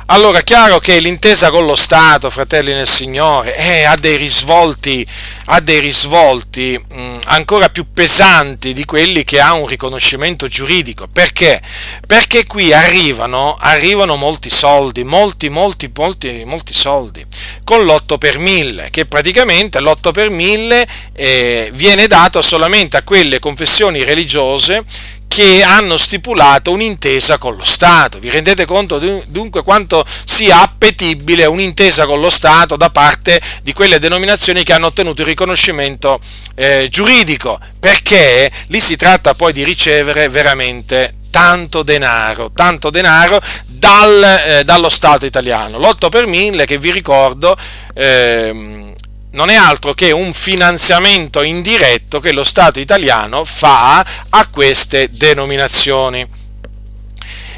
Allora, 0.08 0.42
chiaro 0.42 0.80
che 0.80 0.98
l'intesa 0.98 1.50
con 1.50 1.64
lo 1.64 1.74
Stato, 1.74 2.28
fratelli 2.28 2.74
nel 2.74 2.86
Signore, 2.86 3.56
eh, 3.56 3.84
ha 3.84 3.96
dei 3.96 4.18
risvolti, 4.18 5.06
ha 5.46 5.60
dei 5.60 5.80
risvolti 5.80 6.78
mh, 6.78 7.00
mm, 7.00 7.18
ancora 7.24 7.70
più 7.70 7.86
pesanti 7.90 8.74
di 8.74 8.84
quelli 8.84 9.24
che 9.24 9.40
ha 9.40 9.54
un 9.54 9.66
riconoscimento 9.66 10.46
giuridico. 10.46 11.08
Perché? 11.10 11.58
Perché 12.06 12.44
qui 12.44 12.70
arrivano, 12.74 13.56
arrivano 13.58 14.16
molti 14.16 14.50
soldi, 14.50 15.04
molti, 15.04 15.48
molti, 15.48 15.90
molti, 15.94 16.42
molti 16.44 16.74
soldi, 16.74 17.24
con 17.64 17.86
l'8 17.86 18.18
per 18.18 18.38
1000, 18.38 18.88
che 18.90 19.06
praticamente 19.06 19.80
l'8 19.80 20.12
per 20.12 20.28
1000 20.28 20.86
eh, 21.14 21.70
viene 21.72 22.06
dato 22.08 22.42
solamente 22.42 22.98
a 22.98 23.02
quelle 23.02 23.38
confessioni 23.38 24.04
religiose 24.04 24.84
che 25.34 25.64
hanno 25.64 25.96
stipulato 25.96 26.70
un'intesa 26.70 27.38
con 27.38 27.56
lo 27.56 27.64
Stato. 27.64 28.20
Vi 28.20 28.30
rendete 28.30 28.64
conto 28.66 29.00
dunque 29.26 29.64
quanto 29.64 30.04
sia 30.24 30.60
appetibile 30.60 31.44
un'intesa 31.44 32.06
con 32.06 32.20
lo 32.20 32.30
Stato 32.30 32.76
da 32.76 32.90
parte 32.90 33.40
di 33.64 33.72
quelle 33.72 33.98
denominazioni 33.98 34.62
che 34.62 34.72
hanno 34.72 34.86
ottenuto 34.86 35.22
il 35.22 35.26
riconoscimento 35.26 36.20
eh, 36.54 36.86
giuridico, 36.88 37.58
perché 37.80 38.48
lì 38.68 38.78
si 38.78 38.94
tratta 38.94 39.34
poi 39.34 39.52
di 39.52 39.64
ricevere 39.64 40.28
veramente 40.28 41.14
tanto 41.32 41.82
denaro, 41.82 42.52
tanto 42.54 42.90
denaro 42.90 43.42
dal, 43.66 44.22
eh, 44.46 44.62
dallo 44.62 44.88
Stato 44.88 45.26
italiano. 45.26 45.80
L'8 45.80 46.10
per 46.10 46.26
1000 46.26 46.64
che 46.64 46.78
vi 46.78 46.92
ricordo 46.92 47.56
eh, 47.92 48.93
non 49.34 49.50
è 49.50 49.54
altro 49.54 49.94
che 49.94 50.10
un 50.12 50.32
finanziamento 50.32 51.42
indiretto 51.42 52.20
che 52.20 52.32
lo 52.32 52.44
Stato 52.44 52.80
italiano 52.80 53.44
fa 53.44 54.04
a 54.30 54.46
queste 54.48 55.10
denominazioni. 55.10 56.26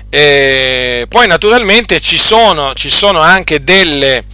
E 0.09 1.07
poi 1.09 1.27
naturalmente 1.27 2.01
ci 2.01 2.17
sono, 2.17 2.73
ci 2.75 2.89
sono 2.89 3.21
anche 3.21 3.63
delle, 3.63 4.25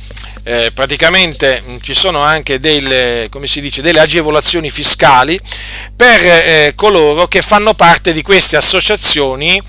eh, 0.45 0.71
praticamente 0.73 1.63
ci 1.83 1.95
sono 1.95 2.21
anche 2.21 2.61
delle, 2.61 3.29
dice, 3.55 3.83
delle 3.83 4.01
agevolazioni 4.01 4.71
fiscali 4.71 5.39
per 5.97 6.21
eh, 6.25 6.73
coloro 6.77 7.27
che 7.27 7.43
fanno 7.43 7.75
parte 7.75 8.13
di 8.13 8.23
queste 8.23 8.57
associazioni 8.57 9.61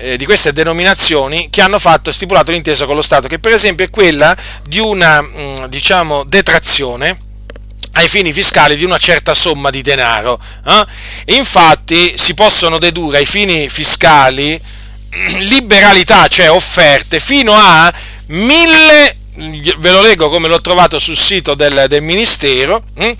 eh, 0.00 0.16
di 0.16 0.24
queste 0.24 0.52
denominazioni 0.52 1.48
che 1.50 1.60
hanno 1.60 1.78
fatto, 1.78 2.10
stipulato 2.10 2.50
l'intesa 2.50 2.86
con 2.86 2.96
lo 2.96 3.02
Stato, 3.02 3.28
che 3.28 3.38
per 3.38 3.52
esempio 3.52 3.84
è 3.84 3.90
quella 3.90 4.36
di 4.66 4.78
una 4.78 5.20
mm, 5.20 5.64
diciamo, 5.66 6.24
detrazione 6.24 7.18
ai 7.92 8.08
fini 8.08 8.32
fiscali 8.32 8.76
di 8.76 8.84
una 8.84 8.96
certa 8.96 9.34
somma 9.34 9.68
di 9.68 9.82
denaro. 9.82 10.40
Eh? 10.64 11.34
Infatti 11.36 12.14
si 12.16 12.34
possono 12.34 12.78
dedurre 12.78 13.18
ai 13.18 13.26
fini 13.26 13.68
fiscali 13.68 14.58
liberalità, 15.40 16.28
cioè 16.28 16.50
offerte, 16.50 17.20
fino 17.20 17.52
a 17.54 17.92
mille, 18.26 19.16
ve 19.34 19.90
lo 19.90 20.00
leggo 20.00 20.30
come 20.30 20.48
l'ho 20.48 20.62
trovato 20.62 20.98
sul 20.98 21.16
sito 21.16 21.54
del, 21.54 21.86
del 21.88 22.02
Ministero, 22.02 22.84
hm? 22.94 23.10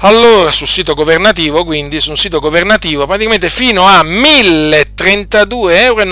Allora 0.00 0.50
sul 0.50 0.68
sito 0.68 0.94
governativo, 0.94 1.64
quindi 1.64 2.00
sul 2.00 2.18
sito 2.18 2.40
governativo, 2.40 3.06
praticamente 3.06 3.48
fino 3.48 3.86
a 3.86 4.02
1032,91 4.02 5.70
euro 5.72 6.04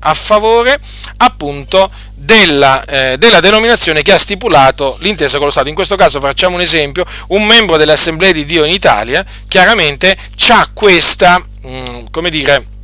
a 0.00 0.14
favore 0.14 0.78
appunto 1.16 1.90
della, 2.14 2.84
eh, 2.84 3.16
della, 3.18 3.40
denominazione 3.40 4.02
che 4.02 4.12
ha 4.12 4.18
stipulato 4.18 4.96
l'intesa 5.00 5.38
con 5.38 5.46
lo 5.46 5.52
Stato. 5.52 5.68
In 5.68 5.74
questo 5.74 5.96
caso 5.96 6.20
facciamo 6.20 6.54
un 6.54 6.60
esempio, 6.60 7.04
un 7.28 7.44
membro 7.44 7.76
dell'Assemblea 7.76 8.32
di 8.32 8.44
Dio 8.44 8.64
in 8.64 8.72
Italia 8.72 9.24
chiaramente 9.48 10.16
ha 10.48 10.70
questa, 10.72 11.38
mh, 11.38 11.68
mm, 11.68 12.04
come 12.10 12.30
dire, 12.30 12.76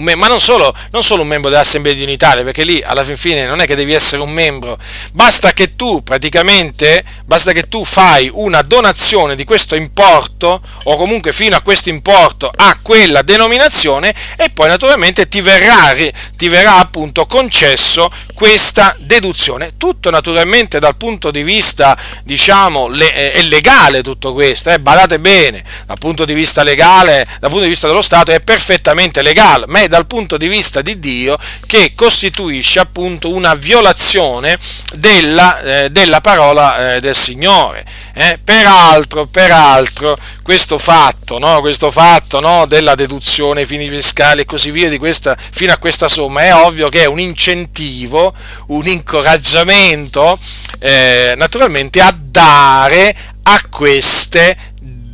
ma 0.00 0.26
non 0.26 0.40
solo, 0.40 0.74
non 0.90 1.02
solo, 1.02 1.22
un 1.22 1.28
membro 1.28 1.50
dell'Assemblea 1.50 1.94
di 1.94 2.02
Unitaria, 2.02 2.42
perché 2.42 2.64
lì 2.64 2.82
alla 2.82 3.04
fin 3.04 3.16
fine 3.16 3.46
non 3.46 3.60
è 3.60 3.66
che 3.66 3.76
devi 3.76 3.92
essere 3.92 4.22
un 4.22 4.30
membro, 4.30 4.78
basta 5.12 5.52
che 5.52 5.76
tu 5.76 6.02
praticamente, 6.02 7.04
basta 7.24 7.52
che 7.52 7.68
tu 7.68 7.84
fai 7.84 8.28
una 8.32 8.62
donazione 8.62 9.36
di 9.36 9.44
questo 9.44 9.74
importo, 9.76 10.60
o 10.84 10.96
comunque 10.96 11.32
fino 11.32 11.56
a 11.56 11.60
questo 11.60 11.88
importo, 11.88 12.50
a 12.54 12.78
quella 12.82 13.22
denominazione, 13.22 14.14
e 14.36 14.50
poi 14.50 14.68
naturalmente 14.68 15.28
ti 15.28 15.40
verrà, 15.40 15.94
ti 16.36 16.48
verrà 16.48 16.78
appunto 16.78 17.26
concesso 17.26 18.10
questa 18.34 18.94
deduzione. 18.98 19.74
Tutto 19.76 20.10
naturalmente 20.10 20.78
dal 20.78 20.96
punto 20.96 21.30
di 21.30 21.42
vista, 21.42 21.96
diciamo, 22.24 22.88
le, 22.88 23.14
eh, 23.14 23.32
è 23.32 23.42
legale 23.42 24.02
tutto 24.02 24.32
questo, 24.32 24.70
eh, 24.70 24.80
badate 24.80 25.20
bene, 25.20 25.62
dal 25.86 25.98
punto 25.98 26.24
di 26.24 26.34
vista 26.34 26.62
legale, 26.62 27.26
dal 27.38 27.50
punto 27.50 27.64
di 27.64 27.70
vista 27.70 27.86
dello 27.86 28.02
Stato 28.02 28.32
è 28.32 28.40
perfettamente 28.40 29.22
legale 29.22 29.64
ma 29.76 29.82
è 29.82 29.88
dal 29.88 30.06
punto 30.06 30.38
di 30.38 30.48
vista 30.48 30.80
di 30.80 30.98
Dio 30.98 31.36
che 31.66 31.92
costituisce 31.94 32.80
appunto 32.80 33.30
una 33.30 33.54
violazione 33.54 34.58
della, 34.94 35.60
eh, 35.60 35.90
della 35.90 36.22
parola 36.22 36.94
eh, 36.94 37.00
del 37.00 37.14
Signore. 37.14 37.84
Eh? 38.14 38.40
Peraltro, 38.42 39.26
peraltro, 39.26 40.16
questo 40.42 40.78
fatto, 40.78 41.38
no? 41.38 41.60
questo 41.60 41.90
fatto 41.90 42.40
no? 42.40 42.64
della 42.64 42.94
deduzione 42.94 43.60
ai 43.60 43.66
fini 43.66 43.86
fiscali 43.90 44.40
e 44.40 44.44
così 44.46 44.70
via 44.70 44.88
questa, 44.96 45.36
fino 45.36 45.72
a 45.74 45.76
questa 45.76 46.08
somma 46.08 46.40
è 46.40 46.54
ovvio 46.54 46.88
che 46.88 47.02
è 47.02 47.06
un 47.06 47.20
incentivo, 47.20 48.32
un 48.68 48.86
incoraggiamento 48.86 50.38
eh, 50.78 51.34
naturalmente 51.36 52.00
a 52.00 52.16
dare 52.18 53.14
a 53.48 53.60
queste 53.68 54.56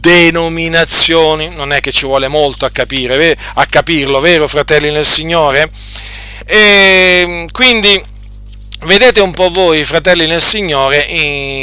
denominazioni, 0.03 1.51
non 1.55 1.73
è 1.73 1.81
che 1.81 1.93
ci 1.93 2.07
vuole 2.07 2.27
molto 2.27 2.65
a, 2.65 2.70
capire, 2.70 3.37
a 3.55 3.66
capirlo, 3.66 4.19
vero 4.19 4.49
fratelli 4.49 4.91
nel 4.91 5.07
Signore? 5.07 5.70
E 6.45 7.47
quindi 7.53 8.03
vedete 8.81 9.20
un 9.20 9.33
po' 9.33 9.49
voi, 9.51 9.85
fratelli 9.85 10.27
nel 10.27 10.43
Signore, 10.43 11.07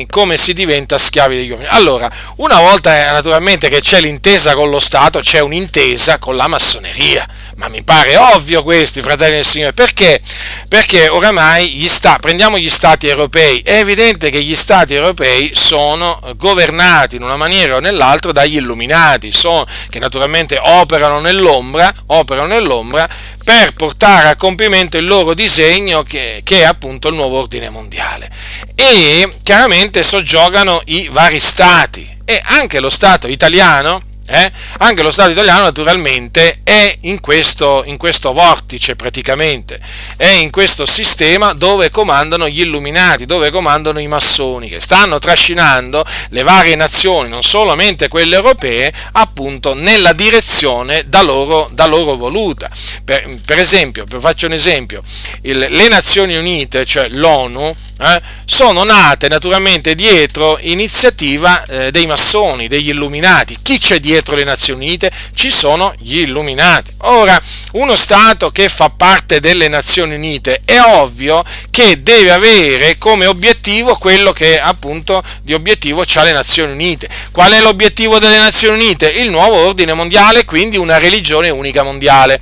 come 0.10 0.38
si 0.38 0.54
diventa 0.54 0.98
schiavi 0.98 1.36
degli 1.36 1.50
uomini. 1.50 1.68
Allora, 1.68 2.10
una 2.38 2.62
volta 2.62 3.12
naturalmente 3.12 3.68
che 3.68 3.82
c'è 3.82 4.00
l'intesa 4.00 4.56
con 4.56 4.70
lo 4.70 4.80
Stato, 4.80 5.20
c'è 5.20 5.40
un'intesa 5.40 6.18
con 6.18 6.38
la 6.38 6.48
massoneria. 6.48 7.28
Ma 7.60 7.68
mi 7.68 7.84
pare 7.84 8.16
ovvio 8.16 8.64
questi, 8.64 9.02
fratelli 9.02 9.36
del 9.36 9.46
Signore, 9.46 9.74
perché? 9.74 10.22
Perché 10.70 11.10
oramai 11.10 11.68
gli 11.72 11.90
sta, 11.90 12.16
prendiamo 12.18 12.58
gli 12.58 12.70
stati 12.70 13.10
europei, 13.10 13.60
è 13.60 13.80
evidente 13.80 14.30
che 14.30 14.42
gli 14.42 14.56
stati 14.56 14.94
europei 14.94 15.52
sono 15.54 16.22
governati 16.38 17.18
in 17.18 17.24
una 17.24 17.36
maniera 17.36 17.76
o 17.76 17.80
nell'altra 17.80 18.32
dagli 18.32 18.56
illuminati, 18.56 19.34
sono, 19.34 19.66
che 19.90 20.00
naturalmente 20.00 20.58
operano 20.58 21.20
nell'ombra, 21.20 21.94
operano 22.06 22.48
nell'ombra 22.48 23.10
per 23.44 23.74
portare 23.74 24.30
a 24.30 24.38
compimento 24.38 24.98
il 24.98 25.06
loro 25.06 25.34
disegno 25.34 26.04
che, 26.04 26.40
che, 26.46 26.62
è 26.62 26.64
appunto 26.64 27.10
il 27.10 27.16
nuovo 27.16 27.40
ordine 27.40 27.70
mondiale. 27.70 28.32
E 28.74 29.30
chiaramente 29.44 30.04
soggiogano 30.04 30.82
i 30.86 31.10
vari 31.12 31.42
stati 31.42 32.10
e 32.24 32.42
anche 32.42 32.80
lo 32.80 32.90
Stato 32.90 33.28
italiano 33.28 34.09
eh? 34.30 34.52
anche 34.78 35.02
lo 35.02 35.10
Stato 35.10 35.32
italiano 35.32 35.64
naturalmente 35.64 36.60
è 36.64 36.96
in 37.02 37.20
questo, 37.20 37.84
in 37.86 37.98
questo, 37.98 38.32
vortice 38.32 38.96
praticamente, 38.96 39.80
è 40.16 40.28
in 40.28 40.52
questo 40.52 40.86
sistema 40.86 41.54
dove 41.54 41.90
comandano 41.90 42.48
gli 42.48 42.62
illuminati, 42.62 43.26
dove 43.26 43.50
comandano 43.50 44.00
i 44.00 44.08
massoni, 44.08 44.70
che 44.70 44.80
stanno 44.80 45.18
trascinando 45.18 46.06
le 46.30 46.44
varie 46.44 46.76
nazioni, 46.76 47.30
non 47.30 47.42
solamente 47.42 48.08
quelle 48.08 48.36
europee, 48.36 48.94
appunto 49.14 49.74
nella 49.74 50.14
direzione 50.14 51.06
da 51.08 51.24
loro, 51.24 51.68
da 51.72 51.88
loro 51.88 52.16
voluta. 52.16 52.70
Per, 53.04 53.38
per, 53.44 53.58
esempio, 53.58 54.06
faccio 54.20 54.46
un 54.46 54.54
esempio, 54.54 55.02
il, 55.42 55.58
le 55.58 55.88
Nazioni 55.88 56.38
Unite, 56.38 56.86
cioè 56.86 57.10
l'ONU, 57.10 57.76
eh, 58.02 58.22
sono 58.46 58.84
nate 58.84 59.28
naturalmente 59.28 59.94
dietro 59.94 60.58
iniziativa 60.62 61.66
eh, 61.66 61.92
dei 61.92 62.08
massoni, 62.08 62.68
degli 62.68 62.90
illuminati. 62.90 63.58
Chi 63.62 63.78
c'è 63.78 64.00
dietro 64.00 64.36
le 64.36 64.44
Nazioni 64.46 64.86
Unite? 64.86 65.12
Ci 65.36 65.52
sono 65.52 65.94
gli 66.00 66.20
illuminati. 66.20 66.92
Ora, 67.00 67.40
uno 67.74 67.96
Stato 67.96 68.50
che 68.52 68.70
fa 68.70 68.90
parte 68.90 69.40
delle 69.40 69.68
Nazioni 69.68 70.16
Unite 70.16 70.62
è 70.64 70.80
ovvio 70.80 71.44
che 71.70 72.02
deve 72.02 72.32
avere 72.32 72.98
come 72.98 73.26
obiettivo 73.26 73.96
quello 73.96 74.32
che 74.32 74.60
appunto 74.60 75.22
di 75.42 75.54
obiettivo 75.54 76.04
ha 76.14 76.24
le 76.24 76.32
Nazioni 76.32 76.72
Unite. 76.72 77.10
Qual 77.32 77.52
è 77.52 77.62
l'obiettivo 77.62 78.18
delle 78.20 78.38
Nazioni 78.38 78.82
Unite? 78.82 79.10
Il 79.10 79.30
nuovo 79.30 79.56
ordine 79.56 79.94
mondiale, 79.94 80.46
quindi 80.46 80.78
una 80.78 80.98
religione 80.98 81.50
unica 81.50 81.84
mondiale 81.84 82.40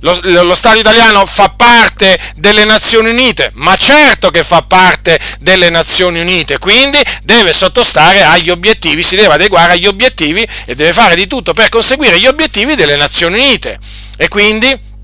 lo, 0.00 0.18
lo, 0.22 0.54
Stato 0.54 0.78
italiano 0.78 1.24
fa 1.26 1.50
parte 1.50 2.18
delle 2.36 2.64
Nazioni 2.64 3.10
Unite, 3.10 3.50
ma 3.54 3.76
certo 3.76 4.30
che 4.30 4.44
fa 4.44 4.62
parte 4.62 5.18
delle 5.40 5.68
Nazioni 5.70 6.20
Unite, 6.20 6.58
quindi 6.58 6.98
deve 7.22 7.52
sottostare 7.52 8.24
agli 8.24 8.50
obiettivi, 8.50 9.02
si 9.02 9.16
deve 9.16 9.34
adeguare 9.34 9.72
agli 9.72 9.86
obiettivi 9.86 10.46
e 10.64 10.74
deve 10.74 10.92
fare 10.92 11.14
di 11.14 11.26
tutto 11.26 11.52
per 11.52 11.68
conseguire 11.68 12.18
gli 12.18 12.26
obiettivi 12.26 12.74
delle 12.74 12.96
Nazioni 12.96 13.36
Unite. 13.36 13.78
E 14.16 14.28
quindi 14.28 14.94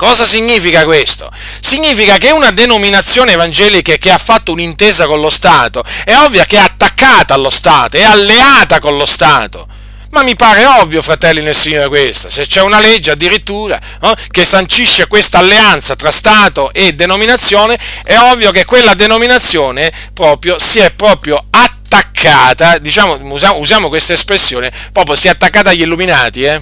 Cosa 0.00 0.24
significa 0.24 0.84
questo? 0.84 1.30
Significa 1.60 2.16
che 2.16 2.30
una 2.30 2.52
denominazione 2.52 3.32
evangelica 3.32 3.94
che 3.96 4.10
ha 4.10 4.16
fatto 4.16 4.52
un'intesa 4.52 5.06
con 5.06 5.20
lo 5.20 5.28
Stato 5.28 5.84
è 6.06 6.16
ovvia 6.16 6.46
che 6.46 6.56
è 6.56 6.60
attaccata 6.60 7.34
allo 7.34 7.50
Stato, 7.50 7.98
è 7.98 8.02
alleata 8.02 8.78
con 8.78 8.96
lo 8.96 9.04
Stato. 9.04 9.68
Ma 10.10 10.22
mi 10.22 10.34
pare 10.34 10.64
ovvio, 10.64 11.02
fratelli 11.02 11.40
nel 11.40 11.54
Signore, 11.54 11.88
questa. 11.88 12.28
Se 12.28 12.44
c'è 12.44 12.60
una 12.60 12.80
legge 12.80 13.12
addirittura 13.12 13.78
no, 14.00 14.14
che 14.30 14.44
sancisce 14.44 15.06
questa 15.06 15.38
alleanza 15.38 15.94
tra 15.94 16.10
Stato 16.10 16.72
e 16.72 16.94
denominazione, 16.94 17.78
è 18.02 18.18
ovvio 18.18 18.50
che 18.50 18.64
quella 18.64 18.94
denominazione 18.94 19.92
proprio 20.12 20.58
si 20.58 20.80
è 20.80 20.90
proprio 20.90 21.44
attaccata, 21.50 22.78
diciamo, 22.78 23.18
usiamo, 23.32 23.58
usiamo 23.58 23.88
questa 23.88 24.12
espressione, 24.12 24.72
proprio 24.92 25.14
si 25.14 25.28
è 25.28 25.30
attaccata 25.30 25.70
agli 25.70 25.82
illuminati, 25.82 26.42
eh? 26.42 26.60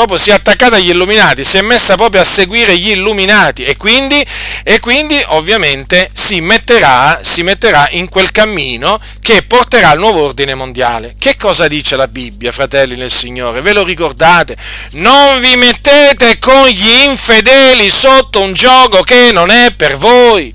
Proprio 0.00 0.18
si 0.18 0.30
è 0.30 0.32
attaccata 0.32 0.76
agli 0.76 0.88
illuminati, 0.88 1.44
si 1.44 1.58
è 1.58 1.60
messa 1.60 1.94
proprio 1.94 2.22
a 2.22 2.24
seguire 2.24 2.74
gli 2.78 2.88
illuminati 2.88 3.64
e 3.64 3.76
quindi, 3.76 4.24
e 4.64 4.80
quindi 4.80 5.22
ovviamente 5.26 6.08
si 6.14 6.40
metterà, 6.40 7.20
si 7.22 7.42
metterà 7.42 7.86
in 7.90 8.08
quel 8.08 8.30
cammino 8.30 8.98
che 9.20 9.42
porterà 9.42 9.90
al 9.90 9.98
nuovo 9.98 10.24
ordine 10.24 10.54
mondiale. 10.54 11.16
Che 11.18 11.36
cosa 11.36 11.68
dice 11.68 11.96
la 11.96 12.08
Bibbia, 12.08 12.50
fratelli 12.50 12.96
nel 12.96 13.10
Signore? 13.10 13.60
Ve 13.60 13.74
lo 13.74 13.84
ricordate? 13.84 14.56
Non 14.92 15.38
vi 15.38 15.54
mettete 15.56 16.38
con 16.38 16.66
gli 16.68 17.02
infedeli 17.04 17.90
sotto 17.90 18.40
un 18.40 18.54
gioco 18.54 19.02
che 19.02 19.32
non 19.32 19.50
è 19.50 19.72
per 19.72 19.98
voi. 19.98 20.54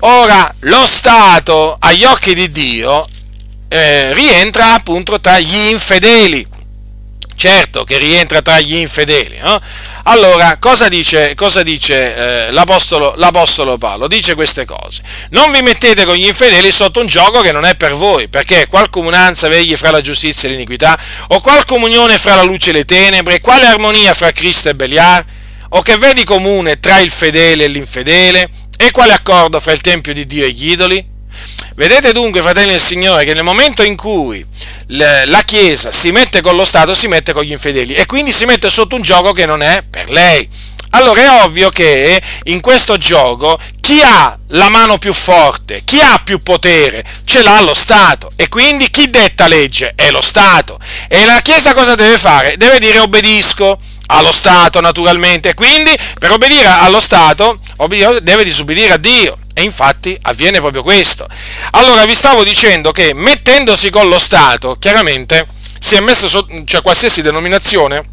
Ora, 0.00 0.52
lo 0.60 0.84
Stato, 0.88 1.76
agli 1.78 2.02
occhi 2.02 2.34
di 2.34 2.50
Dio, 2.50 3.06
eh, 3.68 4.12
rientra 4.12 4.74
appunto 4.74 5.20
tra 5.20 5.38
gli 5.38 5.68
infedeli 5.68 6.54
certo 7.36 7.84
che 7.84 7.98
rientra 7.98 8.42
tra 8.42 8.58
gli 8.60 8.76
infedeli. 8.76 9.38
No? 9.38 9.60
Allora, 10.04 10.56
cosa 10.58 10.88
dice, 10.88 11.34
cosa 11.34 11.62
dice 11.62 12.46
eh, 12.46 12.50
l'apostolo, 12.50 13.14
l'apostolo, 13.16 13.78
Paolo? 13.78 14.08
Dice 14.08 14.34
queste 14.34 14.64
cose. 14.64 15.02
Non 15.30 15.52
vi 15.52 15.62
mettete 15.62 16.04
con 16.04 16.16
gli 16.16 16.26
infedeli 16.26 16.72
sotto 16.72 17.00
un 17.00 17.06
gioco 17.06 17.40
che 17.40 17.52
non 17.52 17.64
è 17.64 17.74
per 17.74 17.94
voi, 17.94 18.28
perché 18.28 18.66
qual 18.66 18.90
comunanza 18.90 19.48
vegli 19.48 19.76
fra 19.76 19.90
la 19.90 20.00
giustizia 20.00 20.48
e 20.48 20.52
l'iniquità? 20.52 20.98
O 21.28 21.40
qual 21.40 21.64
comunione 21.64 22.18
fra 22.18 22.34
la 22.34 22.42
luce 22.42 22.70
e 22.70 22.72
le 22.72 22.84
tenebre? 22.84 23.40
Quale 23.40 23.66
armonia 23.66 24.14
fra 24.14 24.32
Cristo 24.32 24.70
e 24.70 24.74
Beliar? 24.74 25.24
O 25.70 25.82
che 25.82 25.96
vedi 25.98 26.24
comune 26.24 26.78
tra 26.78 27.00
il 27.00 27.10
fedele 27.10 27.64
e 27.64 27.68
l'infedele? 27.68 28.48
E 28.78 28.90
quale 28.90 29.12
accordo 29.12 29.58
fra 29.60 29.72
il 29.72 29.80
Tempio 29.80 30.12
di 30.12 30.26
Dio 30.26 30.44
e 30.44 30.50
gli 30.50 30.70
idoli? 30.70 31.14
Vedete 31.74 32.12
dunque, 32.12 32.40
fratelli 32.40 32.70
del 32.70 32.80
Signore, 32.80 33.24
che 33.24 33.34
nel 33.34 33.42
momento 33.44 33.82
in 33.82 33.96
cui 33.96 34.44
la 34.88 35.42
Chiesa 35.44 35.90
si 35.90 36.10
mette 36.10 36.40
con 36.40 36.56
lo 36.56 36.64
Stato, 36.64 36.94
si 36.94 37.06
mette 37.06 37.32
con 37.32 37.42
gli 37.42 37.52
infedeli 37.52 37.94
e 37.94 38.06
quindi 38.06 38.32
si 38.32 38.44
mette 38.44 38.70
sotto 38.70 38.96
un 38.96 39.02
gioco 39.02 39.32
che 39.32 39.46
non 39.46 39.62
è 39.62 39.82
per 39.88 40.10
lei. 40.10 40.48
Allora 40.90 41.20
è 41.20 41.44
ovvio 41.44 41.68
che 41.68 42.22
in 42.44 42.60
questo 42.60 42.96
gioco 42.96 43.58
chi 43.80 44.00
ha 44.02 44.34
la 44.50 44.68
mano 44.70 44.98
più 44.98 45.12
forte, 45.12 45.82
chi 45.84 46.00
ha 46.00 46.20
più 46.24 46.42
potere, 46.42 47.04
ce 47.24 47.42
l'ha 47.42 47.60
lo 47.60 47.74
Stato 47.74 48.30
e 48.36 48.48
quindi 48.48 48.88
chi 48.88 49.10
detta 49.10 49.46
legge 49.46 49.92
è 49.94 50.10
lo 50.10 50.22
Stato. 50.22 50.78
E 51.08 51.26
la 51.26 51.40
Chiesa 51.40 51.74
cosa 51.74 51.94
deve 51.96 52.16
fare? 52.16 52.56
Deve 52.56 52.78
dire 52.78 53.00
obbedisco 53.00 53.78
allo 54.06 54.32
Stato 54.32 54.80
naturalmente, 54.80 55.52
quindi 55.52 55.94
per 56.18 56.30
obbedire 56.30 56.68
allo 56.68 57.00
Stato 57.00 57.58
deve 58.22 58.44
disubbidire 58.44 58.94
a 58.94 58.98
Dio. 58.98 59.36
E 59.58 59.62
infatti 59.62 60.14
avviene 60.22 60.60
proprio 60.60 60.82
questo. 60.82 61.26
Allora 61.70 62.04
vi 62.04 62.14
stavo 62.14 62.44
dicendo 62.44 62.92
che 62.92 63.14
mettendosi 63.14 63.88
con 63.88 64.06
lo 64.06 64.18
Stato, 64.18 64.76
chiaramente 64.78 65.46
si 65.78 65.94
è 65.94 66.00
messo 66.00 66.28
sotto, 66.28 66.52
cioè 66.66 66.82
qualsiasi 66.82 67.22
denominazione 67.22 68.04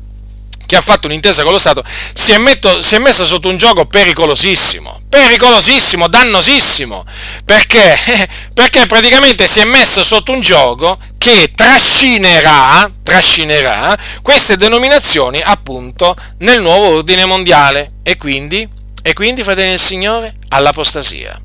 che 0.65 0.78
ha 0.78 0.82
fatto 0.82 1.07
un'intesa 1.07 1.44
con 1.44 1.52
lo 1.52 1.60
Stato 1.60 1.84
si 2.14 2.32
è, 2.32 2.38
metto, 2.38 2.82
si 2.82 2.95
è 2.95 2.98
messa 2.98 3.26
sotto 3.26 3.49
un 3.49 3.57
gioco 3.57 3.86
pericolosissimo, 3.86 5.02
pericolosissimo, 5.10 6.07
dannosissimo, 6.07 7.03
perché? 7.44 7.98
perché 8.56 8.88
praticamente 8.88 9.45
si 9.45 9.60
è 9.60 9.65
messa 9.65 10.02
sotto 10.02 10.32
un 10.32 10.40
gioco 10.40 10.98
che 11.18 11.52
trascinerà, 11.53 12.90
trascinerà 13.03 13.98
queste 14.22 14.56
denominazioni 14.56 15.41
appunto 15.44 16.15
nel 16.38 16.61
nuovo 16.61 16.95
ordine 16.95 17.26
mondiale 17.26 17.95
e 18.02 18.15
quindi 18.15 18.82
e 19.06 19.11
quindi, 19.11 19.44
fratelli 19.44 19.72
del 19.72 19.80
Signore, 19.80 20.34
all'apostasia. 20.53 21.39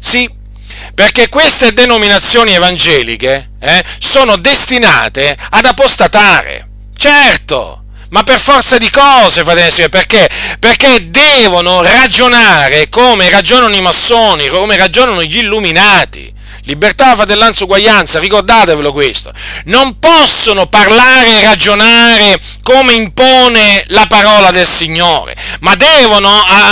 Sì, 0.00 0.28
perché 0.94 1.28
queste 1.28 1.72
denominazioni 1.72 2.52
evangeliche 2.52 3.50
eh, 3.60 3.84
sono 3.98 4.36
destinate 4.36 5.36
ad 5.50 5.64
apostatare. 5.64 6.68
Certo, 6.96 7.84
ma 8.10 8.24
per 8.24 8.38
forza 8.38 8.78
di 8.78 8.90
cose, 8.90 9.42
fratelli 9.42 9.62
del 9.62 9.72
Signore, 9.72 9.90
perché? 9.90 10.28
Perché 10.58 11.10
devono 11.10 11.82
ragionare 11.82 12.88
come 12.88 13.30
ragionano 13.30 13.74
i 13.74 13.80
massoni, 13.80 14.48
come 14.48 14.76
ragionano 14.76 15.22
gli 15.22 15.38
illuminati. 15.38 16.32
Libertà, 16.64 17.16
fratellanza, 17.16 17.64
uguaglianza, 17.64 18.20
ricordatevelo 18.20 18.92
questo. 18.92 19.32
Non 19.64 19.98
possono 19.98 20.66
parlare 20.66 21.38
e 21.38 21.44
ragionare 21.44 22.40
come 22.62 22.94
impone 22.94 23.82
la 23.88 24.06
parola 24.06 24.50
del 24.52 24.66
Signore, 24.66 25.34
ma 25.60 25.74
devono, 25.74 26.30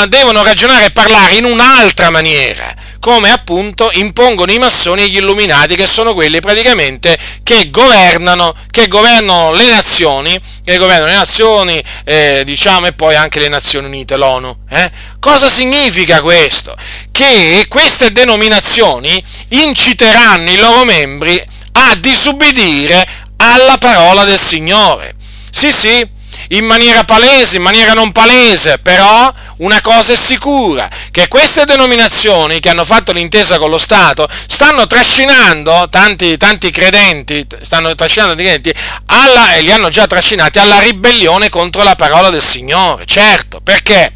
devono 0.08 0.42
ragionare 0.44 0.86
e 0.86 0.90
parlare 0.92 1.34
in 1.34 1.44
un'altra 1.44 2.10
maniera 2.10 2.89
come 3.00 3.32
appunto 3.32 3.90
impongono 3.94 4.52
i 4.52 4.58
massoni 4.58 5.02
e 5.02 5.08
gli 5.08 5.16
illuminati, 5.16 5.74
che 5.74 5.86
sono 5.86 6.12
quelli 6.12 6.38
praticamente 6.40 7.18
che 7.42 7.70
governano, 7.70 8.54
che 8.70 8.86
governano 8.88 9.52
le 9.52 9.68
nazioni, 9.68 10.38
che 10.62 10.76
governano 10.76 11.10
le 11.10 11.16
nazioni, 11.16 11.82
eh, 12.04 12.42
diciamo, 12.44 12.86
e 12.86 12.92
poi 12.92 13.16
anche 13.16 13.40
le 13.40 13.48
Nazioni 13.48 13.86
Unite, 13.86 14.16
l'ONU. 14.16 14.54
Eh? 14.68 14.90
Cosa 15.18 15.48
significa 15.48 16.20
questo? 16.20 16.76
Che 17.10 17.66
queste 17.68 18.12
denominazioni 18.12 19.22
inciteranno 19.48 20.50
i 20.50 20.58
loro 20.58 20.84
membri 20.84 21.42
a 21.72 21.94
disubbidire 21.96 23.06
alla 23.38 23.78
parola 23.78 24.24
del 24.24 24.38
Signore. 24.38 25.14
Sì, 25.50 25.72
sì, 25.72 26.08
in 26.52 26.64
maniera 26.64 27.04
palese, 27.04 27.56
in 27.56 27.62
maniera 27.62 27.92
non 27.92 28.12
palese, 28.12 28.78
però 28.78 29.32
una 29.58 29.80
cosa 29.80 30.14
è 30.14 30.16
sicura, 30.16 30.88
che 31.10 31.28
queste 31.28 31.64
denominazioni 31.64 32.60
che 32.60 32.68
hanno 32.68 32.84
fatto 32.84 33.12
l'intesa 33.12 33.58
con 33.58 33.70
lo 33.70 33.78
Stato 33.78 34.28
stanno 34.46 34.86
trascinando 34.86 35.88
tanti, 35.90 36.36
tanti 36.36 36.70
credenti, 36.70 37.46
stanno 37.60 37.94
trascinando 37.94 38.34
credenti 38.34 38.72
alla, 39.06 39.54
e 39.54 39.62
li 39.62 39.70
hanno 39.70 39.90
già 39.90 40.06
trascinati 40.06 40.58
alla 40.58 40.80
ribellione 40.80 41.48
contro 41.48 41.82
la 41.82 41.94
parola 41.94 42.30
del 42.30 42.42
Signore, 42.42 43.04
certo, 43.06 43.60
perché? 43.60 44.12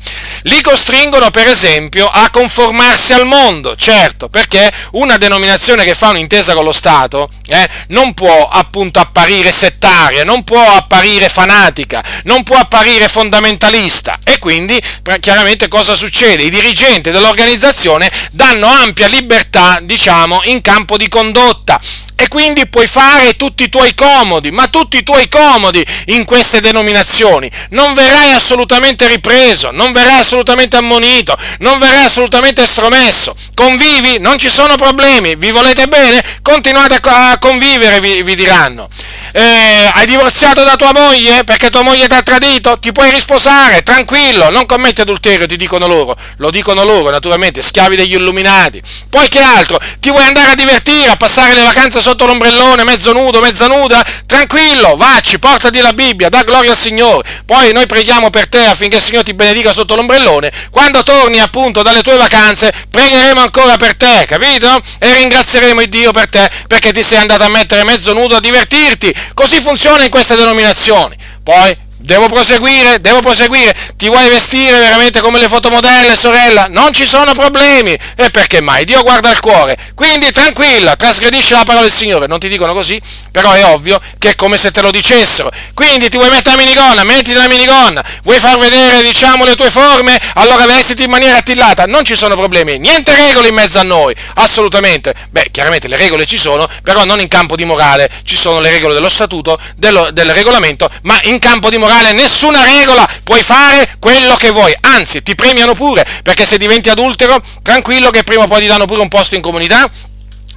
Li 0.46 0.60
costringono 0.60 1.30
per 1.30 1.46
esempio 1.46 2.06
a 2.06 2.28
conformarsi 2.30 3.14
al 3.14 3.24
mondo, 3.24 3.76
certo, 3.76 4.28
perché 4.28 4.70
una 4.92 5.16
denominazione 5.16 5.84
che 5.84 5.94
fa 5.94 6.10
un'intesa 6.10 6.52
con 6.52 6.64
lo 6.64 6.72
Stato 6.72 7.30
eh, 7.46 7.66
non 7.88 8.12
può 8.12 8.46
appunto 8.50 9.00
apparire 9.00 9.50
settaria, 9.50 10.22
non 10.22 10.44
può 10.44 10.60
apparire 10.60 11.30
fanatica, 11.30 12.04
non 12.24 12.42
può 12.42 12.56
apparire 12.56 13.08
fondamentalista. 13.08 14.18
E 14.22 14.38
quindi 14.38 14.78
chiaramente 15.18 15.68
cosa 15.68 15.94
succede? 15.94 16.42
I 16.42 16.50
dirigenti 16.50 17.10
dell'organizzazione 17.10 18.10
danno 18.32 18.66
ampia 18.66 19.06
libertà, 19.06 19.78
diciamo, 19.80 20.42
in 20.44 20.60
campo 20.60 20.98
di 20.98 21.08
condotta 21.08 21.80
e 22.16 22.28
quindi 22.28 22.66
puoi 22.68 22.86
fare 22.86 23.36
tutti 23.36 23.64
i 23.64 23.68
tuoi 23.68 23.94
comodi, 23.94 24.50
ma 24.50 24.68
tutti 24.68 24.98
i 24.98 25.02
tuoi 25.02 25.28
comodi 25.28 25.84
in 26.06 26.24
queste 26.24 26.60
denominazioni. 26.60 27.50
Non 27.70 27.94
verrai 27.94 28.32
assolutamente 28.32 29.06
ripreso, 29.08 29.70
non 29.70 29.92
verrai 29.92 30.20
assolutamente 30.20 30.76
ammonito, 30.76 31.36
non 31.58 31.78
verrai 31.78 32.04
assolutamente 32.04 32.62
estromesso. 32.62 33.34
Convivi, 33.54 34.18
non 34.18 34.38
ci 34.38 34.50
sono 34.50 34.76
problemi, 34.76 35.36
vi 35.36 35.50
volete 35.50 35.86
bene? 35.86 36.22
Continuate 36.42 37.00
a 37.02 37.38
convivere, 37.38 38.00
vi, 38.00 38.22
vi 38.22 38.34
diranno 38.34 38.88
eh, 39.36 39.90
hai 39.92 40.06
divorziato 40.06 40.62
da 40.62 40.76
tua 40.76 40.92
moglie 40.92 41.42
perché 41.42 41.68
tua 41.68 41.82
moglie 41.82 42.06
ti 42.06 42.14
ha 42.14 42.22
tradito, 42.22 42.78
ti 42.78 42.92
puoi 42.92 43.10
risposare, 43.10 43.82
tranquillo, 43.82 44.48
non 44.50 44.64
commetti 44.64 45.00
adulterio, 45.00 45.46
ti 45.46 45.56
dicono 45.56 45.88
loro, 45.88 46.16
lo 46.36 46.52
dicono 46.52 46.84
loro 46.84 47.10
naturalmente, 47.10 47.60
schiavi 47.60 47.96
degli 47.96 48.14
illuminati. 48.14 48.80
Poi 49.10 49.28
che 49.28 49.40
altro? 49.40 49.80
Ti 49.98 50.10
vuoi 50.10 50.24
andare 50.24 50.52
a 50.52 50.54
divertire, 50.54 51.10
a 51.10 51.16
passare 51.16 51.52
le 51.54 51.62
vacanze 51.62 52.00
sotto 52.00 52.26
l'ombrellone, 52.26 52.84
mezzo 52.84 53.12
nudo, 53.12 53.40
mezza 53.40 53.66
nuda? 53.66 54.06
Tranquillo, 54.24 54.94
vacci, 54.94 55.40
portati 55.40 55.80
la 55.80 55.92
Bibbia, 55.92 56.28
da 56.28 56.44
gloria 56.44 56.70
al 56.70 56.78
Signore. 56.78 57.28
Poi 57.44 57.72
noi 57.72 57.86
preghiamo 57.88 58.30
per 58.30 58.46
te 58.46 58.64
affinché 58.64 58.96
il 58.96 59.02
Signore 59.02 59.24
ti 59.24 59.34
benedica 59.34 59.72
sotto 59.72 59.96
l'ombrellone. 59.96 60.52
Quando 60.70 61.02
torni 61.02 61.40
appunto 61.40 61.82
dalle 61.82 62.02
tue 62.02 62.16
vacanze, 62.16 62.72
pregheremo 62.88 63.40
ancora 63.40 63.76
per 63.78 63.96
te, 63.96 64.26
capito? 64.28 64.80
E 65.00 65.12
ringrazieremo 65.12 65.80
il 65.80 65.88
Dio 65.88 66.12
per 66.12 66.28
te 66.28 66.48
perché 66.68 66.92
ti 66.92 67.02
sei 67.02 67.18
andato 67.18 67.42
a 67.42 67.48
mettere 67.48 67.82
mezzo 67.82 68.12
nudo 68.12 68.36
a 68.36 68.40
divertirti 68.40 69.22
Così 69.32 69.60
funziona 69.60 70.04
in 70.04 70.10
queste 70.10 70.36
denominazioni. 70.36 71.16
Poi 71.42 71.76
Devo 72.04 72.28
proseguire, 72.28 73.00
devo 73.00 73.20
proseguire. 73.22 73.74
Ti 73.96 74.08
vuoi 74.08 74.28
vestire 74.28 74.78
veramente 74.78 75.20
come 75.20 75.38
le 75.38 75.48
fotomodelle, 75.48 76.14
sorella? 76.14 76.66
Non 76.68 76.92
ci 76.92 77.06
sono 77.06 77.32
problemi. 77.32 77.96
E 78.16 78.28
perché 78.28 78.60
mai? 78.60 78.84
Dio 78.84 79.02
guarda 79.02 79.30
il 79.30 79.40
cuore. 79.40 79.74
Quindi 79.94 80.30
tranquilla, 80.30 80.96
trasgredisci 80.96 81.52
la 81.52 81.64
parola 81.64 81.80
del 81.80 81.92
Signore. 81.92 82.26
Non 82.26 82.38
ti 82.38 82.48
dicono 82.48 82.74
così, 82.74 83.00
però 83.30 83.52
è 83.52 83.64
ovvio 83.64 83.98
che 84.18 84.30
è 84.30 84.34
come 84.34 84.58
se 84.58 84.70
te 84.70 84.82
lo 84.82 84.90
dicessero. 84.90 85.50
Quindi 85.72 86.10
ti 86.10 86.18
vuoi 86.18 86.28
mettere 86.28 86.56
la 86.56 86.62
minigonna? 86.62 87.04
Mettiti 87.04 87.32
la 87.32 87.48
minigonna. 87.48 88.04
Vuoi 88.22 88.38
far 88.38 88.58
vedere, 88.58 89.02
diciamo, 89.02 89.46
le 89.46 89.54
tue 89.54 89.70
forme? 89.70 90.20
Allora 90.34 90.66
vestiti 90.66 91.04
in 91.04 91.10
maniera 91.10 91.38
attillata. 91.38 91.86
Non 91.86 92.04
ci 92.04 92.16
sono 92.16 92.36
problemi. 92.36 92.78
Niente 92.78 93.16
regole 93.16 93.48
in 93.48 93.54
mezzo 93.54 93.78
a 93.78 93.82
noi. 93.82 94.14
Assolutamente. 94.34 95.14
Beh, 95.30 95.48
chiaramente 95.50 95.88
le 95.88 95.96
regole 95.96 96.26
ci 96.26 96.36
sono, 96.36 96.68
però 96.82 97.04
non 97.04 97.18
in 97.20 97.28
campo 97.28 97.56
di 97.56 97.64
morale. 97.64 98.10
Ci 98.24 98.36
sono 98.36 98.60
le 98.60 98.68
regole 98.68 98.92
dello 98.92 99.08
statuto, 99.08 99.58
dello, 99.74 100.10
del 100.10 100.34
regolamento, 100.34 100.90
ma 101.04 101.18
in 101.22 101.38
campo 101.38 101.70
di 101.70 101.78
morale 101.78 101.92
morale, 101.94 102.12
nessuna 102.12 102.62
regola, 102.64 103.08
puoi 103.22 103.42
fare 103.42 103.96
quello 104.00 104.34
che 104.36 104.50
vuoi, 104.50 104.74
anzi 104.80 105.22
ti 105.22 105.34
premiano 105.34 105.74
pure, 105.74 106.04
perché 106.22 106.44
se 106.44 106.56
diventi 106.56 106.88
adultero, 106.88 107.40
tranquillo 107.62 108.10
che 108.10 108.24
prima 108.24 108.42
o 108.42 108.46
poi 108.46 108.62
ti 108.62 108.66
danno 108.66 108.86
pure 108.86 109.00
un 109.00 109.08
posto 109.08 109.36
in 109.36 109.40
comunità, 109.40 109.88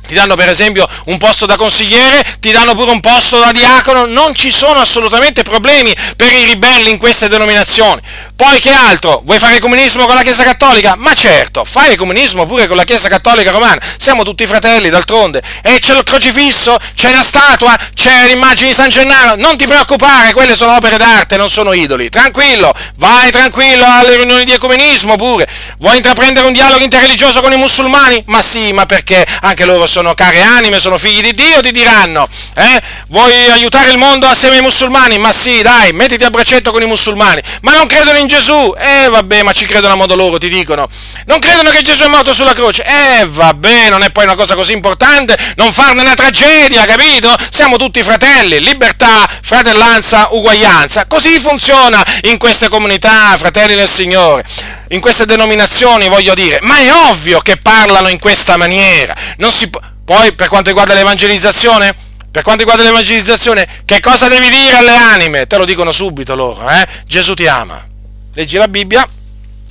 ti 0.08 0.16
danno 0.16 0.36
per 0.36 0.50
esempio 0.50 0.88
un 1.06 1.18
posto 1.18 1.46
da 1.46 1.56
consigliere, 1.56 2.26
ti 2.40 2.52
danno 2.52 2.74
pure 2.74 2.92
un 2.92 3.02
posto 3.02 3.38
da 3.38 3.52
diacono, 3.52 4.06
non 4.06 4.34
ci 4.34 4.52
sono 4.52 4.80
assolutamente 4.80 5.44
problemi 5.44 5.96
per 6.16 6.32
i 6.32 6.44
ribelli 6.46 6.92
in 6.92 6.98
queste 6.98 7.28
denominazioni. 7.28 8.02
Poi 8.36 8.60
che 8.60 8.72
altro? 8.72 9.22
Vuoi 9.26 9.38
fare 9.38 9.60
comunismo 9.60 10.06
con 10.06 10.16
la 10.16 10.24
Chiesa 10.24 10.44
Cattolica? 10.44 10.96
Ma 10.96 11.14
certo, 11.14 11.64
fai 11.64 11.96
comunismo 11.96 12.46
pure 12.46 12.68
con 12.68 12.78
la 12.78 12.84
Chiesa 12.84 13.10
Cattolica 13.10 13.52
Romana, 13.52 13.82
siamo 13.98 14.24
tutti 14.24 14.46
fratelli 14.48 14.90
d'altronde. 14.90 15.42
E 15.62 15.80
c'è 15.80 15.96
il 15.96 16.04
crocifisso, 16.04 16.78
c'è 16.96 17.12
la 17.12 17.24
statua, 17.24 17.76
c'è 17.94 18.28
l'immagine 18.28 18.70
di 18.70 18.74
San 18.74 18.90
Gennaro, 18.90 19.36
non 19.36 19.58
ti 19.58 19.66
preoccupare, 19.66 20.34
quelle 20.34 20.56
sono 20.56 20.76
opere 20.76 20.98
d'arte, 20.98 21.36
non 21.36 21.50
sono 21.50 21.74
idoli. 21.74 22.10
Tranquillo, 22.10 22.74
vai 22.96 23.30
tranquillo 23.32 23.86
alle 23.86 24.16
riunioni 24.16 24.46
di 24.46 24.54
ecumenismo 24.54 25.16
pure. 25.18 25.48
Vuoi 25.80 25.98
intraprendere 25.98 26.48
un 26.48 26.54
dialogo 26.54 26.84
interreligioso 26.84 27.42
con 27.42 27.52
i 27.52 27.58
musulmani? 27.58 28.24
Ma 28.28 28.42
sì, 28.42 28.72
ma 28.72 28.86
perché 28.86 29.26
anche 29.42 29.66
loro 29.66 29.86
sono 29.88 29.97
sono 29.98 30.14
care 30.14 30.40
anime, 30.44 30.80
sono 30.80 31.00
figli 31.00 31.22
di 31.22 31.34
Dio, 31.34 31.60
ti 31.60 31.72
diranno, 31.72 32.28
eh? 32.54 32.80
Vuoi 33.08 33.34
aiutare 33.50 33.90
il 33.90 33.98
mondo 33.98 34.28
assieme 34.28 34.58
ai 34.58 34.62
musulmani? 34.62 35.18
Ma 35.18 35.34
sì, 35.34 35.64
dai, 35.64 35.92
mettiti 35.92 36.24
a 36.24 36.30
braccetto 36.30 36.72
con 36.72 36.84
i 36.84 36.86
musulmani. 36.86 37.42
Ma 37.64 37.72
non 37.72 37.88
credono 37.88 38.16
in 38.20 38.28
Gesù? 38.28 38.76
Eh, 38.78 39.10
vabbè, 39.10 39.42
ma 39.42 39.54
ci 39.54 39.66
credono 39.66 39.94
a 39.94 39.96
modo 39.96 40.14
loro, 40.14 40.38
ti 40.38 40.50
dicono. 40.50 40.88
Non 41.26 41.40
credono 41.40 41.72
che 41.72 41.82
Gesù 41.82 42.04
è 42.04 42.08
morto 42.10 42.32
sulla 42.36 42.54
croce? 42.54 42.86
Eh, 42.86 43.26
vabbè, 43.28 43.90
non 43.90 44.04
è 44.04 44.12
poi 44.12 44.26
una 44.26 44.36
cosa 44.36 44.54
così 44.54 44.74
importante 44.74 45.36
non 45.56 45.74
farne 45.74 46.02
una 46.02 46.14
tragedia, 46.14 46.86
capito? 46.86 47.36
Siamo 47.50 47.78
tutti 47.78 48.04
fratelli, 48.04 48.60
libertà, 48.60 49.28
fratellanza, 49.42 50.28
uguaglianza. 50.30 51.08
Così 51.08 51.40
funziona 51.40 52.06
in 52.26 52.38
queste 52.38 52.70
comunità, 52.70 53.36
fratelli 53.36 53.74
del 53.74 53.90
Signore 53.90 54.46
in 54.90 55.00
queste 55.00 55.26
denominazioni, 55.26 56.08
voglio 56.08 56.34
dire, 56.34 56.60
ma 56.62 56.78
è 56.78 56.94
ovvio 56.94 57.40
che 57.40 57.58
parlano 57.58 58.08
in 58.08 58.20
questa 58.20 58.58
maniera. 58.58 59.16
Non 59.38 59.52
si 59.52 59.70
può... 59.70 59.80
Poi, 60.08 60.32
per 60.32 60.48
quanto 60.48 60.70
riguarda 60.70 60.94
l'evangelizzazione, 60.94 61.94
per 62.32 62.42
quanto 62.42 62.64
riguarda 62.64 62.82
l'evangelizzazione, 62.82 63.68
che 63.84 64.00
cosa 64.00 64.30
devi 64.30 64.50
dire 64.50 64.78
alle 64.78 64.96
anime? 64.96 65.48
Te 65.48 65.58
lo 65.58 65.66
dicono 65.66 65.92
subito 65.92 66.34
loro, 66.34 66.70
eh? 66.70 66.88
Gesù 67.06 67.34
ti 67.34 67.46
ama. 67.46 67.86
Leggi 68.34 68.56
la 68.56 68.70
Bibbia 68.70 69.06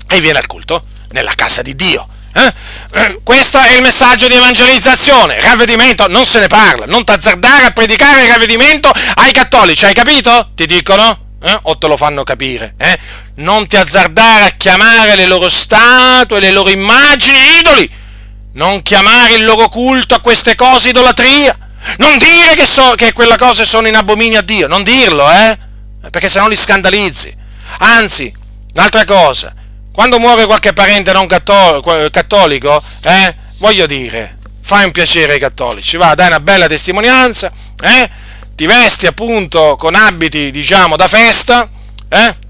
e 0.06 0.20
vieni 0.20 0.36
al 0.36 0.44
culto 0.44 0.84
nella 1.12 1.32
casa 1.34 1.62
di 1.62 1.74
Dio. 1.74 2.06
Eh? 2.34 3.18
Questo 3.22 3.58
è 3.58 3.76
il 3.76 3.80
messaggio 3.80 4.28
di 4.28 4.34
evangelizzazione. 4.34 5.40
Ravvedimento 5.40 6.06
non 6.06 6.26
se 6.26 6.40
ne 6.40 6.48
parla. 6.48 6.84
Non 6.84 7.02
t'azzardare 7.02 7.64
a 7.64 7.70
predicare 7.70 8.24
il 8.24 8.28
ravvedimento 8.28 8.92
ai 9.14 9.32
cattolici, 9.32 9.86
hai 9.86 9.94
capito? 9.94 10.50
Ti 10.54 10.66
dicono? 10.66 11.18
Eh? 11.42 11.58
O 11.62 11.78
te 11.78 11.86
lo 11.86 11.96
fanno 11.96 12.24
capire? 12.24 12.74
Eh? 12.76 12.98
non 13.36 13.66
ti 13.66 13.76
azzardare 13.76 14.44
a 14.44 14.50
chiamare 14.50 15.16
le 15.16 15.26
loro 15.26 15.48
statue, 15.48 16.40
le 16.40 16.52
loro 16.52 16.70
immagini 16.70 17.58
idoli, 17.58 17.90
non 18.56 18.82
chiamare 18.82 19.34
il 19.34 19.44
loro 19.44 19.68
culto 19.68 20.14
a 20.14 20.20
queste 20.20 20.54
cose 20.54 20.88
idolatria, 20.88 21.56
non 21.98 22.18
dire 22.18 22.54
che, 22.54 22.66
so, 22.66 22.94
che 22.96 23.12
quelle 23.12 23.36
cose 23.36 23.64
sono 23.64 23.86
in 23.86 23.94
abominio 23.94 24.40
a 24.40 24.42
Dio, 24.42 24.66
non 24.66 24.82
dirlo, 24.82 25.30
eh? 25.30 25.58
Perché 26.10 26.28
se 26.28 26.38
no 26.38 26.48
li 26.48 26.56
scandalizzi. 26.56 27.34
Anzi, 27.78 28.32
un'altra 28.74 29.04
cosa, 29.04 29.54
quando 29.92 30.18
muore 30.18 30.46
qualche 30.46 30.72
parente 30.72 31.12
non 31.12 31.26
cattolico, 31.26 32.82
eh? 33.02 33.36
Voglio 33.58 33.86
dire, 33.86 34.38
fai 34.62 34.84
un 34.84 34.90
piacere 34.90 35.34
ai 35.34 35.38
cattolici, 35.38 35.96
va, 35.96 36.14
dai 36.14 36.28
una 36.28 36.40
bella 36.40 36.66
testimonianza, 36.66 37.52
eh? 37.82 38.10
Ti 38.54 38.64
vesti 38.64 39.06
appunto 39.06 39.76
con 39.78 39.94
abiti, 39.94 40.50
diciamo, 40.50 40.96
da 40.96 41.08
festa, 41.08 41.68
eh? 42.08 42.44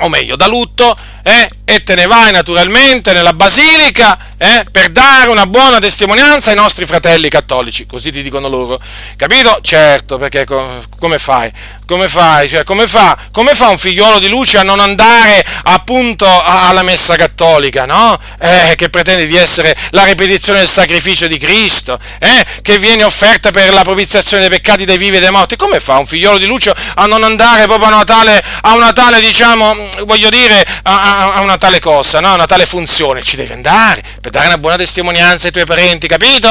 o 0.00 0.08
meglio 0.08 0.36
da 0.36 0.46
lutto, 0.46 0.96
eh, 1.28 1.50
e 1.66 1.82
te 1.82 1.94
ne 1.94 2.06
vai 2.06 2.32
naturalmente 2.32 3.12
nella 3.12 3.34
basilica 3.34 4.18
eh, 4.38 4.64
per 4.70 4.88
dare 4.88 5.28
una 5.28 5.46
buona 5.46 5.78
testimonianza 5.78 6.48
ai 6.48 6.56
nostri 6.56 6.86
fratelli 6.86 7.28
cattolici, 7.28 7.84
così 7.84 8.10
ti 8.10 8.22
dicono 8.22 8.48
loro, 8.48 8.80
capito? 9.16 9.58
Certo, 9.60 10.16
perché 10.16 10.46
come 10.46 11.18
fai? 11.18 11.52
Come 11.84 12.08
fai? 12.08 12.48
Cioè, 12.48 12.64
come, 12.64 12.86
fa, 12.86 13.16
come 13.32 13.54
fa 13.54 13.68
un 13.68 13.78
figliolo 13.78 14.18
di 14.18 14.28
luce 14.28 14.58
a 14.58 14.62
non 14.62 14.78
andare 14.78 15.44
appunto 15.64 16.26
alla 16.26 16.82
messa 16.82 17.16
cattolica, 17.16 17.84
no? 17.86 18.18
Eh, 18.38 18.74
che 18.76 18.90
pretende 18.90 19.26
di 19.26 19.36
essere 19.36 19.74
la 19.90 20.04
ripetizione 20.04 20.60
del 20.60 20.68
sacrificio 20.68 21.26
di 21.26 21.38
Cristo, 21.38 21.98
eh, 22.18 22.44
che 22.62 22.78
viene 22.78 23.04
offerta 23.04 23.50
per 23.50 23.72
la 23.72 23.82
propiziazione 23.82 24.46
dei 24.46 24.50
peccati 24.50 24.84
dei 24.84 24.98
vivi 24.98 25.16
e 25.16 25.20
dei 25.20 25.30
morti. 25.30 25.56
Come 25.56 25.80
fa 25.80 25.96
un 25.98 26.06
figliolo 26.06 26.36
di 26.36 26.46
luce 26.46 26.74
a 26.94 27.06
non 27.06 27.24
andare 27.24 27.66
proprio 27.66 27.88
a 27.88 27.94
una 27.94 28.04
tale, 28.04 28.44
a 28.62 28.74
una 28.74 28.92
tale 28.92 29.20
diciamo, 29.20 29.74
voglio 30.04 30.28
dire, 30.28 30.66
a, 30.82 31.17
una 31.40 31.56
tale 31.56 31.80
cosa, 31.80 32.20
no? 32.20 32.28
a 32.28 32.34
una 32.34 32.46
tale 32.46 32.66
funzione? 32.66 33.22
Ci 33.22 33.36
devi 33.36 33.52
andare 33.52 34.02
per 34.20 34.30
dare 34.30 34.46
una 34.46 34.58
buona 34.58 34.76
testimonianza 34.76 35.46
ai 35.46 35.52
tuoi 35.52 35.64
parenti, 35.64 36.06
capito? 36.06 36.48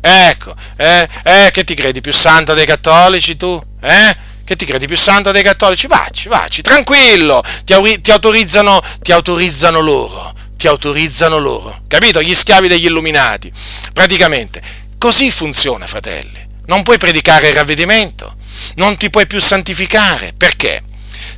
Ecco, 0.00 0.54
eh, 0.76 1.08
eh, 1.22 1.50
che 1.52 1.64
ti 1.64 1.74
credi 1.74 2.00
più 2.00 2.12
santa 2.12 2.54
dei 2.54 2.66
cattolici 2.66 3.36
tu? 3.36 3.62
Eh? 3.82 4.16
Che 4.44 4.56
ti 4.56 4.64
credi 4.64 4.86
più 4.86 4.96
santa 4.96 5.30
dei 5.30 5.42
cattolici? 5.42 5.86
Vacci, 5.86 6.28
vacci, 6.28 6.62
tranquillo, 6.62 7.42
ti, 7.64 8.00
ti, 8.00 8.10
autorizzano, 8.10 8.82
ti 9.00 9.12
autorizzano 9.12 9.80
loro, 9.80 10.34
ti 10.56 10.66
autorizzano 10.66 11.38
loro, 11.38 11.82
capito? 11.86 12.20
Gli 12.20 12.34
schiavi 12.34 12.66
degli 12.66 12.86
illuminati, 12.86 13.52
praticamente. 13.92 14.60
Così 14.98 15.30
funziona, 15.30 15.86
fratelli. 15.86 16.48
Non 16.66 16.82
puoi 16.82 16.98
predicare 16.98 17.48
il 17.48 17.54
ravvedimento, 17.54 18.34
non 18.76 18.96
ti 18.96 19.08
puoi 19.10 19.26
più 19.26 19.40
santificare, 19.40 20.32
perché? 20.36 20.82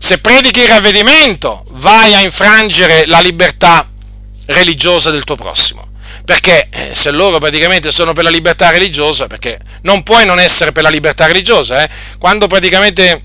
Se 0.02 0.18
predichi 0.18 0.58
il 0.62 0.68
ravvedimento, 0.68 1.64
vai 1.74 2.12
a 2.12 2.22
infrangere 2.22 3.06
la 3.06 3.20
libertà 3.20 3.88
religiosa 4.46 5.12
del 5.12 5.22
tuo 5.22 5.36
prossimo. 5.36 5.92
Perché 6.24 6.66
eh, 6.70 6.92
se 6.92 7.12
loro 7.12 7.38
praticamente 7.38 7.92
sono 7.92 8.12
per 8.12 8.24
la 8.24 8.30
libertà 8.30 8.70
religiosa, 8.70 9.28
perché 9.28 9.60
non 9.82 10.02
puoi 10.02 10.26
non 10.26 10.40
essere 10.40 10.72
per 10.72 10.82
la 10.82 10.88
libertà 10.88 11.26
religiosa, 11.26 11.84
eh? 11.84 11.88
quando 12.18 12.48
praticamente 12.48 13.22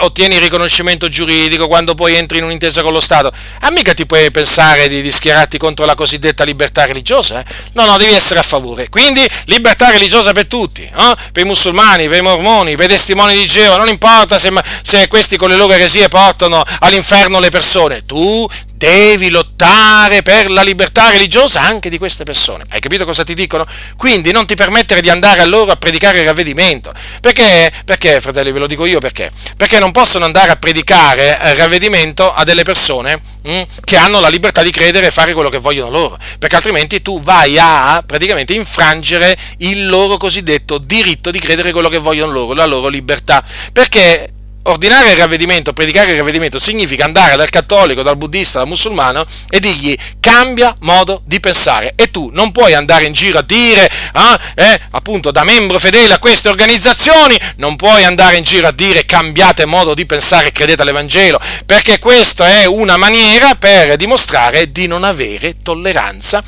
ottieni 0.00 0.34
il 0.34 0.40
riconoscimento 0.40 1.08
giuridico, 1.08 1.68
quando 1.68 1.94
poi 1.94 2.14
entri 2.14 2.38
in 2.38 2.44
un'intesa 2.44 2.82
con 2.82 2.92
lo 2.92 3.00
Stato, 3.00 3.32
a 3.60 3.70
mica 3.70 3.94
ti 3.94 4.06
puoi 4.06 4.30
pensare 4.30 4.88
di, 4.88 5.02
di 5.02 5.10
schierarti 5.10 5.58
contro 5.58 5.84
la 5.84 5.94
cosiddetta 5.94 6.44
libertà 6.44 6.84
religiosa? 6.84 7.40
Eh? 7.40 7.44
No, 7.74 7.84
no, 7.84 7.96
devi 7.96 8.12
essere 8.12 8.40
a 8.40 8.42
favore. 8.42 8.88
Quindi 8.88 9.28
libertà 9.46 9.90
religiosa 9.90 10.32
per 10.32 10.46
tutti, 10.46 10.82
eh? 10.82 11.16
per 11.32 11.44
i 11.44 11.46
musulmani, 11.46 12.08
per 12.08 12.18
i 12.18 12.22
mormoni, 12.22 12.76
per 12.76 12.86
i 12.86 12.94
testimoni 12.94 13.34
di 13.34 13.46
Geo, 13.46 13.76
non 13.76 13.88
importa 13.88 14.38
se, 14.38 14.52
se 14.82 15.08
questi 15.08 15.36
con 15.36 15.48
le 15.48 15.56
loro 15.56 15.72
eresie 15.72 16.08
portano 16.08 16.62
all'inferno 16.80 17.38
le 17.40 17.50
persone, 17.50 18.04
tu 18.04 18.48
devi 18.80 19.28
lottare 19.28 20.22
per 20.22 20.50
la 20.50 20.62
libertà 20.62 21.10
religiosa 21.10 21.60
anche 21.60 21.90
di 21.90 21.98
queste 21.98 22.24
persone. 22.24 22.64
Hai 22.70 22.80
capito 22.80 23.04
cosa 23.04 23.24
ti 23.24 23.34
dicono? 23.34 23.66
Quindi 23.98 24.32
non 24.32 24.46
ti 24.46 24.54
permettere 24.54 25.02
di 25.02 25.10
andare 25.10 25.42
a 25.42 25.44
loro 25.44 25.70
a 25.70 25.76
predicare 25.76 26.20
il 26.20 26.24
ravvedimento. 26.24 26.90
Perché? 27.20 27.70
Perché, 27.84 28.22
fratelli, 28.22 28.52
ve 28.52 28.58
lo 28.58 28.66
dico 28.66 28.86
io 28.86 28.98
perché? 28.98 29.30
Perché 29.58 29.78
non 29.78 29.92
possono 29.92 30.24
andare 30.24 30.50
a 30.50 30.56
predicare 30.56 31.38
il 31.50 31.56
ravvedimento 31.56 32.32
a 32.32 32.42
delle 32.42 32.62
persone 32.62 33.20
mh, 33.42 33.50
hm, 33.50 33.64
che 33.84 33.98
hanno 33.98 34.18
la 34.18 34.28
libertà 34.28 34.62
di 34.62 34.70
credere 34.70 35.08
e 35.08 35.10
fare 35.10 35.34
quello 35.34 35.50
che 35.50 35.58
vogliono 35.58 35.90
loro. 35.90 36.18
Perché 36.38 36.56
altrimenti 36.56 37.02
tu 37.02 37.20
vai 37.20 37.58
a 37.58 38.02
praticamente 38.06 38.54
infrangere 38.54 39.36
il 39.58 39.88
loro 39.88 40.16
cosiddetto 40.16 40.78
diritto 40.78 41.30
di 41.30 41.38
credere 41.38 41.72
quello 41.72 41.90
che 41.90 41.98
vogliono 41.98 42.32
loro, 42.32 42.54
la 42.54 42.64
loro 42.64 42.88
libertà. 42.88 43.44
Perché 43.74 44.32
ordinare 44.64 45.12
il 45.12 45.16
ravvedimento, 45.16 45.72
predicare 45.72 46.10
il 46.12 46.18
ravvedimento, 46.18 46.58
significa 46.58 47.04
andare 47.04 47.36
dal 47.36 47.48
cattolico, 47.48 48.02
dal 48.02 48.16
buddista, 48.16 48.58
dal 48.58 48.68
musulmano 48.68 49.24
e 49.48 49.58
dirgli 49.58 49.96
cambia 50.20 50.74
modo 50.80 51.22
di 51.24 51.40
pensare. 51.40 51.92
E 51.96 52.10
tu 52.10 52.30
non 52.32 52.52
puoi 52.52 52.74
andare 52.74 53.06
in 53.06 53.12
giro 53.12 53.38
a 53.38 53.42
dire, 53.42 53.90
ah, 54.12 54.38
eh, 54.54 54.80
appunto, 54.90 55.30
da 55.30 55.44
membro 55.44 55.78
fedele 55.78 56.14
a 56.14 56.18
queste 56.18 56.48
organizzazioni, 56.48 57.38
non 57.56 57.76
puoi 57.76 58.04
andare 58.04 58.36
in 58.36 58.44
giro 58.44 58.66
a 58.66 58.72
dire 58.72 59.06
cambiate 59.06 59.64
modo 59.64 59.94
di 59.94 60.06
pensare 60.06 60.50
credete 60.50 60.82
all'Evangelo, 60.82 61.40
perché 61.64 61.98
questa 61.98 62.60
è 62.60 62.66
una 62.66 62.96
maniera 62.96 63.54
per 63.54 63.96
dimostrare 63.96 64.70
di 64.70 64.86
non 64.86 65.04
avere 65.04 65.56
tolleranza? 65.62 66.42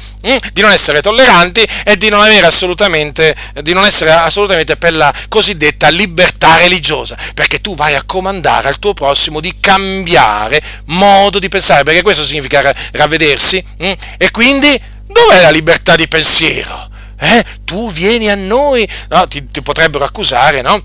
Di 0.53 0.61
non 0.61 0.71
essere 0.71 1.01
tolleranti 1.01 1.67
e 1.85 1.97
di 1.97 2.09
non, 2.09 2.21
assolutamente, 2.43 3.35
di 3.61 3.73
non 3.73 3.85
essere 3.85 4.13
assolutamente 4.13 4.77
per 4.77 4.95
la 4.95 5.13
cosiddetta 5.29 5.89
libertà 5.89 6.59
religiosa, 6.59 7.17
perché 7.35 7.61
tu 7.61 7.75
vai 7.75 7.95
a 7.95 7.99
raccomandare 7.99 8.69
al 8.69 8.79
tuo 8.79 8.95
prossimo 8.95 9.41
di 9.41 9.55
cambiare 9.59 10.63
modo 10.87 11.39
di 11.39 11.49
pensare, 11.49 11.83
perché 11.83 12.03
questo 12.03 12.25
significa 12.25 12.73
ravvedersi. 12.93 13.65
Hm? 13.79 13.93
E 14.19 14.31
quindi 14.31 14.81
dov'è 15.07 15.41
la 15.41 15.51
libertà 15.51 15.97
di 15.97 16.07
pensiero? 16.09 16.91
Eh? 17.19 17.45
Tu 17.65 17.91
vieni 17.93 18.29
a 18.29 18.35
noi, 18.35 18.89
no, 19.09 19.29
ti, 19.29 19.49
ti 19.51 19.63
potrebbero 19.63 20.05
accusare, 20.05 20.61
no? 20.61 20.83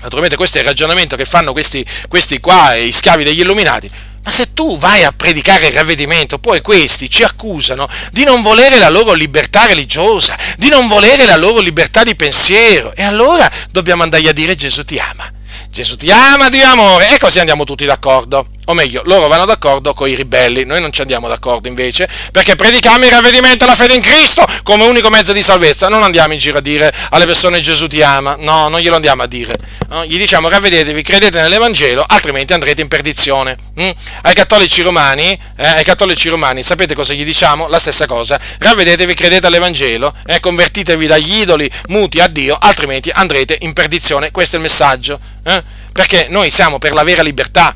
Naturalmente 0.00 0.36
questo 0.36 0.58
è 0.58 0.60
il 0.60 0.66
ragionamento 0.66 1.16
che 1.16 1.24
fanno 1.24 1.52
questi, 1.52 1.84
questi 2.08 2.40
qua, 2.40 2.76
gli 2.76 2.92
schiavi 2.92 3.24
degli 3.24 3.40
illuminati. 3.40 3.90
Ma 4.28 4.34
se 4.34 4.52
tu 4.52 4.76
vai 4.76 5.04
a 5.04 5.12
predicare 5.12 5.68
il 5.68 5.72
ravvedimento, 5.72 6.38
poi 6.38 6.60
questi 6.60 7.08
ci 7.08 7.22
accusano 7.22 7.88
di 8.12 8.24
non 8.24 8.42
volere 8.42 8.78
la 8.78 8.90
loro 8.90 9.14
libertà 9.14 9.64
religiosa, 9.64 10.36
di 10.58 10.68
non 10.68 10.86
volere 10.86 11.24
la 11.24 11.38
loro 11.38 11.60
libertà 11.60 12.04
di 12.04 12.14
pensiero. 12.14 12.94
E 12.94 13.04
allora 13.04 13.50
dobbiamo 13.70 14.02
andargli 14.02 14.28
a 14.28 14.32
dire 14.32 14.54
Gesù 14.54 14.84
ti 14.84 14.98
ama. 14.98 15.32
Gesù 15.70 15.96
ti 15.96 16.10
ama 16.10 16.50
di 16.50 16.60
amore 16.60 17.14
e 17.14 17.18
così 17.18 17.38
andiamo 17.38 17.64
tutti 17.64 17.86
d'accordo. 17.86 18.48
O 18.68 18.74
meglio, 18.74 19.00
loro 19.06 19.28
vanno 19.28 19.46
d'accordo 19.46 19.94
con 19.94 20.10
i 20.10 20.14
ribelli, 20.14 20.64
noi 20.64 20.82
non 20.82 20.92
ci 20.92 21.00
andiamo 21.00 21.26
d'accordo 21.26 21.68
invece, 21.68 22.06
perché 22.30 22.54
predichiamo 22.54 23.02
il 23.02 23.10
ravvedimento 23.10 23.64
e 23.64 23.66
la 23.66 23.74
fede 23.74 23.94
in 23.94 24.02
Cristo 24.02 24.46
come 24.62 24.84
unico 24.84 25.08
mezzo 25.08 25.32
di 25.32 25.40
salvezza. 25.40 25.88
Non 25.88 26.02
andiamo 26.02 26.34
in 26.34 26.38
giro 26.38 26.58
a 26.58 26.60
dire 26.60 26.92
alle 27.08 27.24
persone 27.24 27.60
Gesù 27.60 27.86
ti 27.86 28.02
ama, 28.02 28.36
no, 28.38 28.68
non 28.68 28.78
glielo 28.80 28.96
andiamo 28.96 29.22
a 29.22 29.26
dire. 29.26 29.56
No? 29.88 30.04
Gli 30.04 30.18
diciamo 30.18 30.50
ravvedetevi, 30.50 31.00
credete 31.00 31.40
nell'Evangelo, 31.40 32.04
altrimenti 32.06 32.52
andrete 32.52 32.82
in 32.82 32.88
perdizione. 32.88 33.56
Mm? 33.80 33.88
Ai, 34.20 34.34
cattolici 34.34 34.82
romani, 34.82 35.38
eh, 35.56 35.66
ai 35.66 35.84
cattolici 35.84 36.28
romani, 36.28 36.62
sapete 36.62 36.94
cosa 36.94 37.14
gli 37.14 37.24
diciamo? 37.24 37.68
La 37.68 37.78
stessa 37.78 38.04
cosa. 38.04 38.38
Ravvedetevi, 38.58 39.14
credete 39.14 39.46
all'Evangelo, 39.46 40.12
eh, 40.26 40.40
convertitevi 40.40 41.06
dagli 41.06 41.40
idoli 41.40 41.70
muti 41.86 42.20
a 42.20 42.26
Dio, 42.28 42.54
altrimenti 42.60 43.08
andrete 43.08 43.56
in 43.60 43.72
perdizione. 43.72 44.30
Questo 44.30 44.56
è 44.56 44.58
il 44.58 44.64
messaggio. 44.64 45.18
Eh? 45.42 45.62
Perché 45.90 46.26
noi 46.28 46.50
siamo 46.50 46.78
per 46.78 46.92
la 46.92 47.02
vera 47.02 47.22
libertà 47.22 47.74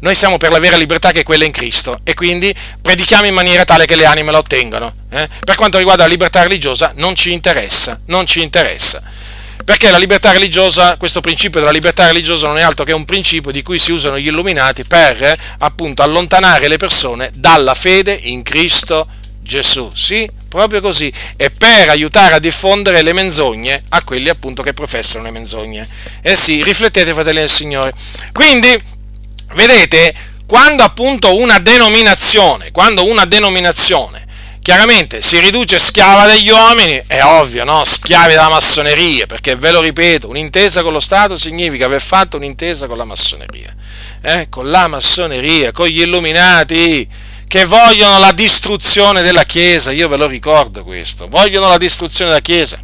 noi 0.00 0.14
siamo 0.14 0.38
per 0.38 0.50
la 0.50 0.58
vera 0.58 0.76
libertà 0.76 1.10
che 1.10 1.20
è 1.20 1.22
quella 1.22 1.44
in 1.44 1.52
Cristo 1.52 1.98
e 2.04 2.14
quindi 2.14 2.54
predichiamo 2.80 3.26
in 3.26 3.34
maniera 3.34 3.64
tale 3.64 3.84
che 3.84 3.96
le 3.96 4.06
anime 4.06 4.30
la 4.30 4.38
ottengano. 4.38 4.94
Eh? 5.10 5.28
Per 5.44 5.56
quanto 5.56 5.78
riguarda 5.78 6.04
la 6.04 6.08
libertà 6.08 6.42
religiosa 6.42 6.92
non 6.96 7.14
ci 7.14 7.32
interessa, 7.32 8.00
non 8.06 8.24
ci 8.24 8.40
interessa. 8.40 9.02
Perché 9.62 9.90
la 9.90 9.98
libertà 9.98 10.32
religiosa, 10.32 10.96
questo 10.96 11.20
principio 11.20 11.60
della 11.60 11.72
libertà 11.72 12.06
religiosa 12.06 12.46
non 12.46 12.58
è 12.58 12.62
altro 12.62 12.84
che 12.84 12.92
un 12.92 13.04
principio 13.04 13.50
di 13.50 13.62
cui 13.62 13.78
si 13.78 13.92
usano 13.92 14.18
gli 14.18 14.26
illuminati 14.26 14.84
per 14.84 15.22
eh, 15.22 15.38
appunto 15.58 16.02
allontanare 16.02 16.66
le 16.66 16.76
persone 16.76 17.30
dalla 17.34 17.74
fede 17.74 18.18
in 18.22 18.42
Cristo 18.42 19.06
Gesù. 19.42 19.90
Sì, 19.94 20.28
proprio 20.48 20.80
così. 20.80 21.12
E 21.36 21.50
per 21.50 21.88
aiutare 21.88 22.34
a 22.34 22.38
diffondere 22.38 23.02
le 23.02 23.12
menzogne 23.12 23.82
a 23.90 24.02
quelli 24.02 24.28
appunto 24.28 24.62
che 24.62 24.72
professano 24.72 25.24
le 25.24 25.30
menzogne. 25.30 25.86
Eh 26.22 26.36
sì, 26.36 26.62
riflettete 26.62 27.12
fratelli 27.12 27.40
del 27.40 27.50
Signore. 27.50 27.92
Quindi 28.32 28.98
vedete, 29.54 30.14
quando 30.46 30.82
appunto 30.82 31.36
una 31.36 31.58
denominazione, 31.58 32.70
quando 32.70 33.06
una 33.06 33.24
denominazione 33.24 34.26
chiaramente 34.60 35.22
si 35.22 35.38
riduce 35.38 35.78
schiava 35.78 36.26
degli 36.26 36.50
uomini, 36.50 37.02
è 37.06 37.22
ovvio, 37.22 37.64
no? 37.64 37.84
Schiavi 37.84 38.34
della 38.34 38.48
massoneria, 38.48 39.26
perché 39.26 39.56
ve 39.56 39.70
lo 39.70 39.80
ripeto, 39.80 40.28
un'intesa 40.28 40.82
con 40.82 40.92
lo 40.92 41.00
Stato 41.00 41.36
significa 41.36 41.86
aver 41.86 42.02
fatto 42.02 42.36
un'intesa 42.36 42.86
con 42.86 42.96
la 42.96 43.04
massoneria, 43.04 43.74
eh? 44.22 44.48
con 44.48 44.70
la 44.70 44.86
massoneria, 44.88 45.72
con 45.72 45.86
gli 45.86 46.00
illuminati 46.00 47.08
che 47.48 47.64
vogliono 47.64 48.18
la 48.18 48.32
distruzione 48.32 49.22
della 49.22 49.44
Chiesa, 49.44 49.90
io 49.90 50.08
ve 50.08 50.16
lo 50.16 50.26
ricordo 50.26 50.84
questo, 50.84 51.26
vogliono 51.26 51.68
la 51.68 51.78
distruzione 51.78 52.30
della 52.30 52.42
Chiesa 52.42 52.78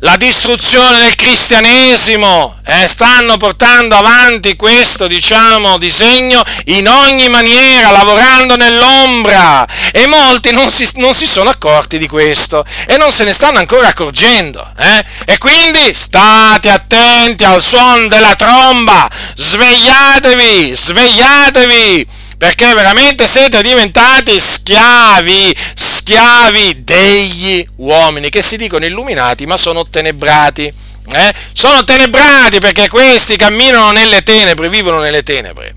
la 0.00 0.16
distruzione 0.16 1.00
del 1.00 1.14
cristianesimo, 1.14 2.56
eh, 2.66 2.86
stanno 2.86 3.36
portando 3.36 3.96
avanti 3.96 4.56
questo, 4.56 5.06
diciamo, 5.06 5.78
disegno 5.78 6.42
in 6.66 6.88
ogni 6.88 7.28
maniera, 7.28 7.90
lavorando 7.90 8.56
nell'ombra 8.56 9.66
e 9.92 10.06
molti 10.06 10.52
non 10.52 10.70
si, 10.70 10.88
non 10.96 11.14
si 11.14 11.26
sono 11.26 11.50
accorti 11.50 11.98
di 11.98 12.06
questo 12.08 12.64
e 12.86 12.96
non 12.96 13.12
se 13.12 13.24
ne 13.24 13.32
stanno 13.32 13.58
ancora 13.58 13.88
accorgendo. 13.88 14.72
Eh? 14.78 15.04
E 15.24 15.38
quindi 15.38 15.94
state 15.94 16.68
attenti 16.70 17.44
al 17.44 17.62
suono 17.62 18.08
della 18.08 18.34
tromba, 18.34 19.08
svegliatevi, 19.34 20.74
svegliatevi 20.74 22.24
perché 22.38 22.74
veramente 22.74 23.26
siete 23.26 23.62
diventati 23.62 24.38
schiavi, 24.38 25.56
schiavi 25.74 26.84
degli 26.84 27.66
uomini, 27.76 28.28
che 28.28 28.42
si 28.42 28.56
dicono 28.56 28.84
illuminati 28.84 29.46
ma 29.46 29.56
sono 29.56 29.86
tenebrati. 29.86 30.72
Eh? 31.08 31.34
Sono 31.52 31.84
tenebrati 31.84 32.58
perché 32.58 32.88
questi 32.88 33.36
camminano 33.36 33.92
nelle 33.92 34.22
tenebre, 34.22 34.68
vivono 34.68 34.98
nelle 34.98 35.22
tenebre. 35.22 35.72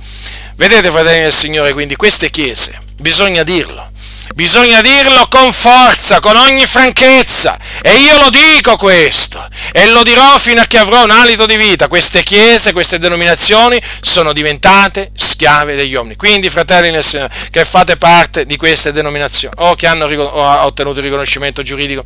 Vedete, 0.56 0.90
fratelli 0.90 1.22
del 1.22 1.34
Signore, 1.34 1.72
quindi 1.72 1.96
queste 1.96 2.30
chiese, 2.30 2.78
bisogna 2.98 3.44
dirlo, 3.44 3.89
Bisogna 4.36 4.82
dirlo 4.82 5.28
con 5.28 5.52
forza, 5.52 6.20
con 6.20 6.36
ogni 6.36 6.66
franchezza. 6.66 7.58
E 7.82 7.98
io 7.98 8.18
lo 8.18 8.30
dico 8.30 8.78
questo. 8.78 9.46
E 9.72 9.88
lo 9.88 10.04
dirò 10.04 10.38
fino 10.38 10.62
a 10.62 10.66
che 10.66 10.78
avrò 10.78 11.04
un 11.04 11.12
alito 11.12 11.46
di 11.46 11.58
vita. 11.58 11.88
Queste 11.88 12.24
chiese, 12.24 12.72
queste 12.72 13.00
denominazioni 13.00 13.82
sono 14.02 14.32
diventate 14.32 15.12
schiave 15.16 15.76
degli 15.76 15.94
uomini. 15.94 16.16
Quindi, 16.16 16.50
fratelli 16.50 16.92
nel 16.92 17.04
Signore, 17.04 17.34
che 17.52 17.66
fate 17.66 17.98
parte 17.98 18.46
di 18.46 18.56
queste 18.56 18.92
denominazioni, 18.92 19.56
o 19.60 19.76
che 19.76 19.88
hanno 19.88 20.06
ottenuto 20.06 21.00
il 21.00 21.06
riconoscimento 21.06 21.62
giuridico, 21.62 22.06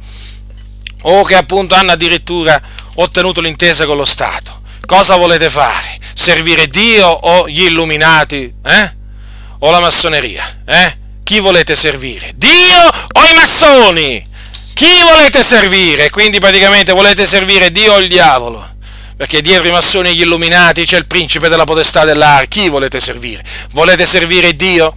o 1.02 1.24
che 1.24 1.36
appunto 1.36 1.76
hanno 1.76 1.92
addirittura 1.92 2.60
ottenuto 2.96 3.42
l'intesa 3.42 3.86
con 3.86 3.98
lo 3.98 4.06
Stato. 4.06 4.62
Cosa 4.86 5.16
volete 5.16 5.50
fare? 5.50 6.00
Servire 6.14 6.68
Dio 6.68 7.08
o 7.08 7.48
gli 7.48 7.64
illuminati? 7.64 8.54
Eh? 8.66 8.94
O 9.60 9.72
la 9.72 9.80
massoneria? 9.80 10.62
Eh? 10.66 11.02
Chi 11.24 11.40
volete 11.40 11.76
servire? 11.76 12.34
Dio 12.36 12.80
o 13.14 13.26
i 13.26 13.34
massoni? 13.34 14.28
Chi 14.74 15.02
volete 15.02 15.44
servire? 15.44 16.10
Quindi 16.10 16.40
praticamente 16.40 16.92
volete 16.92 17.26
servire 17.26 17.72
Dio 17.72 17.94
o 17.94 18.00
il 18.00 18.08
diavolo? 18.08 18.72
Perché 19.16 19.42
dietro 19.42 19.68
i 19.68 19.72
massoni 19.72 20.10
e 20.10 20.14
gli 20.16 20.22
illuminati 20.22 20.86
c'è 20.86 20.98
il 20.98 21.08
principe 21.08 21.50
della 21.50 21.64
potestà 21.64 22.04
dell'aria. 22.04 22.48
Chi 22.48 22.70
volete 22.70 23.00
servire? 23.00 23.44
Volete 23.72 24.06
servire 24.06 24.56
Dio? 24.56 24.94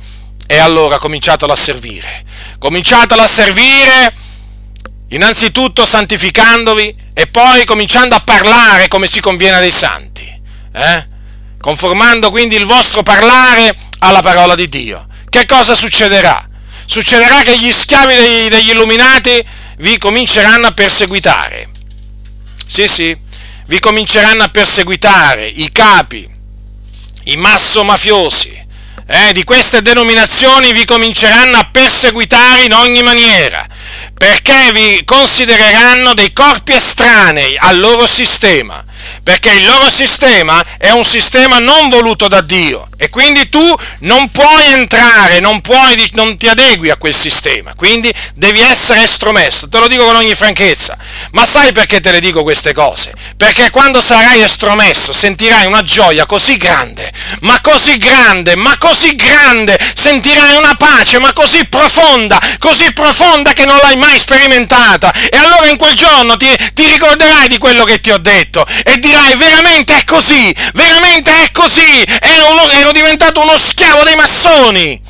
E 0.46 0.58
allora 0.58 0.98
cominciatelo 0.98 1.52
a 1.52 1.56
servire. 1.56 2.24
Cominciatelo 2.58 3.22
a 3.22 3.28
servire 3.28 4.14
innanzitutto 5.08 5.86
santificandovi 5.86 6.96
e 7.14 7.26
poi 7.28 7.64
cominciando 7.64 8.14
a 8.14 8.20
parlare 8.20 8.88
come 8.88 9.06
si 9.06 9.20
conviene 9.20 9.60
dei 9.60 9.70
santi. 9.70 10.24
Eh? 10.72 11.14
conformando 11.66 12.30
quindi 12.30 12.54
il 12.54 12.64
vostro 12.64 13.02
parlare 13.02 13.76
alla 13.98 14.22
parola 14.22 14.54
di 14.54 14.68
Dio. 14.68 15.04
Che 15.28 15.46
cosa 15.46 15.74
succederà? 15.74 16.48
Succederà 16.86 17.42
che 17.42 17.58
gli 17.58 17.72
schiavi 17.72 18.14
degli, 18.14 18.48
degli 18.48 18.70
illuminati 18.70 19.44
vi 19.78 19.98
cominceranno 19.98 20.68
a 20.68 20.72
perseguitare. 20.72 21.68
Sì, 22.66 22.88
sì, 22.88 23.16
vi 23.66 23.78
cominceranno 23.80 24.44
a 24.44 24.48
perseguitare 24.48 25.46
i 25.46 25.70
capi, 25.70 26.28
i 27.24 27.36
masso 27.36 27.84
mafiosi, 27.84 28.64
eh, 29.08 29.32
di 29.32 29.44
queste 29.44 29.82
denominazioni 29.82 30.72
vi 30.72 30.84
cominceranno 30.84 31.58
a 31.58 31.68
perseguitare 31.70 32.62
in 32.62 32.72
ogni 32.72 33.02
maniera, 33.02 33.64
perché 34.14 34.72
vi 34.72 35.04
considereranno 35.04 36.14
dei 36.14 36.32
corpi 36.32 36.72
estranei 36.72 37.56
al 37.56 37.78
loro 37.78 38.06
sistema, 38.06 38.82
perché 39.22 39.50
il 39.50 39.64
loro 39.64 39.90
sistema 39.90 40.64
è 40.78 40.90
un 40.90 41.04
sistema 41.04 41.58
non 41.58 41.88
voluto 41.88 42.26
da 42.26 42.40
Dio 42.40 42.88
e 42.96 43.08
quindi 43.10 43.48
tu 43.48 43.74
non 44.00 44.30
puoi 44.30 44.66
entrare, 44.66 45.40
non, 45.40 45.60
puoi, 45.60 46.08
non 46.12 46.36
ti 46.36 46.48
adegui 46.48 46.90
a 46.90 46.96
quel 46.96 47.14
sistema, 47.14 47.72
quindi 47.74 48.12
devi 48.34 48.60
essere 48.60 49.02
estromesso, 49.02 49.68
te 49.68 49.78
lo 49.78 49.88
dico 49.88 50.04
con 50.04 50.16
ogni 50.16 50.34
franchezza. 50.34 50.96
Ma 51.32 51.44
sai 51.44 51.72
perché 51.72 52.00
te 52.00 52.10
le 52.10 52.20
dico 52.20 52.42
queste 52.42 52.72
cose? 52.72 53.12
Perché 53.36 53.70
quando 53.70 54.00
sarai 54.00 54.42
estromesso 54.42 55.12
sentirai 55.12 55.66
una 55.66 55.82
gioia 55.82 56.26
così 56.26 56.56
grande, 56.56 57.12
ma 57.40 57.60
così 57.60 57.96
grande, 57.98 58.56
ma 58.56 58.76
così 58.78 59.14
grande, 59.16 59.78
sentirai 59.94 60.56
una 60.56 60.74
pace, 60.76 61.18
ma 61.18 61.32
così 61.32 61.66
profonda, 61.66 62.40
così 62.58 62.92
profonda 62.92 63.52
che 63.52 63.64
non 63.64 63.78
l'hai 63.82 63.96
mai 63.96 64.18
sperimentata. 64.18 65.12
E 65.30 65.36
allora 65.36 65.66
in 65.66 65.76
quel 65.76 65.94
giorno 65.94 66.36
ti, 66.36 66.48
ti 66.74 66.88
ricorderai 66.88 67.48
di 67.48 67.58
quello 67.58 67.84
che 67.84 68.00
ti 68.00 68.10
ho 68.10 68.18
detto 68.18 68.66
e 68.84 68.98
dirai 68.98 69.36
veramente 69.36 69.98
è 69.98 70.04
così, 70.04 70.54
veramente 70.74 71.44
è 71.44 71.50
così, 71.52 72.04
ero, 72.20 72.50
uno, 72.50 72.70
ero 72.86 72.92
diventato 72.92 73.40
uno 73.40 73.58
schiavo 73.58 74.04
dei 74.04 74.14
massoni. 74.14 75.00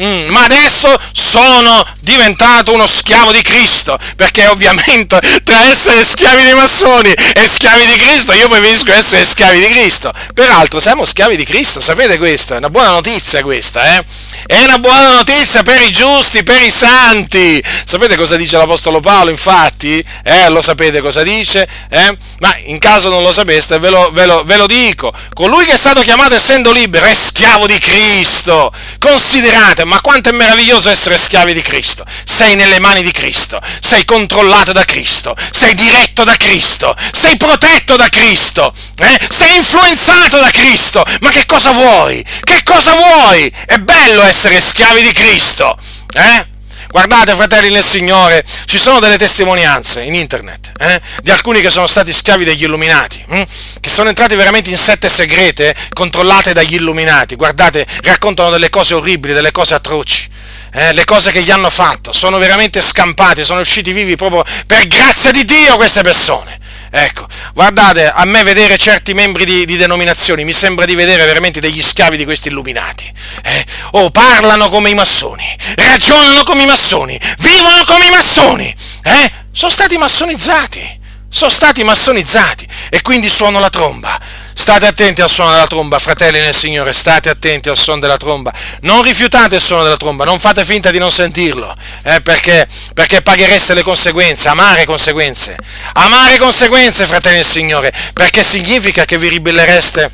Mm, 0.00 0.28
ma 0.28 0.42
adesso 0.44 0.94
sono 1.12 1.86
diventato 2.00 2.74
uno 2.74 2.86
schiavo 2.86 3.32
di 3.32 3.40
Cristo, 3.40 3.98
perché 4.16 4.46
ovviamente 4.46 5.18
tra 5.42 5.64
essere 5.64 6.04
schiavi 6.04 6.42
dei 6.42 6.54
massoni 6.54 7.12
e 7.12 7.48
schiavi 7.48 7.86
di 7.86 7.96
Cristo 7.96 8.32
io 8.32 8.48
preferisco 8.48 8.92
essere 8.92 9.24
schiavi 9.24 9.58
di 9.58 9.68
Cristo. 9.68 10.12
Peraltro 10.34 10.80
siamo 10.80 11.04
schiavi 11.04 11.36
di 11.36 11.44
Cristo, 11.44 11.80
sapete 11.80 12.18
questo? 12.18 12.54
È 12.54 12.58
una 12.58 12.68
buona 12.68 12.90
notizia 12.90 13.42
questa, 13.42 13.96
eh? 13.96 14.04
È 14.46 14.62
una 14.62 14.78
buona 14.78 15.12
notizia 15.12 15.62
per 15.62 15.80
i 15.80 15.90
giusti, 15.90 16.42
per 16.42 16.60
i 16.60 16.70
santi. 16.70 17.62
Sapete 17.84 18.16
cosa 18.16 18.36
dice 18.36 18.58
l'Apostolo 18.58 19.00
Paolo, 19.00 19.30
infatti? 19.30 20.04
Eh, 20.22 20.48
lo 20.50 20.60
sapete 20.60 21.00
cosa 21.00 21.22
dice? 21.22 21.66
Eh? 21.88 22.16
Ma 22.40 22.54
in 22.66 22.78
caso 22.78 23.08
non 23.08 23.22
lo 23.22 23.32
sapeste, 23.32 23.78
ve 23.78 23.90
lo, 23.90 24.10
ve, 24.12 24.26
lo, 24.26 24.44
ve 24.44 24.56
lo 24.56 24.66
dico. 24.66 25.12
Colui 25.32 25.64
che 25.64 25.72
è 25.72 25.78
stato 25.78 26.02
chiamato 26.02 26.34
essendo 26.34 26.70
libero 26.70 27.06
è 27.06 27.14
schiavo 27.14 27.66
di 27.66 27.78
Cristo. 27.78 28.70
Considerate, 28.98 29.84
ma 29.86 30.00
quanto 30.00 30.28
è 30.28 30.32
meraviglioso 30.32 30.90
essere 30.90 31.16
schiavi 31.16 31.54
di 31.54 31.62
Cristo. 31.62 32.04
Sei 32.24 32.54
nelle 32.56 32.78
mani 32.78 33.02
di 33.02 33.12
Cristo, 33.12 33.60
sei 33.80 34.04
controllato 34.04 34.72
da 34.72 34.84
Cristo, 34.84 35.34
sei 35.50 35.74
diretto 35.74 36.24
da 36.24 36.36
Cristo, 36.36 36.94
sei 37.12 37.36
protetto 37.36 37.96
da 37.96 38.08
Cristo, 38.08 38.72
eh? 38.98 39.18
sei 39.30 39.56
influenzato 39.56 40.38
da 40.38 40.50
Cristo. 40.50 41.04
Ma 41.20 41.30
che 41.30 41.46
cosa 41.46 41.70
vuoi? 41.70 42.24
Che 42.40 42.62
cosa 42.62 42.92
vuoi? 42.92 43.50
È 43.66 43.78
bello 43.78 44.22
essere 44.22 44.60
schiavi 44.60 45.02
di 45.02 45.12
Cristo, 45.12 45.76
eh? 46.14 46.54
Guardate, 46.96 47.34
fratelli 47.34 47.70
nel 47.70 47.84
Signore, 47.84 48.42
ci 48.64 48.78
sono 48.78 49.00
delle 49.00 49.18
testimonianze 49.18 50.00
in 50.00 50.14
internet 50.14 50.72
eh, 50.78 50.98
di 51.22 51.30
alcuni 51.30 51.60
che 51.60 51.68
sono 51.68 51.86
stati 51.86 52.10
schiavi 52.10 52.42
degli 52.42 52.62
illuminati, 52.62 53.22
hm, 53.28 53.42
che 53.80 53.90
sono 53.90 54.08
entrati 54.08 54.34
veramente 54.34 54.70
in 54.70 54.78
sette 54.78 55.10
segrete 55.10 55.76
controllate 55.92 56.54
dagli 56.54 56.76
illuminati. 56.76 57.34
Guardate, 57.34 57.86
raccontano 58.04 58.48
delle 58.48 58.70
cose 58.70 58.94
orribili, 58.94 59.34
delle 59.34 59.52
cose 59.52 59.74
atroci. 59.74 60.26
Eh, 60.72 60.94
le 60.94 61.04
cose 61.04 61.32
che 61.32 61.42
gli 61.42 61.50
hanno 61.50 61.68
fatto, 61.68 62.14
sono 62.14 62.38
veramente 62.38 62.80
scampati, 62.80 63.44
sono 63.44 63.60
usciti 63.60 63.92
vivi 63.92 64.16
proprio 64.16 64.42
per 64.66 64.86
grazia 64.86 65.30
di 65.32 65.44
Dio 65.44 65.76
queste 65.76 66.00
persone. 66.00 66.58
Ecco, 66.98 67.26
guardate, 67.52 68.06
a 68.08 68.24
me 68.24 68.42
vedere 68.42 68.78
certi 68.78 69.12
membri 69.12 69.44
di, 69.44 69.66
di, 69.66 69.76
denominazioni 69.76 70.44
mi 70.44 70.54
sembra 70.54 70.86
di 70.86 70.94
vedere 70.94 71.26
veramente 71.26 71.60
degli 71.60 71.82
schiavi 71.82 72.16
di 72.16 72.24
questi 72.24 72.48
illuminati. 72.48 73.12
Eh? 73.42 73.66
Oh, 73.90 74.10
parlano 74.10 74.70
come 74.70 74.88
i 74.88 74.94
massoni, 74.94 75.44
ragionano 75.74 76.42
come 76.42 76.62
i 76.62 76.66
massoni, 76.66 77.20
vivono 77.40 77.84
come 77.84 78.06
i 78.06 78.10
massoni. 78.10 78.74
Eh? 79.02 79.30
Sono 79.52 79.70
stati 79.70 79.98
massonizzati, 79.98 81.00
sono 81.28 81.50
stati 81.50 81.84
massonizzati 81.84 82.66
e 82.88 83.02
quindi 83.02 83.28
suono 83.28 83.60
la 83.60 83.68
tromba 83.68 84.18
State 84.66 84.86
attenti 84.86 85.22
al 85.22 85.30
suono 85.30 85.52
della 85.52 85.68
tromba, 85.68 85.96
fratelli 86.00 86.40
nel 86.40 86.52
Signore, 86.52 86.92
state 86.92 87.28
attenti 87.28 87.68
al 87.68 87.76
suono 87.76 88.00
della 88.00 88.16
tromba. 88.16 88.52
Non 88.80 89.00
rifiutate 89.00 89.54
il 89.54 89.60
suono 89.60 89.84
della 89.84 89.96
tromba, 89.96 90.24
non 90.24 90.40
fate 90.40 90.64
finta 90.64 90.90
di 90.90 90.98
non 90.98 91.12
sentirlo, 91.12 91.72
eh, 92.02 92.20
perché, 92.20 92.66
perché 92.92 93.22
paghereste 93.22 93.74
le 93.74 93.84
conseguenze, 93.84 94.48
amare 94.48 94.84
conseguenze. 94.84 95.56
Amare 95.92 96.36
conseguenze, 96.38 97.06
fratelli 97.06 97.36
nel 97.36 97.46
Signore, 97.46 97.92
perché 98.12 98.42
significa 98.42 99.04
che 99.04 99.18
vi 99.18 99.28
ribellereste 99.28 100.10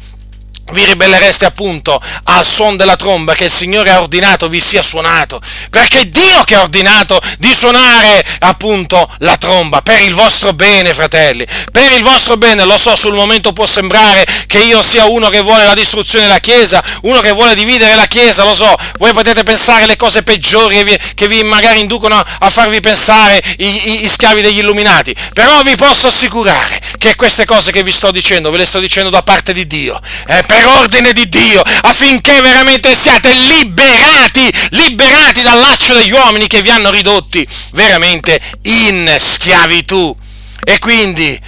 vi 0.70 0.84
ribellereste 0.84 1.44
appunto 1.44 2.00
al 2.24 2.44
suono 2.44 2.76
della 2.76 2.96
tromba 2.96 3.34
che 3.34 3.44
il 3.44 3.50
Signore 3.50 3.90
ha 3.90 4.00
ordinato 4.00 4.48
vi 4.48 4.60
sia 4.60 4.82
suonato, 4.82 5.40
perché 5.70 6.00
è 6.00 6.04
Dio 6.06 6.42
che 6.44 6.54
ha 6.54 6.62
ordinato 6.62 7.20
di 7.38 7.54
suonare 7.54 8.24
appunto 8.40 9.08
la 9.18 9.36
tromba 9.36 9.82
per 9.82 10.00
il 10.00 10.14
vostro 10.14 10.52
bene, 10.52 10.94
fratelli, 10.94 11.46
per 11.70 11.92
il 11.92 12.02
vostro 12.02 12.36
bene. 12.36 12.64
Lo 12.64 12.78
so, 12.78 12.96
sul 12.96 13.14
momento 13.14 13.52
può 13.52 13.66
sembrare 13.66 14.24
che 14.46 14.58
io 14.58 14.82
sia 14.82 15.04
uno 15.04 15.28
che 15.28 15.40
vuole 15.40 15.64
la 15.64 15.74
distruzione 15.74 16.26
della 16.26 16.38
Chiesa, 16.38 16.82
uno 17.02 17.20
che 17.20 17.32
vuole 17.32 17.54
dividere 17.54 17.94
la 17.94 18.06
Chiesa, 18.06 18.44
lo 18.44 18.54
so, 18.54 18.74
voi 18.98 19.12
potete 19.12 19.42
pensare 19.42 19.86
le 19.86 19.96
cose 19.96 20.22
peggiori 20.22 20.76
che 20.76 20.84
vi, 20.84 20.98
che 21.14 21.28
vi 21.28 21.42
magari 21.42 21.80
inducono 21.80 22.16
a 22.16 22.50
farvi 22.50 22.80
pensare 22.80 23.42
i, 23.58 24.06
schiavi 24.08 24.42
degli 24.42 24.58
illuminati, 24.58 25.14
però 25.32 25.62
vi 25.62 25.74
posso 25.76 26.08
assicurare 26.08 26.80
che 26.98 27.14
queste 27.14 27.44
cose 27.44 27.72
che 27.72 27.82
vi 27.82 27.92
sto 27.92 28.10
dicendo, 28.10 28.50
ve 28.50 28.58
le 28.58 28.66
sto 28.66 28.78
dicendo 28.78 29.10
da 29.10 29.22
parte 29.22 29.52
di 29.52 29.66
Dio. 29.66 30.00
Eh, 30.26 30.42
per 30.52 30.66
ordine 30.66 31.14
di 31.14 31.30
Dio, 31.30 31.62
affinché 31.62 32.42
veramente 32.42 32.94
siate 32.94 33.32
liberati, 33.32 34.52
liberati 34.72 35.40
dal 35.40 35.58
laccio 35.58 35.94
degli 35.94 36.10
uomini 36.10 36.46
che 36.46 36.60
vi 36.60 36.68
hanno 36.68 36.90
ridotti 36.90 37.46
veramente 37.72 38.38
in 38.64 39.16
schiavitù. 39.18 40.14
E 40.62 40.78
quindi, 40.78 41.40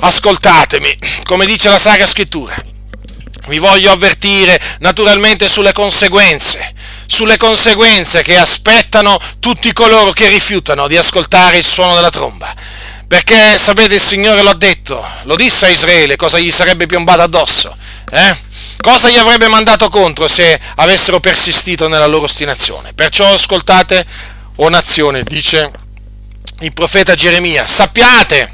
ascoltatemi, 0.00 0.98
come 1.22 1.46
dice 1.46 1.68
la 1.68 1.78
Sacra 1.78 2.08
Scrittura, 2.08 2.60
vi 3.46 3.58
voglio 3.58 3.92
avvertire 3.92 4.60
naturalmente 4.80 5.48
sulle 5.48 5.72
conseguenze, 5.72 6.74
sulle 7.06 7.36
conseguenze 7.36 8.22
che 8.22 8.36
aspettano 8.36 9.16
tutti 9.38 9.72
coloro 9.72 10.10
che 10.10 10.28
rifiutano 10.28 10.88
di 10.88 10.96
ascoltare 10.96 11.58
il 11.58 11.64
suono 11.64 11.94
della 11.94 12.10
tromba. 12.10 12.52
Perché 13.06 13.58
sapete 13.58 13.94
il 13.94 14.00
Signore 14.00 14.42
l'ha 14.42 14.54
detto, 14.54 15.04
lo 15.24 15.34
disse 15.34 15.66
a 15.66 15.68
Israele 15.68 16.16
cosa 16.16 16.38
gli 16.38 16.50
sarebbe 16.50 16.86
piombato 16.86 17.22
addosso. 17.22 17.76
Eh? 18.10 18.36
Cosa 18.80 19.08
gli 19.08 19.18
avrebbe 19.18 19.48
mandato 19.48 19.88
contro 19.88 20.26
se 20.26 20.58
avessero 20.76 21.20
persistito 21.20 21.88
nella 21.88 22.06
loro 22.06 22.24
ostinazione? 22.24 22.92
Perciò 22.92 23.32
ascoltate, 23.32 24.04
o 24.56 24.68
nazione, 24.68 25.22
dice 25.22 25.70
il 26.60 26.72
profeta 26.72 27.14
Geremia, 27.14 27.66
sappiate, 27.66 28.52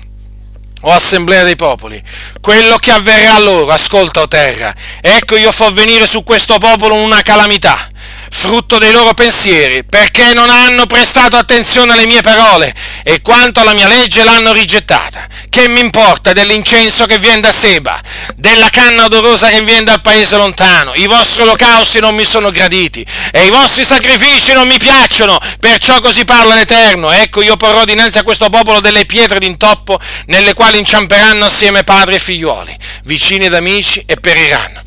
o 0.83 0.93
assemblea 0.93 1.43
dei 1.43 1.57
popoli, 1.57 2.01
quello 2.41 2.77
che 2.77 2.91
avverrà 2.91 3.39
loro, 3.39 3.73
ascolta 3.73 4.21
o 4.21 4.29
terra, 4.29 4.75
ecco 5.01 5.37
io 5.37 5.51
fo 5.51 5.73
venire 5.73 6.07
su 6.07 6.23
questo 6.23 6.59
popolo 6.59 6.95
una 6.95 7.23
calamità, 7.23 7.77
frutto 8.31 8.79
dei 8.79 8.93
loro 8.93 9.15
pensieri, 9.15 9.85
perché 9.85 10.33
non 10.33 10.51
hanno 10.51 10.87
prestato 10.87 11.37
attenzione 11.37 11.93
alle 11.93 12.07
mie 12.07 12.21
parole 12.21 12.75
e 13.03 13.21
quanto 13.23 13.61
alla 13.61 13.73
mia 13.73 13.89
legge 13.89 14.25
l'hanno 14.25 14.53
rigettata. 14.53 15.27
Che 15.49 15.69
mi 15.69 15.81
importa 15.81 16.33
dell'incenso 16.33 17.07
che 17.07 17.19
viene 17.19 17.41
da 17.41 17.53
Seba, 17.53 18.01
della 18.37 18.69
canna 18.69 19.05
odorosa 19.05 19.49
che 19.49 19.63
viene 19.63 19.85
dal 19.85 20.03
paese 20.03 20.37
lontano? 20.37 20.95
I 20.95 21.07
vostri 21.07 21.43
olocausti 21.43 22.01
non 22.01 22.15
mi 22.15 22.25
sono 22.25 22.51
graditi 22.51 23.07
e 23.31 23.47
i 23.47 23.51
vostri 23.51 23.85
sacrifici 23.85 24.53
non 24.53 24.69
mi 24.69 24.79
piacciono, 24.79 25.39
perciò 25.61 26.01
così 26.01 26.25
parla 26.25 26.55
l'Eterno. 26.55 27.11
Ecco, 27.11 27.43
io 27.43 27.57
porrò 27.57 27.85
dinanzi 27.85 28.19
a 28.19 28.23
questo 28.23 28.51
popolo 28.51 28.81
delle 28.81 29.07
pietre 29.07 29.39
d'intoppo 29.39 29.99
nelle 30.27 30.55
quali 30.55 30.79
inciamperanno 30.79 31.47
assieme 31.47 31.85
padri 31.85 32.17
e 32.17 32.21
figliuoli, 32.21 32.77
vicini 33.05 33.47
ed 33.47 33.55
amici 33.55 34.03
e 34.07 34.17
periranno. 34.17 34.83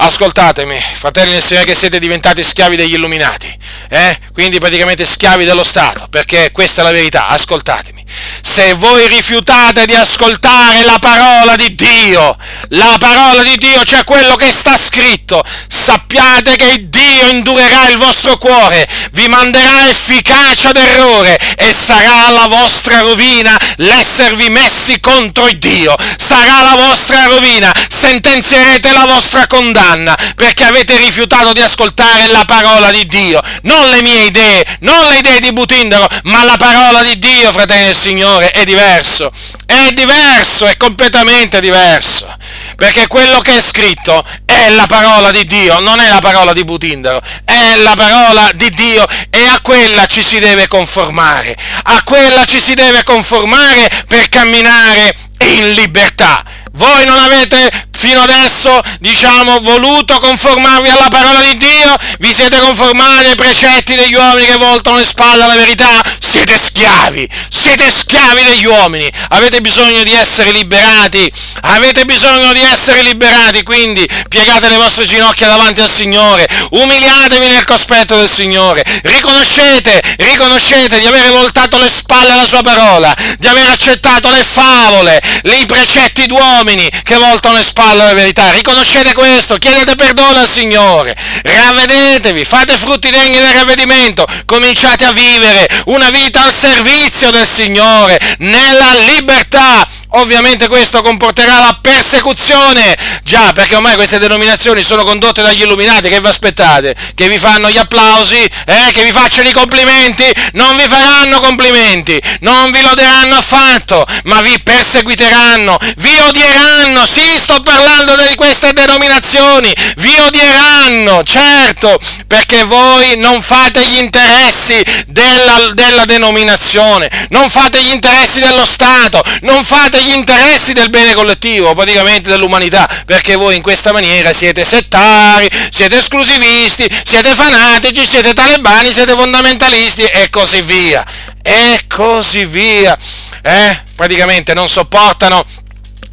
Ascoltatemi, 0.00 0.80
fratelli 0.94 1.36
e 1.36 1.40
Signore, 1.40 1.66
che 1.66 1.74
siete 1.74 1.98
diventati 1.98 2.44
schiavi 2.44 2.76
degli 2.78 2.94
illuminati, 2.94 3.52
eh? 3.90 4.18
quindi 4.32 4.60
praticamente 4.60 5.04
schiavi 5.04 5.44
dello 5.44 5.64
Stato, 5.64 6.06
perché 6.08 6.52
questa 6.52 6.82
è 6.82 6.84
la 6.84 6.92
verità, 6.92 7.26
ascoltatemi. 7.28 8.04
Se 8.40 8.72
voi 8.74 9.06
rifiutate 9.08 9.84
di 9.84 9.94
ascoltare 9.94 10.84
la 10.84 10.98
parola 11.00 11.56
di 11.56 11.74
Dio, 11.74 12.36
la 12.68 12.96
parola 12.98 13.42
di 13.42 13.56
Dio, 13.56 13.84
cioè 13.84 14.04
quello 14.04 14.36
che 14.36 14.52
sta 14.52 14.78
scritto, 14.78 15.42
sappiate 15.66 16.56
che 16.56 16.88
Dio 16.88 17.26
indurerà 17.26 17.88
il 17.88 17.96
vostro 17.96 18.38
cuore, 18.38 18.88
vi 19.12 19.26
manderà 19.26 19.88
efficacia 19.88 20.70
d'errore 20.70 21.36
e 21.56 21.72
sarà 21.72 22.30
la 22.30 22.46
vostra 22.46 23.00
rovina 23.00 23.58
l'esservi 23.76 24.48
messi 24.50 25.00
contro 25.00 25.46
Dio. 25.58 25.94
Sarà 26.16 26.62
la 26.62 26.74
vostra 26.74 27.24
rovina, 27.24 27.74
sentenzierete 27.98 28.92
la 28.92 29.06
vostra 29.06 29.48
condanna 29.48 30.16
perché 30.36 30.62
avete 30.62 30.96
rifiutato 30.98 31.52
di 31.52 31.60
ascoltare 31.60 32.28
la 32.28 32.44
parola 32.44 32.92
di 32.92 33.04
Dio, 33.06 33.42
non 33.62 33.88
le 33.88 34.00
mie 34.02 34.26
idee, 34.26 34.64
non 34.80 35.04
le 35.08 35.18
idee 35.18 35.40
di 35.40 35.52
Butindaro, 35.52 36.06
ma 36.24 36.44
la 36.44 36.56
parola 36.56 37.02
di 37.02 37.18
Dio, 37.18 37.50
fratelli 37.50 37.86
del 37.86 37.96
Signore, 37.96 38.52
è 38.52 38.62
diverso, 38.62 39.32
è 39.66 39.90
diverso, 39.92 40.66
è 40.66 40.76
completamente 40.76 41.60
diverso, 41.60 42.32
perché 42.76 43.08
quello 43.08 43.40
che 43.40 43.56
è 43.56 43.60
scritto 43.60 44.24
è 44.44 44.70
la 44.70 44.86
parola 44.86 45.32
di 45.32 45.44
Dio, 45.44 45.80
non 45.80 46.00
è 46.00 46.08
la 46.08 46.20
parola 46.20 46.52
di 46.52 46.62
Butindaro, 46.62 47.20
è 47.44 47.74
la 47.78 47.94
parola 47.96 48.52
di 48.54 48.70
Dio 48.70 49.08
e 49.30 49.44
a 49.44 49.58
quella 49.60 50.06
ci 50.06 50.22
si 50.22 50.38
deve 50.38 50.68
conformare, 50.68 51.56
a 51.82 52.00
quella 52.04 52.46
ci 52.46 52.60
si 52.60 52.74
deve 52.74 53.02
conformare 53.02 53.90
per 54.06 54.28
camminare 54.28 55.16
in 55.38 55.72
libertà. 55.72 56.44
Voi 56.78 57.04
non 57.06 57.18
avete 57.18 57.70
fino 57.90 58.22
adesso, 58.22 58.80
diciamo, 59.00 59.60
voluto 59.60 60.20
conformarvi 60.20 60.88
alla 60.88 61.08
parola 61.08 61.40
di 61.40 61.56
Dio? 61.56 61.96
Vi 62.20 62.32
siete 62.32 62.60
conformati 62.60 63.26
ai 63.26 63.34
precetti 63.34 63.96
degli 63.96 64.14
uomini 64.14 64.46
che 64.46 64.56
voltano 64.56 64.98
le 64.98 65.04
spalle 65.04 65.42
alla 65.42 65.56
verità? 65.56 66.00
Siete 66.20 66.56
schiavi, 66.56 67.28
siete 67.50 67.90
schiavi 67.90 68.44
degli 68.44 68.64
uomini. 68.64 69.10
Avete 69.30 69.60
bisogno 69.60 70.04
di 70.04 70.12
essere 70.12 70.52
liberati, 70.52 71.28
avete 71.62 72.04
bisogno 72.04 72.52
di 72.52 72.62
essere 72.62 73.02
liberati, 73.02 73.64
quindi 73.64 74.08
piegate 74.28 74.68
le 74.68 74.76
vostre 74.76 75.04
ginocchia 75.04 75.48
davanti 75.48 75.80
al 75.80 75.90
Signore, 75.90 76.46
umiliatevi 76.70 77.48
nel 77.48 77.64
cospetto 77.64 78.16
del 78.16 78.30
Signore, 78.30 78.84
riconoscete, 79.02 80.00
riconoscete 80.18 81.00
di 81.00 81.06
aver 81.06 81.28
voltato 81.30 81.78
le 81.78 81.90
spalle 81.90 82.30
alla 82.30 82.46
sua 82.46 82.62
parola, 82.62 83.12
di 83.36 83.48
aver 83.48 83.66
accettato 83.66 84.30
le 84.30 84.44
favole, 84.44 85.20
i 85.42 85.66
precetti 85.66 86.26
d'uomini 86.26 86.67
che 87.02 87.16
voltano 87.16 87.56
le 87.56 87.64
spalle 87.64 88.02
alla 88.02 88.14
verità. 88.14 88.50
Riconoscete 88.50 89.14
questo, 89.14 89.56
chiedete 89.56 89.94
perdono 89.94 90.40
al 90.40 90.48
Signore, 90.48 91.16
ravvedetevi, 91.42 92.44
fate 92.44 92.76
frutti 92.76 93.10
degni 93.10 93.40
del 93.40 93.54
ravvedimento, 93.54 94.26
cominciate 94.44 95.04
a 95.04 95.12
vivere 95.12 95.66
una 95.86 96.10
vita 96.10 96.42
al 96.42 96.52
servizio 96.52 97.30
del 97.30 97.46
Signore, 97.46 98.18
nella 98.38 98.94
libertà. 98.94 99.86
Ovviamente 100.12 100.68
questo 100.68 101.02
comporterà 101.02 101.58
la 101.58 101.78
persecuzione, 101.82 102.96
già 103.24 103.52
perché 103.52 103.74
ormai 103.74 103.94
queste 103.94 104.18
denominazioni 104.18 104.82
sono 104.82 105.04
condotte 105.04 105.42
dagli 105.42 105.60
illuminati, 105.60 106.08
che 106.08 106.18
vi 106.18 106.26
aspettate? 106.26 106.96
Che 107.14 107.28
vi 107.28 107.36
fanno 107.36 107.68
gli 107.68 107.76
applausi? 107.76 108.36
Eh? 108.36 108.92
Che 108.92 109.02
vi 109.02 109.10
facciano 109.10 109.50
i 109.50 109.52
complimenti? 109.52 110.24
Non 110.52 110.78
vi 110.78 110.86
faranno 110.86 111.40
complimenti, 111.40 112.18
non 112.40 112.70
vi 112.70 112.80
loderanno 112.80 113.36
affatto, 113.36 114.06
ma 114.24 114.40
vi 114.40 114.58
perseguiteranno, 114.62 115.76
vi 115.96 116.18
odieranno, 116.18 117.06
sì, 117.06 117.38
sto 117.38 117.60
parlando 117.60 118.16
di 118.16 118.34
queste 118.34 118.72
denominazioni, 118.72 119.74
vi 119.96 120.18
odieranno, 120.18 121.22
certo, 121.22 121.98
perché 122.26 122.64
voi 122.64 123.18
non 123.18 123.42
fate 123.42 123.86
gli 123.86 123.98
interessi 123.98 124.82
della, 125.06 125.70
della 125.74 126.06
denominazione, 126.06 127.10
non 127.28 127.50
fate 127.50 127.82
gli 127.82 127.90
interessi 127.90 128.40
dello 128.40 128.64
Stato, 128.64 129.22
non 129.42 129.62
fate 129.64 129.97
gli 130.00 130.14
interessi 130.14 130.72
del 130.72 130.90
bene 130.90 131.14
collettivo, 131.14 131.74
praticamente 131.74 132.28
dell'umanità, 132.28 132.88
perché 133.04 133.36
voi 133.36 133.56
in 133.56 133.62
questa 133.62 133.92
maniera 133.92 134.32
siete 134.32 134.64
settari, 134.64 135.48
siete 135.70 135.98
esclusivisti, 135.98 136.88
siete 137.04 137.34
fanatici, 137.34 138.06
siete 138.06 138.32
talebani, 138.32 138.92
siete 138.92 139.12
fondamentalisti 139.12 140.04
e 140.04 140.28
così 140.30 140.62
via. 140.62 141.04
E 141.42 141.84
così 141.88 142.44
via. 142.44 142.96
Eh? 143.42 143.78
Praticamente 143.94 144.54
non 144.54 144.68
sopportano 144.68 145.44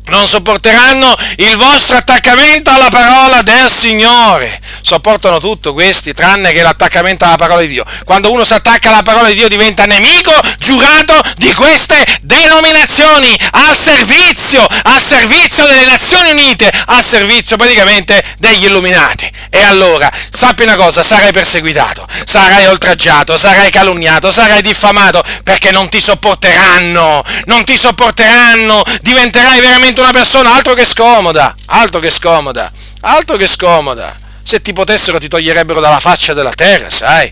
non 0.07 0.27
sopporteranno 0.27 1.15
il 1.37 1.55
vostro 1.55 1.97
attaccamento 1.97 2.69
alla 2.69 2.89
parola 2.89 3.41
del 3.41 3.69
Signore. 3.71 4.61
Sopportano 4.81 5.39
tutto 5.39 5.73
questi, 5.73 6.13
tranne 6.13 6.51
che 6.51 6.61
l'attaccamento 6.61 7.25
alla 7.25 7.37
parola 7.37 7.61
di 7.61 7.67
Dio. 7.67 7.85
Quando 8.03 8.31
uno 8.31 8.43
si 8.43 8.53
attacca 8.53 8.89
alla 8.89 9.01
parola 9.03 9.27
di 9.29 9.35
Dio 9.35 9.47
diventa 9.47 9.85
nemico 9.85 10.31
giurato 10.59 11.21
di 11.37 11.53
queste 11.53 12.03
denominazioni, 12.21 13.37
al 13.51 13.75
servizio, 13.75 14.65
al 14.83 15.01
servizio 15.01 15.65
delle 15.65 15.85
Nazioni 15.85 16.31
Unite, 16.31 16.71
al 16.85 17.03
servizio 17.03 17.57
praticamente 17.57 18.23
degli 18.37 18.65
illuminati. 18.65 19.29
E 19.49 19.63
allora, 19.63 20.11
sappi 20.29 20.63
una 20.63 20.75
cosa, 20.75 21.03
sarai 21.03 21.31
perseguitato, 21.31 22.05
sarai 22.25 22.67
oltraggiato, 22.67 23.37
sarai 23.37 23.71
calunniato, 23.71 24.31
sarai 24.31 24.61
diffamato, 24.61 25.23
perché 25.43 25.71
non 25.71 25.89
ti 25.89 26.01
sopporteranno, 26.01 27.23
non 27.45 27.63
ti 27.63 27.77
sopporteranno, 27.77 28.83
diventerai 29.01 29.59
veramente 29.61 29.94
diventa 29.95 30.01
una 30.01 30.11
persona 30.11 30.53
altro 30.53 30.73
che 30.73 30.85
scomoda, 30.85 31.55
altro 31.67 31.99
che 32.01 32.09
scomoda, 32.09 32.71
altro 33.01 33.37
che 33.37 33.47
scomoda. 33.47 34.13
Se 34.43 34.61
ti 34.61 34.73
potessero 34.73 35.17
ti 35.17 35.29
toglierebbero 35.29 35.79
dalla 35.79 35.99
faccia 35.99 36.33
della 36.33 36.51
terra, 36.51 36.89
sai? 36.89 37.31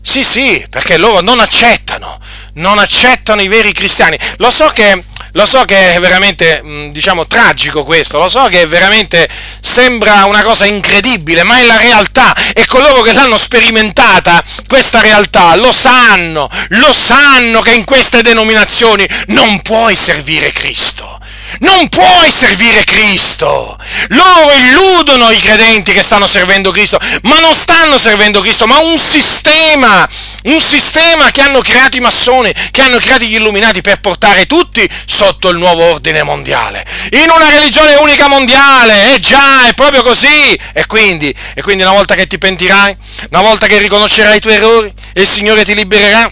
Sì, 0.00 0.22
sì, 0.22 0.64
perché 0.70 0.96
loro 0.98 1.20
non 1.20 1.40
accettano, 1.40 2.18
non 2.54 2.78
accettano 2.78 3.42
i 3.42 3.48
veri 3.48 3.72
cristiani. 3.72 4.16
Lo 4.36 4.52
so 4.52 4.66
che, 4.68 5.02
lo 5.32 5.46
so 5.46 5.64
che 5.64 5.94
è 5.94 6.00
veramente, 6.00 6.62
diciamo, 6.92 7.26
tragico 7.26 7.82
questo, 7.82 8.18
lo 8.18 8.28
so 8.28 8.44
che 8.44 8.64
veramente 8.66 9.28
sembra 9.60 10.24
una 10.26 10.44
cosa 10.44 10.64
incredibile, 10.64 11.42
ma 11.42 11.58
è 11.58 11.64
la 11.64 11.76
realtà 11.76 12.34
e 12.54 12.64
coloro 12.66 13.02
che 13.02 13.12
l'hanno 13.12 13.36
sperimentata, 13.36 14.42
questa 14.68 15.00
realtà, 15.00 15.56
lo 15.56 15.72
sanno, 15.72 16.48
lo 16.68 16.92
sanno 16.92 17.60
che 17.62 17.74
in 17.74 17.84
queste 17.84 18.22
denominazioni 18.22 19.06
non 19.26 19.60
puoi 19.62 19.96
servire 19.96 20.52
Cristo 20.52 21.16
non 21.60 21.88
puoi 21.88 22.30
servire 22.30 22.84
Cristo. 22.84 23.76
Loro 24.08 24.52
illudono 24.52 25.30
i 25.30 25.40
credenti 25.40 25.92
che 25.92 26.02
stanno 26.02 26.26
servendo 26.26 26.70
Cristo, 26.70 26.98
ma 27.22 27.38
non 27.38 27.54
stanno 27.54 27.98
servendo 27.98 28.40
Cristo, 28.40 28.66
ma 28.66 28.78
un 28.78 28.98
sistema, 28.98 30.08
un 30.44 30.60
sistema 30.60 31.30
che 31.30 31.40
hanno 31.40 31.60
creato 31.60 31.96
i 31.96 32.00
massoni, 32.00 32.52
che 32.70 32.82
hanno 32.82 32.98
creato 32.98 33.24
gli 33.24 33.34
illuminati 33.34 33.80
per 33.80 34.00
portare 34.00 34.46
tutti 34.46 34.88
sotto 35.06 35.48
il 35.48 35.56
nuovo 35.56 35.82
ordine 35.82 36.22
mondiale, 36.22 36.84
in 37.12 37.30
una 37.30 37.48
religione 37.48 37.96
unica 37.96 38.28
mondiale. 38.28 39.14
Eh 39.14 39.20
già, 39.20 39.66
è 39.66 39.74
proprio 39.74 40.02
così. 40.02 40.58
E 40.72 40.86
quindi, 40.86 41.34
e 41.54 41.62
quindi 41.62 41.82
una 41.82 41.92
volta 41.92 42.14
che 42.14 42.26
ti 42.26 42.38
pentirai, 42.38 42.96
una 43.30 43.42
volta 43.42 43.66
che 43.66 43.78
riconoscerai 43.78 44.36
i 44.36 44.40
tuoi 44.40 44.54
errori, 44.54 44.92
il 45.14 45.26
Signore 45.26 45.64
ti 45.64 45.74
libererà, 45.74 46.30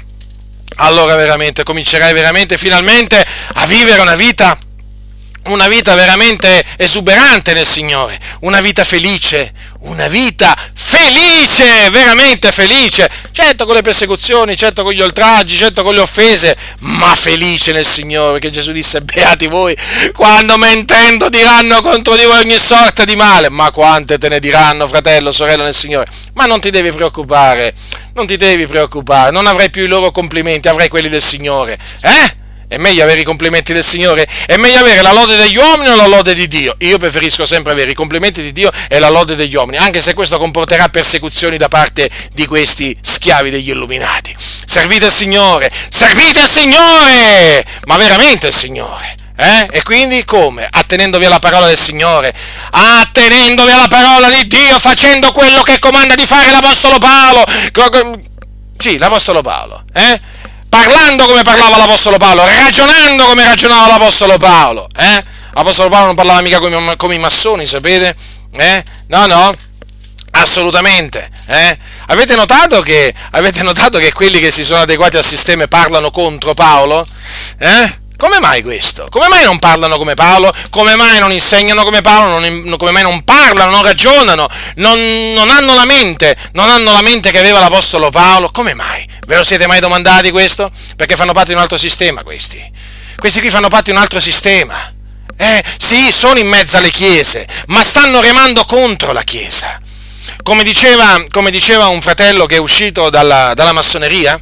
allora 0.76 1.14
veramente 1.14 1.62
comincerai 1.62 2.12
veramente 2.12 2.58
finalmente 2.58 3.24
a 3.54 3.66
vivere 3.66 4.00
una 4.00 4.14
vita 4.16 4.58
una 5.46 5.68
vita 5.68 5.94
veramente 5.94 6.64
esuberante 6.76 7.52
nel 7.52 7.66
Signore, 7.66 8.18
una 8.40 8.60
vita 8.60 8.84
felice, 8.84 9.52
una 9.80 10.08
vita 10.08 10.56
felice, 10.72 11.90
veramente 11.90 12.50
felice, 12.50 13.10
certo 13.30 13.66
con 13.66 13.74
le 13.74 13.82
persecuzioni, 13.82 14.56
certo 14.56 14.82
con 14.82 14.92
gli 14.92 15.02
oltraggi, 15.02 15.56
certo 15.56 15.82
con 15.82 15.94
le 15.94 16.00
offese, 16.00 16.56
ma 16.80 17.14
felice 17.14 17.72
nel 17.72 17.84
Signore, 17.84 18.38
che 18.38 18.50
Gesù 18.50 18.72
disse, 18.72 19.02
beati 19.02 19.46
voi, 19.46 19.76
quando 20.14 20.56
mentendo 20.56 21.28
diranno 21.28 21.82
contro 21.82 22.16
di 22.16 22.24
voi 22.24 22.38
ogni 22.38 22.58
sorta 22.58 23.04
di 23.04 23.16
male, 23.16 23.50
ma 23.50 23.70
quante 23.70 24.16
te 24.16 24.28
ne 24.28 24.38
diranno, 24.38 24.86
fratello, 24.86 25.30
sorella 25.32 25.64
nel 25.64 25.74
Signore, 25.74 26.06
ma 26.34 26.46
non 26.46 26.60
ti 26.60 26.70
devi 26.70 26.90
preoccupare, 26.90 27.74
non 28.14 28.26
ti 28.26 28.36
devi 28.36 28.66
preoccupare, 28.66 29.30
non 29.30 29.46
avrai 29.46 29.68
più 29.68 29.84
i 29.84 29.88
loro 29.88 30.10
complimenti, 30.10 30.68
avrai 30.68 30.88
quelli 30.88 31.10
del 31.10 31.22
Signore, 31.22 31.78
eh? 32.00 32.42
È 32.74 32.76
meglio 32.76 33.04
avere 33.04 33.20
i 33.20 33.24
complimenti 33.24 33.72
del 33.72 33.84
Signore? 33.84 34.26
È 34.46 34.56
meglio 34.56 34.80
avere 34.80 35.00
la 35.00 35.12
lode 35.12 35.36
degli 35.36 35.56
uomini 35.56 35.90
o 35.90 35.94
la 35.94 36.08
lode 36.08 36.34
di 36.34 36.48
Dio? 36.48 36.74
Io 36.80 36.98
preferisco 36.98 37.46
sempre 37.46 37.70
avere 37.70 37.92
i 37.92 37.94
complimenti 37.94 38.42
di 38.42 38.50
Dio 38.50 38.72
e 38.88 38.98
la 38.98 39.10
lode 39.10 39.36
degli 39.36 39.54
uomini, 39.54 39.76
anche 39.76 40.00
se 40.00 40.12
questo 40.12 40.38
comporterà 40.38 40.88
persecuzioni 40.88 41.56
da 41.56 41.68
parte 41.68 42.10
di 42.32 42.46
questi 42.46 42.96
schiavi 43.00 43.50
degli 43.50 43.68
illuminati. 43.68 44.34
Servite 44.36 45.06
il 45.06 45.12
Signore, 45.12 45.70
servite 45.88 46.40
il 46.40 46.48
Signore, 46.48 47.64
ma 47.84 47.96
veramente 47.96 48.48
il 48.48 48.54
Signore. 48.54 49.14
Eh? 49.36 49.68
E 49.70 49.82
quindi 49.84 50.24
come? 50.24 50.66
Attenendovi 50.68 51.26
alla 51.26 51.38
parola 51.38 51.66
del 51.66 51.78
Signore, 51.78 52.34
attenendovi 52.70 53.70
alla 53.70 53.86
parola 53.86 54.28
di 54.30 54.48
Dio, 54.48 54.80
facendo 54.80 55.30
quello 55.30 55.62
che 55.62 55.78
comanda 55.78 56.16
di 56.16 56.26
fare 56.26 56.50
l'Apostolo 56.50 56.98
Paolo. 56.98 57.44
Sì, 58.76 58.98
l'Apostolo 58.98 59.42
Paolo. 59.42 59.84
Eh? 59.94 60.20
Parlando 60.74 61.26
come 61.26 61.42
parlava 61.42 61.76
l'Apostolo 61.78 62.16
Paolo, 62.16 62.44
ragionando 62.44 63.26
come 63.26 63.44
ragionava 63.44 63.86
l'Apostolo 63.86 64.36
Paolo. 64.38 64.88
Eh? 64.96 65.24
L'Apostolo 65.52 65.88
Paolo 65.88 66.06
non 66.06 66.14
parlava 66.16 66.40
mica 66.40 66.58
come, 66.58 66.96
come 66.96 67.14
i 67.14 67.18
massoni, 67.18 67.64
sapete? 67.64 68.16
Eh? 68.52 68.84
No, 69.06 69.26
no, 69.26 69.54
assolutamente. 70.32 71.30
Eh? 71.46 71.78
Avete 72.08 72.34
notato, 72.34 72.80
che, 72.80 73.14
avete 73.30 73.62
notato 73.62 73.98
che 73.98 74.12
quelli 74.12 74.40
che 74.40 74.50
si 74.50 74.64
sono 74.64 74.82
adeguati 74.82 75.16
al 75.16 75.24
sistema 75.24 75.66
parlano 75.68 76.10
contro 76.10 76.54
Paolo? 76.54 77.06
Eh? 77.58 78.02
Come 78.16 78.38
mai 78.38 78.62
questo? 78.62 79.08
Come 79.10 79.28
mai 79.28 79.44
non 79.44 79.58
parlano 79.58 79.96
come 79.96 80.14
Paolo? 80.14 80.52
Come 80.70 80.94
mai 80.94 81.18
non 81.18 81.32
insegnano 81.32 81.82
come 81.82 82.00
Paolo? 82.00 82.38
Non, 82.38 82.76
come 82.78 82.92
mai 82.92 83.02
non 83.02 83.22
parlano, 83.24 83.70
non 83.70 83.82
ragionano? 83.82 84.48
Non, 84.76 84.98
non, 85.34 85.50
hanno 85.50 85.74
la 85.74 85.84
mente, 85.84 86.36
non 86.52 86.68
hanno 86.68 86.92
la 86.92 87.02
mente 87.02 87.30
che 87.30 87.38
aveva 87.38 87.58
l'Apostolo 87.58 88.10
Paolo? 88.10 88.50
Come 88.50 88.74
mai? 88.74 89.06
Ve 89.26 89.36
lo 89.36 89.44
siete 89.44 89.66
mai 89.66 89.80
domandati 89.80 90.30
questo? 90.30 90.70
Perché 90.96 91.16
fanno 91.16 91.32
parte 91.32 91.50
di 91.50 91.56
un 91.56 91.62
altro 91.62 91.78
sistema 91.78 92.22
questi. 92.22 92.62
Questi 93.16 93.40
qui 93.40 93.50
fanno 93.50 93.68
parte 93.68 93.90
di 93.90 93.96
un 93.96 94.02
altro 94.02 94.20
sistema. 94.20 94.74
Eh, 95.36 95.64
sì, 95.78 96.12
sono 96.12 96.38
in 96.38 96.46
mezzo 96.46 96.76
alle 96.76 96.90
chiese, 96.90 97.46
ma 97.68 97.82
stanno 97.82 98.20
remando 98.20 98.64
contro 98.64 99.12
la 99.12 99.22
chiesa. 99.22 99.80
Come 100.42 100.62
diceva, 100.62 101.24
come 101.30 101.50
diceva 101.50 101.86
un 101.86 102.00
fratello 102.00 102.46
che 102.46 102.56
è 102.56 102.58
uscito 102.58 103.08
dalla, 103.10 103.52
dalla 103.54 103.72
massoneria, 103.72 104.38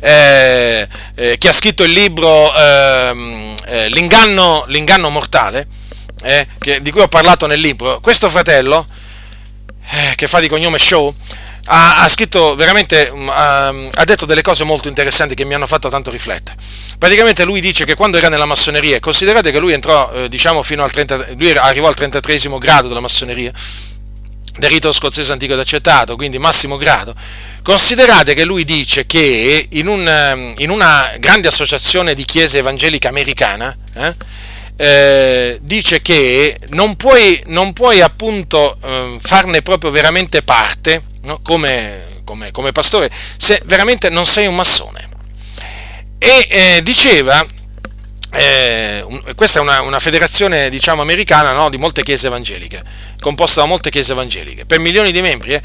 eh, 0.00 0.88
eh, 1.16 1.36
che 1.38 1.48
ha 1.48 1.52
scritto 1.52 1.82
il 1.82 1.90
libro 1.90 2.54
ehm, 2.54 3.54
eh, 3.66 3.88
l'inganno, 3.88 4.64
l'inganno, 4.68 5.10
mortale, 5.10 5.66
eh, 6.22 6.46
che, 6.58 6.80
di 6.80 6.90
cui 6.90 7.00
ho 7.00 7.08
parlato 7.08 7.46
nel 7.46 7.60
libro, 7.60 8.00
questo 8.00 8.30
fratello, 8.30 8.86
eh, 9.90 10.14
che 10.14 10.28
fa 10.28 10.40
di 10.40 10.48
cognome 10.48 10.78
Show, 10.78 11.14
ha, 11.68 12.02
ha 12.02 12.08
scritto 12.08 12.54
veramente, 12.54 13.10
um, 13.12 13.28
ha, 13.28 13.68
ha, 13.68 14.04
detto 14.04 14.24
delle 14.24 14.42
cose 14.42 14.64
molto 14.64 14.88
interessanti 14.88 15.34
che 15.34 15.44
mi 15.44 15.54
hanno 15.54 15.66
fatto 15.66 15.88
tanto 15.88 16.10
riflettere. 16.10 16.56
Praticamente 16.98 17.44
lui 17.44 17.60
dice 17.60 17.84
che 17.84 17.94
quando 17.94 18.16
era 18.16 18.28
nella 18.28 18.46
massoneria, 18.46 18.98
considerate 19.00 19.50
che 19.50 19.58
lui 19.58 19.72
entrò, 19.72 20.10
eh, 20.12 20.28
diciamo, 20.28 20.62
fino 20.62 20.82
al 20.82 20.90
30, 20.90 21.26
lui 21.36 21.50
arrivò 21.56 21.88
al 21.88 21.94
33 21.94 22.38
grado 22.58 22.88
della 22.88 23.00
massoneria, 23.00 23.52
del 24.58 24.70
rito 24.70 24.90
scozzese 24.90 25.30
antico 25.30 25.52
ed 25.52 25.60
accettato, 25.60 26.16
quindi 26.16 26.38
massimo 26.38 26.76
grado, 26.76 27.14
considerate 27.62 28.34
che 28.34 28.44
lui 28.44 28.64
dice 28.64 29.06
che 29.06 29.66
in, 29.70 29.86
un, 29.86 30.08
ehm, 30.08 30.54
in 30.58 30.70
una 30.70 31.12
grande 31.18 31.48
associazione 31.48 32.14
di 32.14 32.24
chiesa 32.24 32.58
evangelica 32.58 33.08
americana, 33.08 33.76
eh, 33.94 34.14
eh, 34.80 35.58
dice 35.60 36.00
che 36.00 36.56
non 36.68 36.96
puoi, 36.96 37.42
non 37.46 37.72
puoi 37.72 38.00
appunto 38.00 38.76
eh, 38.82 39.18
farne 39.20 39.60
proprio 39.62 39.90
veramente 39.90 40.42
parte 40.42 41.02
no, 41.22 41.40
come, 41.42 42.20
come, 42.24 42.50
come, 42.50 42.72
pastore 42.72 43.10
se 43.36 43.60
veramente 43.64 44.08
non 44.08 44.26
sei 44.26 44.46
un 44.46 44.54
massone. 44.54 45.08
E 46.18 46.46
eh, 46.50 46.82
diceva 46.82 47.46
eh, 48.32 49.04
questa 49.34 49.58
è 49.58 49.62
una, 49.62 49.80
una 49.80 49.98
federazione 49.98 50.68
diciamo 50.68 51.00
americana 51.00 51.52
no, 51.52 51.70
di 51.70 51.78
molte 51.78 52.02
chiese 52.02 52.26
evangeliche, 52.26 52.82
composta 53.20 53.62
da 53.62 53.66
molte 53.66 53.90
chiese 53.90 54.12
evangeliche, 54.12 54.66
per 54.66 54.78
milioni 54.80 55.12
di 55.12 55.22
membri, 55.22 55.54
eh, 55.54 55.62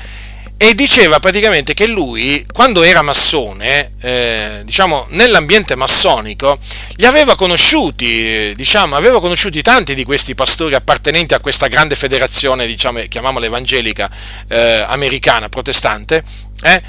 e 0.57 0.75
diceva 0.75 1.19
praticamente 1.19 1.73
che 1.73 1.87
lui, 1.87 2.45
quando 2.51 2.83
era 2.83 3.01
massone, 3.01 3.91
eh, 3.99 4.61
diciamo 4.63 5.07
nell'ambiente 5.09 5.75
massonico, 5.75 6.57
li 6.95 7.05
aveva 7.05 7.35
conosciuti, 7.35 8.53
diciamo, 8.55 8.95
aveva 8.95 9.19
conosciuti 9.19 9.61
tanti 9.61 9.93
di 9.93 10.03
questi 10.05 10.35
pastori 10.35 10.75
appartenenti 10.75 11.33
a 11.33 11.39
questa 11.39 11.67
grande 11.67 11.95
federazione, 11.95 12.65
diciamo, 12.65 13.01
chiamiamola 13.09 13.45
evangelica, 13.45 14.09
eh, 14.47 14.85
americana, 14.87 15.49
protestante, 15.49 16.23
eh, 16.61 16.81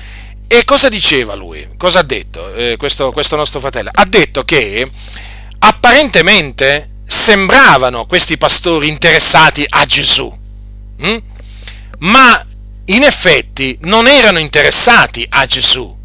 e 0.46 0.64
cosa 0.64 0.88
diceva 0.88 1.34
lui? 1.34 1.66
Cosa 1.76 2.00
ha 2.00 2.04
detto 2.04 2.54
eh, 2.54 2.76
questo, 2.76 3.10
questo 3.10 3.34
nostro 3.34 3.60
fratello? 3.60 3.90
Ha 3.92 4.04
detto 4.04 4.44
che 4.44 4.86
apparentemente 5.58 6.90
sembravano 7.04 8.06
questi 8.06 8.38
pastori 8.38 8.88
interessati 8.88 9.64
a 9.68 9.84
Gesù, 9.84 10.32
hm? 10.98 11.16
ma 11.98 12.46
in 12.86 13.02
effetti 13.02 13.78
non 13.82 14.06
erano 14.06 14.38
interessati 14.38 15.26
a 15.30 15.46
Gesù, 15.46 15.96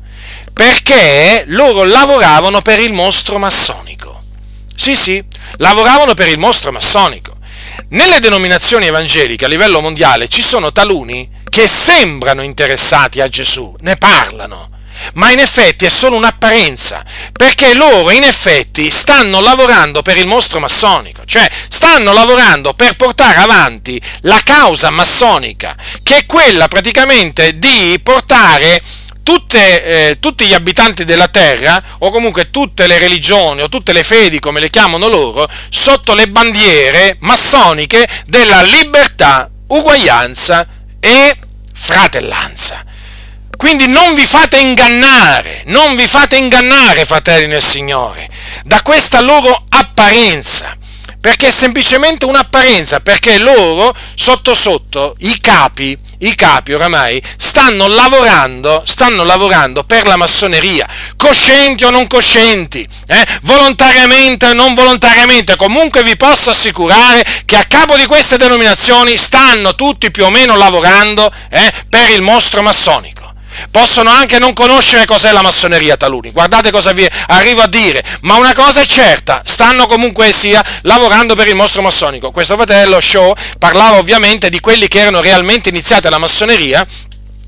perché 0.53 1.43
loro 1.47 1.83
lavoravano 1.83 2.61
per 2.61 2.79
il 2.79 2.93
mostro 2.93 3.37
massonico. 3.37 4.23
Sì, 4.75 4.95
sì, 4.95 5.23
lavoravano 5.57 6.13
per 6.13 6.29
il 6.29 6.37
mostro 6.37 6.71
massonico. 6.71 7.35
Nelle 7.89 8.19
denominazioni 8.19 8.85
evangeliche 8.85 9.45
a 9.45 9.47
livello 9.47 9.81
mondiale 9.81 10.27
ci 10.27 10.41
sono 10.41 10.71
taluni 10.71 11.29
che 11.49 11.67
sembrano 11.67 12.43
interessati 12.43 13.19
a 13.19 13.27
Gesù, 13.27 13.75
ne 13.79 13.97
parlano, 13.97 14.69
ma 15.13 15.31
in 15.31 15.39
effetti 15.39 15.85
è 15.85 15.89
solo 15.89 16.15
un'apparenza, 16.15 17.03
perché 17.31 17.73
loro 17.73 18.11
in 18.11 18.23
effetti 18.23 18.89
stanno 18.89 19.39
lavorando 19.41 20.01
per 20.01 20.17
il 20.17 20.27
mostro 20.27 20.59
massonico, 20.59 21.23
cioè 21.25 21.49
stanno 21.69 22.11
lavorando 22.11 22.73
per 22.73 22.95
portare 22.95 23.37
avanti 23.37 24.01
la 24.21 24.41
causa 24.43 24.89
massonica, 24.89 25.75
che 26.03 26.17
è 26.17 26.25
quella 26.25 26.67
praticamente 26.67 27.57
di 27.57 27.99
portare 28.03 28.81
Tutte, 29.21 29.83
eh, 30.09 30.19
tutti 30.19 30.43
gli 30.45 30.55
abitanti 30.55 31.05
della 31.05 31.27
terra, 31.27 31.79
o 31.99 32.09
comunque 32.09 32.49
tutte 32.49 32.87
le 32.87 32.97
religioni, 32.97 33.61
o 33.61 33.69
tutte 33.69 33.93
le 33.93 34.03
fedi, 34.03 34.39
come 34.39 34.59
le 34.59 34.71
chiamano 34.71 35.07
loro, 35.07 35.47
sotto 35.69 36.15
le 36.15 36.27
bandiere 36.29 37.15
massoniche 37.19 38.09
della 38.25 38.63
libertà, 38.63 39.47
uguaglianza 39.67 40.65
e 40.99 41.37
fratellanza. 41.75 42.83
Quindi 43.55 43.85
non 43.85 44.15
vi 44.15 44.25
fate 44.25 44.57
ingannare, 44.57 45.61
non 45.65 45.95
vi 45.95 46.07
fate 46.07 46.37
ingannare, 46.37 47.05
fratelli 47.05 47.45
nel 47.45 47.61
Signore, 47.61 48.27
da 48.63 48.81
questa 48.81 49.21
loro 49.21 49.63
apparenza, 49.69 50.75
perché 51.21 51.47
è 51.47 51.51
semplicemente 51.51 52.25
un'apparenza, 52.25 52.99
perché 53.01 53.37
loro, 53.37 53.93
sotto 54.15 54.55
sotto, 54.55 55.15
i 55.19 55.39
capi, 55.41 55.97
i 56.19 56.35
capi 56.35 56.73
oramai, 56.73 57.21
stanno 57.37 57.87
lavorando, 57.87 58.81
stanno 58.85 59.23
lavorando 59.23 59.83
per 59.83 60.07
la 60.07 60.15
massoneria, 60.15 60.87
coscienti 61.17 61.83
o 61.83 61.89
non 61.89 62.07
coscienti, 62.07 62.87
eh? 63.07 63.25
volontariamente 63.43 64.47
o 64.47 64.53
non 64.53 64.73
volontariamente, 64.73 65.55
comunque 65.55 66.03
vi 66.03 66.15
posso 66.15 66.51
assicurare 66.51 67.25
che 67.45 67.55
a 67.55 67.65
capo 67.65 67.97
di 67.97 68.05
queste 68.05 68.37
denominazioni 68.37 69.17
stanno 69.17 69.75
tutti 69.75 70.11
più 70.11 70.25
o 70.25 70.29
meno 70.29 70.55
lavorando 70.55 71.31
eh, 71.49 71.73
per 71.89 72.09
il 72.09 72.21
mostro 72.21 72.61
massonico. 72.61 73.18
Possono 73.71 74.09
anche 74.09 74.39
non 74.39 74.53
conoscere 74.53 75.05
cos'è 75.05 75.31
la 75.31 75.41
massoneria 75.41 75.97
taluni, 75.97 76.31
guardate 76.31 76.71
cosa 76.71 76.91
vi 76.91 77.07
arrivo 77.27 77.61
a 77.61 77.67
dire, 77.67 78.03
ma 78.21 78.35
una 78.35 78.53
cosa 78.53 78.81
è 78.81 78.85
certa, 78.85 79.41
stanno 79.45 79.85
comunque 79.85 80.31
sia 80.31 80.63
lavorando 80.81 81.35
per 81.35 81.47
il 81.47 81.55
mostro 81.55 81.81
massonico. 81.81 82.31
Questo 82.31 82.55
fratello 82.55 82.99
Shaw 82.99 83.33
parlava 83.57 83.97
ovviamente 83.97 84.49
di 84.49 84.59
quelli 84.59 84.87
che 84.87 84.99
erano 84.99 85.21
realmente 85.21 85.69
iniziati 85.69 86.07
alla 86.07 86.17
massoneria 86.17 86.85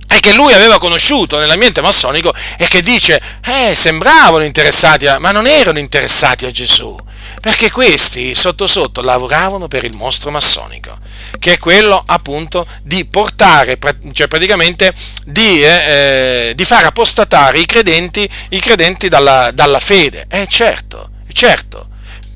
e 0.08 0.20
che 0.20 0.34
lui 0.34 0.54
aveva 0.54 0.78
conosciuto 0.78 1.38
nell'ambiente 1.38 1.82
massonico 1.82 2.34
e 2.58 2.68
che 2.68 2.82
dice, 2.82 3.22
eh, 3.46 3.74
sembravano 3.74 4.44
interessati, 4.44 5.08
a, 5.08 5.20
ma 5.20 5.32
non 5.32 5.48
erano 5.48 5.80
interessati 5.80 6.46
a 6.46 6.52
Gesù, 6.52 6.98
perché 7.40 7.72
questi 7.72 8.36
sotto 8.36 8.68
sotto 8.68 9.02
lavoravano 9.02 9.68
per 9.68 9.86
il 9.86 9.96
mostro 9.96 10.30
massonico 10.30 10.98
che 11.40 11.54
è 11.54 11.58
quello 11.58 12.02
appunto 12.06 12.68
di 12.84 13.06
portare, 13.06 13.78
cioè 14.14 14.28
praticamente 14.28 14.94
di, 15.26 15.64
eh, 15.64 16.50
eh, 16.50 16.54
di 16.56 16.66
far 16.66 16.86
apostatare 16.86 17.60
i 17.60 17.66
credenti, 17.66 18.28
i 18.50 18.60
credenti 18.60 19.08
dalla, 19.08 19.52
dalla 19.52 19.80
fede. 19.80 20.26
Eh 20.30 20.48
certo, 20.48 21.10
certo 21.32 21.88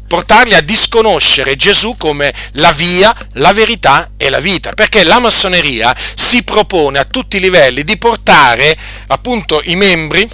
portarli 0.07 0.53
a 0.53 0.61
disconoscere 0.61 1.55
Gesù 1.55 1.95
come 1.97 2.33
la 2.53 2.71
via, 2.71 3.13
la 3.33 3.51
verità 3.53 4.11
e 4.17 4.29
la 4.29 4.39
vita, 4.39 4.71
perché 4.73 5.03
la 5.03 5.19
massoneria 5.19 5.95
si 6.15 6.43
propone 6.43 6.99
a 6.99 7.03
tutti 7.03 7.37
i 7.37 7.39
livelli 7.39 7.83
di 7.83 7.97
portare 7.97 8.77
appunto 9.07 9.61
i 9.65 9.75
membri 9.75 10.27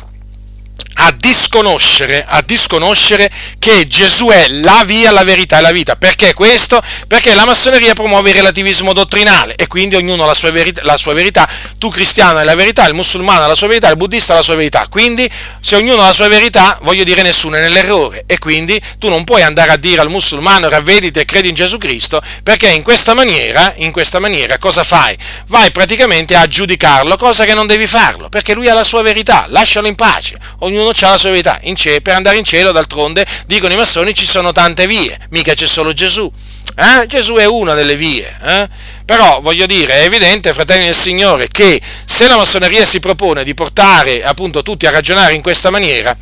a 0.96 1.12
disconoscere, 1.12 2.24
a 2.28 2.42
disconoscere 2.42 3.30
che 3.60 3.88
Gesù 3.88 4.28
è 4.28 4.48
la 4.48 4.84
via, 4.86 5.12
la 5.12 5.24
verità 5.24 5.58
e 5.58 5.62
la 5.62 5.72
vita. 5.72 5.96
Perché 5.96 6.34
questo? 6.34 6.82
Perché 7.08 7.34
la 7.34 7.46
massoneria 7.46 7.94
promuove 7.94 8.30
il 8.30 8.36
relativismo 8.36 8.94
dottrinale 8.94 9.56
e 9.56 9.68
quindi 9.68 9.96
ognuno 9.96 10.24
ha 10.24 10.28
la 10.28 10.34
sua, 10.34 10.52
verità, 10.52 10.82
la 10.84 10.98
sua 10.98 11.14
verità. 11.14 11.48
Tu 11.78 11.90
cristiano 11.90 12.40
hai 12.40 12.46
la 12.46 12.56
verità, 12.56 12.88
il 12.88 12.94
musulmano 12.94 13.44
ha 13.44 13.48
la 13.48 13.56
sua 13.56 13.68
verità, 13.68 13.90
il 13.90 13.98
buddista 13.98 14.34
ha 14.34 14.38
la 14.38 14.42
sua 14.42 14.56
verità. 14.56 14.88
Quindi 14.90 15.30
se 15.60 15.76
ognuno 15.76 16.02
ha 16.02 16.08
la 16.08 16.14
sua 16.14 16.28
verità, 16.28 16.78
voglio 16.82 17.04
dire 17.04 17.22
nessuno 17.22 17.56
è 17.56 17.62
nell'errore 17.62 18.24
e 18.28 18.38
quindi 18.40 18.80
tu 19.00 19.10
non 19.10 19.24
puoi 19.24 19.44
andare 19.44 19.72
a 19.72 19.78
dire 19.78 20.02
al 20.02 20.10
musulmano 20.10 20.70
ravvediti 20.70 21.20
e 21.20 21.26
credi 21.26 21.50
in 21.50 21.56
Gesù 21.56 21.78
Cristo 21.78 22.22
perché 22.44 22.68
in 22.70 22.82
questa 22.82 23.14
maniera, 23.14 23.74
in 23.78 23.92
questa 23.92 24.20
maniera 24.20 24.58
cosa 24.58 24.84
fai? 24.84 25.18
Vai 25.48 25.72
praticamente 25.72 26.36
a 26.36 26.48
giudicarlo, 26.48 27.16
cosa 27.18 27.46
che 27.46 27.54
non 27.54 27.68
devi 27.68 27.88
farlo, 27.88 28.30
perché 28.30 28.54
lui 28.54 28.68
ha 28.68 28.74
la 28.74 28.84
sua 28.84 29.02
verità, 29.02 29.46
lascialo 29.48 29.88
in 29.88 29.96
pace. 29.96 30.38
Ognuno 30.60 30.81
ha 30.90 31.10
la 31.10 31.18
sua 31.18 31.30
verità. 31.30 31.60
Cielo, 31.76 32.02
per 32.02 32.16
andare 32.16 32.38
in 32.38 32.44
cielo, 32.44 32.72
d'altronde, 32.72 33.26
dicono 33.48 33.74
i 33.74 33.78
massoni, 33.78 34.14
ci 34.14 34.26
sono 34.26 34.52
tante 34.52 34.88
vie, 34.88 35.18
mica 35.30 35.54
c'è 35.54 35.68
solo 35.68 35.94
Gesù. 35.94 36.32
Eh? 36.76 37.06
Gesù 37.08 37.36
è 37.36 37.46
una 37.46 37.74
delle 37.74 37.96
vie. 37.96 38.28
Eh? 38.44 38.70
Però 39.06 39.42
voglio 39.42 39.66
dire, 39.66 40.02
è 40.02 40.04
evidente, 40.04 40.54
fratelli 40.54 40.86
del 40.86 40.96
Signore, 40.96 41.48
che 41.48 41.80
se 42.06 42.28
la 42.28 42.38
massoneria 42.38 42.84
si 42.86 43.00
propone 43.00 43.44
di 43.44 43.54
portare 43.54 44.24
appunto 44.24 44.64
tutti 44.64 44.86
a 44.86 44.92
ragionare 44.92 45.34
in 45.34 45.42
questa 45.42 45.70
maniera, 45.70 46.16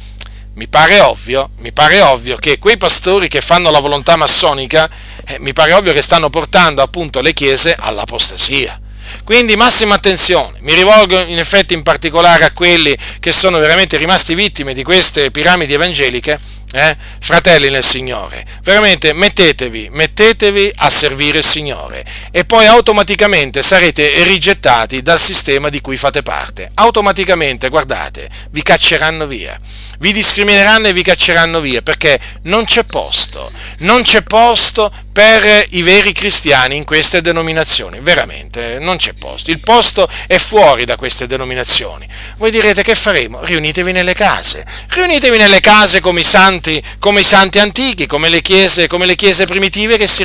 mi 0.53 0.68
pare 0.68 0.99
ovvio, 0.99 1.52
mi 1.60 1.72
pare 1.72 2.02
ovvio 2.02 2.36
che 2.38 2.57
quei 2.57 2.77
pastori 2.77 3.27
che 3.27 3.41
fanno 3.41 3.69
la 3.72 3.80
volontà 3.80 4.15
massonica, 4.15 4.90
eh, 5.26 5.38
mi 5.40 5.53
pare 5.53 5.73
ovvio 5.73 5.94
che 5.94 6.02
stanno 6.02 6.30
portando 6.30 6.81
appunto 6.81 7.22
le 7.22 7.34
chiese 7.34 7.76
all'apostasia 7.77 8.80
Quindi 9.23 9.56
massima 9.56 9.95
attenzione, 9.95 10.57
mi 10.61 10.73
rivolgo 10.73 11.19
in 11.19 11.40
effetti 11.40 11.73
in 11.73 11.84
particolare 11.84 12.45
a 12.45 12.52
quelli 12.52 12.95
che 13.19 13.31
sono 13.31 13.60
veramente 13.60 13.98
rimasti 13.98 14.36
vittime 14.36 14.73
di 14.73 14.84
queste 14.84 15.31
piramidi 15.31 15.73
evangeliche, 15.73 16.40
eh? 16.72 16.95
fratelli 17.19 17.69
nel 17.69 17.84
Signore, 17.84 18.45
veramente 18.64 19.14
mettetevi, 19.14 19.90
mettetevi 19.91 20.72
a 20.77 20.90
servire 20.90 21.40
il 21.40 21.44
Signore 21.44 22.06
e 22.31 22.45
poi 22.45 22.65
automaticamente 22.65 23.61
sarete 23.61 24.23
rigettati 24.23 25.02
dal 25.02 25.19
sistema 25.19 25.69
di 25.69 25.81
cui 25.81 25.98
fate 25.98 26.22
parte. 26.22 26.69
Automaticamente, 26.76 27.69
guardate, 27.69 28.30
vi 28.52 28.61
cacceranno 28.61 29.26
via 29.26 29.60
vi 29.99 30.13
discrimineranno 30.13 30.88
e 30.88 30.93
vi 30.93 31.03
cacceranno 31.03 31.59
via 31.59 31.81
perché 31.81 32.19
non 32.43 32.65
c'è 32.65 32.84
posto, 32.84 33.51
non 33.80 34.03
c'è 34.03 34.21
posto 34.23 34.91
per 35.11 35.65
i 35.69 35.81
veri 35.81 36.11
cristiani 36.13 36.76
in 36.76 36.85
queste 36.85 37.21
denominazioni, 37.21 37.99
veramente 38.01 38.80
non 38.80 38.97
c'è 38.97 39.13
posto, 39.13 39.51
il 39.51 39.59
posto 39.59 40.09
è 40.27 40.38
fuori 40.38 40.85
da 40.85 40.95
queste 40.95 41.27
denominazioni. 41.27 42.07
Voi 42.38 42.51
direte 42.51 42.84
che 42.84 42.95
faremo? 42.95 43.43
Riunitevi 43.43 43.91
nelle 43.91 44.13
case, 44.13 44.65
riunitevi 44.89 45.38
nelle 45.38 45.59
case 45.59 45.99
come 45.99 46.21
i 46.21 46.23
santi, 46.23 46.81
come 46.99 47.21
i 47.21 47.26
santi 47.26 47.59
antichi, 47.59 48.05
come 48.05 48.30
le 48.30 48.41
chiese, 48.41 48.88
come 48.88 49.05
le 49.05 49.15
chiese 49.15 49.45
primitive 49.45 49.97
che 49.97 50.07
si 50.07 50.23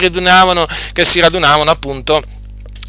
che 0.93 1.05
si 1.05 1.21
radunavano 1.21 1.71
appunto 1.71 2.23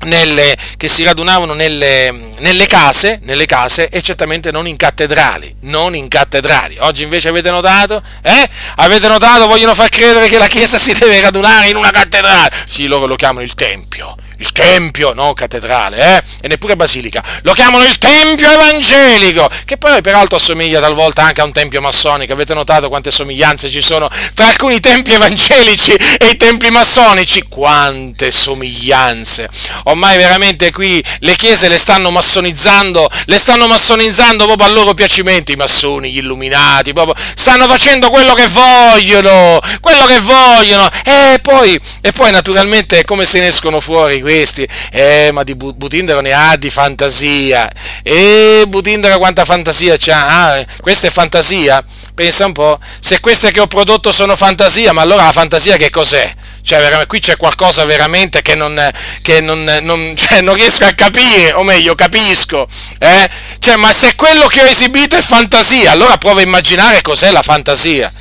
nelle, 0.03 0.55
che 0.77 0.87
si 0.87 1.03
radunavano 1.03 1.53
nelle, 1.53 2.13
nelle, 2.39 2.67
case, 2.67 3.19
nelle, 3.23 3.45
case, 3.45 3.89
e 3.89 4.01
certamente 4.01 4.51
non 4.51 4.67
in 4.67 4.75
cattedrali, 4.75 5.55
non 5.61 5.95
in 5.95 6.07
cattedrali. 6.07 6.77
Oggi 6.79 7.03
invece 7.03 7.29
avete 7.29 7.49
notato? 7.49 8.01
Eh? 8.21 8.49
Avete 8.75 9.07
notato? 9.07 9.47
Vogliono 9.47 9.73
far 9.73 9.89
credere 9.89 10.27
che 10.27 10.37
la 10.37 10.47
Chiesa 10.47 10.77
si 10.77 10.93
deve 10.93 11.21
radunare 11.21 11.69
in 11.69 11.75
una 11.75 11.91
cattedrale. 11.91 12.51
Sì, 12.67 12.87
loro 12.87 13.05
lo 13.05 13.15
chiamano 13.15 13.45
il 13.45 13.55
Tempio 13.55 14.15
il 14.37 14.51
tempio, 14.51 15.13
non 15.13 15.33
cattedrale, 15.33 16.17
eh? 16.17 16.23
e 16.41 16.47
neppure 16.47 16.75
basilica, 16.75 17.23
lo 17.43 17.53
chiamano 17.53 17.85
il 17.85 17.97
tempio 17.97 18.49
evangelico, 18.49 19.49
che 19.65 19.77
poi 19.77 20.01
peraltro 20.01 20.37
assomiglia 20.37 20.79
talvolta 20.79 21.23
anche 21.23 21.41
a 21.41 21.43
un 21.43 21.51
tempio 21.51 21.81
massonico. 21.81 22.33
Avete 22.33 22.53
notato 22.53 22.89
quante 22.89 23.11
somiglianze 23.11 23.69
ci 23.69 23.81
sono 23.81 24.09
tra 24.33 24.47
alcuni 24.47 24.79
templi 24.79 25.13
evangelici 25.13 25.93
e 25.93 26.29
i 26.29 26.37
templi 26.37 26.69
massonici? 26.69 27.45
Quante 27.47 28.31
somiglianze! 28.31 29.47
Ormai 29.85 30.17
veramente 30.17 30.71
qui 30.71 31.03
le 31.19 31.35
chiese 31.35 31.67
le 31.67 31.77
stanno 31.77 32.11
massonizzando, 32.11 33.09
le 33.25 33.39
stanno 33.39 33.67
massonizzando 33.67 34.45
proprio 34.45 34.67
al 34.67 34.73
loro 34.73 34.93
piacimento, 34.93 35.51
i 35.51 35.55
massoni, 35.55 36.11
gli 36.11 36.17
illuminati, 36.17 36.93
proprio 36.93 37.15
stanno 37.35 37.67
facendo 37.67 38.09
quello 38.09 38.33
che 38.33 38.47
vogliono, 38.47 39.59
quello 39.79 40.05
che 40.05 40.19
vogliono, 40.19 40.89
e 41.03 41.39
poi, 41.41 41.79
e 42.01 42.11
poi 42.11 42.31
naturalmente 42.31 43.03
come 43.05 43.25
se 43.25 43.39
ne 43.39 43.47
escono 43.47 43.79
fuori 43.79 44.21
questi, 44.25 44.67
eh, 44.91 45.29
ma 45.31 45.43
di 45.43 45.53
Butindaro 45.53 46.19
ne 46.19 46.33
ha 46.33 46.55
di 46.55 46.71
fantasia, 46.71 47.71
e 48.01 48.63
Butindaro 48.67 49.19
quanta 49.19 49.45
fantasia 49.45 49.97
c'ha, 49.99 50.55
ah, 50.55 50.65
questa 50.81 51.05
è 51.05 51.11
fantasia? 51.11 51.83
Pensa 52.15 52.47
un 52.47 52.51
po', 52.51 52.79
se 52.99 53.19
queste 53.19 53.51
che 53.51 53.59
ho 53.59 53.67
prodotto 53.67 54.11
sono 54.11 54.35
fantasia, 54.35 54.93
ma 54.93 55.01
allora 55.03 55.25
la 55.25 55.31
fantasia 55.31 55.77
che 55.77 55.91
cos'è? 55.91 56.33
Cioè, 56.63 57.05
qui 57.05 57.19
c'è 57.19 57.37
qualcosa 57.37 57.85
veramente 57.85 58.41
che 58.41 58.55
non, 58.55 58.91
che 59.21 59.41
non, 59.41 59.63
non, 59.83 60.13
cioè, 60.17 60.41
non 60.41 60.55
riesco 60.55 60.85
a 60.85 60.93
capire, 60.93 61.53
o 61.53 61.61
meglio, 61.61 61.93
capisco. 61.93 62.67
Eh? 62.97 63.29
Cioè, 63.59 63.75
ma 63.75 63.93
se 63.93 64.15
quello 64.15 64.47
che 64.47 64.63
ho 64.63 64.65
esibito 64.65 65.15
è 65.15 65.21
fantasia, 65.21 65.91
allora 65.91 66.17
provo 66.17 66.39
a 66.39 66.41
immaginare 66.41 67.03
cos'è 67.03 67.29
la 67.29 67.43
fantasia. 67.43 68.11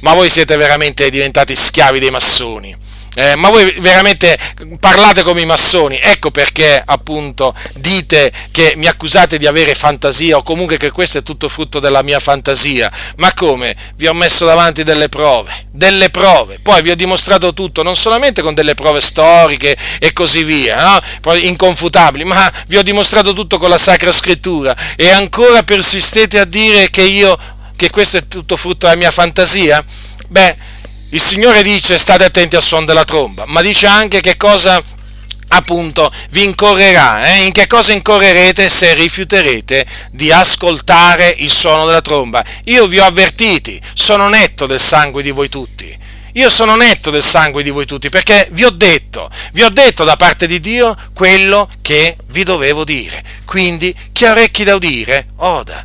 Ma 0.00 0.12
voi 0.12 0.28
siete 0.28 0.56
veramente 0.56 1.08
diventati 1.08 1.56
schiavi 1.56 1.98
dei 1.98 2.10
massoni. 2.10 2.76
Eh, 3.16 3.34
ma 3.34 3.48
voi 3.48 3.74
veramente 3.80 4.38
parlate 4.78 5.22
come 5.22 5.40
i 5.40 5.44
massoni, 5.44 5.98
ecco 5.98 6.30
perché 6.30 6.80
appunto 6.84 7.52
dite 7.74 8.30
che 8.52 8.74
mi 8.76 8.86
accusate 8.86 9.36
di 9.36 9.48
avere 9.48 9.74
fantasia 9.74 10.36
o 10.36 10.44
comunque 10.44 10.76
che 10.76 10.92
questo 10.92 11.18
è 11.18 11.22
tutto 11.22 11.48
frutto 11.48 11.80
della 11.80 12.02
mia 12.02 12.20
fantasia. 12.20 12.90
Ma 13.16 13.34
come? 13.34 13.74
Vi 13.96 14.06
ho 14.06 14.14
messo 14.14 14.44
davanti 14.44 14.84
delle 14.84 15.08
prove, 15.08 15.50
delle 15.72 16.10
prove, 16.10 16.60
poi 16.60 16.82
vi 16.82 16.90
ho 16.90 16.94
dimostrato 16.94 17.52
tutto, 17.52 17.82
non 17.82 17.96
solamente 17.96 18.42
con 18.42 18.54
delle 18.54 18.74
prove 18.74 19.00
storiche 19.00 19.76
e 19.98 20.12
così 20.12 20.44
via, 20.44 21.00
no? 21.24 21.34
inconfutabili, 21.34 22.22
ma 22.24 22.50
vi 22.68 22.76
ho 22.76 22.82
dimostrato 22.82 23.32
tutto 23.32 23.58
con 23.58 23.70
la 23.70 23.78
Sacra 23.78 24.12
Scrittura 24.12 24.76
e 24.94 25.10
ancora 25.10 25.64
persistete 25.64 26.38
a 26.38 26.44
dire 26.44 26.90
che 26.90 27.02
io, 27.02 27.36
che 27.74 27.90
questo 27.90 28.18
è 28.18 28.28
tutto 28.28 28.56
frutto 28.56 28.86
della 28.86 28.98
mia 28.98 29.10
fantasia? 29.10 29.84
Beh, 30.28 30.56
il 31.10 31.20
Signore 31.20 31.62
dice 31.62 31.98
state 31.98 32.24
attenti 32.24 32.56
al 32.56 32.62
suono 32.62 32.84
della 32.84 33.04
tromba, 33.04 33.44
ma 33.46 33.62
dice 33.62 33.86
anche 33.86 34.20
che 34.20 34.36
cosa 34.36 34.80
appunto 35.48 36.12
vi 36.30 36.44
incorrerà, 36.44 37.26
eh? 37.26 37.46
in 37.46 37.52
che 37.52 37.66
cosa 37.66 37.92
incorrerete 37.92 38.68
se 38.68 38.94
rifiuterete 38.94 39.84
di 40.12 40.30
ascoltare 40.30 41.34
il 41.38 41.50
suono 41.50 41.86
della 41.86 42.00
tromba. 42.00 42.44
Io 42.64 42.86
vi 42.86 42.98
ho 42.98 43.04
avvertiti, 43.04 43.80
sono 43.94 44.28
netto 44.28 44.66
del 44.66 44.80
sangue 44.80 45.22
di 45.22 45.30
voi 45.30 45.48
tutti. 45.48 45.98
Io 46.34 46.48
sono 46.48 46.76
netto 46.76 47.10
del 47.10 47.24
sangue 47.24 47.64
di 47.64 47.70
voi 47.70 47.86
tutti 47.86 48.08
perché 48.08 48.46
vi 48.52 48.62
ho 48.62 48.70
detto, 48.70 49.28
vi 49.52 49.62
ho 49.62 49.68
detto 49.68 50.04
da 50.04 50.16
parte 50.16 50.46
di 50.46 50.60
Dio 50.60 50.96
quello 51.12 51.68
che 51.82 52.16
vi 52.28 52.44
dovevo 52.44 52.84
dire. 52.84 53.22
Quindi 53.44 53.92
chi 54.12 54.26
ha 54.26 54.30
orecchi 54.30 54.62
da 54.62 54.76
udire, 54.76 55.26
oda. 55.38 55.84